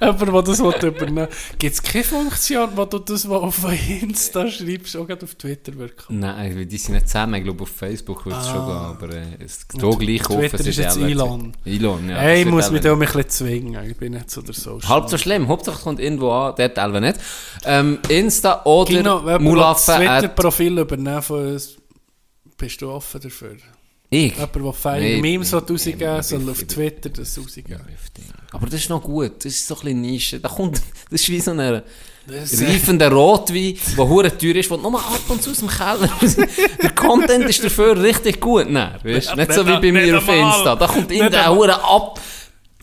Jemand, 0.00 0.20
der 0.20 0.42
das 0.42 0.60
will 0.60 0.88
übernehmen 0.88 1.28
Gibt 1.58 1.74
es 1.74 1.82
keine 1.82 2.04
Funktion, 2.04 2.70
wo 2.74 2.84
du 2.84 2.98
das 2.98 3.28
wo 3.28 3.36
auf 3.36 3.64
Insta 4.02 4.48
schreibst, 4.48 4.96
auch 4.96 5.08
auf 5.08 5.34
Twitter 5.34 5.76
wirklich? 5.76 6.08
Nein, 6.08 6.56
weil 6.56 6.66
die 6.66 6.78
sind 6.78 6.94
nicht 6.94 7.08
zusammen. 7.08 7.34
Ich 7.34 7.44
glaube, 7.44 7.62
auf 7.62 7.68
Facebook 7.68 8.24
würde 8.26 8.38
es 8.38 8.48
schon 8.48 8.66
gehen, 8.66 8.76
aber 8.76 9.08
äh, 9.14 9.44
es 9.44 9.66
geht 9.68 9.80
gleich 9.80 10.30
auf. 10.30 10.38
Twitter 10.38 10.66
ist 10.66 10.78
jetzt. 10.78 10.96
Elon. 10.96 11.52
Elon, 11.64 12.08
ja. 12.08 12.16
hey, 12.16 12.42
ich 12.42 12.48
muss 12.48 12.70
mich 12.70 12.80
da 12.80 12.90
auch 12.90 12.94
ein 12.94 13.00
bisschen 13.00 13.28
zwingen. 13.28 13.88
Ich 13.88 13.96
bin 13.96 14.12
nicht 14.12 14.30
so 14.30 14.42
der 14.42 14.54
Social. 14.54 14.88
Halb 14.88 15.08
so 15.08 15.18
schlimm. 15.18 15.48
Hauptsache 15.48 15.82
kommt 15.82 16.00
irgendwo 16.00 16.30
an, 16.30 16.54
dort 16.56 16.78
Elva 16.78 17.00
nicht. 17.00 17.18
Ähm, 17.64 17.98
Insta 18.08 18.62
oder 18.64 18.90
Kino, 18.90 19.24
wenn 19.24 19.42
Mulaffe 19.42 19.92
das. 19.92 19.96
Twitter-Profil 19.96 20.78
übernehmen 20.78 21.22
von 21.22 21.52
uns, 21.52 21.76
bist 22.56 22.82
du 22.82 22.90
offen 22.90 23.20
dafür? 23.20 23.56
Ich? 24.12 24.34
Jemand, 24.34 24.54
der 24.54 24.72
feine 24.74 25.06
Nee, 25.06 25.20
Memes 25.22 25.52
nee, 25.52 25.58
rausgeben 25.58 26.16
nee, 26.16 26.22
soll 26.22 26.50
auf. 26.50 26.62
Twitter 26.64 27.08
das 27.08 27.38
rausgeben. 27.38 27.80
Aber 28.52 28.66
das 28.66 28.80
ist 28.80 28.90
noch 28.90 29.02
gut. 29.02 29.36
Das 29.38 29.46
ist 29.46 29.66
so 29.66 29.74
ein 29.74 29.80
bisschen 29.80 30.00
Nische. 30.02 30.38
Da 30.38 30.48
kommt, 30.48 30.82
das 31.10 31.22
ist 31.22 31.28
wie 31.30 31.40
so 31.40 31.52
ein 31.52 31.82
reifender 32.28 33.10
Rotwein, 33.10 33.78
der 33.96 34.08
hure 34.08 34.36
teuer 34.36 34.56
ist, 34.56 34.70
der 34.70 34.76
nur 34.76 35.00
ab 35.00 35.20
und 35.28 35.42
zu 35.42 35.50
aus 35.50 35.58
dem 35.58 35.68
Keller 35.68 36.10
Der 36.82 36.90
Content 36.90 37.46
ist 37.46 37.64
dafür 37.64 38.00
richtig 38.00 38.38
gut. 38.38 38.68
Nein, 38.68 38.98
weißt? 39.02 39.34
Nicht 39.34 39.52
so 39.54 39.66
wie 39.66 39.80
bei 39.80 39.90
mir 39.92 40.18
auf. 40.18 40.28
Insta. 40.28 40.76
Da 40.76 40.86
kommt 40.86 41.10
irgendein 41.10 41.50
hure 41.50 41.82
ab... 41.82 42.20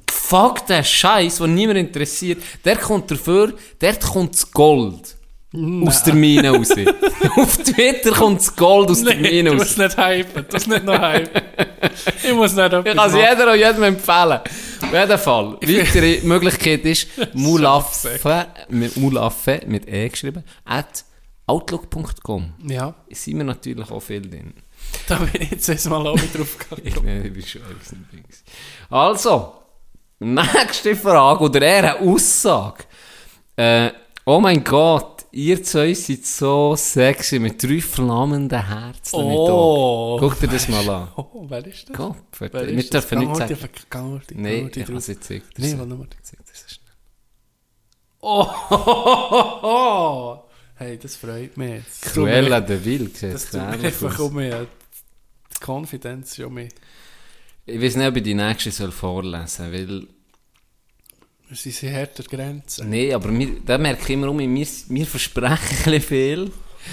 Gefuckter 0.08 0.84
Scheiß, 0.84 1.38
der 1.38 1.48
niemand 1.48 1.80
interessiert. 1.80 2.44
Der 2.64 2.76
kommt 2.76 3.10
dafür, 3.10 3.54
dort 3.80 4.02
kommt 4.02 4.36
das 4.36 4.52
Gold. 4.52 5.16
Aus 5.52 6.04
der 6.04 6.14
Mine 6.14 6.52
raus. 6.52 6.70
Auf 7.38 7.58
Twitter 7.58 8.12
kommt 8.12 8.40
das 8.40 8.56
Gold 8.56 8.90
aus 8.92 9.04
der 9.04 9.16
Nee, 9.16 9.42
Mine 9.44 9.50
du 9.50 9.56
raus. 9.58 9.64
musst 9.66 9.78
nicht 9.80 9.98
hypen. 9.98 10.46
Du 10.48 10.54
musst 10.54 10.68
nicht 10.68 10.84
noch 10.86 11.02
hypen. 11.02 11.42
ich 12.24 12.34
muss 12.36 12.54
nicht 12.54 12.66
etwas 12.74 12.86
Ich 12.86 12.96
kann 12.96 13.10
es 13.10 13.16
jeder 13.16 13.52
und 13.52 13.58
jedem 13.58 13.84
empfehlen. 13.84 14.40
Auf 14.82 14.94
jeden 14.94 15.18
Fall. 15.18 15.58
Weitere 15.62 16.20
Möglichkeit 16.22 16.86
ist 16.86 17.08
Mulaffe, 17.34 18.46
mit 18.70 18.96
Mulaffe 18.98 19.62
mit 19.66 19.88
E 19.90 20.08
geschrieben, 20.10 20.44
at 20.66 21.04
outlook.com. 21.48 22.54
Ja, 22.68 22.94
Sind 23.12 23.38
wir 23.38 23.44
natürlich 23.44 23.90
auch 23.90 24.02
viel 24.02 24.22
drin. 24.22 24.54
da 25.08 25.16
bin 25.18 25.42
ich 25.42 25.52
jetzt 25.68 25.90
mal 25.90 26.06
auch 26.06 26.16
wieder 26.16 26.40
drauf 26.40 26.58
gegangen. 26.60 27.26
ich 27.26 27.34
bin 27.34 27.44
schon 27.46 27.62
Dings. 28.14 28.44
Also, 28.90 29.54
nächste 30.20 30.96
Frage 30.96 31.44
oder 31.44 31.62
eher 31.62 31.96
eine 31.96 32.00
Aussage. 32.12 32.84
Äh, 33.56 33.90
oh 34.26 34.40
mein 34.40 34.64
Gott, 34.64 35.19
ihr 35.32 35.64
zwei 35.64 35.94
seid 35.94 36.26
so 36.26 36.76
sexy 36.76 37.40
mit 37.40 37.62
drei 37.62 37.82
flammenden 37.82 38.68
Herzen. 38.68 39.16
Oh. 39.16 40.18
Guck 40.20 40.40
dir 40.40 40.48
das 40.48 40.68
mal 40.68 40.90
an. 40.90 41.08
Oh, 41.16 41.46
wer 41.48 41.66
ist 41.66 41.90
das? 41.90 41.98
Gott, 41.98 42.18
Wer 42.40 42.54
wir 42.54 42.68
ist 42.70 42.94
dürfen 42.94 43.20
nichts 43.20 43.40
Gang 43.40 43.60
sagen. 43.60 43.70
Gang 43.90 44.22
Nein, 44.36 44.72
ich 44.74 44.86
kann 44.86 44.98
es 44.98 45.08
nicht 45.08 45.24
zeigen. 45.24 45.44
Nee, 45.58 45.78
warte 45.78 45.96
mal. 45.96 46.08
Zeig 46.22 46.40
das 46.46 46.74
schnell. 46.74 46.86
Oh, 48.22 50.38
hey, 50.76 50.98
das 50.98 51.16
freut 51.16 51.56
mich 51.56 51.70
jetzt. 51.70 52.02
Cruella 52.02 52.62
de 52.62 52.84
Vil, 52.84 53.12
Das 53.22 53.52
tut 53.52 53.62
mir 53.62 53.68
einfach 53.68 54.20
um 54.20 54.36
mich. 54.36 54.54
Die 54.54 55.60
Konfidenz 55.60 56.38
ist 56.38 56.46
um 56.46 56.54
mich. 56.54 56.72
Ich 57.66 57.82
weiß 57.82 57.98
nicht, 57.98 58.08
ob 58.08 58.18
ich 58.18 58.24
die 58.24 58.34
nächste 58.34 58.72
soll 58.72 58.92
vorlesen 58.92 59.48
soll, 59.48 59.74
weil... 59.74 60.08
Wir 61.50 61.58
sind 61.58 61.82
härter 61.92 62.22
Grenzen. 62.24 62.90
Nee, 62.92 63.12
aber 63.12 63.32
wir, 63.36 63.48
da 63.66 63.80
merke 63.80 64.04
ich 64.04 64.10
immer 64.12 64.30
um, 64.30 64.38
wir, 64.38 64.68
wir 64.88 65.06
versprechen 65.08 65.94
ein 65.94 66.00
viel 66.00 66.52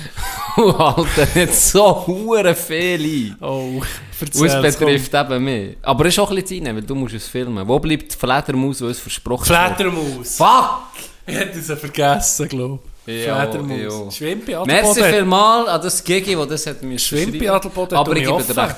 und 0.57 0.79
halten 0.79 1.29
nicht 1.39 1.55
so 1.55 2.07
hure 2.07 2.55
viel 2.55 3.05
ein. 3.05 3.37
Oh, 3.43 3.83
Und 3.83 3.85
erzähl, 4.19 4.65
es 4.65 4.77
betrifft 4.79 5.13
eben 5.13 5.45
mich. 5.45 5.77
Aber 5.83 6.07
es 6.07 6.15
ist 6.15 6.21
auch 6.21 6.31
ein 6.31 6.37
bisschen 6.37 6.67
rein, 6.67 6.75
weil 6.77 6.83
du 6.83 6.95
musst 6.95 7.15
es 7.15 7.29
filmen. 7.29 7.69
Wo 7.69 7.79
bleibt 7.79 8.15
die 8.15 8.17
Fledermaus, 8.17 8.79
die 8.79 8.85
uns 8.85 8.99
versprochen 8.99 9.55
hat? 9.55 9.77
Fledermaus. 9.77 10.39
Fuck! 10.39 10.81
Ich 11.27 11.35
hätte 11.35 11.59
es 11.59 11.79
vergessen, 11.79 12.49
glaube 12.49 12.79
ich. 13.05 13.27
Ja, 13.27 13.43
Fledermaus. 13.51 14.05
ja. 14.05 14.11
Schwimmt 14.11 14.47
bei 14.47 14.65
Merci 14.65 14.91
Adelboden. 14.91 15.13
vielmals 15.13 15.69
an 15.69 15.83
das 15.83 16.03
Gigi, 16.03 16.35
das 16.35 16.49
das 16.49 16.67
hat 16.67 16.83
mir 16.83 16.99
Schwimmt 16.99 17.39
bei 17.39 17.51
Adelboden, 17.51 17.99
Aber 17.99 18.17
ich 18.17 18.27
gebe 18.27 18.43
dir 18.43 18.57
recht. 18.57 18.77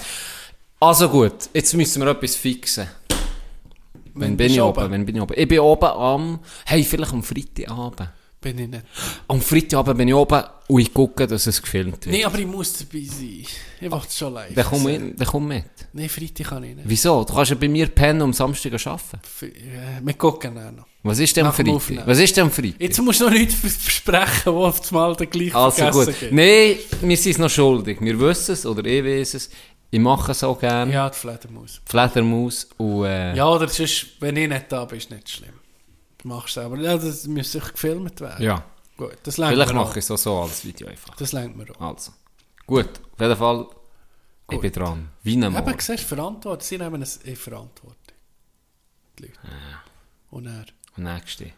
Also 0.81 1.09
gut, 1.09 1.35
jetzt 1.55 1.73
müssen 1.75 2.03
wir 2.03 2.11
etwas 2.11 2.35
fixen. 2.35 2.89
Wenn 4.20 4.36
bin 4.36 4.47
bist 4.47 4.55
ich 4.57 4.61
oben? 4.62 4.90
Wenn 4.90 5.07
bin 5.07 5.16
ich 5.16 5.23
oben? 5.23 5.35
Ich 5.36 5.49
bin 5.49 5.59
oben 5.61 5.85
am... 5.86 6.39
Hey, 6.66 6.82
vielleicht 6.85 7.12
am 7.12 7.23
Freitagabend. 7.23 8.09
Bin 8.40 8.57
ich 8.59 8.69
nicht. 8.69 8.85
Am 9.27 9.40
Freitagabend 9.40 9.99
bin 9.99 10.09
ich 10.09 10.15
oben 10.15 10.43
und 10.69 10.81
ich 10.81 10.95
gucke, 10.95 11.27
dass 11.27 11.47
es 11.49 11.61
gefilmt 11.61 12.07
wird. 12.07 12.15
Nee, 12.15 12.24
aber 12.24 12.39
ich 12.39 12.47
muss 12.47 12.73
dabei 12.78 13.03
sein. 13.05 13.45
Ich 13.81 13.90
mache 13.90 14.07
es 14.07 14.16
schon 14.16 14.32
live. 14.32 14.55
Dann 14.55 14.65
komm, 14.66 14.85
mit, 14.85 15.20
dann 15.20 15.27
komm 15.27 15.49
mit. 15.49 15.65
Nein, 15.93 16.09
Freitag 16.09 16.47
kann 16.49 16.62
ich 16.62 16.77
nicht. 16.77 16.89
Wieso? 16.89 17.24
Du 17.24 17.35
kannst 17.35 17.51
ja 17.51 17.57
bei 17.57 17.69
mir 17.69 17.89
pennen 17.89 18.23
und 18.23 18.28
am 18.28 18.32
Samstag 18.32 18.74
arbeiten. 18.74 19.19
F- 19.24 19.43
äh, 19.43 19.51
Wir 20.03 20.15
gucken 20.15 20.55
dann 20.55 20.77
noch. 20.77 20.86
Was 21.03 21.19
ist 21.19 21.36
denn 21.36 21.47
am 21.47 21.53
Freitag? 21.53 22.07
Was 22.07 22.19
ist 22.19 22.36
denn 22.36 22.45
am 22.45 22.51
Freitag? 22.53 22.81
Jetzt 22.81 23.01
musst 23.03 23.20
du 23.20 23.24
noch 23.24 23.32
nichts 23.32 23.55
vers- 23.55 23.77
versprechen, 23.77 24.53
wo 24.55 24.66
auf 24.66 24.81
das 24.81 24.93
Mal 24.93 25.16
den 25.16 25.31
gleichen 25.31 25.57
Also 25.57 25.90
gut. 25.90 26.20
geht. 26.20 26.32
Nein, 26.32 26.77
wir 27.01 27.16
sind 27.16 27.32
es 27.32 27.39
noch 27.39 27.51
schuldig. 27.51 27.99
Wir 28.01 28.20
wissen 28.20 28.53
es 28.53 28.65
oder 28.66 28.85
ich 28.85 29.05
weiß 29.05 29.35
es. 29.35 29.51
Ich 29.90 29.98
mache 30.01 30.32
auch 30.47 30.59
gerne. 30.60 30.93
Ja, 30.93 31.09
die 31.09 31.16
Fledermaus. 31.16 31.81
Fledermaus 31.86 32.65
und... 32.77 33.05
Äh, 33.05 33.35
Ja, 33.35 33.48
oder 33.48 33.69
sonst, 33.69 34.20
wenn 34.20 34.36
ich 34.36 34.48
nicht 34.48 34.70
da 34.70 34.85
bin, 34.85 34.98
ist 34.98 35.10
nicht 35.10 35.28
schlimm. 35.31 35.55
Du 36.19 36.28
machst 36.28 36.56
es 36.56 36.62
aber. 36.62 36.77
Ja, 36.78 36.97
das 36.98 37.27
müsste 37.27 37.60
gefilmt 37.60 38.20
werden. 38.20 38.44
ja. 38.44 38.65
Gut, 38.97 39.16
das 39.23 39.36
Vielleicht 39.36 39.73
mache 39.74 40.01
ich 40.01 40.05
es 40.05 40.10
auch 40.10 40.19
so 40.19 40.40
als 40.40 40.65
Video 40.65 40.89
einfach. 40.89 41.15
Das 41.15 41.31
lenkt 41.31 41.56
mir 41.56 41.70
auch. 41.77 41.94
Also. 41.94 42.10
Gut. 42.66 42.89
Auf 43.12 43.20
jeden 43.20 43.36
Fall, 43.36 43.66
ich 44.51 44.55
Gut. 44.56 44.60
bin 44.60 44.73
dran. 44.73 45.09
Wie 45.23 45.36
ein. 45.36 45.55
Eben, 45.55 45.74
siehst 45.78 46.02
Verantwortung. 46.02 46.60
Sie 46.66 46.78
nehmen 46.78 47.01
es 47.02 47.19
in 47.19 47.36
Verantwortung. 47.36 47.94
Die 49.19 49.23
Leute. 49.23 49.39
Und 50.31 50.47
er. 50.47 50.65
Und 50.97 51.05
nächste. 51.05 51.52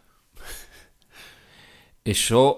Ist 2.04 2.20
schon 2.20 2.54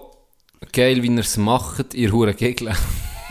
geil, 0.73 1.01
wie 1.01 1.07
ihr 1.07 1.19
es 1.19 1.37
macht, 1.37 1.93
ihr 1.93 2.11
Huren 2.11 2.35
Gegner. 2.35 2.75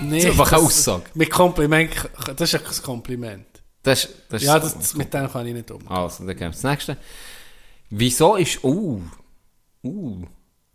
Nee, 0.08 0.16
Das 0.22 0.24
ist 0.24 0.30
einfach 0.40 0.52
eine 0.52 0.62
Aussage. 0.66 1.04
Mit 1.14 1.30
Kompliment, 1.30 1.90
das 2.36 2.52
ist 2.54 2.54
ein 2.80 2.82
Kompliment. 2.82 3.46
Das, 3.82 4.08
das 4.28 4.42
Ja, 4.42 4.60
so- 4.60 4.76
das, 4.78 4.94
mit 4.94 5.12
dem 5.12 5.28
kann 5.30 5.46
ich 5.46 5.54
nicht 5.54 5.70
um. 5.70 5.86
Also, 5.88 6.24
dann 6.24 6.36
gehen 6.36 6.40
wir 6.46 6.50
das 6.50 6.62
nächste. 6.62 6.96
Wieso 7.90 8.36
ist... 8.36 8.62
Uh, 8.64 9.02
uh, 9.84 10.24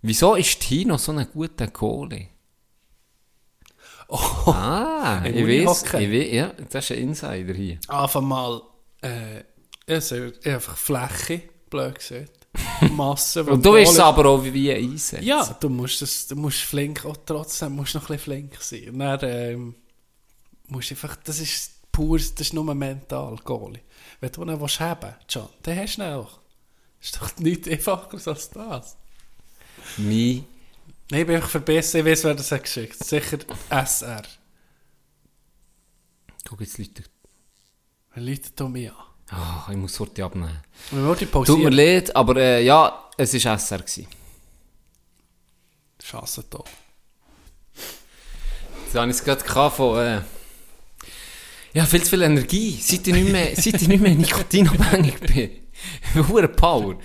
wieso 0.02 0.36
ist 0.36 0.60
Tino 0.60 0.98
so 0.98 1.12
ein 1.14 1.28
guter 1.34 1.68
Goalie? 1.68 2.28
Oh, 4.10 4.18
Ah, 4.52 5.22
ich 5.26 5.36
weiß, 5.68 5.84
ich 5.84 5.94
weiß, 5.94 6.34
ja, 6.34 6.54
das 6.70 6.86
ist 6.86 6.92
ein 6.98 7.04
Insider 7.04 7.54
hier. 7.54 7.80
einfach 7.90 8.22
mal, 8.22 8.62
äh, 9.02 10.00
sehr- 10.00 10.32
einfach 10.46 10.78
Fläche, 10.78 11.42
blöd 11.70 11.96
gesagt. 12.00 12.32
Masse. 12.92 13.44
Und 13.44 13.66
du 13.66 13.74
weißt 13.74 13.94
es 13.94 14.00
aber 14.00 14.26
auch, 14.26 14.44
wie 14.44 14.72
einsetzen. 14.72 15.26
Ja, 15.26 15.56
du 15.60 15.70
musst, 15.70 16.02
das, 16.02 16.28
du 16.28 16.36
musst 16.36 16.60
flink, 16.60 17.06
auch 17.06 17.18
trotzdem 17.26 17.76
musst 17.76 17.96
noch 17.96 18.10
ein 18.10 18.18
bisschen 18.18 18.50
flink 18.50 18.62
sein. 18.62 18.90
Und 18.90 19.00
dann, 19.00 19.20
ähm, 19.24 19.76
musst 20.68 20.92
einfach, 20.92 21.16
das 21.18 21.40
ist 21.40 21.92
pur, 21.92 22.18
das 22.18 22.32
ist 22.40 22.54
nur 22.54 22.74
mental, 22.74 23.38
Goalie. 23.44 23.82
Wenn 24.20 24.32
du 24.32 24.44
ihn 24.44 24.60
willst 24.60 24.80
haben 24.80 25.16
John, 25.30 25.50
dann 25.64 25.78
hast 25.78 25.98
du 25.98 26.02
ihn 26.02 26.08
auch. 26.08 26.40
Ist 27.02 27.22
doch 27.22 27.38
nichts 27.38 27.68
einfacher 27.68 28.18
als 28.26 28.50
das. 28.50 28.98
Mein 29.98 30.46
Nein, 31.10 31.22
ich 31.22 31.28
bin 31.28 31.36
einfach 31.38 31.50
verbessert, 31.50 32.02
ich 32.02 32.06
weiß, 32.06 32.24
wer 32.26 32.36
das 32.36 32.52
hat 32.52 32.64
geschickt. 32.64 33.02
Sicher 33.02 33.38
SR. 33.70 34.24
Guck 36.46 36.60
jetzt 36.60 36.78
Leute. 36.78 37.04
Wer 38.14 38.24
läutet 38.24 38.60
da 38.60 38.68
mich 38.68 38.92
an? 38.92 39.07
Ah, 39.30 39.68
ich 39.70 39.78
muss 39.78 40.00
heute 40.00 40.24
abnehmen. 40.24 40.64
Tut 41.46 41.60
mir 41.60 41.70
leid, 41.70 42.16
aber 42.16 42.38
äh, 42.38 42.64
ja, 42.64 43.10
es 43.18 43.34
war 43.34 43.54
SR. 43.56 43.80
Gewesen. 43.80 44.08
Chance 46.02 46.46
da. 46.50 46.64
Jetzt 48.86 48.96
habe 48.96 49.12
ich 49.12 49.18
es 49.18 49.24
gerade 49.24 49.72
von... 49.72 49.98
Äh, 50.00 50.22
ja, 51.74 51.86
viel 51.86 52.02
zu 52.04 52.12
viel 52.12 52.22
Energie. 52.22 52.80
Seit 52.82 53.06
ich 53.08 53.14
nicht 53.14 53.30
mehr, 53.30 53.50
seit 53.56 53.82
ich 53.82 53.88
nicht 53.88 54.02
mehr 54.02 54.16
nikotinabhängig 54.16 55.20
bin. 55.20 55.67
Hure 56.30 56.48
Power. 56.48 56.96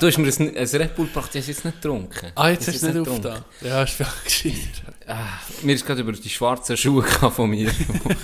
Du 0.00 0.06
hast 0.06 0.18
mir 0.18 0.26
ein, 0.26 0.56
ein 0.56 0.66
Red 0.66 0.94
Bull 0.96 1.06
gebracht, 1.06 1.34
es 1.34 1.46
jetzt 1.46 1.64
nicht 1.64 1.80
getrunken. 1.82 2.32
Ah, 2.34 2.50
jetzt 2.50 2.68
hast 2.68 2.82
du 2.82 2.86
es 2.88 2.94
nicht 2.94 3.04
getrunken. 3.04 3.26
aufgetan. 3.26 3.44
Ja, 3.60 3.82
ist 3.82 3.94
viel 3.94 4.06
gescheiter. 4.24 4.92
Ah, 5.06 5.40
mir 5.62 5.74
ist 5.74 5.86
gerade 5.86 6.00
über 6.00 6.12
die 6.12 6.28
schwarzen 6.28 6.76
Schuhe 6.76 7.02
von 7.02 7.50
mir, 7.50 7.70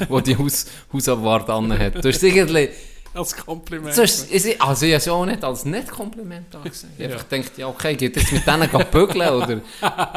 wo 0.09 0.20
die 0.20 0.36
Haus, 0.36 0.66
Hausabwart 0.93 1.48
an 1.51 1.78
hat. 1.78 2.02
Du 2.02 2.09
hast 2.09 2.22
irgendwie... 2.22 2.70
Als 3.12 3.36
Kompliment. 3.36 3.93
So 3.93 4.02
ist, 4.02 4.31
ist, 4.31 4.60
also 4.60 4.86
ich 4.86 4.93
habe 4.93 4.98
es 4.98 5.05
ja 5.05 5.12
auch 5.12 5.27
nicht 5.27 5.43
als 5.43 5.64
Nicht-Kompliment 5.64 6.55
angesehen. 6.55 6.90
Ich 6.97 7.05
habe 7.05 7.14
einfach 7.14 7.28
gedacht, 7.28 7.59
ja 7.59 7.66
okay, 7.66 7.97
geht 7.97 8.14
jetzt 8.14 8.31
mit 8.31 8.47
denen 8.47 8.70
bügeln 8.93 9.31
oder 9.31 9.60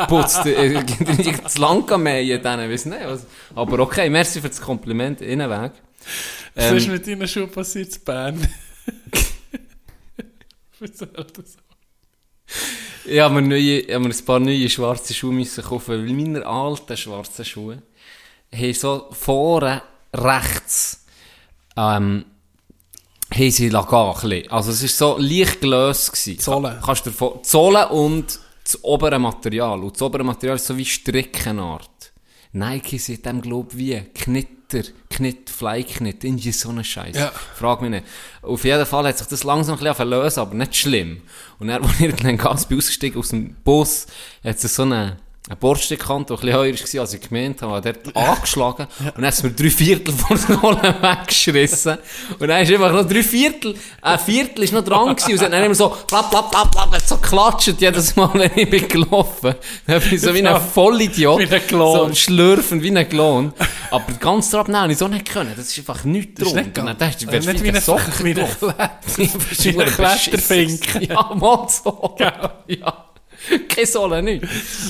putzt, 0.06 0.46
äh, 0.46 0.84
geht 0.84 1.18
nicht 1.18 1.44
das 1.44 1.58
Land 1.58 1.90
mähen, 1.98 2.44
denen, 2.44 2.70
weiss 2.70 2.86
nicht. 2.86 3.04
Was. 3.04 3.26
Aber 3.56 3.80
okay, 3.80 4.12
merci 4.12 4.40
für 4.42 4.50
das 4.50 4.62
Kompliment, 4.62 5.22
Innenweg. 5.22 5.72
Was 6.54 6.72
ist 6.72 6.86
Ähm, 6.86 6.92
mit 6.92 7.08
deinen 7.08 7.28
Schuhen 7.28 7.50
passiert 7.50 7.96
in 7.96 8.04
Bern? 8.04 8.48
Ich 13.06 13.20
habe 13.20 13.36
mir, 13.36 13.42
neue, 13.42 13.80
ich 13.80 13.94
habe 13.94 14.08
mir 14.08 14.14
ein 14.14 14.26
paar 14.26 14.40
neue 14.40 14.70
schwarze 14.70 15.14
Schuhe 15.14 15.34
müssen 15.34 15.64
kaufen, 15.64 16.06
weil 16.06 16.14
meine 16.14 16.46
alten 16.46 16.96
schwarzen 16.96 17.44
Schuhe 17.44 17.82
haben 18.54 18.74
so 18.74 19.08
vorne 19.12 19.82
rechts, 20.14 21.06
ähm, 21.76 22.26
haben 23.34 23.52
sie 23.52 23.70
lagen, 23.70 23.96
ein 23.96 24.14
bisschen. 24.14 24.52
Also 24.52 24.72
es 24.72 24.84
war 24.84 25.18
so 25.18 25.22
leicht 25.22 25.60
gelöst. 25.60 26.12
Gewesen. 26.12 26.40
Zolle. 26.40 26.82
Kannst 26.86 27.06
du 27.06 27.10
dir 27.10 27.16
vor- 27.16 27.44
Zolle 27.44 27.90
und 27.90 28.40
das 28.64 28.82
obere 28.84 29.20
Material. 29.20 29.84
Und 29.84 29.96
das 29.96 30.02
obere 30.02 30.24
Material 30.24 30.56
ist 30.56 30.68
so 30.68 30.78
wie 30.78 30.86
Strickenart. 30.86 31.90
Nike 32.54 33.00
sieht 33.00 33.26
dem, 33.26 33.42
glaub 33.42 33.76
wie 33.76 34.02
Knitter, 34.74 34.92
Knitt, 35.10 35.50
Flyknitt, 35.50 36.24
irgendwie 36.24 36.52
so 36.52 36.70
eine 36.70 36.84
Scheiße. 36.84 37.20
Ja. 37.20 37.32
Frag 37.56 37.82
mich 37.82 37.92
nicht. 37.92 38.06
Auf 38.42 38.64
jeden 38.64 38.86
Fall 38.86 39.08
hat 39.08 39.18
sich 39.18 39.28
das 39.28 39.44
langsam 39.44 39.76
ein 39.76 39.80
bisschen 39.80 39.96
verlöst, 39.96 40.38
aber 40.38 40.56
nicht 40.56 40.76
schlimm. 40.76 41.22
Und 41.60 41.68
dann, 41.68 41.84
als 42.00 42.38
ganz 42.38 42.66
bei 42.66 42.76
ausgestiegen 42.76 43.20
aus 43.20 43.30
dem 43.30 43.56
Bus, 43.64 44.08
hat 44.44 44.64
es 44.64 44.76
so 44.76 44.84
eine, 44.84 45.18
eine 45.50 45.58
Bordsteinkante, 45.58 46.34
die 46.34 46.40
ein 46.40 46.46
bisschen 46.46 46.54
höher 46.54 46.94
war, 46.96 47.02
als 47.02 47.14
ich 47.14 47.22
gemeint 47.22 47.62
habe, 47.62 47.74
hat 47.76 47.86
dort 47.86 48.16
angeschlagen. 48.16 48.88
Und 49.00 49.18
dann 49.18 49.26
ist 49.26 49.44
mir 49.44 49.52
drei 49.52 49.70
Viertel 49.70 50.14
von 50.14 50.40
der 50.48 50.56
Kohle 50.56 50.96
weggeschissen. 51.02 51.98
Und 52.40 52.48
dann 52.48 52.62
ist 52.64 52.72
einfach 52.72 52.94
noch 52.94 53.06
drei 53.06 53.22
Viertel, 53.24 53.76
ein 54.02 54.20
Viertel 54.20 54.64
ist 54.64 54.72
noch 54.72 54.86
dran 54.86 55.10
gewesen. 55.14 55.32
Und 55.32 55.36
es 55.36 55.42
hat 55.42 55.52
dann 55.52 55.64
immer 55.66 55.76
so, 55.76 55.90
plapp, 56.08 56.32
plapp, 56.32 56.50
plapp, 56.50 56.72
plapp, 56.72 56.92
hat 56.96 57.06
so 57.06 57.18
geklatscht 57.18 57.76
jedes 57.82 58.16
Mal, 58.16 58.30
wenn 58.36 58.52
ich 58.56 58.70
bin 58.70 58.88
gelaufen. 58.88 59.56
Dann 59.86 60.00
bin 60.02 60.14
ich 60.14 60.22
so 60.22 60.34
wie 60.34 60.48
ein 60.48 60.62
Vollidiot. 60.62 61.38
Wie 61.40 61.54
ein 61.54 61.68
Klon. 61.68 62.10
So 62.10 62.16
schlürfend 62.16 62.82
wie 62.82 62.98
ein 62.98 63.10
Klon. 63.10 63.52
Aber 63.92 64.14
ganz 64.22 64.50
drauf 64.50 64.70
nehmen, 64.70 64.92
ich 64.92 64.98
so 64.98 65.10
nicht 65.10 65.30
können. 65.30 65.52
Das 65.58 65.68
ist 65.68 65.78
einfach 65.78 66.06
nichts 66.06 66.36
Das 66.40 66.48
ist 66.48 66.54
drum. 66.56 66.64
nicht 66.64 66.74
gegangen. 66.74 66.98
dachte 66.98 67.18
ich, 67.26 67.28
Also 67.30 67.52
nicht 67.52 67.64
wie 67.64 67.68
ein 67.70 67.76
ein- 67.76 67.82
Socken 67.82 68.14
wie 68.26 68.34
ein 68.34 69.82
ein 69.82 69.88
Kletterfink. 69.88 71.10
Ja, 71.10 71.32
mal 71.36 71.68
so. 71.68 72.16
Ja. 72.18 73.10
Keine 73.70 73.88
Sohle, 73.88 74.24
nicht. 74.24 74.46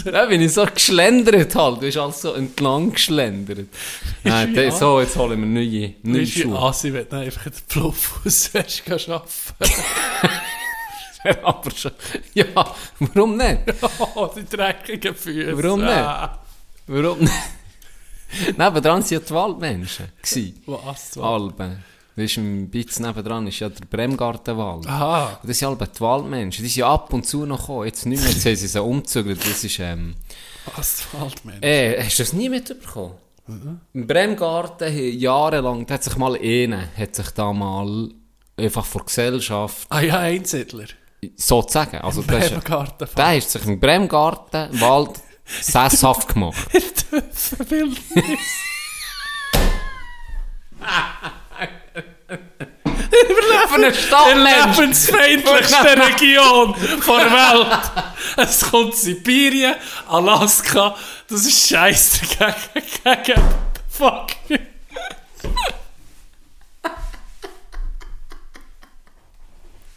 Dann 0.06 0.30
bin 0.30 0.42
ich 0.42 0.54
so 0.54 0.66
geschlendert 0.66 1.56
halt. 1.56 1.78
Du 1.78 1.80
bist 1.82 1.98
alles 1.98 2.22
so 2.22 2.34
entlang 2.34 2.92
geschlendert. 2.92 3.68
Nein, 4.24 4.72
so, 4.72 5.00
jetzt 5.00 5.16
holen 5.16 5.40
wir 5.40 5.48
neue, 5.48 5.96
neue 6.04 6.22
wie 6.22 6.26
Schuhe. 6.28 6.60
Asi, 6.60 6.94
wenn 6.94 7.08
du 7.10 7.16
einfach 7.18 7.44
den 7.44 7.54
Fluff 7.68 8.22
arbeiten. 9.10 9.28
Aber 11.44 11.72
schon. 11.72 11.92
Ja, 12.34 12.46
warum 13.00 13.38
nicht? 13.38 13.60
Oh, 14.16 14.30
die 14.36 14.44
dreckigen 14.46 15.16
Füße. 15.16 15.64
Warum 15.64 15.80
nicht? 15.82 15.90
Ah. 15.90 16.40
Warum 16.88 17.20
nicht? 17.20 17.34
Nebendran 18.58 18.84
waren 18.84 19.06
ja 19.08 19.20
die 19.20 19.32
Waldmenschen. 19.32 20.08
Was? 20.66 21.18
Alben. 21.18 21.84
Weißt 22.16 22.38
du, 22.38 22.42
ein 22.42 22.70
bisschen 22.70 23.06
nebendran 23.08 23.48
ist 23.48 23.60
ja 23.60 23.70
der 23.70 23.86
Bremgartenwald. 23.86 24.86
Aha. 24.88 25.40
Und 25.42 25.50
das 25.50 25.58
sind 25.58 25.68
alle 25.68 25.78
die 25.90 26.00
Waldmenschen. 26.02 26.64
Die 26.64 26.70
sind 26.70 26.80
ja 26.82 26.94
ab 26.94 27.12
und 27.12 27.26
zu 27.26 27.46
noch 27.46 27.62
gekommen. 27.62 27.86
Jetzt 27.88 28.06
nicht 28.06 28.22
mehr. 28.22 28.32
Jetzt 28.32 28.46
haben 28.46 28.56
sie 28.56 28.68
sie 28.68 28.82
umgezügelt. 28.82 29.40
Das 29.44 29.64
ist, 29.64 29.80
ähm, 29.80 30.14
Asphaltmensch. 30.78 31.64
äh, 31.64 32.04
hast 32.04 32.20
du 32.20 32.24
das 32.24 32.34
nie 32.34 32.50
mitbekommen? 32.50 33.16
Im 33.94 34.08
Bremgarten 34.08 34.96
jahrelang, 35.20 35.86
da 35.86 35.96
hat 35.96 36.04
sich 36.04 36.16
mal 36.16 36.36
einer, 36.40 36.88
hat 36.96 37.14
sich 37.16 37.30
da 37.32 37.52
mal 37.52 38.10
einfach 38.56 38.86
vor 38.86 39.04
Gesellschaft, 39.06 39.86
Ah 39.90 40.00
ja, 40.00 40.20
Einsiedler. 40.20 40.86
sozusagen, 41.36 41.98
also 41.98 42.22
der 42.22 42.38
ist, 42.40 42.50
Bremergarten. 42.52 43.08
der 43.18 43.28
hat 43.36 43.44
sich 43.44 43.66
im 43.66 43.80
Bremgarten 43.82 44.80
Wald 44.80 45.20
sesshaft 45.60 46.30
gemacht. 46.34 46.70
Verwildnis. 47.34 48.00
Für 50.80 51.43
eine 53.74 53.92
Die 53.92 53.98
Stadtmensch! 53.98 54.78
lebensfeindlichste 54.78 55.98
Region 55.98 56.76
der 56.80 57.32
Welt. 57.32 57.82
Es 58.38 58.70
kommt 58.70 58.96
Sibirien, 58.96 59.76
Alaska. 60.08 60.96
Das 61.30 61.46
ist 61.46 61.68
scheiße 61.70 62.22
gegen, 62.26 63.24
gegen 63.24 63.42
Fuck. 63.90 64.28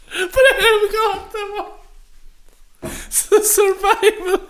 Bremgarten, 0.08 1.40
Mann. 1.56 2.90
So 3.10 3.40
Survival. 3.42 4.40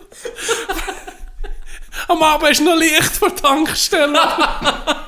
Am 2.08 2.22
Abend 2.22 2.50
ist 2.50 2.60
noch 2.60 2.76
Licht 2.76 3.16
vor 3.16 3.30
der 3.30 3.36
Tankstelle. 3.36 4.20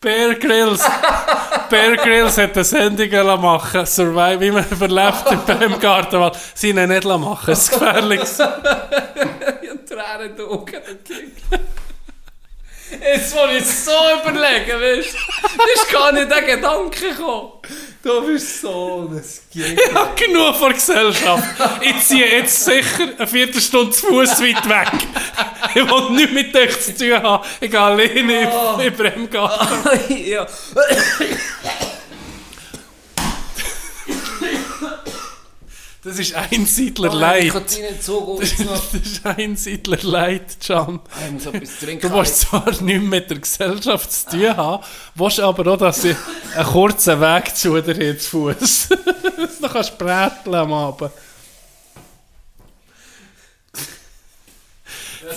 Bear 0.00 0.34
Grylls. 0.34 0.84
Bear 1.70 1.96
Grylls 1.96 2.36
hat 2.36 2.54
eine 2.54 2.64
Sendung 2.64 3.40
machen 3.40 3.86
Survive, 3.86 4.40
wie 4.40 4.50
man 4.50 4.68
überlebt 4.68 5.30
im 5.30 5.40
Bremgartenwald. 5.44 6.36
Sie 6.54 6.70
ihn 6.70 6.88
nicht 6.88 7.04
machen, 7.04 7.50
es 7.52 7.60
ist 7.60 7.70
gefährlich. 7.70 8.20
Tränen 9.88 10.36
in 10.36 10.44
Augen, 10.44 10.82
Jetzt 13.00 13.34
muss 13.34 13.50
ich 13.56 13.66
so 13.66 13.90
überlegen, 14.20 14.80
weißt 14.80 15.14
du? 15.14 15.62
ist 15.74 15.92
gar 15.92 16.12
nicht 16.12 16.30
der 16.30 16.42
Gedanke 16.42 17.08
gekommen. 17.08 17.52
Du 18.04 18.20
bist 18.26 18.60
so 18.60 19.08
ein 19.10 19.22
Gegner. 19.50 19.82
Ich 19.82 19.94
habe 19.94 20.14
genug 20.14 20.54
von 20.56 20.68
der 20.68 20.74
Gesellschaft. 20.74 21.44
Ich 21.80 22.00
ziehe 22.02 22.26
jetzt 22.36 22.62
sicher 22.64 23.08
eine 23.16 23.26
Viertelstunde 23.26 23.90
zu 23.92 24.06
Fuß 24.08 24.40
weit 24.42 24.68
weg. 24.68 24.92
Ich 25.74 25.76
will 25.90 26.10
nichts 26.10 26.32
mit 26.34 26.54
euch 26.54 26.80
zu 26.82 26.94
tun 26.94 27.22
haben. 27.22 27.44
Ich 27.60 27.70
gehe 27.70 27.80
alleine 27.80 28.02
im- 28.12 28.80
im 28.80 28.94
Bremgarten. 28.94 29.68
ja. 30.26 30.46
Das 36.04 36.18
ist 36.18 36.34
Einsiedler 36.34 37.08
Ich 37.08 37.14
Leid. 37.18 37.52
kann 37.52 37.64
dich 37.64 37.78
nicht 37.80 38.02
so 38.02 38.20
gut 38.20 38.42
Das 38.42 38.94
ist 38.94 39.24
Einsiedler 39.24 39.98
Leid, 40.02 40.56
Can. 40.60 41.00
Ich 41.24 41.32
muss 41.32 41.46
etwas 41.46 41.78
trinken. 41.78 42.08
Du 42.08 42.14
willst 42.14 42.40
zwar 42.40 42.82
nichts 42.82 43.04
mit 43.08 43.30
der 43.30 43.38
Gesellschaft 43.38 44.12
zu 44.12 44.30
tun 44.30 44.56
haben, 44.56 44.84
willst 45.14 45.40
aber 45.40 45.72
auch, 45.72 45.78
dass 45.78 46.02
sie 46.02 46.14
einen 46.54 46.66
kurzen 46.66 47.20
Weg 47.20 47.56
zu 47.56 47.80
dir 47.80 47.94
haben, 47.94 48.18
zu 48.18 48.28
Fuß. 48.30 48.88
Du 49.60 49.68
kannst 49.68 49.96
bräteln 49.96 50.54
am 50.54 50.72
Abend. 50.74 51.10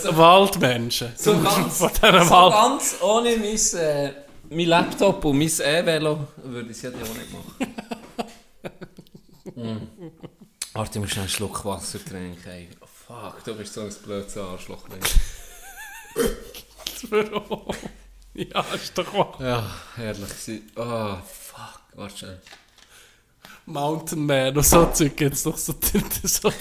Waldmenschen. 0.03 1.14
So 1.15 1.39
ganz, 1.39 1.80
so 1.80 1.85
Wald. 1.85 2.30
ganz 2.53 2.95
ohne 3.02 3.38
mein, 3.38 3.80
äh, 3.80 4.11
mein 4.49 4.68
Laptop 4.68 5.23
und 5.26 5.38
mein 5.38 5.48
E-Velo 5.48 6.27
würde 6.44 6.72
ich 6.72 6.77
es 6.77 6.81
ja 6.84 6.89
auch 6.89 7.15
nicht 7.15 7.31
machen. 7.31 7.76
mm. 9.56 9.88
Warte, 10.78 10.99
ich 10.99 11.02
muss 11.02 11.10
schnell 11.10 11.24
einen 11.24 11.30
Schluck 11.30 11.66
Wasser 11.66 11.98
trinken. 12.06 12.48
Ey. 12.48 12.70
Oh, 12.80 12.86
fuck, 12.86 13.44
du 13.44 13.56
bist 13.56 13.74
so 13.74 13.82
ein 13.82 13.91
blödes 14.04 14.38
Arschloch. 14.38 14.84
Warum? 17.10 17.66
Ja, 18.36 18.62
ist 18.76 18.95
doch 18.95 19.12
wahr. 19.16 19.36
Ja, 19.40 19.68
herrlich 19.95 20.30
gewesen. 20.30 20.72
Oh, 20.76 21.16
fuck. 21.26 21.82
Warte 21.95 22.18
schnell. 22.20 22.41
Mountain 23.66 24.24
Man 24.28 24.56
und 24.56 24.64
so 24.64 24.86
Zeug 24.94 25.18
gibt 25.18 25.34
es 25.34 25.41
doch 25.41 25.58
so, 25.58 25.74
so, 26.24 26.52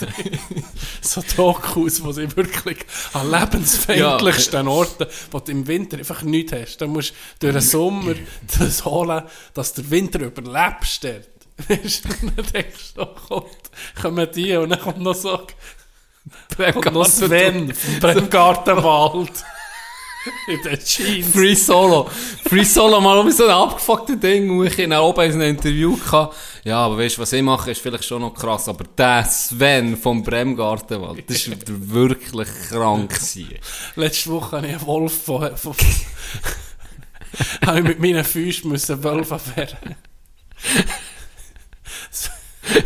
so 1.03 1.23
Dokus, 1.37 2.03
wo 2.03 2.13
sie 2.13 2.35
wirklich 2.35 2.87
an 3.13 3.31
lebensfeindlichsten 3.31 4.67
Orten, 4.67 5.07
wo 5.31 5.41
du 5.41 5.53
im 5.53 5.67
Winter 5.67 5.99
einfach 5.99 6.23
nichts 6.23 6.53
hast. 6.53 6.79
Da 6.79 6.87
musst 6.87 7.11
du 7.39 7.53
durch 7.53 7.53
den 7.53 7.61
Sommer 7.61 8.15
das 8.59 8.83
holen, 8.87 9.25
dass 9.53 9.75
du 9.75 9.83
den 9.83 9.91
Winter 9.91 10.21
überlebst 10.21 11.05
dort. 11.05 11.36
Dann 11.69 12.47
denkst 12.53 12.95
du, 12.95 13.07
Gott, 13.28 13.70
kommen 14.01 14.28
die 14.35 14.57
und 14.57 14.70
dann 14.70 14.81
kommt 14.81 15.01
noch 15.01 15.15
so 15.15 15.47
kommt 16.57 16.93
noch 16.93 17.07
Sven 17.07 17.73
vom 17.73 18.01
Bremgartenwald. 18.01 19.45
In 20.49 20.62
den 20.62 20.78
Jeans. 20.81 21.28
Free 21.28 21.55
Solo. 21.55 22.11
Free 22.49 22.65
Solo 22.65 23.01
mal 23.01 23.19
um 23.19 23.31
so 23.31 23.45
ein 23.45 23.51
abgefucktes 23.51 24.19
Ding, 24.19 24.59
wo 24.59 24.65
ich 24.65 24.77
in 24.78 24.93
oben 24.93 25.24
in 25.24 25.33
einem 25.35 25.51
Interview 25.51 25.97
hatte. 26.11 26.35
Ja, 26.65 26.78
aber 26.78 26.99
weißt 26.99 27.16
du, 27.16 27.23
was 27.23 27.33
ich 27.33 27.43
mache, 27.43 27.70
ist 27.70 27.81
vielleicht 27.81 28.05
schon 28.05 28.23
noch 28.23 28.35
krass, 28.35 28.69
aber 28.69 28.85
der 28.99 29.24
Sven 29.24 29.97
vom 29.97 30.24
Bremgartenwald, 30.24 31.31
das 31.31 31.49
war 31.49 31.57
wirklich 31.66 32.49
krank. 32.69 33.11
gewesen. 33.11 33.55
Letzte 33.95 34.31
Woche 34.31 34.57
habe 34.57 34.66
ich 34.66 34.73
einen 34.73 34.87
Wolf 34.87 35.23
von, 35.24 35.57
von 35.57 35.74
habe 37.66 37.78
ich 37.78 37.85
mit 37.85 38.01
meinen 38.01 38.24
Füßen 38.24 38.69
müssen 38.69 39.05
Wölfe 39.05 39.41
wehren. 39.55 39.95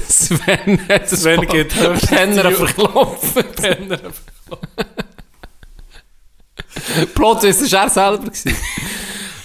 Sven 0.08 0.88
hat 0.88 1.10
es 1.10 1.22
Sven 1.22 1.40
geht 1.46 1.68
Penner 1.68 2.50
verklopfen. 2.52 3.44
Penner. 3.56 3.98
Plot 7.14 7.44
ist 7.44 7.72
er 7.72 7.88
selber 7.88 8.18
gewesen. 8.18 8.56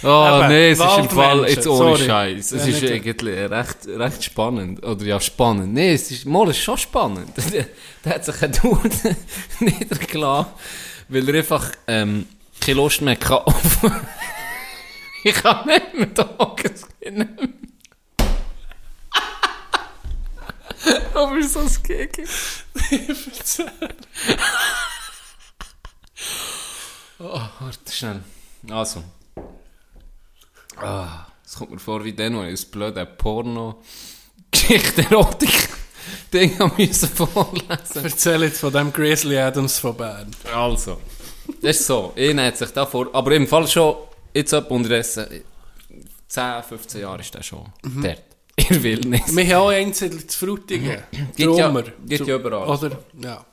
Oh 0.02 0.38
Eben, 0.38 0.48
nee, 0.48 0.70
es 0.70 0.78
ist 0.78 0.98
im 0.98 1.08
Fall 1.08 1.48
jetzt 1.48 1.66
ohne. 1.66 1.98
Scheiß. 1.98 2.52
Es 2.52 2.66
Ja, 2.66 2.72
ist 2.72 2.84
eigentlich 2.84 3.50
recht, 3.50 3.76
recht 3.88 4.24
spannend. 4.24 4.84
Oder 4.84 5.04
ja, 5.04 5.18
spannend. 5.18 5.72
Nee, 5.72 5.94
es 5.94 6.10
ist, 6.10 6.26
mal, 6.26 6.48
ist 6.50 6.58
schon 6.58 6.76
spannend. 6.76 7.30
der, 7.52 7.66
der 8.04 8.14
hat 8.14 8.24
sich 8.24 8.42
ein 8.42 8.52
Dude 8.52 9.16
niedergelassen, 9.60 10.52
weil 11.08 11.28
er 11.28 11.34
einfach 11.36 11.72
ähm, 11.88 12.26
keine 12.60 12.76
Lust 12.76 13.00
mehr 13.00 13.16
hatte 13.18 13.44
ich 15.24 15.34
kann 15.34 15.66
nicht 15.66 15.94
mehr 15.94 16.06
da 16.14 16.54
Aber 21.14 21.42
so 21.42 21.60
ein 21.60 21.70
Gigi. 21.82 22.24
oh, 27.18 27.40
warte 27.60 27.92
schnell. 27.92 28.22
Also. 28.70 29.02
Ah, 30.76 31.26
es 31.44 31.54
kommt 31.54 31.70
mir 31.70 31.78
vor 31.78 32.04
wie 32.04 32.12
dann, 32.12 32.36
wo 32.36 32.42
ich 32.42 32.52
das 32.52 32.64
blöde 32.64 33.06
Porno 33.06 33.82
Geschichte 34.50 35.02
Erotik 35.02 35.68
Ding 36.32 36.58
haben 36.58 36.72
müssen 36.76 37.08
vorlesen. 37.08 38.04
Erzähl 38.04 38.42
jetzt 38.42 38.60
von 38.60 38.72
dem 38.72 38.92
Grizzly 38.92 39.38
Adams 39.38 39.78
von 39.78 39.96
Bern. 39.96 40.30
Also. 40.54 41.00
Das 41.62 41.76
ist 41.76 41.86
so. 41.86 42.12
Ihn 42.16 42.40
hat 42.40 42.56
sich 42.56 42.70
da 42.70 42.86
vor, 42.86 43.08
aber 43.14 43.32
im 43.32 43.46
Fall 43.46 43.66
schon, 43.68 43.96
jetzt 44.34 44.52
ab 44.52 44.70
unterdessen, 44.70 45.26
10, 46.28 46.62
15 46.62 47.00
Jahre 47.00 47.20
ist 47.20 47.34
der 47.34 47.42
schon 47.42 47.64
dort. 47.82 48.35
In 48.70 48.82
Wildnis. 48.82 49.36
Wir 49.36 49.44
haben 49.56 49.62
auch 49.64 49.68
einzeln 49.68 50.28
zu 50.28 50.38
Frutigen. 50.46 51.02
Gibt 51.36 51.38
ja- 51.58 51.66
Drummer. 51.68 51.82
gibt 52.06 52.26
ja 52.26 52.36
überall. 52.36 52.68
Oder, 52.68 52.98
ja. 53.22 53.44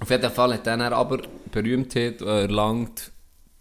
Auf 0.00 0.10
jeden 0.10 0.30
Fall 0.30 0.54
hat 0.54 0.66
dann 0.66 0.80
er 0.80 0.92
aber 0.92 1.22
Berühmtheit 1.50 2.20
erlangt 2.20 3.10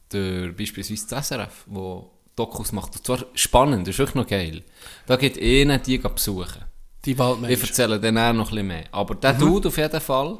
durch 0.10 0.56
beispielsweise 0.56 1.08
das 1.08 1.28
SRF, 1.28 1.64
wo 1.68 2.12
Dokus 2.36 2.72
macht. 2.72 2.96
Und 2.96 3.06
zwar 3.06 3.26
spannend, 3.34 3.88
das 3.88 3.96
ist 3.96 4.00
wirklich 4.00 4.16
noch 4.16 4.28
geil. 4.28 4.64
Da 5.06 5.16
geht 5.18 5.38
ihnen 5.38 5.82
die 5.84 5.98
besuchen. 5.98 6.66
Die 7.06 7.12
Ich 7.12 7.18
Waldmenschen. 7.18 7.68
erzähle 7.68 8.00
dann 8.00 8.18
auch 8.18 8.34
noch 8.34 8.48
ein 8.50 8.56
bisschen 8.56 8.68
mehr. 8.68 8.84
Aber 8.92 9.16
der 9.16 9.34
Dude 9.34 9.68
auf 9.70 9.78
jeden 9.78 10.02
Fall 10.02 10.38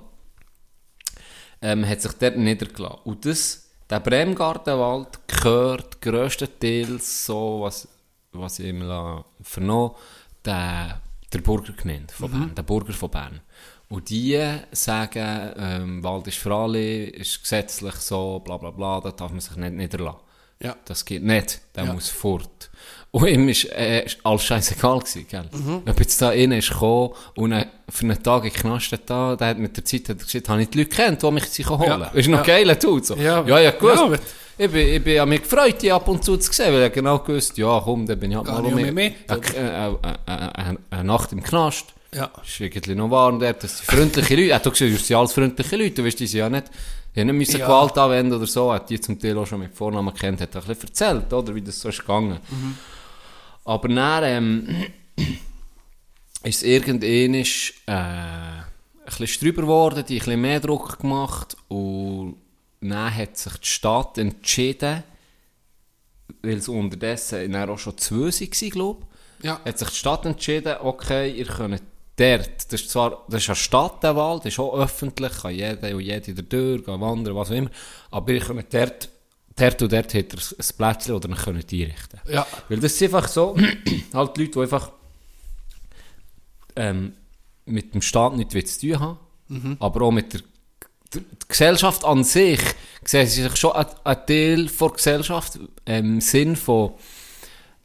ähm, 1.62 1.88
hat 1.88 2.02
sich 2.02 2.12
dort 2.14 2.38
niedergelassen. 2.38 3.00
Und 3.04 3.26
das, 3.26 3.70
der 3.90 4.00
Bremgartenwald 4.00 5.20
gehört 5.28 6.02
grösstenteils 6.02 7.26
so, 7.26 7.62
was, 7.62 7.88
was 8.34 8.60
ich 8.60 8.68
ihm 8.68 8.84
vernommen 9.42 9.92
der, 10.46 11.02
der 11.34 11.40
Burger 11.40 11.74
genannt 11.74 12.12
von 12.12 12.32
Bern, 12.32 12.56
der 12.56 12.64
Burger 12.64 12.94
von 12.94 13.10
Bern. 13.12 13.42
Und 13.90 14.10
die 14.10 14.40
sagen, 14.72 15.52
ähm, 15.58 16.04
Wald 16.04 16.28
ist 16.28 16.38
für 16.38 16.54
alle, 16.56 17.04
ist 17.06 17.42
gesetzlich 17.42 17.96
so, 17.96 18.40
bla 18.40 18.58
bla 18.58 18.72
bla, 18.72 19.02
da 19.02 19.12
darf 19.12 19.32
man 19.32 19.42
sich 19.42 19.56
nicht 19.58 19.74
niederlassen. 19.74 20.20
Ja. 20.64 20.76
Das 20.86 21.04
geht 21.04 21.24
nicht, 21.24 21.60
der 21.76 21.86
Ja. 21.86 21.94
muss 21.94 22.08
fort. 22.10 22.70
Und 23.10 23.28
ihm 23.28 23.50
ist 23.50 23.66
äh, 23.72 24.06
ist 24.06 24.20
alles 24.24 24.44
scheißegal 24.46 25.00
gewesen, 25.00 25.26
gell? 25.28 25.50
Mhm. 25.52 25.82
Ob 25.90 26.00
jetzt 26.00 26.22
da 26.22 26.30
rein 26.30 26.52
ist 26.54 26.70
gekommen 26.70 27.10
und 27.36 27.52
äh, 27.52 27.66
für 27.90 28.06
einen 28.06 28.24
Tag 28.24 28.46
in 28.46 28.54
Knast 28.54 28.92
hat 28.94 29.10
da, 29.10 29.36
der 29.36 29.48
hat 29.50 29.58
mit 29.58 29.76
der 29.76 29.84
Zeit 29.84 30.08
hat 30.08 30.20
er 30.20 30.26
gesagt, 30.26 30.48
habe 30.48 30.62
ich 30.62 30.70
die 30.70 30.78
Leute 30.78 30.90
kennt, 30.96 31.22
die 31.22 31.32
mich 31.32 31.70
holen. 31.70 31.84
Ja. 32.02 32.06
Ist 32.14 32.30
noch 32.30 32.38
Ja. 32.40 32.44
geil, 32.64 32.76
tut 32.78 33.06
so. 33.08 33.16
Ja. 33.18 33.44
ja, 33.46 33.60
ja, 33.60 33.72
gewusst. 33.72 33.98
Ja, 33.98 34.18
ich 34.58 34.72
bin, 34.72 34.88
ich 34.88 35.04
bin 35.04 35.20
an 35.20 35.30
mich 35.30 35.42
gefreut, 35.44 35.82
die 35.82 35.92
ab 35.92 36.08
und 36.08 36.24
zu 36.24 36.38
zu 36.38 36.52
sehen, 36.52 36.74
weil 36.74 36.88
ich 36.88 36.94
genau 36.94 37.20
gewusst, 37.20 37.58
ja 37.58 37.82
komm, 37.84 38.06
dann 38.06 38.20
bin 38.20 38.32
ich 38.32 38.38
halt 38.38 38.48
mal 38.48 38.66
um 38.66 38.74
auch 38.74 38.92
mit, 38.92 39.14
ja, 39.30 39.36
äh, 39.36 39.88
äh, 39.88 39.92
äh, 39.92 40.72
äh, 40.72 40.78
eine 40.90 41.04
Nacht 41.04 41.32
im 41.32 41.42
Knast. 41.44 41.94
Ja. 42.14 42.30
ist 42.46 42.60
irgendwie 42.60 42.94
noch 42.96 43.10
warm 43.10 43.40
dort, 43.40 43.64
das 43.64 43.78
sind 43.78 43.86
freundliche 43.90 44.36
Leute. 44.36 44.56
Hat 44.56 44.68
auch 44.68 44.72
gesagt, 44.72 44.94
das 44.94 45.08
sind 45.08 45.16
alles 45.16 45.32
freundliche 45.34 45.76
Leute, 45.78 45.92
du 45.92 46.06
weißt, 46.06 46.20
die 46.20 46.28
sind 46.28 46.40
ja 46.40 46.50
nicht, 46.50 46.66
die 47.16 47.22
haben 47.22 47.38
nicht 47.38 47.54
Ja. 47.54 47.66
Gewalt 47.66 47.98
anwenden 47.98 48.34
oder 48.34 48.48
so, 48.48 48.72
hat 48.74 48.90
die 48.90 49.00
zum 49.00 49.18
Teil 49.18 49.38
auch 49.38 49.48
schon 49.48 49.60
mit 49.60 49.74
Vornamen 49.74 50.14
kennt, 50.14 50.42
hat 50.42 50.54
er 50.56 50.62
ein 50.62 50.68
bisschen 50.68 50.90
erzählt, 50.90 51.32
oder, 51.32 51.56
wie 51.56 51.62
das 51.62 51.80
so 51.80 51.88
ist 51.90 52.00
gegangen. 52.00 52.40
Aber 53.64 53.88
dann, 53.88 54.24
ähm, 54.26 54.68
ist 56.44 56.58
es 56.58 56.64
irgendwann 56.64 57.34
äh, 57.36 57.44
ein 57.94 58.64
bisschen 59.06 59.42
drüber 59.42 59.62
geworden, 59.62 60.04
die 60.08 60.16
ein 60.16 60.20
bisschen 60.20 60.42
mehr 60.42 60.60
Druck 60.60 61.00
gemacht 61.00 61.56
und 61.68 62.36
dann 62.82 63.16
hat 63.16 63.38
sich 63.38 63.54
die 63.58 63.68
Stadt 63.68 64.18
entschieden, 64.18 65.04
weil 66.42 66.58
es 66.58 66.68
unterdessen 66.68 67.56
auch 67.56 67.78
schon 67.78 67.98
zwei 67.98 68.16
waren, 68.32 68.70
glaube 68.72 69.06
ich, 69.40 69.46
Ja. 69.46 69.62
hat 69.64 69.78
sich 69.80 69.90
die 69.90 69.96
Stadt 69.96 70.26
entschieden, 70.26 70.76
okay, 70.82 71.32
ihr 71.32 71.46
könnt 71.46 71.82
dort, 72.16 72.72
das 72.72 72.82
ist 72.82 72.90
zwar, 72.90 73.26
das 73.30 73.42
ist 73.44 73.50
eine 73.50 73.56
Stadt, 73.56 74.04
der 74.04 74.16
Wald, 74.16 74.46
das 74.46 74.54
ist 74.54 74.60
auch 74.60 74.74
öffentlich, 74.78 75.32
kann 75.42 75.54
jeder 75.54 75.96
und 75.96 76.02
jede 76.02 76.34
da 76.34 76.42
durch, 76.42 76.84
gehen 76.86 77.00
wandern, 77.02 77.36
was 77.36 77.50
auch 77.52 77.56
immer, 77.56 77.70
aber 78.10 78.32
ihr 78.34 78.40
könnt 78.42 78.74
dort, 78.74 79.10
dort 79.56 79.82
und 79.82 79.92
dort 79.92 80.14
hat 80.14 80.34
ihr 80.34 80.40
ein 80.40 80.78
Plätzchen, 80.78 81.16
oder 81.16 81.30
ihr 81.30 81.36
könnt 81.36 81.72
einrichten. 81.74 82.20
Ja. 82.28 82.48
Weil 82.70 82.80
das 82.80 82.94
ist 82.94 83.04
einfach 83.04 83.28
so, 83.28 83.56
halt 84.14 84.38
Leute, 84.38 84.52
die 84.52 84.60
einfach 84.60 84.92
ähm, 86.76 87.14
mit 87.66 87.94
dem 87.94 88.02
Staat 88.02 88.36
nichts 88.36 88.80
zu 88.80 88.88
tun 88.92 89.00
haben, 89.00 89.18
aber 89.80 90.02
auch 90.06 90.12
mit 90.12 90.34
der, 90.34 90.42
die 91.14 91.26
Gesellschaft 91.48 92.06
an 92.06 92.24
sich, 92.24 92.62
sehen 93.04 93.28
sie 93.28 93.44
sich 93.44 93.56
schon 93.58 93.74
ein, 93.74 93.86
Teil 94.04 94.68
der 94.68 94.90
Gesellschaft 94.90 95.60
ähm, 95.86 96.06
im 96.06 96.22
Sinn 96.22 96.56
von 96.56 96.94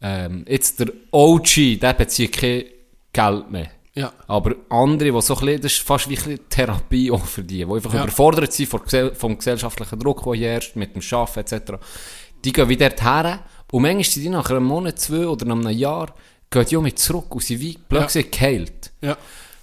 ähm, 0.00 0.44
jetzt 0.48 0.78
der 0.80 0.88
OG, 1.10 1.80
der 1.80 1.94
bezieht 1.94 2.36
kein 2.36 2.64
Geld 3.12 3.50
mehr. 3.50 3.70
Ja. 3.94 4.12
Aber 4.26 4.54
andere, 4.68 5.10
die 5.10 5.22
so 5.22 5.34
ein 5.34 5.40
bisschen, 5.40 5.60
das 5.62 5.72
ist 5.72 5.82
fast 5.82 6.08
wie 6.08 6.18
ein 6.18 6.38
Therapie 6.50 7.10
auch 7.10 7.24
für 7.24 7.42
die, 7.42 7.64
die 7.64 7.72
einfach 7.72 7.94
Ja. 7.94 8.02
überfordert 8.02 8.52
sind 8.52 8.68
vom, 8.68 8.82
vom 9.14 9.38
gesellschaftlichen 9.38 9.98
Druck, 9.98 10.22
der 10.24 10.34
hier 10.34 10.50
herrscht, 10.50 10.76
mit 10.76 10.94
dem 10.94 11.02
Arbeiten 11.18 11.54
etc. 11.54 11.72
Die 12.44 12.52
gehen 12.52 12.68
wieder 12.68 12.90
her 12.90 13.40
und 13.72 13.82
manchmal 13.82 14.04
sind 14.04 14.22
die 14.22 14.28
nach 14.28 14.50
einem 14.50 14.64
Monat, 14.64 14.98
zwei 14.98 15.26
oder 15.26 15.46
nach 15.46 15.56
einem 15.56 15.70
Jahr, 15.70 16.14
gehen 16.50 16.66
die 16.66 16.76
auch 16.76 16.82
mit 16.82 16.98
zurück 16.98 17.34
und 17.34 17.42
sind 17.42 17.60
wie 17.60 17.78
plötzlich 17.88 18.30
geheilt. 18.30 18.92
Ja. 19.00 19.16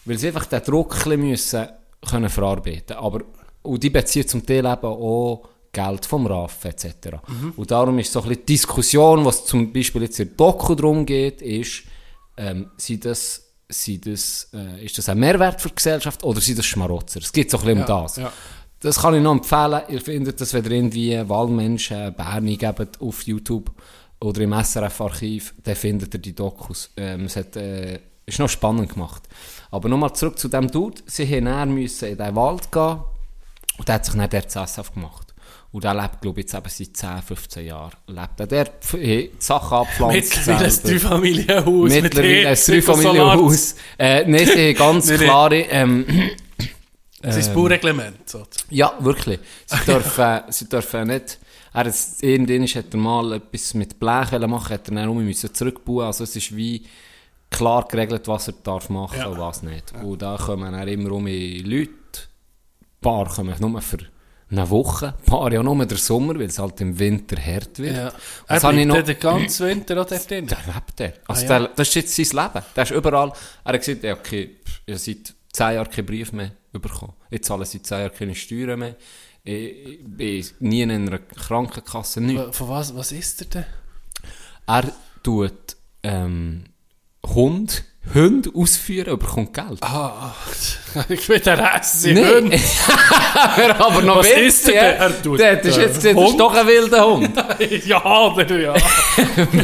Weil 0.06 0.18
sie 0.18 0.28
einfach 0.28 0.48
den 0.48 0.64
Druck 0.64 0.94
ein 0.94 0.98
bisschen 0.98 1.30
müssen 1.30 1.68
können 2.10 2.30
verarbeiten 2.30 2.98
Aber 2.98 3.22
Und 3.64 3.82
die 3.84 3.90
beziehen 3.90 4.28
zum 4.28 4.46
Teil 4.46 4.66
eben 4.66 4.86
auch 4.86 5.50
Geld 5.72 6.06
vom 6.06 6.28
RAF 6.28 6.66
etc. 6.66 7.18
Und 7.58 7.72
darum 7.72 7.98
ist 7.98 8.12
so 8.12 8.22
ein 8.22 8.28
bisschen 8.30 8.46
die 8.46 8.54
Diskussion, 8.54 9.26
was 9.26 9.46
zum 9.46 9.74
Beispiel 9.74 10.04
jetzt 10.04 10.20
in 10.20 10.28
der 10.28 10.38
Doku 10.38 10.76
darum 10.76 11.06
geht, 11.06 11.42
ist, 11.42 11.84
ähm, 12.38 12.70
sind 12.78 13.06
das, 13.06 13.42
sind 13.70 14.06
das, 14.06 14.50
äh, 14.54 14.86
ist 14.86 14.98
das 14.98 15.10
ein 15.10 15.18
Mehrwert 15.20 15.60
für 15.60 15.70
die 15.70 15.76
Gesellschaft 15.76 16.24
oder 16.24 16.40
sind 16.42 16.60
das 16.60 16.66
Schmarotzer? 16.68 17.22
Es 17.22 17.32
geht 17.32 17.50
so 17.50 17.58
ein 17.58 17.64
bisschen 17.64 17.82
um 17.82 17.88
Ja, 17.88 18.02
das. 18.04 18.16
ja. 18.18 18.32
Das 18.82 19.00
kann 19.00 19.16
ich 19.16 19.22
noch 19.22 19.32
empfehlen. 19.32 19.82
Ihr 19.90 20.02
findet 20.02 20.42
das, 20.42 20.54
wenn 20.54 20.66
ihr 20.66 20.72
irgendwie 20.72 21.30
Wahlmenschen 21.30 22.14
Berni 22.16 22.58
gebt 22.58 23.02
auf 23.02 23.24
YouTube 23.24 23.72
oder 24.20 24.42
im 24.42 24.54
SRF-Archiv, 24.54 25.56
dann 25.64 25.76
findet 25.76 26.14
ihr 26.14 26.20
die 26.20 26.36
Dokus. 26.36 26.92
Ähm, 26.98 27.26
es 27.26 27.36
hat, 27.38 27.56
äh, 27.56 28.00
ist 28.26 28.40
noch 28.40 28.50
spannend 28.50 28.94
gemacht. 28.94 29.24
Aber 29.72 29.90
nochmal 29.90 30.14
zurück 30.14 30.38
zu 30.38 30.50
dem 30.50 30.70
Dude. 30.70 31.02
Sie 31.06 31.26
müssen 31.42 32.10
in 32.10 32.18
den 32.18 32.36
Wald 32.36 32.72
gehen 32.72 33.00
und 33.78 33.88
der 33.88 33.96
hat 33.96 34.06
sich 34.06 34.16
dann 34.16 34.30
dort 34.30 34.52
zu 34.52 34.60
SF 34.60 34.94
gemacht. 34.94 35.34
Und 35.72 35.84
der 35.84 35.96
lebt, 35.96 36.22
glaube 36.22 36.40
ich, 36.40 36.46
jetzt 36.46 36.54
eben 36.54 36.70
seit 36.70 36.98
10, 36.98 37.22
15 37.24 37.66
Jahren. 37.66 37.94
Lebt 38.08 38.40
er 38.40 38.48
dort, 38.48 38.84
pf- 38.84 39.32
hat 39.34 39.42
Sachen 39.44 39.78
abpflanzt. 39.78 40.36
Mittlerweile 40.38 40.66
ein. 40.68 40.80
Dreifamilienhaus. 40.84 41.92
mit 41.92 42.04
Mittlerweile 42.04 42.48
ein 42.50 42.58
Dreifamilienhaus. 42.68 43.76
Äh, 43.98 44.26
nein, 44.28 44.46
sie 44.54 44.74
ganz 44.76 45.12
klare... 45.18 45.56
Ähm. 45.62 46.06
Das 47.22 47.38
ist 47.38 47.48
das 47.48 47.56
Baureglement. 47.56 48.30
So. 48.30 48.44
ja, 48.70 48.94
wirklich. 49.00 49.40
Sie 49.66 49.78
dürfen, 49.88 50.42
sie 50.50 50.68
dürfen 50.70 51.08
nicht. 51.08 51.40
Er 51.74 51.86
hat, 51.86 51.96
irgendwann 52.20 52.68
hat 52.68 52.94
er 52.94 52.98
mal 53.00 53.34
etwas 53.34 53.74
mit 53.74 53.98
Blech 53.98 54.32
machen, 54.48 54.74
hat 54.74 54.90
er 54.90 54.96
dann 54.96 55.10
um 55.10 55.24
müssen 55.26 55.54
zurückbauen. 55.54 56.06
Also 56.06 56.26
es 56.26 56.36
ist 56.36 56.56
wie 56.56 56.86
klar 57.50 57.88
geregelt, 57.90 58.28
was 58.28 58.48
er 58.50 58.56
darf 58.62 58.90
machen 58.90 59.18
Ja. 59.20 59.28
und 59.28 59.40
was 59.40 59.64
nicht. 59.64 59.92
Und 60.04 60.22
da 60.22 60.38
kommen 60.38 60.72
dann 60.72 60.88
immer 60.88 61.14
um 61.14 61.26
Leute. 61.26 61.90
Paar 63.04 63.30
kommen 63.30 63.56
nur 63.60 63.82
für 63.82 64.00
eine 64.50 64.70
Woche, 64.70 65.08
ein 65.08 65.26
paar 65.26 65.52
ja 65.52 65.64
nur 65.64 65.86
den 65.86 65.98
Sommer, 65.98 66.36
weil 66.36 66.48
es 66.48 66.60
halt 66.60 66.80
im 66.82 66.98
Winter 66.98 67.38
hart 67.38 67.80
wird. 67.80 67.96
Ja. 67.96 68.12
Er 68.48 68.60
bleibt 68.60 68.88
noch... 68.88 69.02
den 69.02 69.20
ganzen 69.20 69.68
Winter 69.68 70.02
auch 70.02 70.06
dort 70.06 70.30
drin. 70.30 70.48
Der 70.48 70.58
lebt 70.66 71.00
der. 71.00 71.14
Also 71.28 71.46
Ah, 71.46 71.50
ja. 71.50 71.60
der, 71.60 71.68
das 71.70 71.88
ist 71.90 71.96
jetzt 71.96 72.16
sein 72.16 72.44
Leben. 72.44 72.66
Der 72.76 72.84
ist 72.84 72.92
überall. 72.92 73.34
Er 73.64 73.74
hat 73.74 73.80
gesagt, 73.80 74.04
ja, 74.04 74.14
okay, 74.14 74.58
habe 74.88 74.98
seit 74.98 75.34
10 75.54 75.74
Jahren 75.76 75.90
keinen 75.90 76.06
Brief 76.06 76.32
mehr 76.34 76.52
bekommen. 76.72 77.14
Ich 77.30 77.44
zahle 77.44 77.66
seit 77.66 77.86
10 77.86 78.00
Jahren 78.00 78.14
keine 78.14 78.36
Steuern 78.36 78.80
mehr. 78.80 78.96
Ich, 79.44 80.00
bin 80.04 80.46
nie 80.60 80.82
in 80.82 80.92
einer 80.92 81.20
Krankenkasse, 81.20 82.22
nichts. 82.22 82.58
Von 82.58 82.70
was, 82.70 82.96
was 82.96 83.12
ist 83.12 83.42
er 83.42 83.48
denn? 83.48 83.66
Er 84.68 84.92
tut 85.22 85.76
ähm, 86.04 86.64
Hund, 87.26 87.84
Hunde 88.14 88.50
ausführen 88.54 89.14
und 89.14 89.20
bekommt 89.20 89.54
Geld. 89.54 89.82
Ah, 89.82 90.34
ich 91.10 91.28
will 91.30 91.40
den 91.40 91.60
Essen. 91.60 92.14
Nee. 92.14 92.26
Hund. 92.26 92.54
Wer 93.56 93.80
aber 93.80 94.02
noch 94.02 94.18
Was 94.20 94.30
will, 94.30 94.46
ist 94.46 94.68
der? 94.68 94.98
Er 94.98 95.22
tut, 95.22 95.40
Der 95.40 95.64
ist 95.64 95.78
jetzt 95.78 95.98
das 95.98 96.06
ist 96.06 96.38
doch 96.40 96.54
ein 96.54 96.68
wilder 96.68 97.06
Hund. 97.08 97.30
ja, 97.86 98.04
oder 98.04 98.60
ja. 98.60 98.74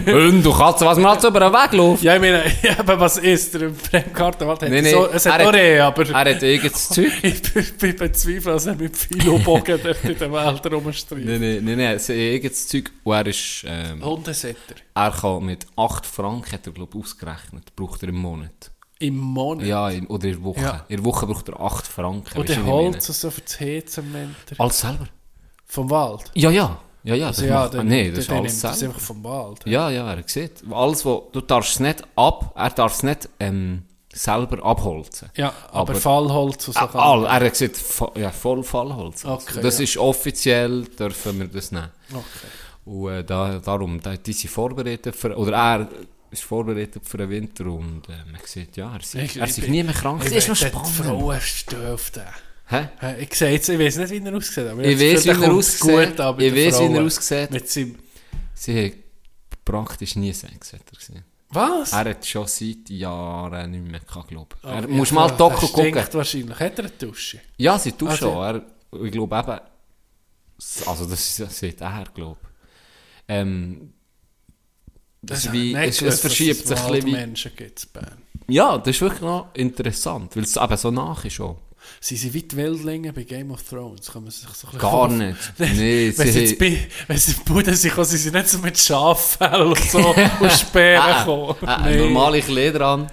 Hund 0.06 0.46
und 0.46 0.58
Katze, 0.58 0.86
was 0.86 0.98
man 0.98 1.12
halt 1.12 1.22
so 1.22 1.28
über 1.28 1.40
den 1.40 1.54
Weg 1.54 1.72
läuft. 1.74 2.04
Ja, 2.04 2.16
ich 2.16 2.22
meine, 2.22 2.44
aber 2.78 3.00
was 3.00 3.18
ist 3.18 3.54
der 3.54 3.62
im 3.64 3.76
Bremgartenwald? 3.76 4.62
Nee, 4.64 4.82
nee, 4.82 4.92
so, 4.92 5.08
es 5.12 5.26
hat 5.26 5.40
er 5.40 5.48
hat- 5.48 5.54
Rehe, 5.56 5.84
aber 5.84 6.08
Er 6.10 6.14
hat 6.36 6.44
eigenes 6.44 6.90
Zeug. 6.90 7.12
ich 7.22 7.42
bin, 7.78 7.96
bezweifelt, 7.96 8.46
dass 8.48 8.66
er 8.66 8.76
mit 8.76 8.98
Philobogen 8.98 9.80
dort 9.84 10.04
in 10.04 10.18
den 10.18 10.32
Wäldern 10.32 10.74
rumstreift. 10.74 11.26
Nein, 11.26 11.40
nein, 11.42 11.60
nein, 11.64 11.78
nein, 11.78 12.00
sein 12.00 12.18
eigenes 12.18 12.68
Zeug. 12.68 12.92
Und 13.04 13.14
er 13.16 13.28
ist... 13.28 13.64
Ähm, 13.68 14.04
Hundesetter. 14.04 14.76
Er 14.96 15.12
kann 15.12 15.46
mit 15.46 15.66
8 15.76 16.06
Franken, 16.06 16.52
hat 16.52 16.66
er 16.66 16.74
glaube 16.74 16.92
ich 16.98 17.04
ausgerechnet, 17.04 17.76
braucht 17.76 18.04
er 18.04 18.10
im 18.10 18.16
Monat. 18.16 18.69
Im 19.00 19.18
Monat. 19.18 19.66
Ja, 19.66 19.90
in, 19.90 20.06
oder 20.08 20.26
in 20.28 20.34
der 20.34 20.44
Woche. 20.44 20.62
Ja. 20.62 20.86
In 20.90 20.98
der 20.98 21.06
Woche 21.06 21.26
braucht 21.26 21.48
er 21.50 21.60
8 21.60 21.88
Franken. 21.88 22.38
Und 22.38 22.50
weisst 22.50 22.50
du, 22.50 22.54
der 22.54 22.58
wie 22.58 22.60
ich 22.62 22.66
meine? 22.66 22.92
Holz 22.94 23.06
so 23.08 23.32
für 23.32 23.42
das 23.42 23.60
Winter. 23.60 24.56
Alles 24.58 24.80
selber? 24.80 25.08
Vom 25.66 25.90
Wald. 25.90 26.32
Ja, 26.36 26.50
ja. 26.52 26.78
Ja, 27.04 27.16
ja, 27.16 27.28
Also 27.28 27.44
das 27.44 27.50
ja, 27.50 27.60
macht 27.62 27.74
dann, 27.76 27.88
nicht, 27.88 28.12
das 28.12 28.20
ist 28.20 28.30
dann 28.30 28.38
alles 28.40 28.60
das 28.60 28.80
selber. 28.80 28.94
einfach 28.94 29.08
vom 29.08 29.24
Wald. 29.24 29.66
Ja, 29.66 29.90
ja, 29.90 30.14
er 30.14 30.24
sieht. 30.28 30.64
Alles, 30.70 31.06
wo, 31.06 31.30
du 31.32 31.40
darfst 31.40 31.72
es 31.76 31.80
nicht 31.80 32.04
ab, 32.18 32.52
er 32.56 32.70
darf 32.72 32.94
es 32.94 33.04
nicht 33.04 33.30
ähm, 33.40 33.84
selber 34.12 34.62
abholzen. 34.66 35.30
Ja, 35.36 35.54
aber, 35.72 35.92
Aber- 35.92 35.96
Fallholz 35.96 36.68
und 36.68 36.74
so. 36.74 36.80
Kann 36.88 37.00
all, 37.00 37.26
er 37.26 37.52
vo- 37.54 38.20
ja, 38.20 38.32
voll 38.32 38.64
Fallholz. 38.64 39.24
Also, 39.26 39.48
Okay, 39.50 39.62
das 39.62 39.78
ja. 39.78 39.84
ist 39.86 39.98
offiziell, 39.98 40.84
dürfen 40.86 41.40
wir 41.40 41.48
das 41.48 41.72
nehmen. 41.72 41.90
Okay. 42.12 42.26
Und 42.86 43.12
äh, 43.14 43.24
da, 43.24 43.60
darum, 43.60 44.02
da, 44.02 44.18
die 44.18 44.34
sind 44.34 44.50
vorbereitet 44.50 45.16
für, 45.16 45.38
oder 45.38 45.54
er 45.54 45.88
ist 46.32 46.44
vorbereitet 46.44 47.04
für 47.06 47.18
den 47.18 47.30
Winter 47.30 47.66
und 47.66 48.08
äh, 48.10 48.12
man 48.32 48.42
sieht, 48.46 48.78
ja, 48.78 48.94
er, 48.94 49.02
sei- 49.02 49.24
Ich- 49.26 49.38
er 49.38 49.68
nie 49.70 49.84
mehr 49.84 49.94
krank. 49.94 50.24
Das 50.24 50.32
ist 50.32 50.48
noch 50.48 50.56
spannend. 50.56 50.88
Frauen. 50.88 51.40
Hä? 52.72 52.88
Ich 53.20 53.34
sehe 53.34 53.52
jetzt, 53.52 53.68
ich 53.70 53.80
weiß 53.80 53.98
nicht, 53.98 54.12
wie 54.12 54.24
er 54.28 54.36
aussieht, 54.36 54.68
aber 54.68 54.84
Ich 54.84 55.00
weiß, 55.00 55.26
wie 55.26 55.30
er 55.30 55.52
aussieht. 55.52 55.82
gut 56.10 56.20
an 56.20 56.38
bei 56.38 56.44
Ich 56.44 56.54
weiß, 56.54 56.80
wie 56.82 56.94
er 56.94 57.04
aussieht. 57.04 57.52
Mit 57.52 57.68
seinem... 57.70 57.96
Sie 58.54 58.86
hat 58.86 58.94
praktisch 59.66 60.16
nie 60.18 60.32
Sex, 60.34 60.74
hat 60.74 60.82
er 60.92 60.98
gesehen. 60.98 61.24
Was? 61.52 61.94
Er 61.94 62.06
hat 62.12 62.24
schon 62.28 62.46
seit 62.46 62.88
Jahren 62.92 63.72
nicht 63.72 63.84
mehr 63.90 64.00
gehabt, 64.02 64.28
glaube 64.28 64.56
ich. 64.62 64.64
Oh, 64.64 64.72
Er 64.72 64.82
ja, 64.82 64.88
muss 64.88 65.12
mal 65.12 65.30
Doku 65.32 65.68
gucken. 65.68 65.96
wahrscheinlich. 66.12 66.60
Hat 66.60 66.78
er 66.78 66.86
eine 66.86 66.94
Dusche? 66.94 67.40
Ja, 67.58 67.80
sie 67.80 67.94
tut 67.94 68.10
Also- 68.10 68.34
schon. 68.34 68.44
Er, 68.44 69.06
ich 69.06 69.12
glaube 69.12 69.36
eben, 69.36 69.60
also 70.88 71.06
das 71.06 71.40
ist- 71.40 71.58
sieht 71.60 71.82
er, 71.82 72.04
glaube 72.14 72.38
ich. 72.44 72.50
Ähm, 73.30 73.94
das 75.22 75.46
ist 75.46 75.52
wie, 75.52 75.74
es, 75.76 76.02
es 76.02 76.20
verschiebt 76.22 76.68
sich 76.68 76.80
ein 76.80 76.92
bisschen 76.94 77.12
Menschen 77.12 77.52
gibt 77.56 77.88
in. 77.94 78.08
Ja, 78.48 78.78
das 78.78 78.88
ist 78.96 79.02
wirklich 79.02 79.22
noch 79.22 79.50
interessant, 79.54 80.36
weil 80.36 80.44
es 80.44 80.56
eben 80.56 80.78
so 80.78 80.92
nach 80.92 81.24
ist 81.26 81.34
schon. 81.34 81.56
Sie 82.02 82.16
sind 82.16 82.34
wie 82.34 82.44
die 82.44 82.56
Wildlinge 82.56 83.12
bei 83.14 83.24
Game 83.24 83.52
of 83.52 83.62
Thrones. 83.64 84.12
Kann 84.12 84.24
man 84.24 84.32
sich 84.32 84.48
so 84.50 84.68
Gar 84.78 84.92
vorstellen. 84.92 85.30
nicht. 85.58 85.60
Nee, 85.78 86.14
Wenn 86.16 86.32
sie 86.32 86.40
jetzt 86.42 86.60
bei, 86.60 86.88
wenn 87.08 87.18
sie 87.18 87.32
in 87.34 87.44
Bude 87.46 87.76
sind, 87.76 87.94
kommen, 87.94 88.06
sie 88.06 88.18
sind 88.18 88.34
nicht 88.36 88.48
so 88.48 88.58
mit 88.60 88.78
Schaffell 88.78 89.62
und 89.64 89.80
so 89.80 90.00
und 90.40 90.52
Speeren 90.52 91.02
Ah, 91.02 91.20
gekommen. 91.24 91.56
ah, 91.66 91.86
Nee. 91.90 91.98
normale 91.98 92.42
Kleider 92.42 92.82
an. 92.88 93.08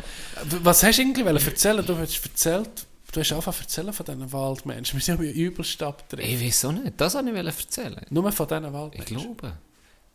Was 0.63 0.83
hast 0.83 0.99
du 0.99 1.03
wollen 1.25 1.37
erzählen? 1.37 1.85
Du 1.87 1.97
hast 1.97 2.23
erzählt, 2.25 2.71
du 3.13 3.21
hast 3.21 3.33
einfach 3.33 3.59
erzählen 3.61 3.93
von 3.93 4.05
diesen 4.07 4.33
Waldmenschen. 4.33 4.99
Wir 5.01 5.05
sind 5.05 5.21
ja 5.23 5.31
übelst 5.33 5.83
abgedreht. 5.83 6.27
Ich 6.29 6.45
weiß 6.47 6.65
auch 6.67 6.73
nicht, 6.73 6.93
das 6.99 7.15
wollte 7.15 7.31
ich 7.31 7.47
erzählen. 7.47 7.97
Nur 8.11 8.31
von 8.31 8.47
diesen 8.47 8.65
Ich 8.67 8.73
Waldmenschen. 8.73 9.17
glaube. 9.17 9.53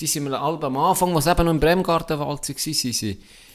Die 0.01 0.07
sind 0.07 0.23
mir 0.23 0.39
alle 0.39 0.59
am 0.63 0.77
Anfang, 0.77 1.13
was 1.13 1.27
eben 1.27 1.45
noch 1.45 1.51
im 1.51 1.59
Bremgartenwald 1.59 2.27
waren, 2.49 2.57
sie 2.57 2.73
sind, 2.73 2.95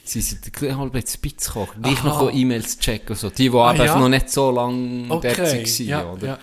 sie 0.04 0.20
sind 0.20 0.78
halb 0.78 0.94
ins 0.94 1.12
Spitz 1.14 1.46
gekommen. 1.48 1.82
Gleich 1.82 2.04
noch 2.04 2.32
E-Mails 2.32 2.78
checken 2.78 3.08
und 3.10 3.18
so. 3.18 3.30
Die, 3.30 3.50
die 3.50 3.56
Ah, 3.56 3.74
eben 3.74 3.84
ja? 3.84 3.98
noch 3.98 4.08
nicht 4.08 4.30
so 4.30 4.50
lange 4.52 5.06
Okay, 5.12 5.34
dort 5.36 5.38
waren, 5.52 5.86
ja, 5.86 6.12
oder? 6.12 6.26
ja. 6.26 6.38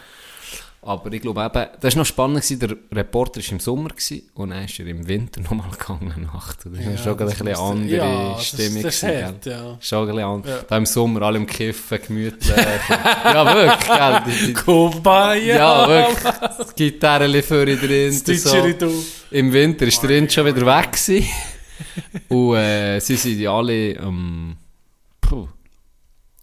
Aber 0.85 1.11
ich 1.13 1.21
glaube 1.21 1.41
eben, 1.43 1.67
das 1.79 1.95
war 1.95 1.99
noch 2.01 2.05
spannend, 2.05 2.41
gewesen, 2.41 2.59
der 2.59 2.75
Reporter 2.97 3.41
war 3.41 3.51
im 3.51 3.59
Sommer 3.59 3.89
gewesen, 3.89 4.23
und 4.33 4.49
dann 4.49 4.65
ist 4.65 4.79
er 4.79 4.87
im 4.87 5.07
Winter 5.07 5.41
nochmal 5.41 5.69
gegangen, 5.71 6.29
Nacht. 6.33 6.59
Das 6.65 6.73
war 6.73 6.79
Ja, 6.91 6.97
schon 6.97 7.11
ein 7.13 7.17
das 7.17 7.29
bisschen 7.29 7.45
müsste- 7.47 7.63
andere 7.63 7.97
ja, 7.97 8.33
das- 8.33 8.45
Stimmung. 8.47 8.83
das 8.83 9.01
gewesen, 9.01 9.25
hat, 9.25 9.45
ja. 9.45 9.77
Schon 9.79 10.09
ein 10.09 10.15
bisschen. 10.15 10.53
Ja. 10.53 10.59
Da 10.67 10.77
im 10.77 10.85
Sommer 10.85 11.21
alle 11.23 11.37
im 11.37 11.45
Kiffen, 11.45 11.99
gemütlich. 12.07 12.57
ja, 13.23 13.55
wirklich, 13.55 13.87
gell? 13.97 14.23
Die, 14.27 14.45
die, 14.47 14.53
Kumbaya! 14.53 15.55
ja, 15.55 15.87
wirklich. 15.89 16.75
Gitarre 16.75 17.41
für 17.43 17.65
drin. 17.65 18.21
Das 18.25 18.43
so. 18.43 18.57
Im 19.31 19.51
Winter 19.53 19.85
ist 19.87 20.01
der 20.01 20.09
Wind 20.09 20.31
schon 20.31 20.45
wieder 20.45 20.65
weg 20.65 20.91
gewesen. 20.91 21.25
und 22.29 22.55
äh, 22.55 22.99
sie 22.99 23.15
sind 23.15 23.39
ja 23.39 23.51
alle 23.55 23.91
ähm, 23.93 24.55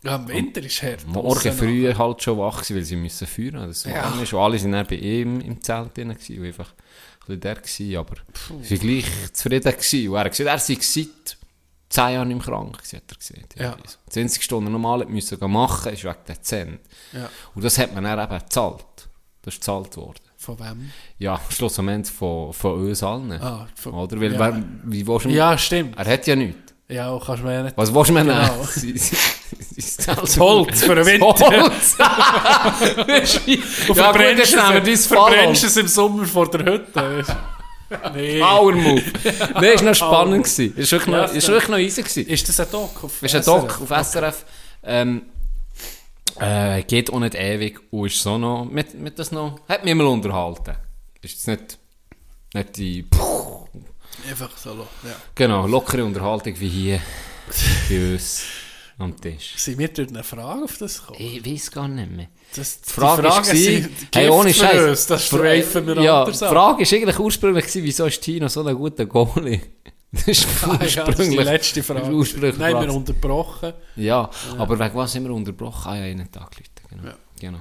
Ja, 0.02 0.16
im 0.16 0.28
Winter 0.28 0.62
ist 0.62 0.82
hart. 0.82 1.06
morgen 1.06 1.52
früh 1.52 1.92
halt 1.94 2.22
schon 2.22 2.38
wach 2.38 2.56
gewesen, 2.62 2.76
weil 2.76 2.84
sie 2.84 2.96
müssen 2.96 3.26
führen. 3.26 3.66
Das 3.66 3.84
Ja. 3.84 4.10
ist. 4.22 4.32
Und 4.32 4.40
alle 4.40 4.58
sind 4.58 4.72
dann 4.72 4.86
bei 4.86 4.96
ihm 4.96 5.40
im 5.40 5.60
Zelt 5.62 5.96
drin 5.96 6.08
gewesen, 6.08 6.42
einfach 6.44 6.70
ein 6.70 6.76
bisschen 7.26 7.40
der 7.40 7.54
gewesen, 7.56 7.96
aber 7.96 8.14
sie 8.62 8.78
waren 8.80 8.88
gleich 8.88 9.32
zufrieden 9.32 9.72
gewesen. 9.72 10.08
Und 10.08 10.14
er 10.16 10.24
hat 10.24 10.30
gesagt, 10.30 10.48
er 10.50 10.58
sei 10.58 10.78
seit 10.80 11.36
10 11.90 12.14
Jahren 12.14 12.30
im 12.30 12.40
Krank 12.40 12.78
gewesen, 12.78 12.96
hat 12.96 13.04
er 13.10 13.16
gesagt. 13.18 13.56
Ja. 13.58 13.76
20 14.08 14.42
Stunden 14.42 14.72
normal 14.72 15.04
müssen 15.06 15.38
machen, 15.50 15.92
ist 15.92 16.04
wegen 16.04 16.14
der 16.26 16.40
Zähne. 16.42 16.78
Ja. 17.12 17.28
Und 17.54 17.64
das 17.64 17.76
hat 17.78 17.94
man 17.94 18.04
dann 18.04 18.18
eben 18.18 18.38
gezahlt. 18.38 18.84
Das 19.42 19.54
ist 19.54 19.60
gezahlt 19.60 19.96
worden. 19.96 20.20
Von 20.36 20.58
wem? 20.58 20.90
Ja, 21.18 21.38
schlussendlich 21.50 22.14
von, 22.14 22.52
von 22.54 22.80
uns 22.88 23.02
allen. 23.02 23.32
Ah, 23.32 23.68
von, 23.74 23.92
Oder? 23.92 24.18
Weil, 24.18 24.32
ja. 24.32 24.38
wer, 24.38 24.64
wie 24.84 25.04
du 25.04 25.18
ja, 25.28 25.58
stimmt. 25.58 25.98
Er 25.98 26.06
hat 26.10 26.26
ja 26.26 26.36
nichts. 26.36 26.69
Ja, 26.90 27.18
kannst 27.24 27.42
du 27.42 27.46
mir 27.46 27.54
ja 27.54 27.62
nicht... 27.62 27.76
Was 27.76 27.94
willst 27.94 28.10
du 28.10 28.14
mir 28.14 28.24
Genau. 28.24 28.66
Das 30.06 30.38
Holz 30.38 30.82
für 30.82 30.94
den 30.94 31.06
Winter. 31.06 31.32
Das 31.32 31.40
Holz. 31.40 31.96
Und 32.98 33.08
ja 33.08 33.56
gut, 33.86 33.96
verbrennst 33.96 34.56
nehmen 34.56 34.86
wir 34.86 34.98
verbrennst 34.98 35.64
es 35.64 35.76
im 35.76 35.88
Sommer 35.88 36.24
vor 36.26 36.50
der 36.50 36.64
Hütte. 36.64 37.24
nee. 38.14 38.40
Power 38.40 38.72
Move. 38.72 39.02
Nein, 39.54 39.64
ist 39.64 39.84
noch 39.84 39.94
spannend 39.94 40.44
gewesen. 40.44 40.76
Ist 40.76 40.92
wirklich 40.92 41.14
noch, 41.14 41.32
ist 41.32 41.48
wirklich 41.48 41.68
noch 41.68 41.78
easy 41.78 42.02
gewesen. 42.02 42.26
Ist 42.26 42.48
das 42.48 42.60
ein 42.60 42.66
Doc 42.70 43.04
auf 43.04 43.22
Ist 43.22 43.34
ein 43.34 43.44
Doc 43.44 43.80
auf 43.80 44.06
SRF. 44.06 44.44
Ähm, 44.82 45.22
äh, 46.38 46.82
geht 46.82 47.12
auch 47.12 47.18
nicht 47.18 47.34
ewig 47.34 47.80
und 47.90 48.06
ist 48.06 48.22
so 48.22 48.38
noch, 48.38 48.64
mit, 48.64 48.94
mit 48.98 49.18
das 49.18 49.32
noch, 49.32 49.60
hat 49.68 49.84
mich 49.84 49.94
mal 49.94 50.06
unterhalten. 50.06 50.76
Ist 51.20 51.34
jetzt 51.34 51.48
nicht, 51.48 51.78
nicht 52.54 52.76
die, 52.76 53.02
puh, 53.02 53.29
Einfach 54.30 54.56
so, 54.56 54.70
ja. 55.02 55.16
genau, 55.34 55.66
lockere 55.66 56.04
Unterhaltung 56.04 56.54
wie 56.60 56.68
hier 56.68 57.00
bei 57.88 58.12
uns 58.12 58.42
am 58.98 59.18
Tisch. 59.20 59.54
Sind 59.56 59.78
wir 59.78 59.88
durch 59.88 60.08
eine 60.08 60.22
Frage 60.22 60.62
auf 60.64 60.76
das 60.78 61.00
gekommen? 61.00 61.18
Ich 61.20 61.44
weiß 61.44 61.70
gar 61.72 61.88
nicht 61.88 62.10
mehr. 62.10 62.28
Das, 62.54 62.80
Die 62.80 62.90
Frage 62.92 63.22
war, 63.24 63.42
sind 63.44 63.90
hey, 64.14 64.28
ohne 64.28 64.52
Scheiß. 64.54 65.06
Das 65.06 65.26
streifen 65.26 65.86
wir 65.86 66.00
ja, 66.02 66.20
anders 66.20 66.38
die. 66.38 66.44
Frage 66.44 66.84
war 66.84 66.92
eigentlich 66.92 67.18
ursprünglich, 67.18 67.64
gewesen, 67.66 67.84
wieso 67.84 68.06
ist 68.06 68.20
Tino 68.20 68.46
so 68.48 68.64
ein 68.64 68.74
guter 68.76 69.06
Goalie? 69.06 69.60
Das 70.12 70.26
ist 70.26 70.46
Ah, 70.64 70.72
ja, 70.72 70.76
das 70.78 70.86
ist 70.88 70.94
die 70.96 71.00
ursprünglich. 71.08 71.44
letzte 71.44 71.82
Frage. 71.84 72.10
ursprünglich 72.12 72.58
Nein, 72.58 72.72
wir 72.74 72.80
Frage. 72.82 72.92
unterbrochen. 72.92 73.72
Ja, 73.94 74.28
aber 74.58 74.76
wegen 74.78 74.94
was 74.96 75.12
sind 75.12 75.22
wir 75.24 75.32
unterbrochen? 75.32 75.88
Ah 75.88 75.96
ja, 75.96 76.02
einen 76.02 76.30
Tag 76.32 76.50
Leute. 76.56 76.70
Genau. 76.90 77.04
Ja. 77.08 77.14
genau. 77.38 77.60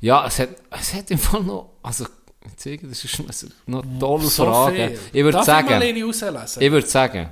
Ja, 0.00 0.26
es 0.26 0.38
hat, 0.38 0.48
es 0.70 0.94
hat 0.94 1.10
im 1.10 1.18
Fall 1.18 1.42
noch, 1.42 1.74
also, 1.82 2.06
ich 2.46 2.56
zeige, 2.56 2.86
das 2.86 3.04
ist 3.04 3.22
noch 3.66 3.84
tolle 3.98 4.24
So 4.24 4.44
Fragen. 4.44 4.76
viel. 4.76 4.98
Ich 5.12 5.24
würde 5.24 5.42
sagen, 5.44 5.68
eine 5.74 5.88
ich 5.90 6.70
würde 6.72 6.86
sagen, 6.86 7.30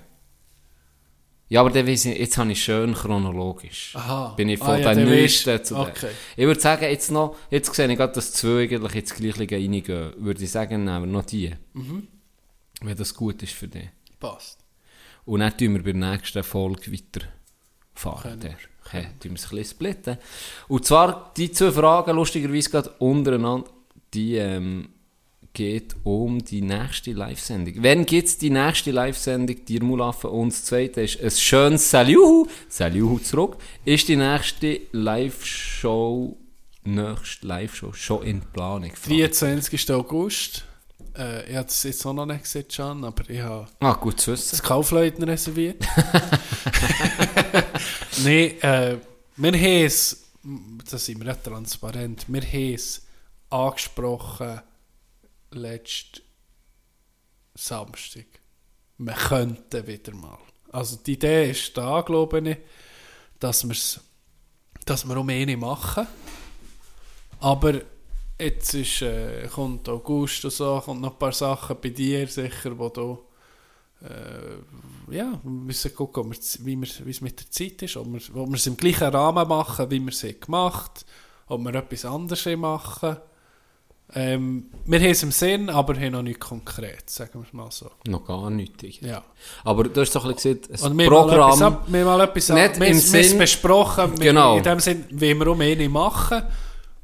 ja, 1.51 1.61
aber 1.63 1.71
dann 1.71 1.87
weiss 1.87 2.05
ich, 2.05 2.19
jetzt 2.19 2.37
habe 2.37 2.53
ich 2.53 2.63
schön 2.63 2.93
chronologisch. 2.93 3.95
Aha. 3.97 4.35
Bin 4.37 4.51
ich 4.51 4.61
Ah, 4.61 4.67
von 4.67 4.81
ja, 4.83 4.93
den 4.93 5.07
dann 5.07 5.09
Neuesten 5.09 5.65
zu 5.65 5.77
okay. 5.79 6.11
Ich 6.37 6.45
würde 6.45 6.61
sagen, 6.61 6.85
jetzt 6.85 7.11
noch, 7.11 7.37
jetzt 7.51 7.75
sehe 7.75 7.89
ich 7.91 7.97
gerade, 7.97 8.13
dass 8.13 8.33
zwei 8.33 8.65
eigentlich 8.65 8.95
ins 8.95 9.15
Gleiche 9.15 9.57
reingehen. 9.57 10.13
Würde 10.19 10.45
ich 10.45 10.51
sagen, 10.51 10.85
nehmen 10.85 11.05
wir 11.07 11.13
noch 11.13 11.25
die. 11.25 11.55
Mhm. 11.73 12.07
Wenn 12.83 12.97
das 12.97 13.15
gut 13.15 13.43
ist 13.43 13.55
für 13.55 13.67
dich. 13.67 13.89
Passt. 14.21 14.59
Und 15.25 15.41
dann 15.41 15.57
tun 15.57 15.73
wir 15.75 15.83
bei 15.83 15.93
der 15.93 16.11
nächsten 16.11 16.43
Folge 16.45 16.93
weiterfahren. 16.93 18.41
Der. 18.41 18.57
Okay, 18.85 19.07
tun 19.19 19.31
wir 19.31 19.35
es 19.37 19.45
ein 19.45 19.51
bisschen 19.57 19.65
splitten. 19.65 20.19
Und 20.69 20.85
zwar, 20.85 21.33
die 21.35 21.51
zwei 21.51 21.73
Fragen, 21.73 22.15
lustigerweise 22.15 22.69
gerade 22.71 22.91
untereinander, 22.99 23.69
die 24.13 24.37
ähm, 24.37 24.91
geht 25.53 25.97
um 26.05 26.45
die 26.45 26.61
nächste 26.63 27.13
Live-Sendung. 27.13 27.75
Wann 27.79 28.07
gibt 28.07 28.29
es 28.29 28.39
die 28.39 28.51
nächste 28.51 28.91
Live-Sendung? 28.93 29.57
Die 29.67 29.81
Mulaffen 29.81 30.31
und 30.31 30.53
das 30.53 30.65
zweite 30.65 31.01
ist 31.03 31.21
ein 31.21 31.31
schönes 31.31 31.91
Saljuhu. 31.91 32.47
Saljuhu 32.69 33.19
zurück. 33.19 33.57
Ist 33.85 34.09
die 34.09 34.17
nächste 34.17 34.81
Live-Show, 34.93 36.37
nächste 36.85 37.47
Live-Show 37.47 37.93
schon 37.93 38.23
in 38.25 38.41
Planung? 38.41 38.93
23. 39.07 39.91
August. 39.93 40.65
Äh, 41.17 41.51
ich 41.51 41.57
habe 41.57 41.67
das 41.67 41.83
jetzt 41.83 42.07
auch 42.07 42.13
noch 42.13 42.27
nicht 42.27 42.43
gesehen, 42.45 42.67
Can, 42.69 43.05
aber 43.05 43.29
ich 43.29 43.41
habe 43.41 43.67
Ah, 43.81 43.95
gut 43.95 44.21
zu 44.21 44.33
wissen. 44.33 44.49
das 44.53 44.63
Kaufleuten 44.63 45.25
reserviert. 45.25 45.83
Nein, 48.23 48.61
äh, 48.63 48.97
wir 49.37 49.53
haben 49.53 49.85
es, 49.87 50.25
da 50.91 50.99
sind 50.99 51.19
wir 51.21 51.27
nicht 51.33 51.45
transparent, 51.45 52.25
wir 52.29 52.43
haben 52.43 52.75
es 52.75 53.03
angesprochen 53.51 54.61
letzten 55.51 56.23
Samstag. 57.55 58.27
Wir 58.99 59.15
könnten 59.15 59.87
wieder 59.87 60.15
mal. 60.15 60.39
Also 60.71 60.97
die 60.97 61.13
Idee 61.13 61.51
ist 61.51 61.77
da, 61.77 62.01
glaube 62.03 62.51
ich, 62.51 62.57
dass, 63.39 63.67
wir's, 63.67 64.01
dass 64.85 65.07
wir 65.09 65.17
um 65.17 65.29
eine 65.29 65.57
machen. 65.57 66.07
Aber 67.41 67.81
jetzt 68.39 68.75
ist, 68.75 69.03
äh, 69.03 69.49
kommt 69.49 69.89
August 69.89 70.45
und 70.45 70.53
so, 70.53 70.81
kommt 70.85 71.01
noch 71.01 71.13
ein 71.13 71.19
paar 71.19 71.33
Sachen 71.33 71.77
bei 71.81 71.91
dir 71.91 72.27
sicher, 72.27 72.77
wo 72.77 72.89
du 72.89 73.25
äh, 74.03 75.15
ja, 75.15 75.41
wir 75.43 75.51
müssen 75.51 75.95
gucken, 75.95 76.31
wir, 76.31 76.39
wie, 76.65 76.77
wir, 76.77 77.09
es 77.09 77.21
mit 77.21 77.41
der 77.41 77.51
Zeit 77.51 77.83
ist, 77.83 77.97
ob 77.97 78.07
wir, 78.07 78.21
ob 78.37 78.49
wir 78.49 78.57
es 78.57 78.67
im 78.67 78.77
gleichen 78.77 79.09
Rahmen 79.09 79.49
machen, 79.49 79.91
wie 79.91 80.01
wir 80.01 80.13
es 80.13 80.23
haben 80.23 80.41
gemacht 80.41 81.05
ob 81.49 81.65
wir 81.65 81.75
etwas 81.75 82.05
anderes 82.05 82.47
machen. 82.57 83.17
Ähm, 84.15 84.65
wir 84.87 85.01
haben 85.01 85.11
es 85.11 85.23
im 85.23 85.31
Sinn, 85.33 85.69
aber 85.69 85.95
haben 85.95 86.13
noch 86.13 86.23
nicht 86.23 86.41
konkret, 86.41 87.11
sagen 87.11 87.31
wir 87.35 87.43
es 87.47 87.53
mal 87.53 87.71
so. 87.71 87.91
Noch 88.07 88.25
gar 88.25 88.49
nichts. 88.49 89.01
Ja. 89.03 89.23
Aber 89.65 89.85
du 89.85 90.01
hast 90.01 90.15
doch 90.15 90.25
ein 90.25 90.35
bisschen 90.35 90.59
Und 90.61 90.73
ein 90.73 90.83
haben 90.83 90.97
mal 90.97 91.09
Programm... 91.09 91.63
ab- 91.63 91.85
wir 91.89 92.01
haben 92.01 92.07
mal 92.07 92.21
etwas 92.23 92.49
Nicht 92.49 92.59
ab- 92.71 92.77
im 92.77 92.83
wir 92.83 92.95
Sinn- 92.95 93.39
besprochen, 93.39 94.15
Genau. 94.19 94.57
in 94.57 94.63
dem 94.63 94.81
Sinn, 94.81 95.05
wie 95.11 95.35
wir 95.35 95.47
um 95.49 95.61
eine 95.61 95.89
machen. 95.91 96.43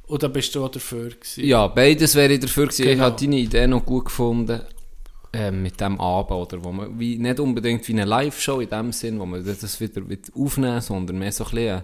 Und 0.07 0.23
da 0.23 0.29
bist 0.29 0.55
du 0.55 0.65
auch 0.65 0.71
dafür 0.71 1.11
gewesen. 1.11 1.45
Ja, 1.45 1.67
beides 1.67 2.15
wäre 2.15 2.33
ich 2.33 2.41
dafür 2.41 2.65
gewesen. 2.67 2.83
Ich 2.85 2.89
Genau. 2.93 3.05
habe 3.05 3.17
deine 3.21 3.37
Idee 3.37 3.67
noch 3.67 3.85
gut 3.85 4.07
gefunden. 4.07 4.61
Ähm, 5.37 5.63
mit 5.63 5.81
dem 5.81 6.01
Abend, 6.01 6.31
oder? 6.31 6.63
Wo 6.65 6.71
man, 6.71 6.99
wie, 6.99 7.19
nicht 7.19 7.41
unbedingt 7.41 7.87
wie 7.89 7.93
eine 7.93 8.05
Live-Show 8.05 8.61
in 8.61 8.69
dem 8.69 8.93
Sinn, 8.93 9.19
wo 9.19 9.27
man 9.27 9.45
das 9.45 9.81
wieder, 9.81 10.09
wieder 10.09 10.23
aufnehmen 10.37 10.81
sondern 10.81 11.19
mehr 11.19 11.33
so 11.33 11.45
ein 11.45 11.51
bisschen 11.51 11.83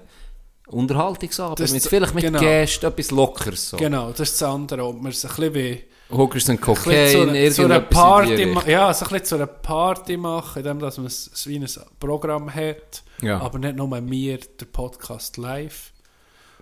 Unterhaltungsabend. 0.71 1.61
Das- 1.61 1.73
mit, 1.73 1.83
vielleicht 1.83 2.15
mit 2.15 2.25
genau. 2.25 2.41
Gästen, 2.41 2.87
etwas 2.87 3.11
Lockeres. 3.11 3.71
So. 3.71 3.77
Genau, 3.77 4.11
das 4.11 4.21
ist 4.31 4.41
das 4.41 4.49
andere, 4.49 4.85
ob 4.85 5.01
man 5.01 5.11
es 5.13 5.25
ein 5.25 5.29
bisschen 5.35 5.55
wie... 5.55 5.85
Hookers 6.13 6.49
und 6.49 6.55
ein 6.57 6.61
Cocaine, 6.61 7.11
zu, 7.13 7.21
einer- 7.23 7.51
zu 7.53 7.63
in 7.63 7.69
die 7.71 7.81
Party 7.95 8.71
ja, 8.71 8.93
so 8.93 9.05
ein 9.05 9.11
bisschen 9.11 9.25
zu 9.27 9.35
einer 9.37 9.47
Party 9.47 10.17
machen, 10.17 10.59
indem 10.59 10.79
dass 10.81 10.97
man 10.97 11.07
es 11.07 11.31
es 11.33 11.47
wie 11.47 11.57
ein 11.59 11.69
Programm 12.01 12.53
hat, 12.53 13.03
Ja. 13.23 13.39
aber 13.41 13.59
nicht 13.61 13.77
nur 13.77 14.01
mir, 14.01 14.39
der 14.59 14.67
Podcast 14.67 15.37
live. 15.37 15.93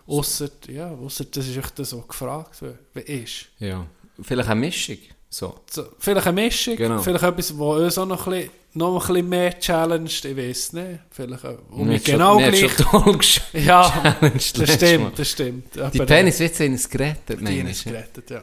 Ausser, 0.06 0.48
ja, 0.68 0.90
ausser 0.90 1.24
das 1.24 1.46
ist 1.46 1.56
echt 1.56 1.78
das, 1.78 1.96
was 1.96 2.08
gefragt 2.08 2.60
wird. 2.62 2.78
Wie 2.94 3.00
ist? 3.00 3.46
Ja. 3.58 3.86
Vielleicht 4.20 4.48
eine 4.50 4.60
Mischung. 4.60 4.96
So. 5.30 5.54
So, 5.70 5.84
vielleicht 5.98 6.26
eine 6.26 6.40
Mischung, 6.42 6.76
Genau. 6.76 6.98
vielleicht 7.00 7.24
etwas, 7.24 7.58
was 7.58 7.78
uns 7.80 7.98
auch 7.98 8.06
noch 8.06 8.26
ein 8.26 8.32
bisschen, 8.32 8.50
noch 8.74 9.08
ein 9.08 9.14
bisschen 9.14 9.28
mehr 9.28 9.58
challenged, 9.58 10.24
ich 10.24 10.36
weiß 10.36 10.72
nicht. 10.74 11.00
Vielleicht 11.10 11.42
Mir 11.70 11.84
nicht 11.86 12.06
schon- 12.06 12.14
genau 12.14 12.40
hat 12.40 12.52
gleich. 12.52 12.72
schon 12.72 13.42
Ja, 13.64 14.16
das 14.20 14.44
stimmt, 14.44 15.18
das 15.18 15.28
stimmt. 15.30 15.74
Die 15.74 15.80
Aber, 15.80 15.94
äh, 16.02 16.06
Peniswitze 16.06 16.64
haben 16.64 16.72
uns 16.72 16.88
gerettet, 16.88 17.40
die 17.40 17.60
haben 17.60 17.66
es 17.68 17.84
gerettet, 17.84 18.30
ja. 18.30 18.42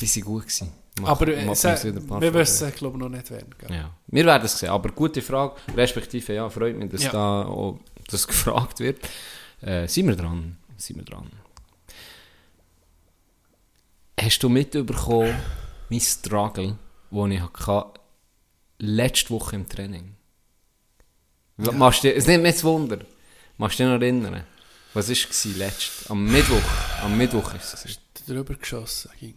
Die 0.00 0.06
sind 0.06 0.24
gut 0.24 0.42
gewesen. 0.42 0.72
Mach- 1.00 1.08
Aber 1.10 1.26
machen 1.26 1.38
äh, 1.38 2.20
wir 2.20 2.34
wissen, 2.34 2.72
glaube 2.74 2.98
noch 2.98 3.08
nicht, 3.08 3.28
gell? 3.28 3.44
Ja. 3.70 3.90
Wir 4.06 4.24
werden 4.26 4.44
es 4.44 4.58
sehen, 4.58 4.70
aber 4.70 4.90
gute 4.90 5.20
Frage, 5.22 5.54
respektive 5.76 6.34
ja, 6.34 6.48
freut 6.48 6.76
mich, 6.76 6.90
dass 6.90 7.02
Ja. 7.04 7.10
da 7.12 7.42
auch 7.46 7.78
das 8.08 8.26
gefragt 8.28 8.80
wird. 8.80 8.98
Äh, 9.62 9.86
sind 9.88 10.06
wir 10.08 10.16
dran? 10.16 10.56
Sind 10.76 10.96
wir 10.98 11.04
dran? 11.04 11.30
Hast 14.20 14.42
du 14.42 14.48
mitbekommen, 14.48 15.34
mein 15.90 16.00
Struggle, 16.00 16.78
den 17.10 17.32
ich 17.32 17.40
hatte, 17.40 17.86
letzte 18.78 19.30
Woche 19.30 19.56
im 19.56 19.68
Training? 19.68 20.14
Ja. 21.58 21.72
Machst 21.72 22.04
du, 22.04 22.12
es 22.14 22.26
nimmt 22.26 22.42
mich 22.42 22.52
jetzt 22.52 22.64
Wunder. 22.64 22.98
Machst 23.56 23.78
du 23.78 23.84
dich 23.84 23.92
noch 23.92 24.00
erinnern? 24.00 24.44
Was 24.94 25.08
war 25.08 25.12
es 25.14 25.44
letzt? 25.56 26.10
Am 26.10 26.24
Mittwoch. 26.24 26.62
Am 27.02 27.16
Mittwoch 27.16 27.54
ist 27.54 27.74
es. 27.74 27.82
gewesen. 27.82 28.00
Drüber 28.26 28.54
geschossen. 28.54 29.10
ging. 29.20 29.34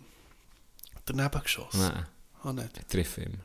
Daneben 1.05 1.41
geschossen. 1.41 1.79
Nein, 1.81 2.05
Ah, 2.43 2.53
nicht. 2.53 2.77
ich 2.77 2.85
treffe 2.85 3.21
immer. 3.21 3.37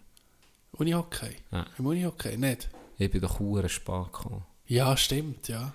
Unihockey. 0.72 1.36
Ja. 1.52 1.66
Im 1.78 1.86
Unihockey, 1.86 2.36
nicht? 2.36 2.68
Ich 2.98 3.10
bin 3.10 3.20
doch 3.20 3.38
hure 3.38 3.68
spät 3.68 4.04
gekommen. 4.06 4.44
Ja, 4.66 4.96
stimmt, 4.96 5.48
ja. 5.48 5.72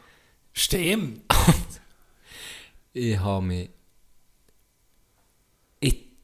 Stimmt. 0.54 1.22
Ich 2.92 3.20
habe 3.20 3.46
mich. 3.46 3.70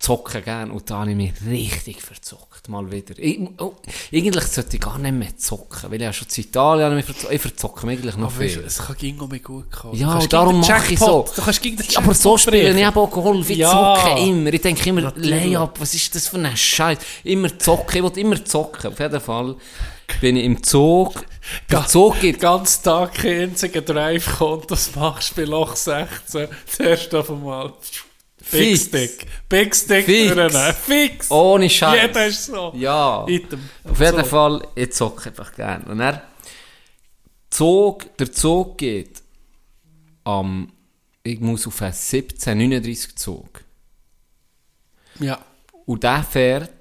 Ich 0.05 0.07
zocke 0.07 0.43
gerne 0.43 0.71
und 0.71 0.87
da 0.87 0.99
habe 0.99 1.09
ich 1.09 1.17
mich 1.17 1.33
richtig 1.49 1.99
verzockt. 1.99 2.69
Mal 2.69 2.91
wieder. 2.91 3.15
Ich, 3.17 3.39
oh, 3.57 3.73
eigentlich 4.13 4.43
sollte 4.45 4.75
ich 4.75 4.79
gar 4.79 4.99
nicht 4.99 5.13
mehr 5.13 5.35
zocken, 5.35 5.89
weil 5.89 5.95
ich 5.95 6.03
ja 6.03 6.13
schon 6.13 6.29
zu 6.29 6.41
Italien 6.41 6.93
mich 6.93 7.05
verzockt. 7.05 7.33
Ich 7.33 7.41
verzocke 7.41 7.87
mich 7.87 7.97
eigentlich 7.97 8.15
noch 8.15 8.31
Aber 8.31 8.45
viel. 8.45 8.63
es 8.67 8.77
kann 8.77 8.95
ging 8.97 9.19
um 9.19 9.29
mich 9.29 9.41
gut 9.41 9.71
kommen. 9.71 9.95
Ja, 9.95 10.19
darum 10.27 10.61
gegen 10.61 10.73
mache 10.73 10.93
ich 10.93 10.99
so. 10.99 11.25
Du 11.35 11.41
kannst 11.41 11.59
gegen 11.59 11.77
den 11.77 11.97
Aber 11.97 12.13
so 12.13 12.37
spiele 12.37 12.69
ich 12.69 12.77
eben 12.77 12.95
auch 12.95 13.09
Golf. 13.09 13.49
Ich 13.49 13.57
Ja. 13.57 13.71
zocke 13.71 14.19
immer. 14.21 14.53
Ich 14.53 14.61
denke 14.61 14.87
immer. 14.89 15.11
Layup, 15.15 15.79
was 15.81 15.95
ist 15.95 16.13
das 16.13 16.27
für 16.27 16.37
ein 16.37 16.55
Scheiß? 16.55 16.99
Immer 17.23 17.57
zocken. 17.57 18.05
Ich 18.05 18.15
will 18.15 18.23
immer 18.23 18.45
zocken. 18.45 18.91
Auf 18.93 18.99
jeden 18.99 19.19
Fall 19.21 19.55
bin 20.21 20.35
ich 20.35 20.43
im 20.45 20.61
Zug. 20.61 21.25
Der 21.71 21.87
Zug 21.87 22.19
geht 22.19 22.39
ganzen 22.39 22.83
Tag 22.83 23.15
kein 23.15 23.49
einziger 23.49 23.81
Drive 23.81 24.37
kommt, 24.37 24.69
das 24.69 24.95
machst 24.95 25.31
du 25.31 25.41
bei 25.41 25.45
Loch 25.45 25.75
16. 25.75 26.47
Zuerst 26.67 27.15
auf 27.15 27.31
einmal. 27.31 27.73
Big 28.57 28.77
Fix. 28.77 28.85
Stick. 28.85 29.27
Big 29.49 29.75
Stick 29.75 30.05
Fix. 30.05 30.33
durchnehmen. 30.35 30.73
Fix. 30.73 31.31
ohne 31.31 31.69
Scheiß. 31.69 32.01
Jeder 32.01 32.25
ist 32.27 32.45
so. 32.45 32.73
Ja. 32.75 33.25
Item. 33.27 33.59
Auf 33.83 33.99
jeden 33.99 34.17
So. 34.19 34.23
Fall, 34.25 34.67
ich 34.75 34.91
zocke 34.93 35.29
einfach 35.29 35.53
gerne. 35.55 35.85
Und 35.85 35.99
er, 35.99 36.21
Zug, 37.49 38.17
der 38.17 38.31
Zug 38.31 38.77
geht 38.77 39.21
am, 40.23 40.71
ich 41.23 41.39
muss 41.39 41.65
auf 41.67 41.81
einen 41.81 41.93
1739 41.93 43.15
Zug. 43.15 43.61
Ja. 45.19 45.39
Und 45.85 46.03
der 46.03 46.23
fährt 46.23 46.71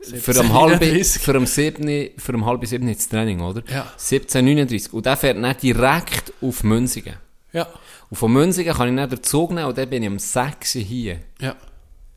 für 0.00 0.34
halben, 0.34 0.74
1739. 0.74 1.22
für 1.22 1.34
am 1.36 1.46
7, 1.46 2.10
für 2.18 2.34
am 2.34 2.44
halben 2.44 2.66
7 2.66 2.86
ins 2.86 3.08
Training, 3.08 3.40
oder? 3.40 3.62
Ja. 3.70 3.82
1739. 3.92 4.92
Und 4.92 5.06
der 5.06 5.16
fährt 5.16 5.42
dann 5.42 5.56
direkt 5.56 6.32
auf 6.42 6.62
Münzigen. 6.62 7.14
Ja. 7.52 7.66
Und 8.10 8.16
von 8.16 8.32
Münzigen 8.32 8.74
kann 8.74 8.88
ich 8.88 8.96
dann 8.96 9.10
den 9.10 9.22
Zug 9.22 9.50
nehmen 9.50 9.66
und 9.66 9.78
dann 9.78 9.88
bin 9.88 10.02
ich 10.02 10.08
am 10.08 10.18
6 10.18 10.72
hier. 10.72 11.20
Ja. 11.40 11.56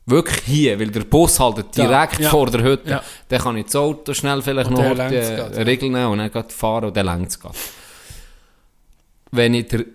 Wirklich 0.06 0.44
hier, 0.45 0.80
weil 0.80 0.90
der 0.90 1.03
Bus 1.03 1.40
haltet 1.40 1.76
direkt 1.78 2.20
ja. 2.20 2.30
vor 2.30 2.49
der 2.49 2.64
Hütte. 2.64 2.90
Ja. 2.90 3.03
Dann 3.28 3.41
kann 3.41 3.57
ich 3.57 3.66
das 3.66 3.76
Auto 3.76 4.14
schnell 4.14 4.41
vielleicht 4.41 4.70
Und 4.72 4.78
noch 4.78 5.07
die 5.07 5.16
ja. 5.16 5.45
Regel 5.48 5.90
nehmen 5.90 6.07
und 6.07 6.18
dann 6.20 6.32
geht 6.32 6.52
fahren 6.52 6.86
und 6.86 6.98
dann 6.98 7.06
längt 7.06 7.30
es. 7.30 7.40
Wenn 9.32 9.53
ich 9.53 9.68
der 9.68 9.86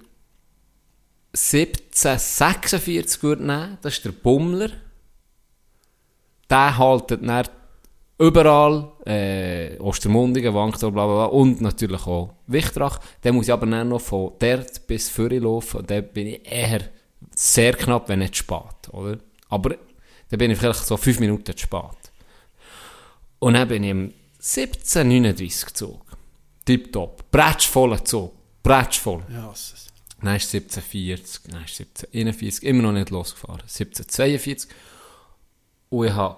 1746 1.32 3.22
würde 3.24 3.44
nehmen, 3.44 3.78
das 3.82 3.94
ist 3.94 4.04
der 4.04 4.12
Bummler, 4.12 4.70
der 6.48 6.78
haltet 6.78 7.28
dann 7.28 7.48
überall, 8.18 8.92
äh, 9.06 9.78
Ostermundigen, 9.78 10.54
Wankdorf, 10.54 10.92
bla 10.92 11.06
bla 11.06 11.14
bla, 11.14 11.24
und 11.26 11.60
natürlich 11.60 12.06
auch 12.06 12.34
Wichtrach. 12.46 13.00
Dann 13.22 13.34
muss 13.34 13.46
ich 13.46 13.52
aber 13.52 13.66
dann 13.66 13.88
noch 13.88 14.00
von 14.00 14.32
dort 14.38 14.86
bis 14.86 15.08
Füri 15.08 15.38
laufen 15.38 15.78
und 15.80 15.90
dann 15.90 16.06
bin 16.08 16.28
ich 16.28 16.40
eher 16.50 16.82
sehr 17.34 17.72
knapp, 17.74 18.08
wenn 18.08 18.20
nicht 18.20 18.36
spät, 18.36 18.88
oder? 18.92 19.18
Aber 19.48 19.70
dann 20.30 20.38
bin 20.38 20.50
ich 20.50 20.58
vielleicht 20.58 20.84
so 20.84 20.96
fünf 20.96 21.18
Minuten 21.20 21.44
zu 21.56 21.58
spät. 21.58 21.80
Und 23.40 23.54
dann 23.54 23.68
bin 23.68 23.84
ich 23.84 23.90
im 23.90 24.12
1739 24.38 25.74
Zug. 25.74 26.00
Tipptopp. 26.64 27.30
Bretschvoller 27.30 28.04
Zug. 28.04 28.32
Bretschvoll. 28.62 29.22
Ja, 29.30 29.50
es 29.52 29.72
ist- 29.72 29.92
Dann 30.22 30.36
ist 30.36 30.50
1740, 30.54 31.42
dann 31.50 31.64
ist 31.64 31.78
1741, 31.78 32.62
immer 32.64 32.82
noch 32.82 32.92
nicht 32.92 33.10
losgefahren. 33.10 33.60
1742. 33.66 34.70
Und 35.90 36.06
ich 36.06 36.12
habe 36.12 36.36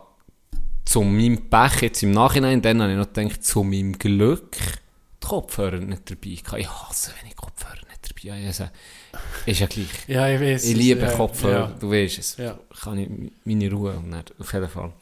zu 0.87 1.03
meinem 1.03 1.51
Pech 1.51 1.83
jetzt 1.83 2.03
im 2.03 2.13
Nachhinein, 2.13 2.63
dann 2.63 2.81
habe 2.81 2.93
ich 2.93 2.99
noch 2.99 3.13
gedacht, 3.13 3.45
zu 3.45 3.63
meinem 3.63 3.99
Glück, 3.99 4.57
die 5.23 5.27
Kopfhörer 5.27 5.79
nicht 5.81 6.09
dabei. 6.11 6.37
gehabt. 6.37 6.59
Ich 6.61 6.69
hasse, 6.71 7.13
wenn 7.21 7.29
ich 7.29 7.37
Kopfhörer 7.37 7.83
nicht 7.91 8.09
dabei 8.09 8.37
habe. 8.37 8.47
Also, 8.47 8.65
ist 9.47 9.61
ja 9.61 9.67
gleich. 9.67 9.89
Ja, 10.09 10.29
ich 10.29 10.41
weiß. 10.41 10.65
Ich 10.65 10.71
es, 10.73 10.77
liebe 10.79 11.01
ja, 11.01 11.11
Kopfhörer, 11.13 11.69
Ja. 11.71 11.77
du 11.79 11.91
weißt 11.91 12.19
es. 12.19 12.37
Ja. 12.39 12.59
Kann 12.81 12.99
ich 12.99 13.09
meine 13.45 13.71
Ruhe 13.71 13.93
und 13.97 14.11
dann, 14.13 14.25
auf 14.39 14.53
jeden 14.53 14.69
Fall. 14.69 14.93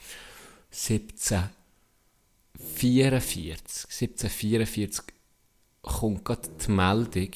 1744, 2.58 3.84
1744 3.90 5.04
kommt 5.82 6.24
gerade 6.24 6.48
die 6.66 6.70
Meldung, 6.70 7.30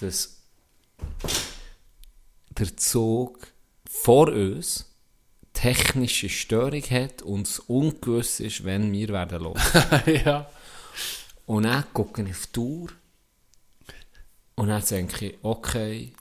dass 0.00 0.42
der 2.50 2.76
Zug 2.76 3.48
vor 3.88 4.28
uns 4.28 4.84
technische 5.60 6.28
Störung 6.28 6.82
hat 6.82 7.22
und 7.22 7.46
es 7.48 7.58
ungewiss 7.58 8.40
ist, 8.40 8.64
wenn 8.64 8.92
wir 8.92 9.08
werden 9.08 9.42
los. 9.42 9.60
ja. 10.24 10.48
Und 11.46 11.64
dann 11.64 11.84
gucke 11.92 12.22
ich 12.22 12.30
auf 12.30 12.46
die 12.46 12.52
Tour 12.52 12.88
und 14.54 14.68
dann 14.68 14.84
denke 14.84 15.26
ich, 15.26 15.38
okay, 15.42 16.12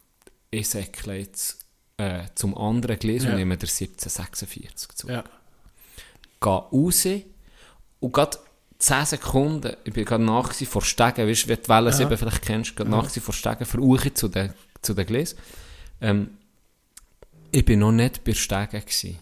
ich 0.49 0.69
säckle 0.69 1.17
jetzt 1.17 1.59
äh, 1.97 2.23
zum 2.35 2.57
anderen 2.57 2.97
Gleis 2.99 3.23
Ja. 3.23 3.31
und 3.31 3.35
nehme 3.35 3.57
der 3.57 3.67
1746 3.69 4.89
zu. 4.95 5.07
Ja. 5.07 5.23
Gehe 6.39 6.51
raus 6.51 7.05
und 7.99 8.13
gerade 8.13 8.37
10 8.79 9.05
Sekunden, 9.05 9.75
ich 9.83 9.93
bin 9.93 10.05
gerade 10.05 10.23
nach 10.23 10.53
vor 10.53 10.83
Stegen, 10.83 11.27
weißt 11.27 11.43
du, 11.45 11.49
wie 11.49 11.55
du 11.55 11.61
die 11.63 11.69
Welle 11.69 11.91
7 11.91 12.17
vielleicht 12.17 12.41
kennst, 12.43 12.75
gerade 12.75 12.89
nach 12.91 13.03
gewesen 13.03 13.21
vor 13.21 13.33
Stegen, 13.33 13.65
verruche 13.65 14.13
zu 14.13 14.27
den, 14.27 14.53
zu 14.81 14.93
den 14.93 15.05
Gleis. 15.05 15.35
Ähm, 15.99 16.37
ich 17.51 17.65
bin 17.65 17.79
noch 17.79 17.91
nicht 17.91 18.23
bei 18.23 18.33
Stegen 18.33 18.81
gewesen. 18.81 19.17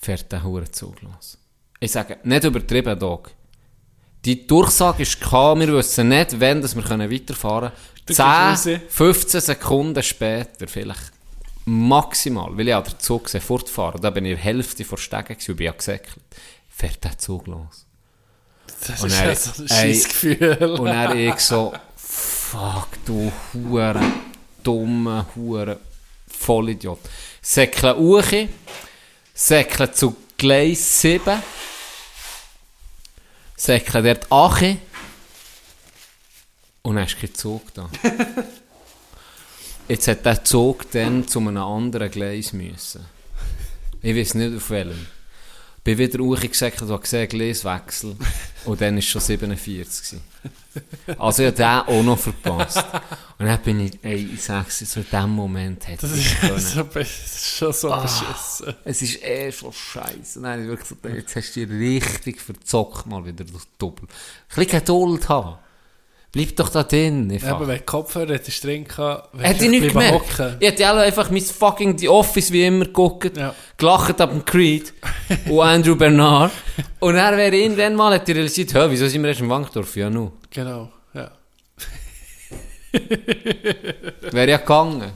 Fährt 0.00 0.30
der 0.32 0.42
Hure 0.42 0.70
Zug 0.70 1.00
los. 1.02 1.36
Ich 1.78 1.92
sage, 1.92 2.18
nicht 2.24 2.44
übertrieben, 2.44 2.98
Dog. 2.98 3.30
Die 4.24 4.46
Durchsage 4.46 5.02
ist 5.02 5.20
klar, 5.20 5.58
wir 5.58 5.72
wissen 5.74 6.08
nicht, 6.08 6.38
wann 6.40 6.60
dass 6.60 6.74
wir 6.74 6.82
können 6.82 7.10
weiterfahren 7.10 7.70
können. 7.70 8.06
gehst 8.06 8.16
10, 8.16 8.24
raus. 8.76 8.80
15 8.88 9.40
Sekunden 9.40 10.02
später, 10.02 10.68
vielleicht 10.68 11.12
maximal, 11.64 12.56
weil 12.56 12.68
ich 12.68 12.74
an 12.74 12.84
der 12.84 12.98
Zug 12.98 13.24
gesehen, 13.24 13.40
fortfahren. 13.40 14.00
Da 14.00 14.10
bin 14.10 14.24
ich 14.26 14.34
der 14.34 14.42
Hälfte 14.44 14.84
vor 14.84 14.98
Stegen 14.98 15.36
und 15.48 15.56
bin 15.56 15.66
ja 15.66 15.72
gesäckelt. 15.72 16.18
Fährt 16.68 17.02
der 17.04 17.16
Zug 17.18 17.46
los. 17.46 17.86
Das 18.86 19.02
Und 19.02 19.08
ist 19.08 19.20
er- 19.20 19.28
ja 19.28 19.34
so 19.36 19.62
ein 19.62 19.68
ey, 19.68 19.94
Scheissgefühl. 19.94 20.76
Und 20.78 20.84
dann 20.86 21.16
ich 21.18 21.38
so, 21.40 21.72
fuck, 21.96 22.88
du 23.04 23.30
hure 23.54 24.00
dumme 24.62 25.26
Hure 25.36 25.78
Vollidiot. 26.26 26.98
Säckle 27.42 27.96
uche, 27.98 28.48
säckle 29.40 29.90
zu 29.90 30.14
Gleis 30.36 31.00
7, 31.00 31.42
säckle 33.56 34.02
dort 34.02 34.30
ache 34.30 34.76
und 36.82 36.96
dann 36.96 37.06
ist 37.06 37.18
kein 37.18 37.34
Zug 37.34 37.72
da. 37.72 37.88
jetzt 39.88 40.08
hat 40.08 40.26
der 40.26 40.44
Zug 40.44 40.90
dann 40.90 41.26
zu 41.26 41.38
einem 41.38 41.56
anderen 41.56 42.10
Gleis 42.10 42.52
müssen. 42.52 43.06
Ich 44.02 44.14
weiß 44.14 44.34
nicht 44.34 44.56
auf 44.56 44.68
welchem. 44.70 45.06
Bin 45.84 45.96
wieder 45.96 46.22
hochgesagt 46.22 46.82
und 46.82 46.90
habe 46.90 47.02
gesehen, 47.02 47.28
Gleiswechsel. 47.28 48.16
Und 48.66 48.82
dann 48.82 48.96
war 48.96 49.02
schon 49.02 49.22
47. 49.22 50.20
gewesen. 50.20 50.22
Also 51.18 51.42
ich 51.42 51.48
habe 51.48 51.56
den 51.56 51.96
auch 51.96 52.02
noch 52.02 52.18
verpasst. 52.18 52.84
Und 53.38 53.46
dann 53.46 53.58
bin 53.62 53.80
ich, 53.80 53.98
ey, 54.02 54.30
ich 54.34 54.42
sag's 54.42 54.78
so 54.80 55.00
in 55.00 55.06
dem 55.12 55.30
Moment 55.30 55.88
hätte 55.88 56.06
Das 56.06 56.16
ich 56.16 56.26
ist, 56.42 56.72
so, 56.74 56.82
das 56.82 57.08
ist 57.08 57.46
schon 57.56 57.72
so 57.72 57.92
Ah. 57.92 58.02
beschissen. 58.02 58.74
Es 58.84 59.02
ist 59.02 59.22
eh 59.24 59.50
schon 59.50 59.72
scheiße. 59.72 60.40
Nein, 60.40 60.62
ich 60.62 60.68
wirklich 60.68 61.14
jetzt 61.16 61.36
hast 61.36 61.56
du 61.56 61.66
dich 61.66 61.78
richtig 61.80 62.40
verzockt 62.40 63.06
mal 63.06 63.24
wieder 63.24 63.44
durch 63.44 63.64
Doppel. 63.78 64.06
Ein 64.08 64.54
bisschen 64.64 64.78
Geduld 64.80 65.28
haben. 65.28 65.58
Bleib 66.32 66.54
doch 66.54 66.68
da 66.68 66.84
drin. 66.84 67.28
Einfach. 67.30 67.48
aber 67.48 67.66
wenn 67.66 67.78
die 67.78 67.84
Kopfhörer 67.84 68.34
hättest 68.34 68.62
drin 68.62 68.84
gehabt, 68.84 69.30
Hätte 69.42 69.58
du 69.58 69.64
ich 69.64 69.70
nicht 69.80 69.88
gemerkt. 69.88 70.38
hocken. 70.38 70.56
Ich 70.60 70.68
hätte 70.68 70.86
alle 70.88 71.00
einfach 71.02 71.28
mein 71.28 71.42
fucking 71.42 71.98
The 71.98 72.08
Office 72.08 72.52
wie 72.52 72.64
immer 72.64 72.84
geguckt, 72.84 73.36
Ja. 73.36 73.52
gelacht 73.76 74.20
ab 74.20 74.30
dem 74.30 74.44
Creed 74.44 74.92
und 75.48 75.60
Andrew 75.60 75.96
Bernard. 75.96 76.52
Und 77.00 77.16
er 77.16 77.36
wäre 77.36 77.56
irgendwann 77.56 77.96
mal, 77.96 78.14
hätte 78.14 78.30
ich 78.30 78.36
realisiert, 78.36 78.72
hä, 78.74 78.86
wieso 78.88 79.08
sind 79.08 79.22
wir 79.22 79.28
erst 79.30 79.40
im 79.40 79.48
Wankdorf? 79.48 79.96
Ja, 79.96 80.08
nu. 80.08 80.30
Genau, 80.50 80.90
ja. 81.14 81.32
Wäre 84.32 84.50
ja 84.50 84.56
gegangen. 84.58 85.10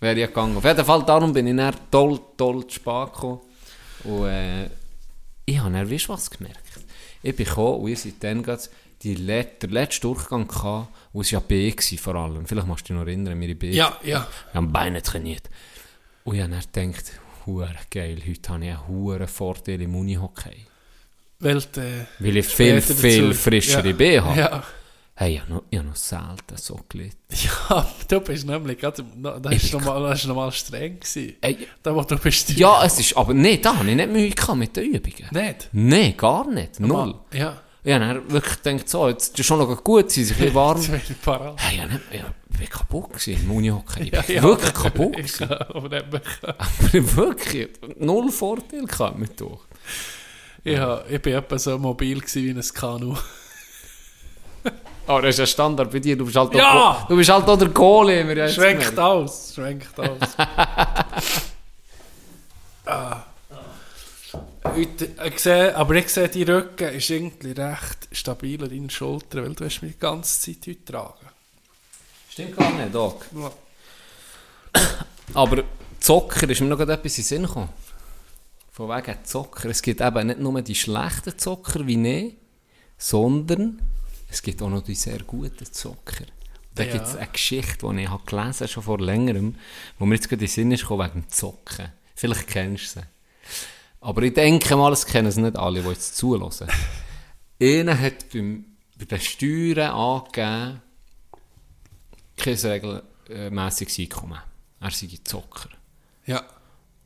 Wäre 0.00 0.20
ja 0.20 0.26
gegangen. 0.26 0.56
Auf 0.56 0.64
jeden 0.64 0.84
Fall, 0.84 1.02
darum 1.04 1.32
bin 1.32 1.46
ich 1.48 1.56
dann 1.56 1.74
toll, 1.90 2.20
toll 2.36 2.66
zu 2.68 2.74
spät 2.76 3.12
gekommen. 3.12 3.40
Und 4.04 4.26
äh, 4.28 4.66
ich 5.44 5.58
habe 5.58 5.72
dann, 5.72 5.90
weißt 5.90 6.06
du 6.08 6.12
was 6.12 6.30
gemerkt? 6.30 6.58
Ich 7.22 7.34
bin 7.34 7.46
gekommen 7.46 7.80
und 7.82 7.88
ihr 7.88 7.96
seid 7.96 8.14
dann 8.20 8.42
gerade 8.42 8.62
die 9.02 9.14
Let 9.14 9.62
der 9.62 9.70
letzte 9.70 10.02
Durchgang 10.02 10.48
gehabt, 10.48 10.88
wo 11.12 11.20
es 11.20 11.30
ja 11.30 11.40
B 11.40 11.72
war 11.72 11.98
vor 11.98 12.14
allem. 12.16 12.46
Vielleicht 12.46 12.66
machst 12.66 12.88
du 12.88 12.92
dich 12.92 13.00
noch 13.00 13.06
erinnern, 13.06 13.40
wir 13.40 13.48
in 13.48 13.58
B. 13.58 13.70
Ja, 13.70 13.96
ja. 14.02 14.26
Wir 14.52 14.54
haben 14.54 14.72
Beine 14.72 15.02
trainiert. 15.02 15.48
Und 16.24 16.34
ich 16.36 16.42
habe 16.42 16.52
dann 16.72 16.92
gedacht, 16.92 17.12
hure 17.46 17.70
geil, 17.90 18.18
heute 18.26 18.48
habe 18.52 18.64
ich 18.64 18.70
einen 18.70 18.88
hure 18.88 19.26
Vorteil 19.26 19.80
im 19.82 19.94
Unihockey. 19.94 20.66
Weil, 21.40 21.58
äh, 21.58 22.04
Weil 22.18 22.36
ich 22.36 22.46
viel, 22.46 22.80
viel 22.80 23.32
frischere 23.34 23.88
ja. 23.88 23.94
B 23.94 24.20
habe. 24.20 24.38
Ja. 24.40 24.62
Hey, 25.14 25.34
ich 25.34 25.40
habe 25.40 25.52
noch, 25.52 25.62
ich 25.70 25.78
habe 25.78 25.88
noch 25.88 25.96
selten 25.96 26.56
so 26.56 26.78
gelitten. 26.88 27.16
ja, 27.30 27.88
du 28.08 28.20
bist 28.20 28.46
nämlich 28.46 28.78
da 28.78 28.90
da 28.92 29.50
Ich 29.50 29.64
ist 29.64 29.70
bin 29.72 29.80
noch 29.80 29.86
mal, 29.86 30.10
das 30.10 30.20
ist 30.20 30.26
noch 30.26 30.36
mal 30.36 30.52
streng 30.52 31.00
gewesen. 31.00 31.36
Ey, 31.40 31.66
Da, 31.82 31.94
wo 31.94 32.02
du 32.02 32.16
bist. 32.18 32.50
ja, 32.50 32.84
es 32.84 33.00
ist, 33.00 33.16
aber 33.16 33.34
nee, 33.34 33.56
da 33.58 33.76
habe 33.76 33.88
ich 33.88 33.96
nicht 33.96 34.10
Mühe 34.10 34.30
gehabt 34.30 34.58
mit 34.58 34.76
den 34.76 34.94
Übungen. 34.94 35.28
Nicht? 35.32 35.68
Nein, 35.72 36.14
gar 36.16 36.48
nicht. 36.48 36.78
Null. 36.78 37.14
Ja. 37.32 37.60
Ich 37.88 37.94
habe 37.94 38.30
wirklich 38.30 38.62
gedacht, 38.62 38.88
so, 38.88 39.08
jetzt 39.08 39.38
ist 39.38 39.46
schon 39.46 39.58
noch 39.58 39.82
gut, 39.82 40.10
sie 40.10 40.20
ein 40.22 40.28
bisschen 40.28 40.54
warm. 40.54 40.78
Bin 40.86 40.96
ich. 40.96 41.26
Hey, 41.56 41.86
nicht, 41.86 42.00
ich 42.10 42.58
bin 42.58 42.68
kaputt 42.68 43.12
gewesen 43.14 43.42
im 43.44 43.50
Unihockey. 43.50 44.02
Ich 44.02 44.12
Ja, 44.12 44.20
bin 44.22 44.36
ja. 44.36 44.42
wirklich 44.42 44.74
kaputt 44.74 45.12
gewesen. 45.16 45.50
aber 45.50 45.88
nicht 45.88 47.16
wirklich 47.16 47.68
null 47.98 48.30
Vorteil 48.30 48.84
gehabt 48.84 49.18
mit 49.18 49.40
durch. 49.40 49.60
Ha- 50.66 51.02
ich 51.08 51.22
bin 51.22 51.32
etwa 51.34 51.58
so 51.58 51.78
mobil 51.78 52.20
gewesen 52.20 52.44
wie 52.44 52.50
ein 52.50 52.60
Kanu. 52.74 53.16
Oh, 55.10 55.20
das 55.22 55.36
ist 55.36 55.40
ein 55.40 55.46
Standard 55.46 55.90
bei 55.90 56.00
dir. 56.00 56.14
Du 56.18 56.26
bist 56.26 56.36
halt, 56.36 56.54
Ja! 56.54 56.90
auch, 56.90 57.08
du 57.08 57.16
bist 57.16 57.30
halt 57.30 57.48
auch 57.48 57.56
der 57.58 57.68
Goalie. 57.68 58.46
Schwenkt 58.50 58.98
aus, 58.98 59.54
schwenkt 59.54 59.98
aus. 59.98 60.18
ah. 62.84 63.24
Ich 64.76 65.38
sehe, 65.40 65.74
aber 65.76 65.94
ich 65.94 66.08
sehe, 66.08 66.28
die 66.28 66.42
Rücken 66.42 66.88
ist 66.88 67.10
irgendwie 67.10 67.52
recht 67.52 68.08
stabil 68.12 68.62
an 68.62 68.70
deinen 68.70 68.90
Schultern, 68.90 69.44
weil 69.44 69.54
du 69.54 69.64
hast 69.64 69.82
mich 69.82 69.92
die 69.92 69.98
ganze 69.98 70.40
Zeit 70.40 70.56
heute 70.66 70.74
getragen. 70.74 71.26
Stimmt 72.30 72.56
gar 72.56 72.72
nicht, 72.72 72.94
Doc. 72.94 73.24
Ja. 73.34 73.52
Aber 75.34 75.64
Zocker 76.00 76.48
ist 76.48 76.60
mir 76.60 76.66
noch 76.68 76.80
etwas 76.80 77.18
in 77.18 77.22
den 77.22 77.24
Sinn 77.24 77.42
gekommen. 77.42 77.68
Von 78.72 78.88
wegen 78.88 79.24
Zocker. 79.24 79.68
Es 79.68 79.82
gibt 79.82 80.00
eben 80.00 80.26
nicht 80.26 80.38
nur 80.40 80.60
die 80.62 80.74
schlechten 80.74 81.36
Zocker 81.38 81.86
wie 81.86 82.08
ich, 82.08 82.34
sondern 82.96 83.80
es 84.30 84.42
gibt 84.42 84.62
auch 84.62 84.68
noch 84.70 84.82
die 84.84 84.94
sehr 84.94 85.18
guten 85.20 85.66
Zocker. 85.72 86.24
Da 86.74 86.84
Ja. 86.84 86.92
gibt 86.92 87.06
es 87.06 87.16
eine 87.16 87.26
Geschichte, 87.28 87.88
die 87.92 88.02
ich 88.02 88.08
habe 88.08 88.22
gelesen 88.24 88.68
schon 88.68 88.82
vor 88.84 89.00
längerem, 89.00 89.56
wo 89.98 90.06
mir 90.06 90.14
jetzt 90.14 90.28
gerade 90.28 90.44
in 90.44 90.48
den 90.48 90.52
Sinn 90.54 90.70
ist 90.72 90.82
gekommen, 90.82 91.08
wegen 91.08 91.22
dem 91.22 91.28
Zocken. 91.30 91.92
Vielleicht 92.14 92.46
kennst 92.46 92.96
du 92.96 93.00
sie. 93.00 93.06
Aber 94.00 94.22
ich 94.22 94.34
denke 94.34 94.76
mal, 94.76 94.92
es 94.92 95.04
kennen 95.04 95.28
es 95.28 95.36
nicht 95.36 95.56
alle, 95.56 95.82
die 95.82 95.88
jetzt 95.88 96.16
zulassen. 96.16 96.68
Einer 97.60 97.98
hat 97.98 98.30
beim, 98.32 98.64
bei 98.96 99.04
den 99.04 99.20
Steuern 99.20 99.90
angegeben, 99.90 100.82
kein 102.36 102.54
regelmäßiges 102.54 103.98
Einkommen. 103.98 104.38
Er 104.80 104.90
sei 104.90 105.08
Zocker. 105.24 105.70
ja. 106.26 106.44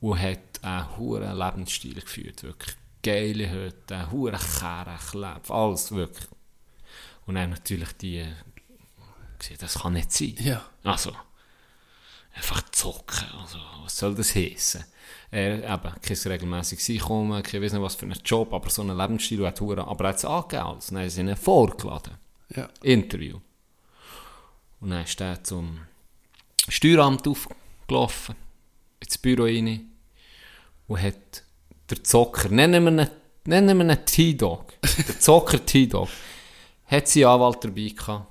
Und 0.01 0.21
hat 0.21 0.63
einen 0.63 0.97
hohen 0.97 1.39
Lebensstil 1.39 1.95
geführt. 1.95 2.43
Wirklich 2.43 2.77
geile 3.03 3.49
Hütte, 3.49 4.11
hohen 4.11 4.37
Kerne, 4.37 4.99
Kleb, 5.11 5.51
alles 5.51 5.93
wirklich. 5.93 6.29
Und 7.27 7.37
dann 7.37 7.51
natürlich 7.51 7.93
die 7.93 8.27
das 9.59 9.75
kann 9.75 9.95
nicht 9.95 10.13
sein. 10.13 10.37
Ja. 10.39 10.65
Also, 10.85 11.13
einfach 12.35 12.63
zocken. 12.71 13.27
Also, 13.41 13.59
was 13.83 13.97
soll 13.97 14.15
das 14.15 14.35
heissen? 14.35 14.85
Er 15.31 15.59
eben 15.59 15.95
kein 16.03 16.17
regelmäßiges 16.17 16.91
Einkommen, 16.91 17.43
kein 17.43 17.61
nicht 17.63 17.81
was 17.81 17.95
für 17.95 18.05
einen 18.07 18.21
Job, 18.25 18.53
aber 18.53 18.69
so 18.69 18.83
einen 18.83 18.97
Lebensstil, 18.97 19.47
hat 19.47 19.61
hure- 19.61 19.87
aber 19.87 20.05
er 20.05 20.09
hat 20.11 20.17
es 20.17 20.25
angegeben 20.25 20.63
alles. 20.63 20.87
Dann 20.89 20.99
haben 20.99 21.09
sie 21.11 21.21
ihn 21.23 21.37
vorgeladen. 21.37 22.15
Ja. 22.55 22.69
Interview. 22.83 23.39
Und 24.81 24.91
dann 24.91 25.05
ist 25.05 25.21
er 25.21 25.43
zum 25.43 25.79
Steueramt 26.69 27.27
aufgelaufen, 27.27 28.35
ins 29.01 29.19
Büro 29.19 29.45
rein 29.45 29.91
und 30.87 31.01
hat 31.03 31.45
der 31.89 32.05
Zocker, 32.05 32.49
nennen 32.51 32.85
wir 32.85 33.05
ihn, 33.05 33.11
nennen 33.45 33.79
wir 33.79 33.95
ihn 33.95 34.05
T-Dog, 34.05 34.75
der 34.83 35.19
Zocker 35.21 35.65
T-Dog, 35.65 36.09
hat 36.87 37.09
seinen 37.09 37.25
Anwalt 37.27 37.65
dabei 37.65 37.89
gehabt, 37.89 38.27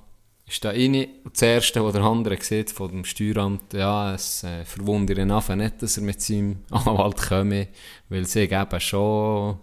ist 0.52 0.64
da 0.64 0.70
rein 0.70 0.94
und 1.24 1.32
das 1.34 1.42
Erste, 1.42 1.82
was 1.84 1.92
der 1.94 2.02
andere 2.02 2.36
sieht 2.42 2.70
von 2.70 2.90
dem 2.90 3.04
Steueramt, 3.04 3.72
ja, 3.72 4.14
es 4.14 4.44
äh, 4.44 4.64
verwundert 4.64 5.18
ihn 5.18 5.30
einfach 5.30 5.56
nicht, 5.56 5.80
dass 5.82 5.96
er 5.96 6.02
mit 6.02 6.20
seinem 6.20 6.58
Anwalt 6.70 7.16
komme, 7.16 7.68
weil 8.08 8.26
sie 8.26 8.40
eben 8.42 8.80
schon 8.80 9.58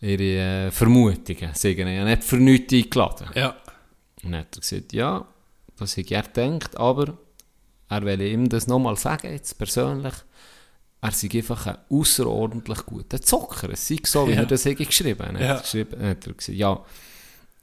ihre 0.00 0.66
äh, 0.66 0.70
Vermutungen, 0.70 1.50
sie 1.54 1.72
haben 1.72 1.88
ihn 1.88 1.96
ja 1.96 2.04
nicht 2.04 2.24
für 2.24 2.36
nichts 2.36 2.72
eingeladen. 2.74 3.28
Ja. 3.34 3.50
Und 4.22 4.32
dann 4.32 4.40
hat 4.40 4.56
er 4.56 4.60
gesagt, 4.60 4.92
ja, 4.92 5.26
das 5.78 5.96
hätte 5.96 6.14
er 6.14 6.22
gedacht, 6.22 6.76
aber 6.76 7.16
er 7.88 8.02
will 8.04 8.20
ihm 8.22 8.48
das 8.48 8.66
nochmal 8.66 8.96
sagen, 8.96 9.30
jetzt 9.32 9.56
persönlich, 9.58 10.14
er 11.00 11.10
sei 11.12 11.28
einfach 11.34 11.66
ein 11.66 11.76
außerordentlich 11.90 12.86
guter 12.86 13.20
Zocker. 13.20 13.68
Es 13.70 13.86
sei 13.86 13.98
so, 14.04 14.26
wie 14.26 14.32
Ja. 14.32 14.38
er 14.40 14.46
das 14.46 14.64
geschrieben 14.64 15.26
hat. 15.26 15.40
Ja. 15.40 15.58
Geschrieben 15.60 16.02
hat 16.02 16.26
er 16.26 16.32
gesagt, 16.32 16.58
ja, 16.58 16.82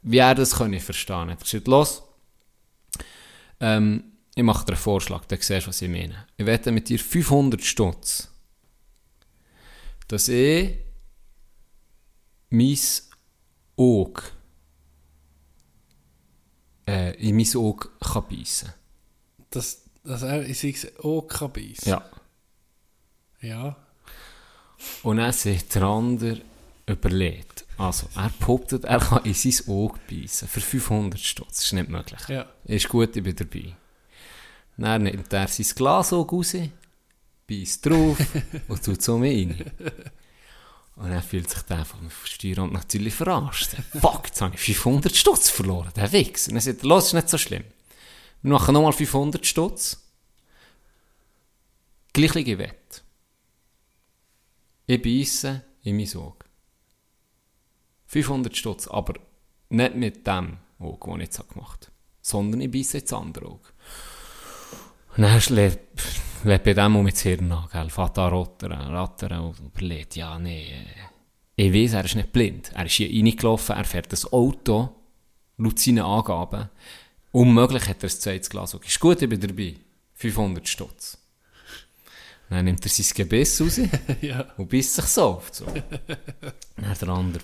wie 0.02 0.18
er 0.18 0.34
das 0.34 0.54
könne 0.56 0.76
ich 0.76 0.82
verstehen. 0.84 1.28
Er 1.28 1.32
hat 1.32 1.40
gesagt, 1.42 1.66
los, 1.66 2.02
ähm, 3.62 4.02
ich 4.34 4.42
mache 4.42 4.64
dir 4.66 4.72
einen 4.72 4.82
Vorschlag, 4.82 5.24
dann 5.26 5.40
siehst 5.40 5.66
du, 5.66 5.68
was 5.68 5.82
ich 5.82 5.88
meine. 5.88 6.26
Ich 6.36 6.44
wette 6.44 6.72
mit 6.72 6.88
dir 6.88 6.98
500 6.98 7.62
Stutz, 7.64 8.28
dass 10.08 10.28
ich 10.28 10.78
mein 12.50 12.78
Auge 13.76 14.22
äh, 16.86 17.14
in 17.16 17.36
mein 17.36 17.56
Auge 17.56 17.88
kann 18.00 18.24
beißen 18.28 18.72
Dass, 19.50 19.82
dass 20.02 20.22
er 20.22 20.42
in 20.42 20.54
sich 20.54 20.98
auch 20.98 21.22
kann 21.22 21.52
beißen. 21.52 21.88
Ja. 21.88 22.04
Ja. 23.40 23.76
Und 25.04 25.18
dann 25.18 25.32
sagt 25.32 25.74
der 25.74 25.82
andere 25.82 26.42
überlegt. 26.86 27.51
Also, 27.82 28.08
er 28.14 28.30
behauptet, 28.38 28.84
er 28.84 29.00
kann 29.00 29.24
in 29.24 29.34
sein 29.34 29.66
Auge 29.66 29.98
beißen. 30.08 30.46
Für 30.46 30.60
500 30.60 31.18
Stutz. 31.18 31.56
Das 31.56 31.64
ist 31.64 31.72
nicht 31.72 31.88
möglich. 31.88 32.20
Ja. 32.28 32.46
Ist 32.64 32.88
gut, 32.88 33.16
ich 33.16 33.24
bin 33.24 33.34
dabei. 33.34 33.74
Dann 34.76 35.02
nimmt 35.02 35.32
er 35.32 35.48
sein 35.48 35.66
Glasauge 35.74 36.36
raus, 36.36 36.56
beißt 37.48 37.84
drauf 37.84 38.18
und 38.68 38.84
tut 38.84 39.02
so 39.02 39.18
rein. 39.18 39.64
Und 40.94 41.10
dann 41.10 41.22
fühlt 41.22 41.50
sich 41.50 41.62
der 41.62 41.84
vom 41.84 42.08
Steueramt 42.22 42.72
natürlich 42.72 43.14
verarscht. 43.14 43.70
Fuck, 44.00 44.26
jetzt 44.26 44.40
habe 44.40 44.54
ich 44.54 44.60
500 44.60 45.16
Stutz 45.16 45.50
verloren, 45.50 45.90
der 45.96 46.12
Wichs. 46.12 46.46
Und 46.46 46.54
dann 46.54 46.60
sagt 46.60 46.84
er, 46.84 46.88
los, 46.88 47.06
ist 47.06 47.14
nicht 47.14 47.28
so 47.28 47.36
schlimm. 47.36 47.64
Wir 48.42 48.52
machen 48.52 48.74
nochmal 48.74 48.92
500 48.92 49.44
Stutz. 49.44 50.08
Gleiche 52.12 52.58
Wette. 52.58 53.00
Ich 54.86 55.02
beisse 55.02 55.64
in 55.82 55.96
mein 55.96 56.16
Auge. 56.16 56.44
500 58.12 58.54
Stutz, 58.54 58.88
aber 58.88 59.14
nicht 59.70 59.94
mit 59.94 60.26
dem 60.26 60.58
Auge, 60.78 60.98
das 61.06 61.14
ich 61.16 61.22
jetzt 61.22 61.48
gemacht 61.48 61.86
habe, 61.86 61.96
sondern 62.20 62.60
ich 62.60 62.70
beisse 62.70 62.98
ins 62.98 63.12
andere 63.12 63.46
Auge. 63.46 63.68
Und 65.16 65.22
dann 65.22 65.40
lebt 65.48 66.64
bei 66.64 66.74
dem 66.74 66.96
um 66.96 67.06
ins 67.06 67.22
Hirn 67.22 67.50
an, 67.50 67.68
gell, 67.72 67.88
fährt 67.88 68.18
an 68.18 68.34
rattern, 68.34 68.72
rattern 68.72 69.40
und 69.40 69.60
überlegt, 69.60 70.16
ja, 70.16 70.38
nee, 70.38 70.66
äh, 70.66 70.84
ich 71.56 71.72
weiss, 71.72 71.94
er 71.94 72.04
ist 72.04 72.14
nicht 72.14 72.32
blind. 72.32 72.70
Er 72.74 72.84
ist 72.84 72.92
hier 72.92 73.08
reingelaufen, 73.08 73.76
er 73.76 73.84
fährt 73.84 74.12
das 74.12 74.30
Auto, 74.30 74.90
laut 75.56 75.78
seinen 75.78 76.00
Angaben. 76.04 76.68
Unmöglich 77.30 77.84
hat 77.88 77.98
er 77.98 78.08
das 78.08 78.20
zweites 78.20 78.50
Glas. 78.50 78.74
Ist 78.74 79.00
gut, 79.00 79.22
ich 79.22 79.28
bin 79.28 79.40
dabei. 79.40 79.76
500 80.16 80.68
Stutz. 80.68 81.16
Dann 82.50 82.66
nimmt 82.66 82.84
er 82.84 82.90
sein 82.90 83.06
Gebiss 83.14 83.58
raus 83.62 83.80
Ja. 84.20 84.46
und 84.58 84.68
beißt 84.68 84.96
sich 84.96 85.06
so 85.06 85.22
auf. 85.22 85.48
So. 85.50 85.64
Dann 86.76 86.96
der 87.00 87.08
andere 87.08 87.42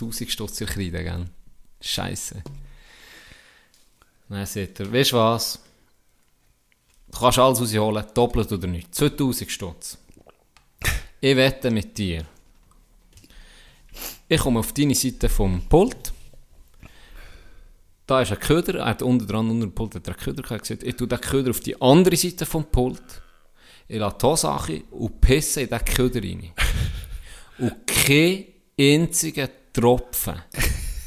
1000 0.00 0.30
Stutz 0.30 0.60
in 0.60 0.66
Kreide, 0.66 1.02
gell? 1.02 1.26
Scheiße. 1.80 2.42
Dann 4.28 4.46
sagt 4.46 4.80
er, 4.80 4.92
weißt 4.92 5.12
du 5.12 5.16
was? 5.16 5.60
Du 7.08 7.18
kannst 7.18 7.38
alles 7.38 7.60
rausholen, 7.60 8.04
doppelt 8.14 8.50
oder 8.52 8.66
nicht. 8.66 8.94
2000 8.94 9.50
Stutz. 9.50 9.98
Ich 11.20 11.36
wette 11.36 11.70
mit 11.70 11.96
dir. 11.96 12.26
Ich 14.28 14.40
komme 14.40 14.60
auf 14.60 14.72
deine 14.72 14.94
Seite 14.94 15.28
vom 15.28 15.62
Pult. 15.68 16.12
Da 18.06 18.20
ist 18.20 18.32
ein 18.32 18.40
Köder, 18.40 18.80
er 18.80 18.86
hat 18.86 19.02
unten 19.02 19.26
dran, 19.26 19.48
unter 19.48 19.66
dem 19.66 19.74
Pult 19.74 19.94
hat 19.94 20.06
er 20.06 20.14
einen 20.14 20.22
Köder 20.22 20.58
gesagt, 20.58 20.82
ich 20.82 20.96
tue 20.96 21.06
den 21.06 21.20
Köder 21.20 21.50
auf 21.50 21.60
die 21.60 21.80
andere 21.80 22.16
Seite 22.16 22.44
vom 22.44 22.64
Pult. 22.64 23.22
Ich 23.86 23.98
lasse 23.98 24.16
die 24.20 24.46
an 24.46 24.82
und 24.90 25.20
pisse 25.20 25.62
in 25.62 25.68
diesen 25.68 25.84
Köder 25.84 26.22
rein. 26.22 26.52
und 27.58 27.86
kein 27.86 28.44
einziger 28.78 29.48
Tropfen 29.74 30.40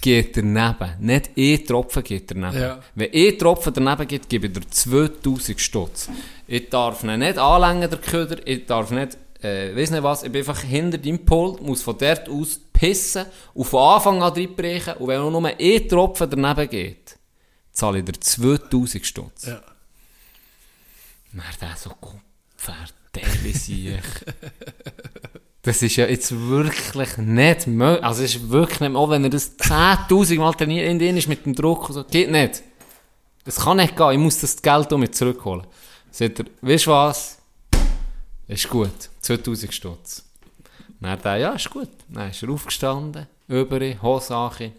geht 0.02 0.38
daneben. 0.38 0.92
Nicht 1.00 1.32
ein 1.36 1.66
Tropfen 1.66 2.04
geht 2.04 2.30
daneben. 2.30 2.60
Ja. 2.60 2.80
Wenn 2.94 3.12
ein 3.12 3.40
Tropfen 3.40 3.74
daneben 3.74 4.08
geht, 4.08 4.30
gebe 4.30 4.48
ich 4.48 4.54
dir 4.54 4.70
2000 4.70 5.60
Stutz. 5.60 6.10
Ich 6.48 6.70
darf 6.70 7.04
ihn 7.04 7.20
nicht 7.20 7.38
anlängen, 7.38 7.90
der 7.90 8.00
Köder. 8.00 8.46
Ich 8.46 8.66
darf 8.66 8.92
nicht, 8.92 9.18
äh, 9.42 9.76
weiss 9.76 9.90
nicht 9.90 10.04
was, 10.04 10.24
ich 10.24 10.32
bin 10.32 10.42
einfach 10.42 10.62
hinter 10.62 10.98
deinem 10.98 11.26
Pult, 11.26 11.62
muss 11.62 11.82
von 11.82 11.98
dort 11.98 12.30
aus 12.30 12.60
pissen 12.74 13.26
und 13.54 13.66
von 13.66 13.96
Anfang 13.96 14.22
an 14.22 14.34
reinbrechen. 14.34 14.96
Und 14.96 15.08
wenn 15.08 15.32
nur 15.32 15.46
ein 15.46 15.88
Tropfen 15.88 16.30
daneben 16.30 16.70
geht, 16.70 17.18
zahle 17.72 18.00
ich 18.00 18.06
dir 18.06 18.20
2000 18.20 19.06
Stutz. 19.06 19.46
Ja. 19.46 19.62
Dann 21.34 21.44
der 21.62 21.76
so, 21.76 21.92
Gott, 22.02 22.22
verdammt 22.56 22.94
Das 25.68 25.82
ist 25.82 25.98
ja 25.98 26.06
jetzt 26.06 26.32
wirklich 26.32 27.18
nicht 27.18 27.68
möglich. 27.68 28.02
Also, 28.02 28.24
es 28.24 28.36
ist 28.36 28.50
wirklich 28.50 28.80
nicht 28.80 28.96
Auch 28.96 29.10
wenn 29.10 29.26
er 29.26 29.30
das 29.30 29.60
10.000 29.60 30.38
Mal 30.38 30.54
trainiert, 30.54 30.88
in 30.88 31.18
ist 31.18 31.28
mit 31.28 31.46
dem 31.46 31.54
Druck 31.54 31.90
und 31.90 31.94
so, 31.94 32.06
geht 32.06 32.32
nicht. 32.32 32.64
Das 33.44 33.58
kann 33.58 33.76
nicht 33.76 33.98
gehen. 33.98 34.12
Ich 34.12 34.18
muss 34.18 34.40
das 34.40 34.62
Geld 34.62 34.90
damit 34.90 35.14
zurückholen. 35.14 35.68
Sagt 36.10 36.40
er, 36.40 36.46
weißt 36.62 36.86
du 36.86 36.92
was? 36.92 37.38
Ist 38.48 38.70
gut. 38.70 39.10
2000 39.20 39.74
Stutz. 39.74 40.24
Dann 41.02 41.12
hat 41.12 41.26
er, 41.26 41.36
ja, 41.36 41.50
ist 41.52 41.70
gut. 41.70 41.90
Dann 42.08 42.30
ist 42.30 42.42
er 42.42 42.50
aufgestanden, 42.50 43.28
über 43.50 43.82
Hose 44.02 44.34
an, 44.34 44.72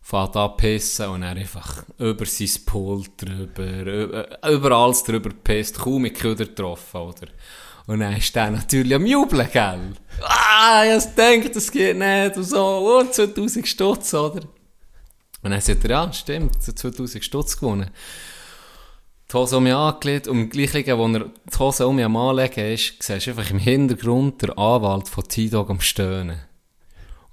fährt 0.00 0.36
an 0.36 0.56
pissen 0.56 1.08
und 1.08 1.22
dann 1.22 1.36
einfach 1.36 1.82
über 1.98 2.24
sein 2.24 2.50
Pult 2.64 3.10
drüber, 3.20 3.82
über, 3.82 4.48
über 4.48 4.70
alles 4.70 5.02
drüber 5.02 5.30
gepisst, 5.30 5.76
kaum 5.76 6.02
mit 6.02 6.14
Köder 6.14 6.44
getroffen, 6.44 7.00
oder? 7.00 7.26
Und 7.86 8.00
dann 8.00 8.16
ist 8.16 8.34
der 8.34 8.50
natürlich 8.50 8.94
am 8.94 9.06
Jubeln, 9.06 9.48
gell? 9.52 9.92
Ah, 10.22 10.84
ich 10.84 11.04
denke, 11.14 11.50
das 11.50 11.70
geht 11.70 11.96
nicht, 11.96 12.36
und 12.36 12.44
so, 12.44 12.98
und 12.98 13.14
2000 13.14 13.66
Stutz, 13.66 14.12
oder? 14.12 14.42
Und 15.42 15.50
dann 15.50 15.60
sagt 15.60 15.84
er, 15.84 15.90
ja, 15.90 16.12
stimmt, 16.12 16.60
so 16.62 16.72
2000 16.72 17.24
Stutz 17.24 17.56
gewonnen. 17.56 17.90
Die 19.30 19.36
Hose 19.36 19.56
um 19.56 19.64
mich 19.64 19.74
angelegt 19.74 20.26
und 20.28 20.50
gleich 20.50 20.72
liegen, 20.72 20.98
wo 20.98 21.06
er 21.06 21.30
die 21.30 21.58
Hose 21.58 21.86
um 21.86 21.96
mich 21.96 22.04
am 22.04 22.16
Anlegen 22.16 22.72
ist, 22.72 23.00
siehst 23.00 23.26
du 23.26 23.30
einfach 23.30 23.50
im 23.50 23.58
Hintergrund 23.58 24.42
der 24.42 24.58
Anwalt 24.58 25.08
von 25.08 25.24
T-Dog 25.24 25.70
am 25.70 25.80
Stöhnen. 25.80 26.45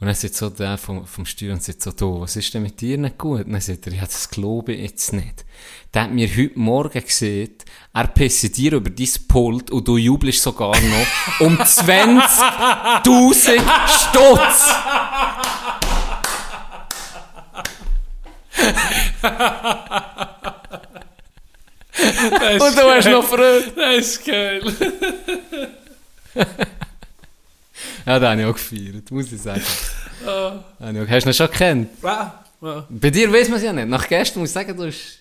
Und 0.03 0.07
dann 0.07 0.15
sagt 0.15 0.35
so 0.35 0.49
der 0.49 0.77
vom, 0.77 1.07
vom 1.07 1.25
Steuer 1.25 1.53
und 1.53 1.63
sagt 1.63 1.81
so, 1.81 1.93
du, 1.93 2.19
was 2.19 2.35
ist 2.35 2.53
denn 2.53 2.63
mit 2.63 2.81
dir 2.81 2.97
nicht 2.97 3.17
gut? 3.17 3.45
Und 3.45 3.53
dann 3.53 3.61
sagt 3.61 3.87
er, 3.87 3.93
ja, 3.93 4.01
das 4.01 4.29
glaube 4.29 4.73
ich 4.73 4.81
jetzt 4.81 5.13
nicht. 5.13 5.45
Der 5.93 6.03
hat 6.03 6.11
mir 6.11 6.27
heute 6.27 6.59
Morgen 6.59 7.01
gesehen, 7.01 7.55
er 7.93 8.07
pisst 8.07 8.57
dir 8.57 8.73
über 8.73 8.89
dein 8.89 9.07
Pult 9.29 9.71
und 9.71 9.87
du 9.87 9.95
jubelst 9.95 10.41
sogar 10.41 10.75
noch 10.75 11.07
um 11.39 11.57
20.000 11.57 13.61
Stutz. 13.87 14.73
Und 22.59 22.77
du 22.77 22.91
hast 22.91 23.07
noch 23.07 23.23
Freude. 23.23 23.71
Das 23.73 23.99
ist 23.99 24.25
geil. 24.25 24.61
Ja, 28.05 28.19
den 28.19 28.29
habe 28.29 28.41
ich 28.41 28.47
auch 28.47 28.53
gefeiert, 28.53 29.11
muss 29.11 29.31
ich 29.31 29.41
sagen. 29.41 29.61
Habe 30.25 30.63
ich 30.79 30.99
auch- 30.99 31.09
Hast 31.09 31.25
du 31.25 31.29
ihn 31.29 31.33
schon 31.33 31.47
gekannt? 31.51 31.89
Ah, 32.03 32.43
ah, 32.61 32.85
Bei 32.89 33.09
dir 33.09 33.31
weiß 33.31 33.49
man 33.49 33.57
es 33.57 33.63
ja 33.63 33.73
nicht. 33.73 33.87
Nach 33.89 34.07
gestern 34.07 34.39
muss 34.39 34.49
ich 34.49 34.53
sagen, 34.53 34.75
du 34.77 34.85
bist 34.85 35.19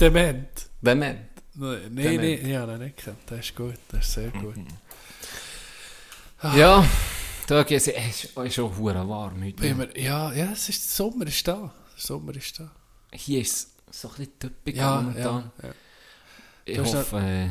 Dement. 0.00 0.48
dement. 0.80 1.18
Nein, 1.54 1.78
Dement. 1.94 1.94
nein, 2.22 2.48
ja, 2.48 2.66
nein, 2.66 2.78
nicht 2.80 2.96
gekannt. 2.96 3.18
Das 3.26 3.38
ist 3.40 3.54
gut, 3.54 3.74
das 3.88 4.06
ist 4.06 4.12
sehr 4.14 4.30
gut. 4.30 4.54
Ja, 6.56 6.84
da 7.46 7.62
geht 7.62 7.76
es 7.78 7.88
es 7.88 8.24
ist 8.24 8.54
schon 8.54 8.76
hure 8.76 9.08
warm 9.08 9.44
heute. 9.44 9.62
Wir, 9.62 10.00
ja, 10.02 10.32
ja, 10.32 10.50
es 10.52 10.68
ist, 10.68 10.84
der 10.86 11.06
Sommer 11.06 11.26
ist 11.26 11.46
da. 11.46 11.54
Der 11.94 12.04
Sommer 12.04 12.34
ist 12.34 12.58
da. 12.58 12.70
Hier 13.12 13.40
ist 13.42 13.68
es 13.90 14.00
so 14.00 14.08
ein 14.08 14.14
bisschen 14.16 14.38
typisch 14.40 14.74
Ja, 14.74 15.00
momentan. 15.00 15.50
ja, 15.62 15.68
ja. 15.68 15.74
Ich 16.64 16.76
Du 16.76 16.82
hast 16.84 16.94
hoffe, 16.94 17.16
äh, 17.18 17.44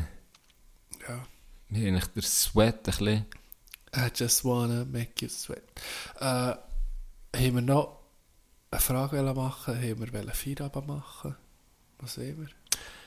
ja. 1.08 1.26
wir 1.68 1.92
haben 1.92 2.02
den 2.14 2.22
Sweat 2.22 2.76
ein 2.76 2.82
bisschen... 2.84 3.26
I 3.94 4.08
just 4.14 4.44
wanna 4.44 4.84
make 4.84 5.12
you 5.20 5.28
sweat. 5.28 5.62
Äh, 6.18 6.24
haben 6.24 7.54
wir 7.54 7.60
noch 7.62 7.98
eine 8.70 8.80
Frage 8.80 9.22
machen? 9.22 9.74
Haben 9.76 10.00
wir 10.00 10.12
wollen 10.12 10.32
Feierabend 10.32 10.86
machen? 10.88 11.36
Was 11.98 12.14
sehen 12.14 12.40
wir? 12.40 12.48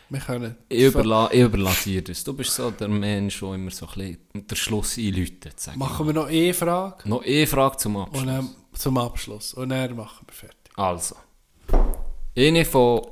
Wir 0.10 0.20
können... 0.20 0.56
Ich 0.70 0.84
überlasse 0.84 1.34
ich 1.34 1.42
überlasse 1.42 1.90
dir 1.90 2.04
das. 2.04 2.24
Du 2.24 2.34
bist 2.34 2.52
so 2.54 2.70
der 2.70 2.88
Mensch, 2.88 3.40
der 3.40 3.54
immer 3.56 3.72
so 3.72 3.88
ein 3.88 3.94
bisschen 3.96 4.48
den 4.48 4.56
Schluss 4.56 4.98
einläutet. 5.00 5.56
Machen 5.76 6.06
wir 6.06 6.14
noch 6.14 6.28
eine 6.28 6.54
Frage 6.54 7.10
Noch 7.10 7.24
eine 7.26 7.48
Frage 7.48 7.78
zum 7.78 7.98
Abschluss. 7.98 8.22
und 8.22 8.28
dann 8.28 8.50
zum 8.74 8.98
Abschluss. 9.00 9.54
Und 9.56 9.70
dann 9.70 9.96
machen 9.96 10.28
wir 10.28 10.34
fertig. 10.34 10.72
Also. 10.76 11.16
Eine 12.38 12.64
von... 12.66 13.08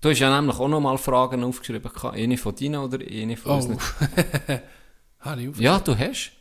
Du 0.00 0.10
hast 0.10 0.18
ja 0.18 0.34
nämlich 0.40 0.58
auch 0.58 0.68
noch 0.68 0.80
mal 0.80 0.98
Fragen 0.98 1.44
aufgeschrieben. 1.44 1.90
Eine 2.12 2.36
von 2.36 2.54
deinen 2.56 2.76
oder 2.76 2.98
eine 2.98 3.36
von 3.36 3.52
Oh. 3.52 3.54
unseren? 3.56 3.78
Habe 5.20 5.42
ich 5.42 5.48
auf. 5.48 5.60
Ja, 5.60 5.78
du 5.78 5.96
hast. 5.96 6.32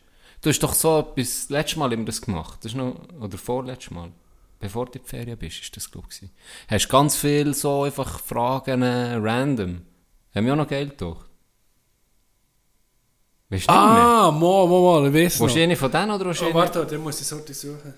Du 0.47 0.51
hast 0.51 0.63
doch 0.63 0.73
so 0.73 0.99
etwas, 0.99 1.49
letztes 1.49 1.75
Mal 1.75 1.91
immer 1.91 2.05
das 2.05 2.21
gemacht. 2.21 2.59
Das 2.63 2.71
ist 2.71 2.77
noch, 2.77 2.95
oder 3.19 3.37
vorletztes 3.37 3.91
Mal. 3.91 4.13
Bevor 4.61 4.85
du 4.85 4.93
in 4.93 5.03
die 5.03 5.09
Ferien 5.09 5.37
bist, 5.37 5.59
ist 5.59 5.75
das, 5.75 5.91
glaube 5.91 6.07
ich. 6.09 6.29
Hast 6.69 6.87
ganz 6.87 7.17
viel 7.17 7.53
so 7.53 7.83
einfach 7.83 8.21
Fragen 8.21 8.81
äh, 8.81 9.15
random. 9.15 9.81
Haben 10.33 10.45
wir 10.45 10.53
auch 10.53 10.57
noch 10.57 10.69
Geld 10.69 11.01
durch. 11.01 11.19
Weißt 13.49 13.67
du 13.67 13.73
nicht? 13.73 13.77
Ah, 13.77 14.31
mal, 14.31 14.67
mal, 14.67 15.01
mal, 15.01 15.07
ich 15.09 15.13
weiß 15.13 15.39
noch. 15.41 15.47
Willst 15.47 15.57
du 15.57 15.63
eine 15.63 15.75
von 15.75 15.91
denen 15.91 16.11
oder 16.11 16.25
willst 16.27 16.39
du 16.39 16.45
Oh, 16.45 16.53
warte, 16.53 16.85
dann 16.85 17.01
muss 17.01 17.19
ich 17.19 17.27
Sorte 17.27 17.53
suchen. 17.53 17.93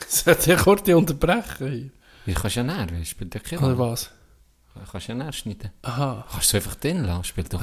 Sollte 0.08 0.54
ich 0.54 0.58
kurz 0.58 0.88
unterbrechen 0.88 1.92
das 2.26 2.52
spielt 3.08 3.34
ja 3.34 3.40
keine 3.40 3.62
Oder 3.62 3.78
was? 3.78 4.10
Kannst 4.90 5.08
du 5.08 5.12
ja 5.12 5.18
näher 5.18 5.32
schneiden. 5.32 5.70
Aha. 5.82 6.24
Kannst 6.30 6.52
du 6.52 6.56
einfach 6.56 6.74
drin 6.76 7.04
lassen, 7.04 7.24
spielt 7.24 7.52
doch. 7.52 7.60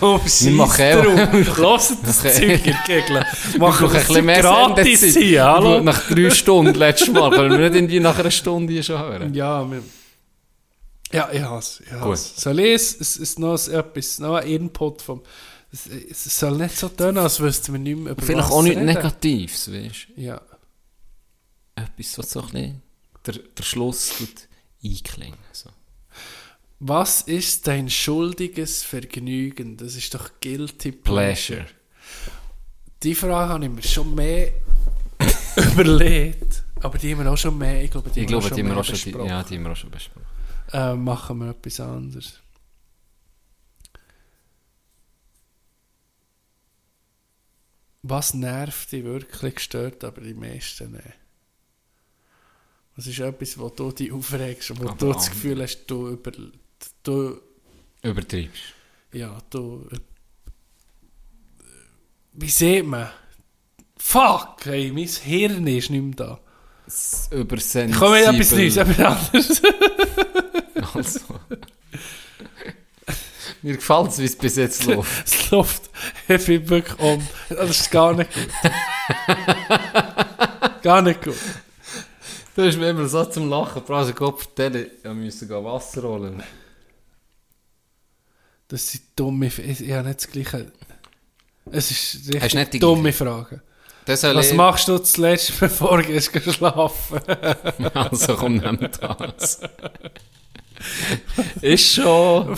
Komm, 0.00 0.20
Wir 0.24 0.52
machen 0.52 1.36
drauf. 1.36 1.58
Lass 1.58 1.96
das. 2.02 2.36
Zeug 2.36 2.62
die 2.64 3.58
Machen 3.58 3.58
brauchen 3.58 3.86
ein 3.86 3.92
bisschen 3.92 4.24
mehr 4.24 4.40
gratis 4.40 5.16
hier, 5.16 5.44
hallo? 5.44 5.80
Nach 5.80 6.08
drei 6.08 6.30
Stunden 6.30 6.74
letztes 6.74 7.12
Mal. 7.12 7.30
Können 7.30 7.52
wir 7.52 7.68
nicht 7.68 7.76
irgendwie 7.76 8.00
nach 8.00 8.18
einer 8.18 8.30
Stunde 8.30 8.72
hier 8.72 8.82
schon 8.82 8.98
hören? 8.98 9.34
Ja, 9.34 9.70
wir... 9.70 9.82
Ja, 11.12 11.28
ich 11.32 11.42
hasse 11.42 11.82
ich 11.84 11.92
hasse. 11.92 12.40
Soll 12.40 12.60
ich 12.60 12.74
es? 12.74 12.92
Ist 12.94 13.38
noch 13.38 13.68
etwas, 13.68 14.18
noch 14.18 14.36
ein 14.36 14.48
Input 14.48 15.02
vom... 15.02 15.22
Es, 15.70 16.38
soll 16.38 16.56
nicht 16.56 16.76
so 16.76 16.88
tun, 16.88 17.18
als 17.18 17.40
wüssten 17.40 17.74
wir 17.74 17.78
nicht 17.78 17.98
mehr 17.98 18.12
über 18.12 18.22
Vielleicht 18.22 18.50
auch 18.50 18.62
nichts. 18.62 18.80
Negatives, 18.80 19.70
weißt 19.70 20.06
du? 20.16 20.20
Ja. 20.20 20.40
Etwas, 21.76 22.18
was 22.18 22.30
so 22.30 22.40
ein 22.40 22.46
bisschen 22.46 22.82
der, 23.28 23.38
der 23.56 23.62
Schluss 23.62 24.16
tut 24.18 24.48
einklingen. 24.82 25.38
So. 25.52 25.70
Was 26.80 27.22
ist 27.22 27.66
dein 27.66 27.90
schuldiges 27.90 28.82
Vergnügen? 28.82 29.76
Das 29.76 29.96
ist 29.96 30.14
doch 30.14 30.30
Guilty 30.40 30.92
Pleasure. 30.92 31.58
Pleasure. 31.60 31.66
Die 33.02 33.14
Frage 33.14 33.52
habe 33.52 33.64
ich 33.64 33.70
mir 33.70 33.82
schon 33.82 34.14
mehr 34.14 34.52
überlegt. 35.56 36.64
Aber 36.80 36.96
die 36.98 37.12
haben 37.12 37.24
wir 37.24 37.32
auch 37.32 37.36
schon 37.36 37.58
mehr, 37.58 37.82
ich 37.82 37.90
glaube, 37.90 38.10
die 38.10 38.20
Ich 38.20 38.26
haben 38.26 38.32
wir 38.34 38.40
glaube, 38.40 38.54
die 38.54 38.60
haben 38.60 38.66
wir 38.68 38.72
mehr 38.74 38.80
auch 38.80 38.84
schon, 38.84 38.92
besprochen. 38.94 39.28
ja, 39.28 39.42
die 39.42 39.54
haben 39.56 39.62
wir 39.64 39.72
auch 39.72 39.76
schon 39.76 39.90
besprochen. 39.90 40.26
Äh, 40.72 40.94
machen 40.94 41.38
wir 41.38 41.50
etwas 41.50 41.80
anderes. 41.80 42.40
Was 48.02 48.34
nervt 48.34 48.92
dich 48.92 49.04
wirklich, 49.04 49.58
stört 49.60 50.04
aber 50.04 50.20
die 50.20 50.34
meisten 50.34 50.92
nicht? 50.92 51.04
Was 52.98 53.06
ist 53.06 53.20
etwas, 53.20 53.56
wo 53.56 53.68
du 53.68 53.92
dich 53.92 54.10
aufregst 54.12 54.72
und 54.72 54.80
wo 54.82 54.88
Aber 54.88 54.96
du 54.98 55.12
das 55.12 55.30
Gefühl 55.30 55.62
hast, 55.62 55.86
du, 55.86 56.08
über, 56.08 56.32
du 57.04 57.40
Übertreibst. 58.02 58.60
ja, 59.12 59.38
du. 59.50 59.86
äh, 59.92 59.98
Wie 62.32 62.48
sieht 62.48 62.84
man? 62.84 63.08
Fuck, 63.98 64.66
ey, 64.66 64.90
mein 64.90 65.06
Hirn 65.06 65.64
ist 65.68 65.90
nicht 65.90 66.02
mehr 66.02 66.14
da. 66.16 66.40
Übersensibel. 67.30 67.90
Ich 67.90 67.96
komme 67.98 68.20
etwas 68.20 68.50
Neues, 68.50 68.76
etwas 68.76 68.98
anderes. 68.98 69.62
Also. 70.94 71.20
Mir 73.62 73.76
gefällt 73.76 74.08
es, 74.08 74.18
wie 74.18 74.24
es 74.24 74.36
bis 74.36 74.56
jetzt 74.56 74.84
läuft. 74.86 75.26
Es 75.26 75.50
läuft, 75.50 75.90
ich 76.28 76.48
wirklich 76.68 76.98
um. 76.98 77.26
Das 77.48 77.70
ist 77.70 77.90
gar 77.90 78.14
nicht 78.14 78.30
gut. 78.32 78.48
gar 80.82 81.02
nicht 81.02 81.22
gut. 81.22 81.36
Du 82.58 82.64
hast 82.66 82.76
mir 82.76 82.90
immer 82.90 83.06
so 83.06 83.24
zum 83.26 83.48
Lachen. 83.48 83.84
Du 83.86 83.94
Gott 84.16 84.40
erzählen, 84.58 84.90
ich 85.44 85.48
gehen 85.48 85.64
Wasser 85.64 86.02
holen. 86.02 86.42
Das 88.66 88.90
sind 88.90 89.04
dumme 89.14 89.48
Fragen. 89.48 89.70
Ich 89.70 89.92
habe 89.92 90.08
nicht 90.08 90.18
das 90.24 90.28
Gleiche. 90.28 90.72
Es 91.70 91.88
ist 91.92 92.14
Hast 92.14 92.26
du 92.26 92.32
nicht 92.32 92.42
richtig 92.56 92.70
die 92.72 92.78
dumme 92.80 93.12
soll 94.22 94.34
Was 94.34 94.50
ich- 94.50 94.56
machst 94.56 94.88
du 94.88 94.98
zuletzt, 94.98 95.52
bevor 95.60 95.98
du 96.02 96.08
gehst 96.08 96.32
schlafen? 96.52 97.20
Also 97.94 98.34
komm, 98.34 98.56
nimm 98.56 98.90
das. 98.90 99.60
ist 101.62 101.94
schon... 101.94 102.56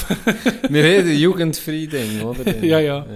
Wir 0.70 0.82
haben 0.82 1.08
ein 1.10 1.14
Jugendfrieden, 1.14 2.22
oder? 2.22 2.56
ja, 2.64 2.78
ja. 2.80 3.06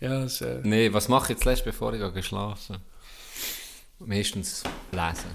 Ja, 0.00 0.08
das 0.22 0.32
ist, 0.32 0.40
äh, 0.40 0.58
Nee, 0.64 0.92
was 0.92 1.08
mache 1.08 1.26
ich 1.26 1.38
jetzt 1.38 1.44
letzte, 1.44 1.66
bevor 1.66 1.92
ich 1.94 2.00
gehe 2.00 2.22
schlafen? 2.24 2.78
Meistens 4.00 4.64
lesen. 4.90 5.30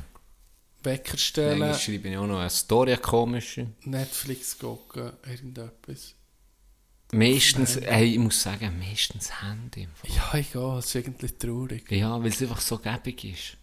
Wecker 0.83 1.17
stellen, 1.17 1.59
Manchmal 1.59 1.79
schreibe 1.79 2.09
ich 2.09 2.17
auch 2.17 2.27
noch 2.27 2.39
eine 2.39 2.49
Story, 2.49 2.93
eine 2.93 3.01
komische. 3.01 3.67
Netflix 3.83 4.57
gucken, 4.57 5.11
irgendetwas. 5.27 6.13
Meistens, 7.13 7.77
ey, 7.77 8.13
ich 8.13 8.19
muss 8.19 8.41
sagen, 8.41 8.79
meistens 8.79 9.41
Handy. 9.41 9.87
Ja, 10.03 10.37
egal, 10.37 10.79
es 10.79 10.87
ist 10.87 10.95
irgendwie 10.95 11.27
traurig. 11.29 11.89
Ja, 11.91 12.21
weil 12.21 12.29
es 12.29 12.41
einfach 12.41 12.59
so 12.59 12.77
gäbig 12.79 13.23
ist. 13.23 13.57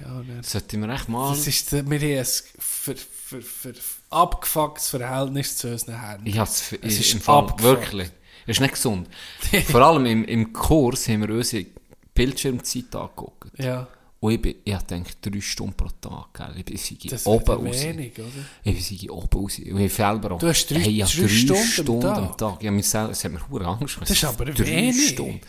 Ja, 0.00 0.20
nicht. 0.20 0.44
Sollte 0.44 0.76
man 0.78 0.90
echt 0.90 1.08
mal... 1.08 1.30
Das 1.30 1.46
ist, 1.46 1.70
wir 1.72 1.78
haben 1.80 1.92
ein 1.92 2.24
ver, 2.24 2.96
ver, 2.96 3.42
ver, 3.42 3.72
abgefucktes 4.10 4.88
Verhältnis 4.88 5.56
zu 5.56 5.70
unseren 5.70 6.00
Händen. 6.00 6.32
Für, 6.46 6.82
Es 6.82 6.94
ich, 6.94 7.00
ist 7.00 7.14
im 7.14 7.20
Fall, 7.20 7.38
abgefuckt. 7.38 7.62
wirklich. 7.62 8.10
Es 8.46 8.56
ist 8.56 8.60
nicht 8.60 8.74
gesund. 8.74 9.08
Vor 9.70 9.80
allem 9.82 10.06
im, 10.06 10.24
im 10.24 10.52
Kurs 10.52 11.06
haben 11.08 11.26
wir 11.26 11.34
unsere 11.34 11.66
Bildschirmzeit 12.14 12.94
angeguckt. 12.96 13.58
Ja, 13.58 13.86
Und 14.20 14.32
ich, 14.32 14.42
bin, 14.42 14.54
ich 14.64 14.78
gedacht, 14.78 15.16
drei 15.22 15.40
Stunden 15.40 15.74
pro 15.74 15.86
Tag. 16.00 16.34
Gell? 16.34 16.54
Ich 16.58 16.64
bin 16.98 17.10
das 17.10 17.24
oben 17.26 17.66
raus. 17.66 17.82
wenig, 17.82 18.12
oder? 18.18 18.26
Ich 18.64 18.98
bin 19.00 19.10
oben 19.10 19.28
raus. 19.40 19.58
Und 19.58 19.80
ich 19.80 19.94
selber 19.94 20.32
auch. 20.32 20.38
Du 20.40 20.48
hast 20.48 20.66
drei- 20.66 20.80
hey, 20.80 20.98
hab 20.98 21.08
drei 21.10 21.28
Stunden 21.28 22.04
am 22.06 22.24
am 22.24 22.36
Tag. 22.36 22.62
Ja, 22.62 22.82
selber, 22.82 23.10
es 23.12 23.22
hat 23.24 23.32
mir 23.32 23.48
hure 23.48 23.66
Angst 23.66 23.94
gemacht. 23.94 24.10
Das 24.10 24.16
ist 24.16 24.24
aber 24.24 24.46
drei 24.46 24.66
wenig. 24.66 25.08
Stunden. 25.10 25.40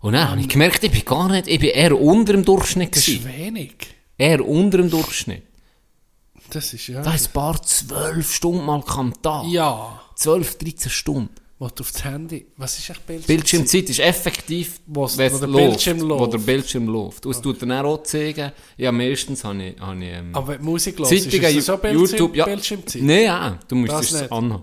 Und 0.00 0.14
dann 0.14 0.28
habe 0.30 0.40
ich 0.40 0.48
gemerkt, 0.48 0.82
ich 0.82 0.90
bin 0.90 1.04
gar 1.04 1.28
nicht, 1.28 1.46
ich 1.46 1.60
bin 1.60 1.70
eher 1.70 2.00
unter 2.00 2.32
dem 2.32 2.44
Durchschnitt 2.44 2.96
Das 2.96 3.06
ist 3.06 3.22
gewesen. 3.22 3.38
wenig. 3.38 3.74
Eher 4.18 4.44
unter 4.46 4.78
dem 4.78 4.90
Durchschnitt. 4.90 5.44
Das 6.50 6.72
ist 6.74 6.88
ja... 6.88 7.02
Da 7.02 7.14
ist 7.14 7.28
ein 7.28 7.32
paar 7.32 7.62
zwölf 7.62 8.34
Stunden 8.34 8.64
mal 8.64 8.82
am 8.86 9.22
Tag. 9.22 9.46
Ja. 9.46 10.00
12, 10.16 10.58
13 10.58 10.90
Stunden. 10.90 11.30
Wo 11.60 11.68
du 11.68 11.82
auf 11.82 11.92
das 11.92 12.02
Handy... 12.04 12.46
Was 12.56 12.78
ist 12.78 12.88
echt 12.88 13.06
Bildschirm? 13.06 13.26
Bildschirmzeit 13.36 13.90
ist 13.90 13.98
effektiv, 13.98 14.80
wo 14.86 15.04
es 15.04 15.16
der 15.16 15.30
läuft, 15.30 15.52
Bildschirm 15.52 16.00
wo 16.00 16.04
läuft. 16.06 16.32
der 16.32 16.38
Bildschirm 16.38 16.86
läuft. 16.88 17.26
Und 17.26 17.32
es 17.32 17.42
tut 17.42 17.60
dann 17.60 17.72
auch 17.72 18.02
zeigen, 18.02 18.50
ja, 18.78 18.90
meistens 18.90 19.44
habe 19.44 19.62
ich, 19.62 19.78
habe 19.78 20.02
ich 20.02 20.10
ähm, 20.10 20.34
Aber 20.34 20.58
Musik 20.58 20.98
los 20.98 21.12
ist, 21.12 21.26
das 21.30 21.64
so 21.66 21.76
Bildschirm, 21.76 22.00
YouTube, 22.10 22.34
ja. 22.36 22.46
Bildschirmzeit? 22.46 23.02
Nein, 23.02 23.24
ja, 23.24 23.58
du 23.68 23.74
musst 23.76 23.92
Das 23.92 24.10
es 24.10 24.20
nicht. 24.22 24.32
anhaben. 24.32 24.62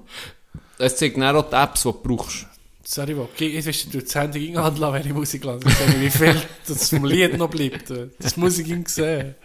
Es 0.79 0.95
zeigt 0.95 1.17
dann 1.17 1.35
auch 1.35 1.47
die 1.47 1.55
Apps, 1.55 1.83
die 1.83 1.89
du 1.89 1.93
brauchst. 2.01 2.47
Sorry, 2.83 3.15
wo? 3.15 3.29
Ich 3.37 3.67
weiß, 3.67 3.89
du 3.91 4.01
das 4.01 4.15
Handy 4.15 4.39
ging 4.39 4.57
anlassen, 4.57 4.93
wenn 4.95 5.05
ich 5.05 5.13
Musik 5.13 5.43
lasse. 5.43 5.67
Ich 5.67 5.75
sage, 5.75 6.01
wie 6.01 6.09
viel 6.09 6.41
das 6.67 6.89
vom 6.89 7.05
Lied 7.05 7.37
noch 7.37 7.49
bleibt. 7.51 7.93
Das 8.17 8.37
muss 8.37 8.57
ich 8.57 8.67
ihm 8.69 8.83
sehen. 8.87 9.35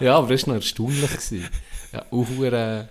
Ja, 0.00 0.18
aber 0.18 0.28
das 0.28 0.46
war 0.46 0.54
noch 0.54 0.60
erstaunlich. 0.62 1.10
gewesen. 1.10 1.48
Ja, 1.92 2.88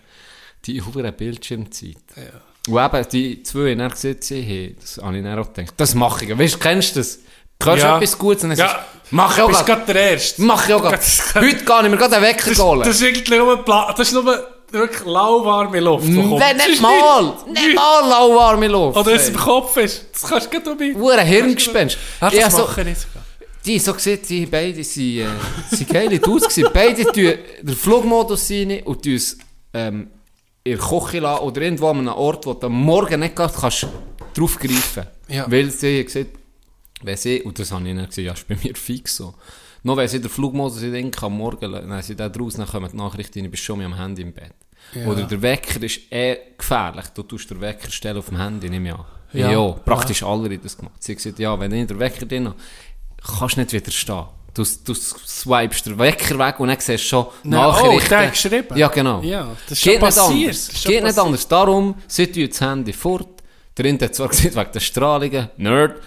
die 0.66 0.82
hure 0.82 1.12
Bildschirmzeit. 1.14 1.96
Ja. 2.18 2.53
Und 2.68 2.78
eben, 2.78 3.06
die 3.12 3.44
zwei, 3.44 3.66
die 3.70 3.76
dann 3.76 3.92
gesehen 3.92 4.18
haben, 4.48 4.78
das 4.80 4.98
habe 5.04 5.18
ich 5.18 5.24
dann 5.24 5.40
auch 5.40 5.54
gedacht, 5.54 5.74
das 5.78 5.96
mache 5.96 6.26
ich. 6.26 6.38
Weißt 6.38 6.56
du, 6.56 6.60
kennst 6.60 6.96
du 6.96 7.00
das? 7.02 7.20
Hörst 7.62 7.84
du 7.84 7.88
Ja. 7.88 7.98
etwas 7.98 8.18
Gutes 8.18 8.44
und 8.44 8.50
dann 8.52 8.58
Ja. 8.60 8.68
sagst 8.68 8.80
du, 9.10 9.16
mach 9.16 9.34
auch 9.40 9.48
Du 9.48 9.48
bist 9.54 9.66
gerade 9.66 9.94
der 9.94 10.12
Erste. 10.12 10.42
Mach. 10.42 10.68
Das- 10.68 11.36
Heute 11.36 11.56
gehe 11.64 11.82
ich 11.84 11.90
mir 11.90 11.98
gerade 11.98 12.36
Das, 12.46 12.60
holen. 12.60 12.80
das 12.80 12.96
ist 12.96 13.02
wirklich 13.02 13.30
nur, 13.30 13.58
das 13.66 14.00
ist 14.00 14.14
nur 14.14 14.26
wirklich 14.72 15.06
lauwarme 15.06 15.80
Luft. 15.80 16.06
Das 16.06 16.10
nicht 16.68 16.82
mal, 16.82 17.34
nicht 17.52 17.76
mal 17.76 18.10
lauwarme 18.10 18.68
Luft. 18.68 18.98
Oder 18.98 19.14
es 19.14 19.30
im 19.30 19.36
Kopf 19.36 19.78
ist. 19.78 20.06
Das 20.14 20.24
kannst 20.24 20.54
du 20.54 20.60
gerade 20.60 20.72
um 20.72 21.02
Hure 21.02 21.22
Hirngespinst. 21.22 21.98
Ja, 22.22 22.30
das 22.30 22.44
hab 22.46 22.52
so, 22.52 22.58
mache 22.64 22.82
ich 22.82 22.88
nicht 22.88 23.02
sogar. 23.02 23.24
die 23.66 23.80
so 23.80 23.94
gesehen, 23.94 24.20
die 24.28 24.46
beide 24.46 24.84
sind, 24.84 25.20
äh, 25.20 25.28
sind 25.72 26.26
Dudes 26.26 26.48
gewesen. 26.50 26.70
Beide 26.74 27.04
tun 27.04 27.34
den 27.62 27.76
Flugmodus 27.76 28.50
rein 28.50 28.82
und 28.84 29.04
tun 29.04 29.16
es 29.16 29.38
ähm, 29.74 30.10
in 30.64 30.78
der 30.78 30.86
Küche 30.86 31.20
lassen 31.20 31.44
oder 31.44 31.62
irgendwo 31.62 31.88
an 31.90 32.00
einem 32.00 32.08
Ort, 32.10 32.46
wo 32.46 32.54
du 32.54 32.68
am 32.68 32.74
Morgen 32.74 33.20
nicht 33.20 33.36
gerade 33.36 33.54
kannst 33.54 33.88
drauf 34.34 34.58
greifen 34.58 35.08
Ja. 35.28 35.50
Weil 35.52 35.70
sie 35.70 36.04
gesagt, 36.04 36.32
wenn 37.02 37.18
sie, 37.18 37.42
und 37.42 37.60
das 37.60 37.72
habe 37.72 37.88
ich 37.88 37.96
dann 37.96 38.06
gesehen, 38.06 38.26
ja, 38.26 38.34
ist 38.34 38.48
bei 38.48 38.58
mir 38.64 38.76
fix 38.76 39.18
so. 39.18 39.34
Noch 39.84 39.98
wenn 39.98 40.08
sie 40.08 40.22
den 40.22 40.30
Flugmodus 40.30 40.82
in 40.82 40.94
den 40.94 41.12
am 41.22 41.38
Morgen 41.38 41.72
dann 41.72 42.02
sind 42.02 42.20
da 42.20 42.30
draus, 42.30 42.56
dann 42.56 42.66
kommen 42.66 42.90
die 42.90 42.98
Nachrichten 42.98 43.42
rein, 43.42 43.52
bist 43.52 43.64
schon 43.64 43.78
mit 43.78 43.86
am 43.86 43.98
Handy 43.98 44.22
im 44.22 44.32
Bett. 44.32 44.54
Ja. 44.94 45.08
Oder 45.08 45.24
der 45.24 45.42
Wecker 45.42 45.82
ist 45.84 46.12
eh 46.12 46.38
gefährlich. 46.58 47.06
Du 47.14 47.24
tust 47.24 47.50
den 47.50 47.60
Wecker 47.60 47.92
stellen 47.92 48.18
auf 48.18 48.28
dem 48.28 48.38
Handy, 48.38 48.70
nehme 48.70 48.90
ich 48.90 48.96
an. 48.96 49.06
Ja. 49.34 49.52
Ja, 49.52 49.72
praktisch 49.72 50.24
alle 50.24 50.46
haben 50.46 50.62
das 50.62 50.78
gemacht. 50.78 51.02
Sie 51.04 51.12
haben 51.12 51.18
gesagt, 51.18 51.40
ja, 51.40 51.60
wenn 51.60 51.74
ich 51.74 51.88
den 51.88 52.00
Wecker 52.00 52.26
drin 52.26 52.48
habe, 52.48 52.58
kannst 53.38 53.58
du 53.58 53.62
nicht 53.62 53.74
widerstehen. 53.74 54.26
Du, 54.54 54.64
du 54.86 54.94
swipest 54.94 55.88
den 55.88 55.98
Wecker 55.98 56.38
weg 56.38 56.60
und 56.60 56.68
dann 56.68 56.80
siehst 56.80 57.06
du 57.06 57.08
schon 57.08 57.26
Nein, 57.44 57.60
Nachrichten. 57.60 57.96
oh, 58.06 58.10
der 58.10 58.20
hat 58.20 58.32
geschrieben? 58.34 58.78
Ja, 58.78 58.88
genau. 58.90 59.22
Ja, 59.22 59.48
das 59.68 59.80
ist 59.80 59.84
Geht 59.84 60.02
nicht 60.02 60.18
anders. 60.18 60.30
Geht 60.30 60.86
nicht 60.86 61.04
passiert. 61.04 61.20
anders. 61.20 61.48
Darum, 61.48 61.96
sie 62.08 62.28
tun 62.28 62.48
das 62.50 62.62
Handy 62.62 62.94
fort. 62.94 63.28
Der 63.76 63.86
eine 63.86 63.98
hat 64.00 64.14
zwar 64.14 64.28
gesagt, 64.30 64.56
wegen 64.56 64.72
der 64.72 64.80
Strahlungen, 64.80 65.50
Nerd, 65.58 66.02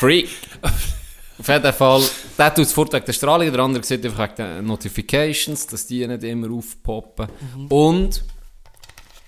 Freak. 0.00 0.28
Auf 1.38 1.48
jeden 1.48 1.72
Fall, 1.72 2.02
der 2.38 2.54
tut 2.54 2.64
es 2.66 2.72
fort 2.72 2.92
wegen 2.92 3.04
der 3.04 3.12
Strahlungen, 3.12 3.52
der 3.52 3.62
andere 3.62 3.84
sieht 3.84 4.04
einfach 4.04 4.28
wegen 4.28 4.36
den 4.36 4.66
Notifications, 4.66 5.66
dass 5.66 5.86
die 5.86 6.06
nicht 6.06 6.22
immer 6.24 6.50
aufpoppen. 6.52 7.28
Mhm. 7.56 7.66
Und, 7.68 8.24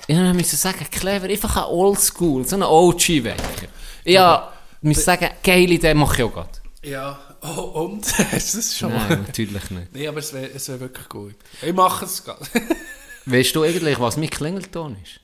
ich 0.07 0.17
musste 0.17 0.57
sagen, 0.57 0.87
clever, 0.91 1.29
einfach 1.29 1.57
ein 1.57 1.65
Oldschool, 1.65 2.47
so 2.47 2.57
ein 2.57 2.63
OG-Wecker. 2.63 3.69
Ja, 4.05 4.53
ich 4.83 4.89
muss 4.89 5.05
sagen, 5.05 5.29
geile 5.43 5.73
Idee 5.75 5.95
mache 5.95 6.17
ich 6.17 6.23
auch 6.25 6.33
gerade. 6.33 6.51
Ja, 6.83 7.19
oh, 7.45 7.61
und? 7.85 8.07
ist 8.33 8.55
das 8.57 8.77
schon 8.77 8.93
Nein, 8.93 9.25
natürlich 9.27 9.71
nicht. 9.71 9.95
Nee, 9.95 10.09
aber 10.09 10.19
es 10.19 10.33
wäre 10.33 10.51
es 10.55 10.69
wär 10.69 10.81
wirklich 10.81 11.09
gut. 11.09 11.35
Ich 11.63 11.73
mache 11.73 12.05
es 12.05 12.25
gerade. 12.25 12.45
Weißt 13.27 13.55
du 13.55 13.63
eigentlich, 13.63 13.99
was 14.01 14.17
mein 14.17 14.31
Klingelton 14.31 14.97
ist? 15.03 15.21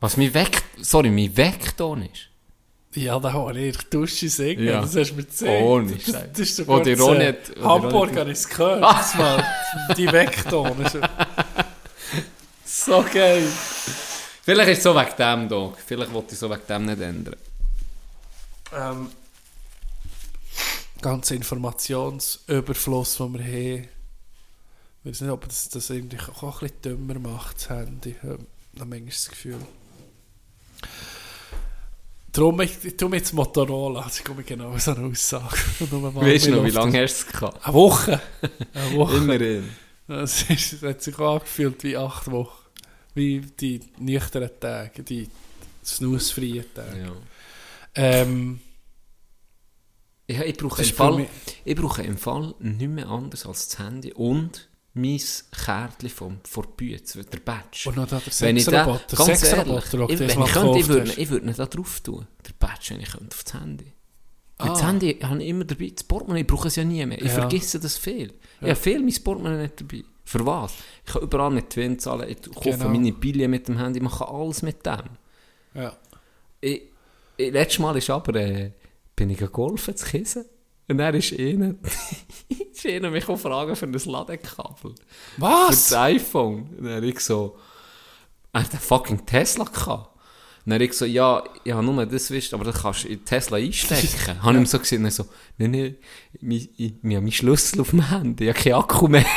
Was 0.00 0.16
mein 0.16 0.32
Weck... 0.34 0.62
Sorry, 0.80 1.10
mein 1.10 1.36
Weckton 1.36 2.02
ist? 2.02 2.28
ja, 2.94 3.18
da 3.20 3.30
habe 3.30 3.58
ich 3.58 3.76
Dusche 3.90 4.28
singen. 4.30 4.64
Ja. 4.64 4.80
Das 4.80 4.96
hast 4.96 5.10
du 5.10 5.16
mir 5.16 5.24
gezeigt. 5.24 5.62
Ohne 5.62 5.92
das, 5.92 6.04
das 6.32 6.38
ist 6.38 6.56
sogar 6.56 6.82
die 6.82 6.94
das, 6.96 7.06
äh, 7.08 7.28
hat- 7.28 7.50
wo 7.50 7.54
die 7.54 7.62
Hamburg 7.62 7.92
Ronny- 8.10 8.16
habe 8.20 8.30
ich 8.30 8.38
es 8.38 8.48
gehört. 8.48 8.82
Das 8.82 9.14
mal. 9.18 9.44
Die 9.96 10.10
Vektoren. 10.10 10.86
So 12.64 13.04
geil. 13.12 13.46
Vielleicht 14.42 14.68
ist 14.70 14.78
es 14.78 14.84
so 14.84 14.94
wegen 14.94 15.16
dem, 15.18 15.48
Dog. 15.48 15.76
Vielleicht 15.84 16.12
wollte 16.12 16.32
ich 16.32 16.38
so 16.38 16.48
wegen 16.48 16.62
dem 16.68 16.84
nicht 16.86 17.00
ändern. 17.00 17.36
ähm, 18.74 19.10
ganzer 21.06 21.36
Informationsüberfluss, 21.36 23.18
den 23.18 23.34
wir 23.34 23.44
haben. 23.44 23.88
Ich 25.04 25.10
weiß 25.10 25.20
nicht, 25.20 25.30
ob 25.30 25.46
das, 25.46 25.68
das 25.68 25.88
irgendwie 25.90 26.18
auch 26.18 26.42
ein 26.42 26.68
bisschen 26.68 26.82
dümmer 26.82 27.18
macht, 27.20 27.56
das 27.58 27.70
Handy. 27.70 28.10
Ich 28.10 28.22
habe 28.28 28.44
manchmal 28.74 29.06
das 29.06 29.28
Gefühl. 29.28 29.58
Darum, 32.32 32.60
ich, 32.60 32.84
ich 32.84 32.96
tue 32.96 33.08
mir 33.08 33.18
jetzt 33.18 33.32
Motorola, 33.32 34.00
also 34.00 34.18
ich 34.18 34.24
komme 34.24 34.42
genau 34.42 34.76
so 34.78 34.94
eine 34.94 35.06
Aussage. 35.06 35.56
Weißt 35.80 36.48
du 36.48 36.56
noch, 36.56 36.64
wie 36.64 36.70
lange 36.70 37.02
hast 37.02 37.22
du 37.22 37.26
es 37.26 37.32
gehabt? 37.32 37.64
Eine 37.64 37.74
Woche. 37.74 38.20
Eine 38.74 38.96
Woche. 38.96 39.16
Immerhin. 39.16 39.68
Das, 40.08 40.42
ist, 40.50 40.72
das 40.72 40.82
hat 40.82 41.02
sich 41.02 41.18
angefühlt 41.20 41.84
wie 41.84 41.96
acht 41.96 42.28
Wochen. 42.30 42.64
Wie 43.14 43.40
die 43.40 43.80
nüchternen 43.98 44.50
Tage, 44.58 45.04
die 45.04 45.28
snooze-freien 45.84 46.64
Tage. 46.74 46.98
Ja. 46.98 47.12
Ähm, 47.94 48.60
Ja, 50.28 50.42
ich, 50.42 50.56
brauche 50.56 50.82
im 50.82 50.88
Fall, 50.88 51.26
ich 51.64 51.76
brauche 51.76 52.02
im 52.02 52.18
Fall 52.18 52.54
nicht 52.58 52.88
mehr 52.90 53.08
anders 53.08 53.46
als 53.46 53.68
das 53.68 53.78
Handy 53.78 54.12
und 54.12 54.68
mein 54.92 55.20
Kärtchen 55.52 56.08
vom, 56.08 56.38
von 56.42 56.66
der 56.80 57.40
Badge. 57.44 57.88
und 57.88 57.96
noch 57.96 58.08
da 58.08 58.18
der 58.18 58.32
Wenn 58.40 58.56
ich 58.56 58.64
da, 58.64 58.98
Sexroboter. 58.98 59.16
Ganz 59.16 59.42
ehrlich, 59.44 59.84
ich, 59.84 60.18
wenn 60.18 60.28
ich, 60.42 60.52
könnte, 60.52 60.78
ich, 60.78 60.88
würde, 60.88 61.12
ich 61.16 61.30
würde 61.30 61.52
da 61.52 61.66
drauf 61.66 62.00
tun. 62.00 62.26
Der 62.46 62.52
Badge, 62.58 62.86
wenn 62.90 63.00
ich 63.00 63.10
könnte, 63.10 63.36
auf 63.36 63.44
das 63.44 63.54
Handy. 63.54 63.92
Ah. 64.58 64.68
Das 64.68 64.82
Handy 64.82 65.18
habe 65.22 65.42
ich 65.42 65.48
immer 65.50 65.64
dabei. 65.64 65.92
Das 65.94 66.02
Portemonnaie 66.04 66.40
ich 66.40 66.46
brauche 66.46 66.68
es 66.68 66.76
ja 66.76 66.84
nie 66.84 67.04
mehr. 67.04 67.18
Ich 67.18 67.26
Ja. 67.26 67.30
vergesse 67.34 67.78
das 67.78 67.98
viel. 67.98 68.32
Ich 68.60 68.68
habe 68.68 68.74
viel 68.76 69.00
mein 69.00 69.14
Portemonnaie 69.22 69.62
nicht 69.62 69.80
dabei. 69.80 70.02
Für 70.24 70.44
was? 70.44 70.72
Ich 71.04 71.12
kann 71.12 71.22
überall 71.22 71.50
mit 71.50 71.70
Twin 71.70 71.98
zahlen. 71.98 72.28
Ich 72.28 72.42
kaufe 72.42 72.70
Genau. 72.70 72.88
meine 72.88 73.12
Billionen 73.12 73.50
mit 73.50 73.68
dem 73.68 73.78
Handy. 73.78 73.98
Ich 73.98 74.02
mache 74.02 74.26
alles 74.26 74.62
mit 74.62 74.84
dem. 74.84 75.02
Ja. 75.74 75.96
Ich, 76.60 76.82
ich, 77.36 77.52
letztes 77.52 77.78
Mal 77.80 77.96
ist 77.96 78.08
aber, 78.10 78.34
äh, 78.34 78.72
bin 79.16 79.30
ich 79.30 79.52
golfen 79.52 79.96
zu 79.96 80.06
Kissen. 80.06 80.44
Und 80.88 80.98
dann 80.98 81.14
ist 81.14 81.32
einer, 81.32 81.74
ist 82.48 82.86
einer 82.86 83.10
mich 83.10 83.28
auch 83.28 83.38
fragen 83.38 83.74
für 83.74 83.86
ein 83.86 83.92
Ladekabel. 83.92 84.94
Für 84.94 85.42
Was? 85.42 85.88
das 85.88 85.94
iPhone. 85.94 86.68
Und 86.78 86.84
dann 86.84 87.02
ich 87.02 87.20
so, 87.20 87.56
er 88.52 88.62
hat 88.62 88.70
einen 88.70 88.80
fucking 88.80 89.26
Tesla 89.26 89.64
gehabt. 89.64 90.15
Und 90.66 90.72
dann 90.72 90.80
ich 90.80 90.94
so, 90.94 91.04
ja, 91.04 91.44
ja, 91.64 91.80
nur 91.80 92.04
das 92.06 92.28
wisst, 92.32 92.52
aber 92.52 92.64
das 92.64 92.82
kannst 92.82 93.04
du 93.04 93.08
in 93.08 93.24
Tesla 93.24 93.56
einstecken. 93.56 94.34
Habe 94.42 94.54
ich 94.54 94.58
ihm 94.58 94.66
so 94.66 94.80
gesehen, 94.80 95.04
dann 95.04 95.12
so, 95.12 95.26
nein, 95.58 95.70
nein, 95.70 95.94
ich, 96.42 96.70
ich, 96.76 96.76
ich 96.76 96.92
habe 96.92 97.20
meinen 97.20 97.30
Schlüssel 97.30 97.80
auf 97.80 97.90
dem 97.90 98.10
Handy, 98.10 98.48
ich 98.48 98.50
habe 98.50 98.60
keinen 98.60 98.74
Akku 98.74 99.06
mehr. 99.06 99.24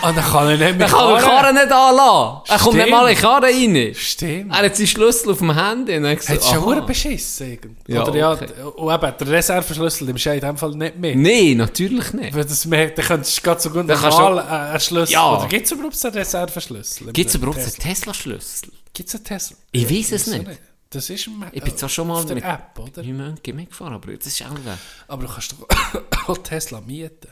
Ah, 0.00 0.12
dann 0.12 0.24
kann 0.24 0.48
ich 0.52 0.60
nicht 0.60 0.78
mehr 0.78 0.86
Ich 0.86 0.92
kann 0.92 1.12
den 1.12 1.22
Karren 1.24 1.54
nicht 1.56 1.72
anlassen. 1.72 2.42
Er 2.46 2.58
kommt 2.58 2.76
nicht 2.76 2.88
mal 2.88 3.08
in 3.08 3.16
die 3.16 3.20
Karre 3.20 3.46
rein. 3.46 3.94
Stimmt. 3.96 4.52
Er 4.52 4.58
hat 4.58 4.76
seinen 4.76 4.86
Schlüssel 4.86 5.32
auf 5.32 5.38
dem 5.38 5.52
Handy. 5.52 5.96
Und 5.96 6.04
dann 6.04 6.12
ich 6.16 6.28
Hat 6.28 6.44
schon 6.44 6.58
aha. 6.58 6.62
verdammt 6.62 6.86
beschissen. 6.86 7.50
irgendwie. 7.50 7.92
Ja, 7.92 8.06
Oder 8.06 8.16
ja, 8.16 8.32
okay. 8.32 8.46
und 8.76 8.94
eben, 8.94 9.14
der 9.18 9.28
Reserveschlüssel, 9.28 10.06
den 10.06 10.14
ist 10.14 10.26
in 10.26 10.38
dem 10.38 10.56
Fall 10.56 10.70
nicht 10.70 10.96
mit. 10.96 11.16
Nein, 11.16 11.56
natürlich 11.56 12.12
nicht. 12.12 12.32
Weil 12.32 12.44
das 12.44 12.64
merkt, 12.64 12.96
dann 12.96 13.06
könntest 13.06 13.36
du 13.36 13.42
gerade 13.42 13.60
so 13.60 13.70
gut 13.70 13.88
Dann 13.88 14.00
normal 14.00 14.38
einen 14.38 14.80
Schlüssel. 14.80 15.14
Ja. 15.14 15.36
Oder 15.36 15.48
gibt 15.48 15.66
es 15.66 15.72
überhaupt 15.72 16.04
einen 16.04 16.14
Reserveschlüssel? 16.14 17.12
Gibt 17.12 17.28
es 17.28 17.34
überhaupt 17.34 17.58
einen 17.58 17.72
Tesla-Schlüssel? 17.72 18.70
Gibt 18.94 19.08
es 19.08 19.14
einen 19.16 19.24
Tesla? 19.24 19.56
Ich 19.72 19.90
weiss 19.90 20.12
es 20.12 20.28
nicht. 20.28 20.46
Das 20.90 21.10
ist 21.10 21.26
ein, 21.26 21.44
Ich 21.52 21.62
bin 21.62 21.76
zwar 21.76 21.88
schon 21.88 22.08
mal 22.08 22.14
auf 22.14 22.24
der 22.26 22.36
mit 22.36 22.44
App, 22.44 22.78
oder? 22.78 23.02
mit 23.02 23.16
Mönchen 23.16 23.56
mitgefahren, 23.56 23.94
aber 23.94 24.16
das 24.16 24.26
ist 24.26 24.42
auch 24.42 24.52
weg. 24.54 24.78
Aber 25.06 25.26
du 25.26 25.32
kannst 25.32 25.52
doch 25.52 26.28
auch 26.28 26.38
Tesla 26.38 26.80
mieten. 26.80 27.28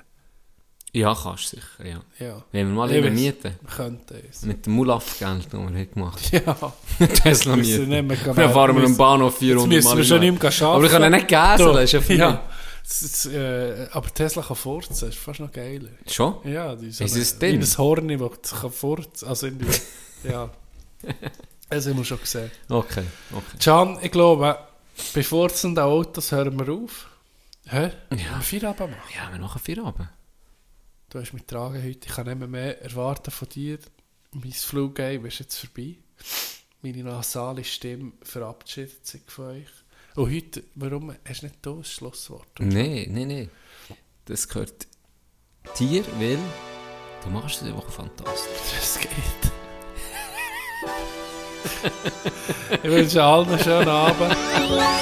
Ja, 0.92 1.14
kannst 1.14 1.52
du 1.52 1.56
sicher, 1.56 1.84
ja. 1.86 2.00
Ja. 2.18 2.42
Wenn 2.52 2.68
wir 2.68 2.74
mal 2.74 2.90
Ich 2.90 2.96
in 2.98 3.04
weiss. 3.04 3.12
mieten. 3.12 3.54
Wir 3.60 3.70
könnten 3.76 4.14
es. 4.30 4.42
Mit 4.42 4.64
dem 4.66 4.74
Mulaf-Geld, 4.74 5.44
das 5.46 5.52
wir 5.52 5.58
haben 5.60 5.90
gemacht 5.92 6.32
Ja. 6.32 6.72
Tesla 7.06 7.56
Wir 7.56 7.86
mieten. 7.86 8.08
Dann 8.34 8.52
fahren 8.52 8.76
wir 8.76 8.84
am 8.84 8.96
Bahnhof 8.96 9.32
Jetzt 9.34 9.40
400 9.40 9.68
müssen 9.68 9.84
Mal 9.88 9.96
wir 9.96 10.02
im 10.02 10.06
schon 10.08 10.20
nicht 10.20 10.42
mehr 10.42 10.50
arbeiten. 10.50 10.64
Aber 10.64 10.82
wir 10.82 10.88
können 10.90 11.12
nicht 11.12 11.28
gäseln, 11.28 11.74
das 11.74 11.84
ist 11.84 11.92
ja 11.92 12.00
viel. 12.00 12.18
Ja. 12.18 12.42
Das 12.82 13.02
ist, 13.02 13.26
äh, 13.26 13.88
aber 13.90 14.14
Tesla 14.14 14.42
kann 14.42 14.54
furzen, 14.56 14.90
das 14.90 15.02
ist 15.02 15.18
fast 15.18 15.40
noch 15.40 15.50
geiler. 15.50 15.88
Schon? 16.06 16.36
Ja, 16.44 16.74
die 16.76 16.86
Ist 16.86 17.00
es 17.00 17.34
wie 17.36 17.38
drin? 17.40 17.60
ein 17.60 17.78
Horn, 17.78 18.08
das 18.42 18.60
kann 18.60 18.70
furzen. 18.70 19.28
Also 19.28 19.46
irgendwie, 19.46 19.66
ja. 20.30 20.50
Das 21.68 21.86
haben 21.86 21.96
wir 21.96 22.04
schon 22.04 22.20
gesehen. 22.20 22.50
Okay, 22.68 23.04
okay. 23.32 23.58
Can, 23.58 23.98
ich 24.00 24.12
glaube, 24.12 24.58
bei 25.14 25.22
furzenden 25.22 25.82
Autos 25.82 26.30
hören 26.30 26.58
wir 26.58 26.72
auf. 26.72 27.08
Hä? 27.66 27.90
Ja. 28.10 28.40
Feierabend 28.40 28.92
machen. 28.92 29.10
Ja, 29.14 29.32
wir 29.32 29.40
machen 29.40 29.60
vier 29.62 29.84
Abend. 29.84 30.08
Du 31.10 31.20
hast 31.20 31.32
mich 31.32 31.42
getragen 31.42 31.82
heute. 31.82 32.06
Ich 32.08 32.14
kann 32.14 32.26
nicht 32.26 32.38
mehr, 32.38 32.48
mehr 32.48 32.82
erwarten 32.82 33.32
von 33.32 33.48
dir. 33.48 33.78
Mein 34.32 34.52
Fluggame 34.52 35.26
ist 35.28 35.40
jetzt 35.40 35.58
vorbei. 35.58 35.96
Meine 36.82 37.02
nasale 37.02 37.64
Stimme 37.64 38.12
verabschiedet 38.22 39.04
sich 39.04 39.22
von 39.26 39.46
euch. 39.46 39.68
Und 40.14 40.32
heute, 40.34 40.62
warum 40.76 41.14
hast 41.28 41.42
du 41.42 41.46
nicht 41.46 41.58
da 41.62 41.72
das 41.72 41.92
Schlusswort? 41.92 42.48
Nein, 42.60 43.06
nein, 43.10 43.28
nein. 43.28 43.50
Das 44.26 44.48
gehört 44.48 44.86
dir, 45.78 46.04
weil 46.18 46.38
du 47.24 47.30
machst 47.30 47.62
es 47.62 47.68
einfach 47.68 47.90
fantastisch. 47.90 48.70
Das 48.78 49.00
geht. 49.00 49.10
ich 52.82 52.90
wünsche 52.90 53.22
allen 53.22 53.48
einen 53.48 53.62
schönen 53.62 53.88
Abend. 53.88 54.36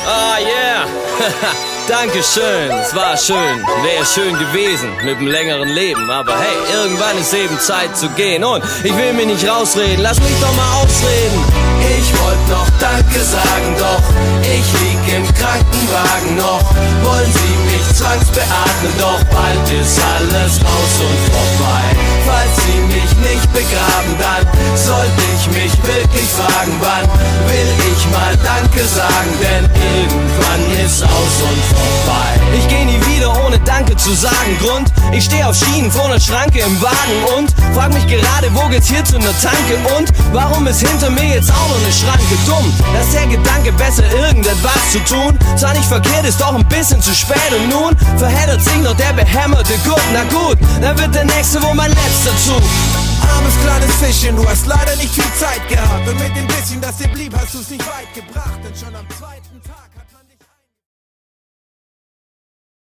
Ah, 0.06 0.38
yeah. 0.40 0.86
Dankeschön. 1.88 2.70
Es 2.70 2.94
war 2.94 3.16
schön. 3.16 3.60
Wäre 3.82 4.06
schön 4.06 4.38
gewesen 4.38 4.90
mit 5.04 5.18
einem 5.18 5.28
längeren 5.28 5.68
Leben. 5.68 6.10
Aber 6.10 6.32
hey, 6.38 6.56
irgendwann 6.74 7.18
ist 7.18 7.34
eben 7.34 7.58
Zeit 7.58 7.96
zu 7.96 8.08
gehen. 8.10 8.42
Und 8.42 8.64
ich 8.82 8.96
will 8.96 9.12
mich 9.12 9.26
nicht 9.26 9.48
rausreden. 9.48 10.00
Lass 10.02 10.18
mich 10.18 10.40
doch 10.40 10.54
mal 10.56 10.82
ausreden. 10.82 11.64
Ich 11.98 12.08
wollte 12.18 12.50
noch 12.50 12.68
Danke 12.80 13.20
sagen, 13.20 13.76
doch 13.78 14.02
ich 14.42 14.66
lieg 14.80 15.16
im 15.16 15.26
Krankenwagen 15.34 16.36
noch. 16.36 16.64
Wollen 17.04 17.32
Sie 17.32 17.54
mich 17.68 17.86
zwangsbeatmen, 17.94 18.92
doch 18.98 19.22
bald 19.24 19.70
ist 19.70 20.00
alles 20.00 20.60
raus 20.64 20.94
und 21.04 21.20
vorbei. 21.32 21.84
Falls 22.26 22.56
Sie 22.64 22.80
mich 22.88 23.10
nicht 23.28 23.52
begraben, 23.52 24.14
dann 24.18 24.44
sollte 24.76 25.22
ich 25.36 25.46
mich 25.48 25.72
wirklich 25.82 26.28
fragen, 26.30 26.72
wann 26.80 27.06
will 27.48 27.70
ich 27.92 28.10
mal 28.10 28.36
Danke 28.42 28.84
sagen, 28.84 29.32
denn 29.40 29.64
irgendwann 29.64 30.84
ist 30.84 31.02
aus 31.02 31.36
und 31.48 31.62
vorbei. 31.70 32.30
Ich 32.58 32.68
geh 32.68 32.84
nie 32.84 33.00
wieder 33.14 33.30
ohne 33.30 33.43
Danke 33.76 33.96
zu 33.96 34.14
sagen. 34.14 34.56
Grund, 34.60 34.92
ich 35.10 35.24
steh 35.24 35.42
auf 35.42 35.56
Schienen 35.56 35.90
vor 35.90 36.04
einer 36.04 36.20
Schranke 36.20 36.60
im 36.60 36.80
Wagen 36.80 37.18
und 37.36 37.52
frag 37.74 37.92
mich 37.92 38.06
gerade, 38.06 38.48
wo 38.54 38.68
geht's 38.68 38.86
hier 38.86 39.04
zu 39.04 39.16
einer 39.16 39.36
Tanke 39.40 39.74
und 39.98 40.12
warum 40.32 40.64
ist 40.68 40.78
hinter 40.78 41.10
mir 41.10 41.34
jetzt 41.34 41.50
auch 41.50 41.68
noch 41.68 41.82
eine 41.82 41.92
Schranke? 41.92 42.38
Dumm, 42.46 42.72
dass 42.94 43.10
der 43.10 43.26
Gedanke 43.26 43.72
besser 43.72 44.04
irgendetwas 44.12 44.92
zu 44.92 45.00
tun. 45.00 45.36
Zwar 45.56 45.72
nicht 45.72 45.86
verkehrt, 45.86 46.24
ist 46.24 46.40
doch 46.40 46.54
ein 46.54 46.64
bisschen 46.68 47.02
zu 47.02 47.12
spät 47.12 47.50
und 47.50 47.68
nun 47.68 47.96
verheddert 48.16 48.62
sich 48.62 48.76
noch 48.76 48.94
der 48.94 49.12
behämmerte 49.12 49.74
Gurt. 49.84 50.00
Na 50.12 50.22
gut, 50.22 50.58
dann 50.80 50.96
wird 50.96 51.12
der 51.12 51.24
nächste 51.24 51.60
wohl 51.60 51.74
mein 51.74 51.90
letzter 51.90 52.36
Zug. 52.46 52.62
Armes 53.34 53.54
kleines 53.60 53.94
Fischchen, 53.96 54.36
du 54.36 54.48
hast 54.48 54.66
leider 54.66 54.94
nicht 54.94 55.12
viel 55.12 55.32
Zeit 55.40 55.68
gehabt. 55.68 56.08
Und 56.08 56.20
mit 56.20 56.36
dem 56.36 56.46
bisschen, 56.46 56.80
das 56.80 56.96
dir 56.98 57.08
blieb, 57.08 57.34
hast 57.36 57.52
du's 57.52 57.70
nicht 57.70 57.84
weit 57.84 58.14
gebracht. 58.14 58.60
Denn 58.62 58.76
schon 58.76 58.94
am 58.94 59.06
zweiten 59.18 59.60
Tag. 59.66 59.83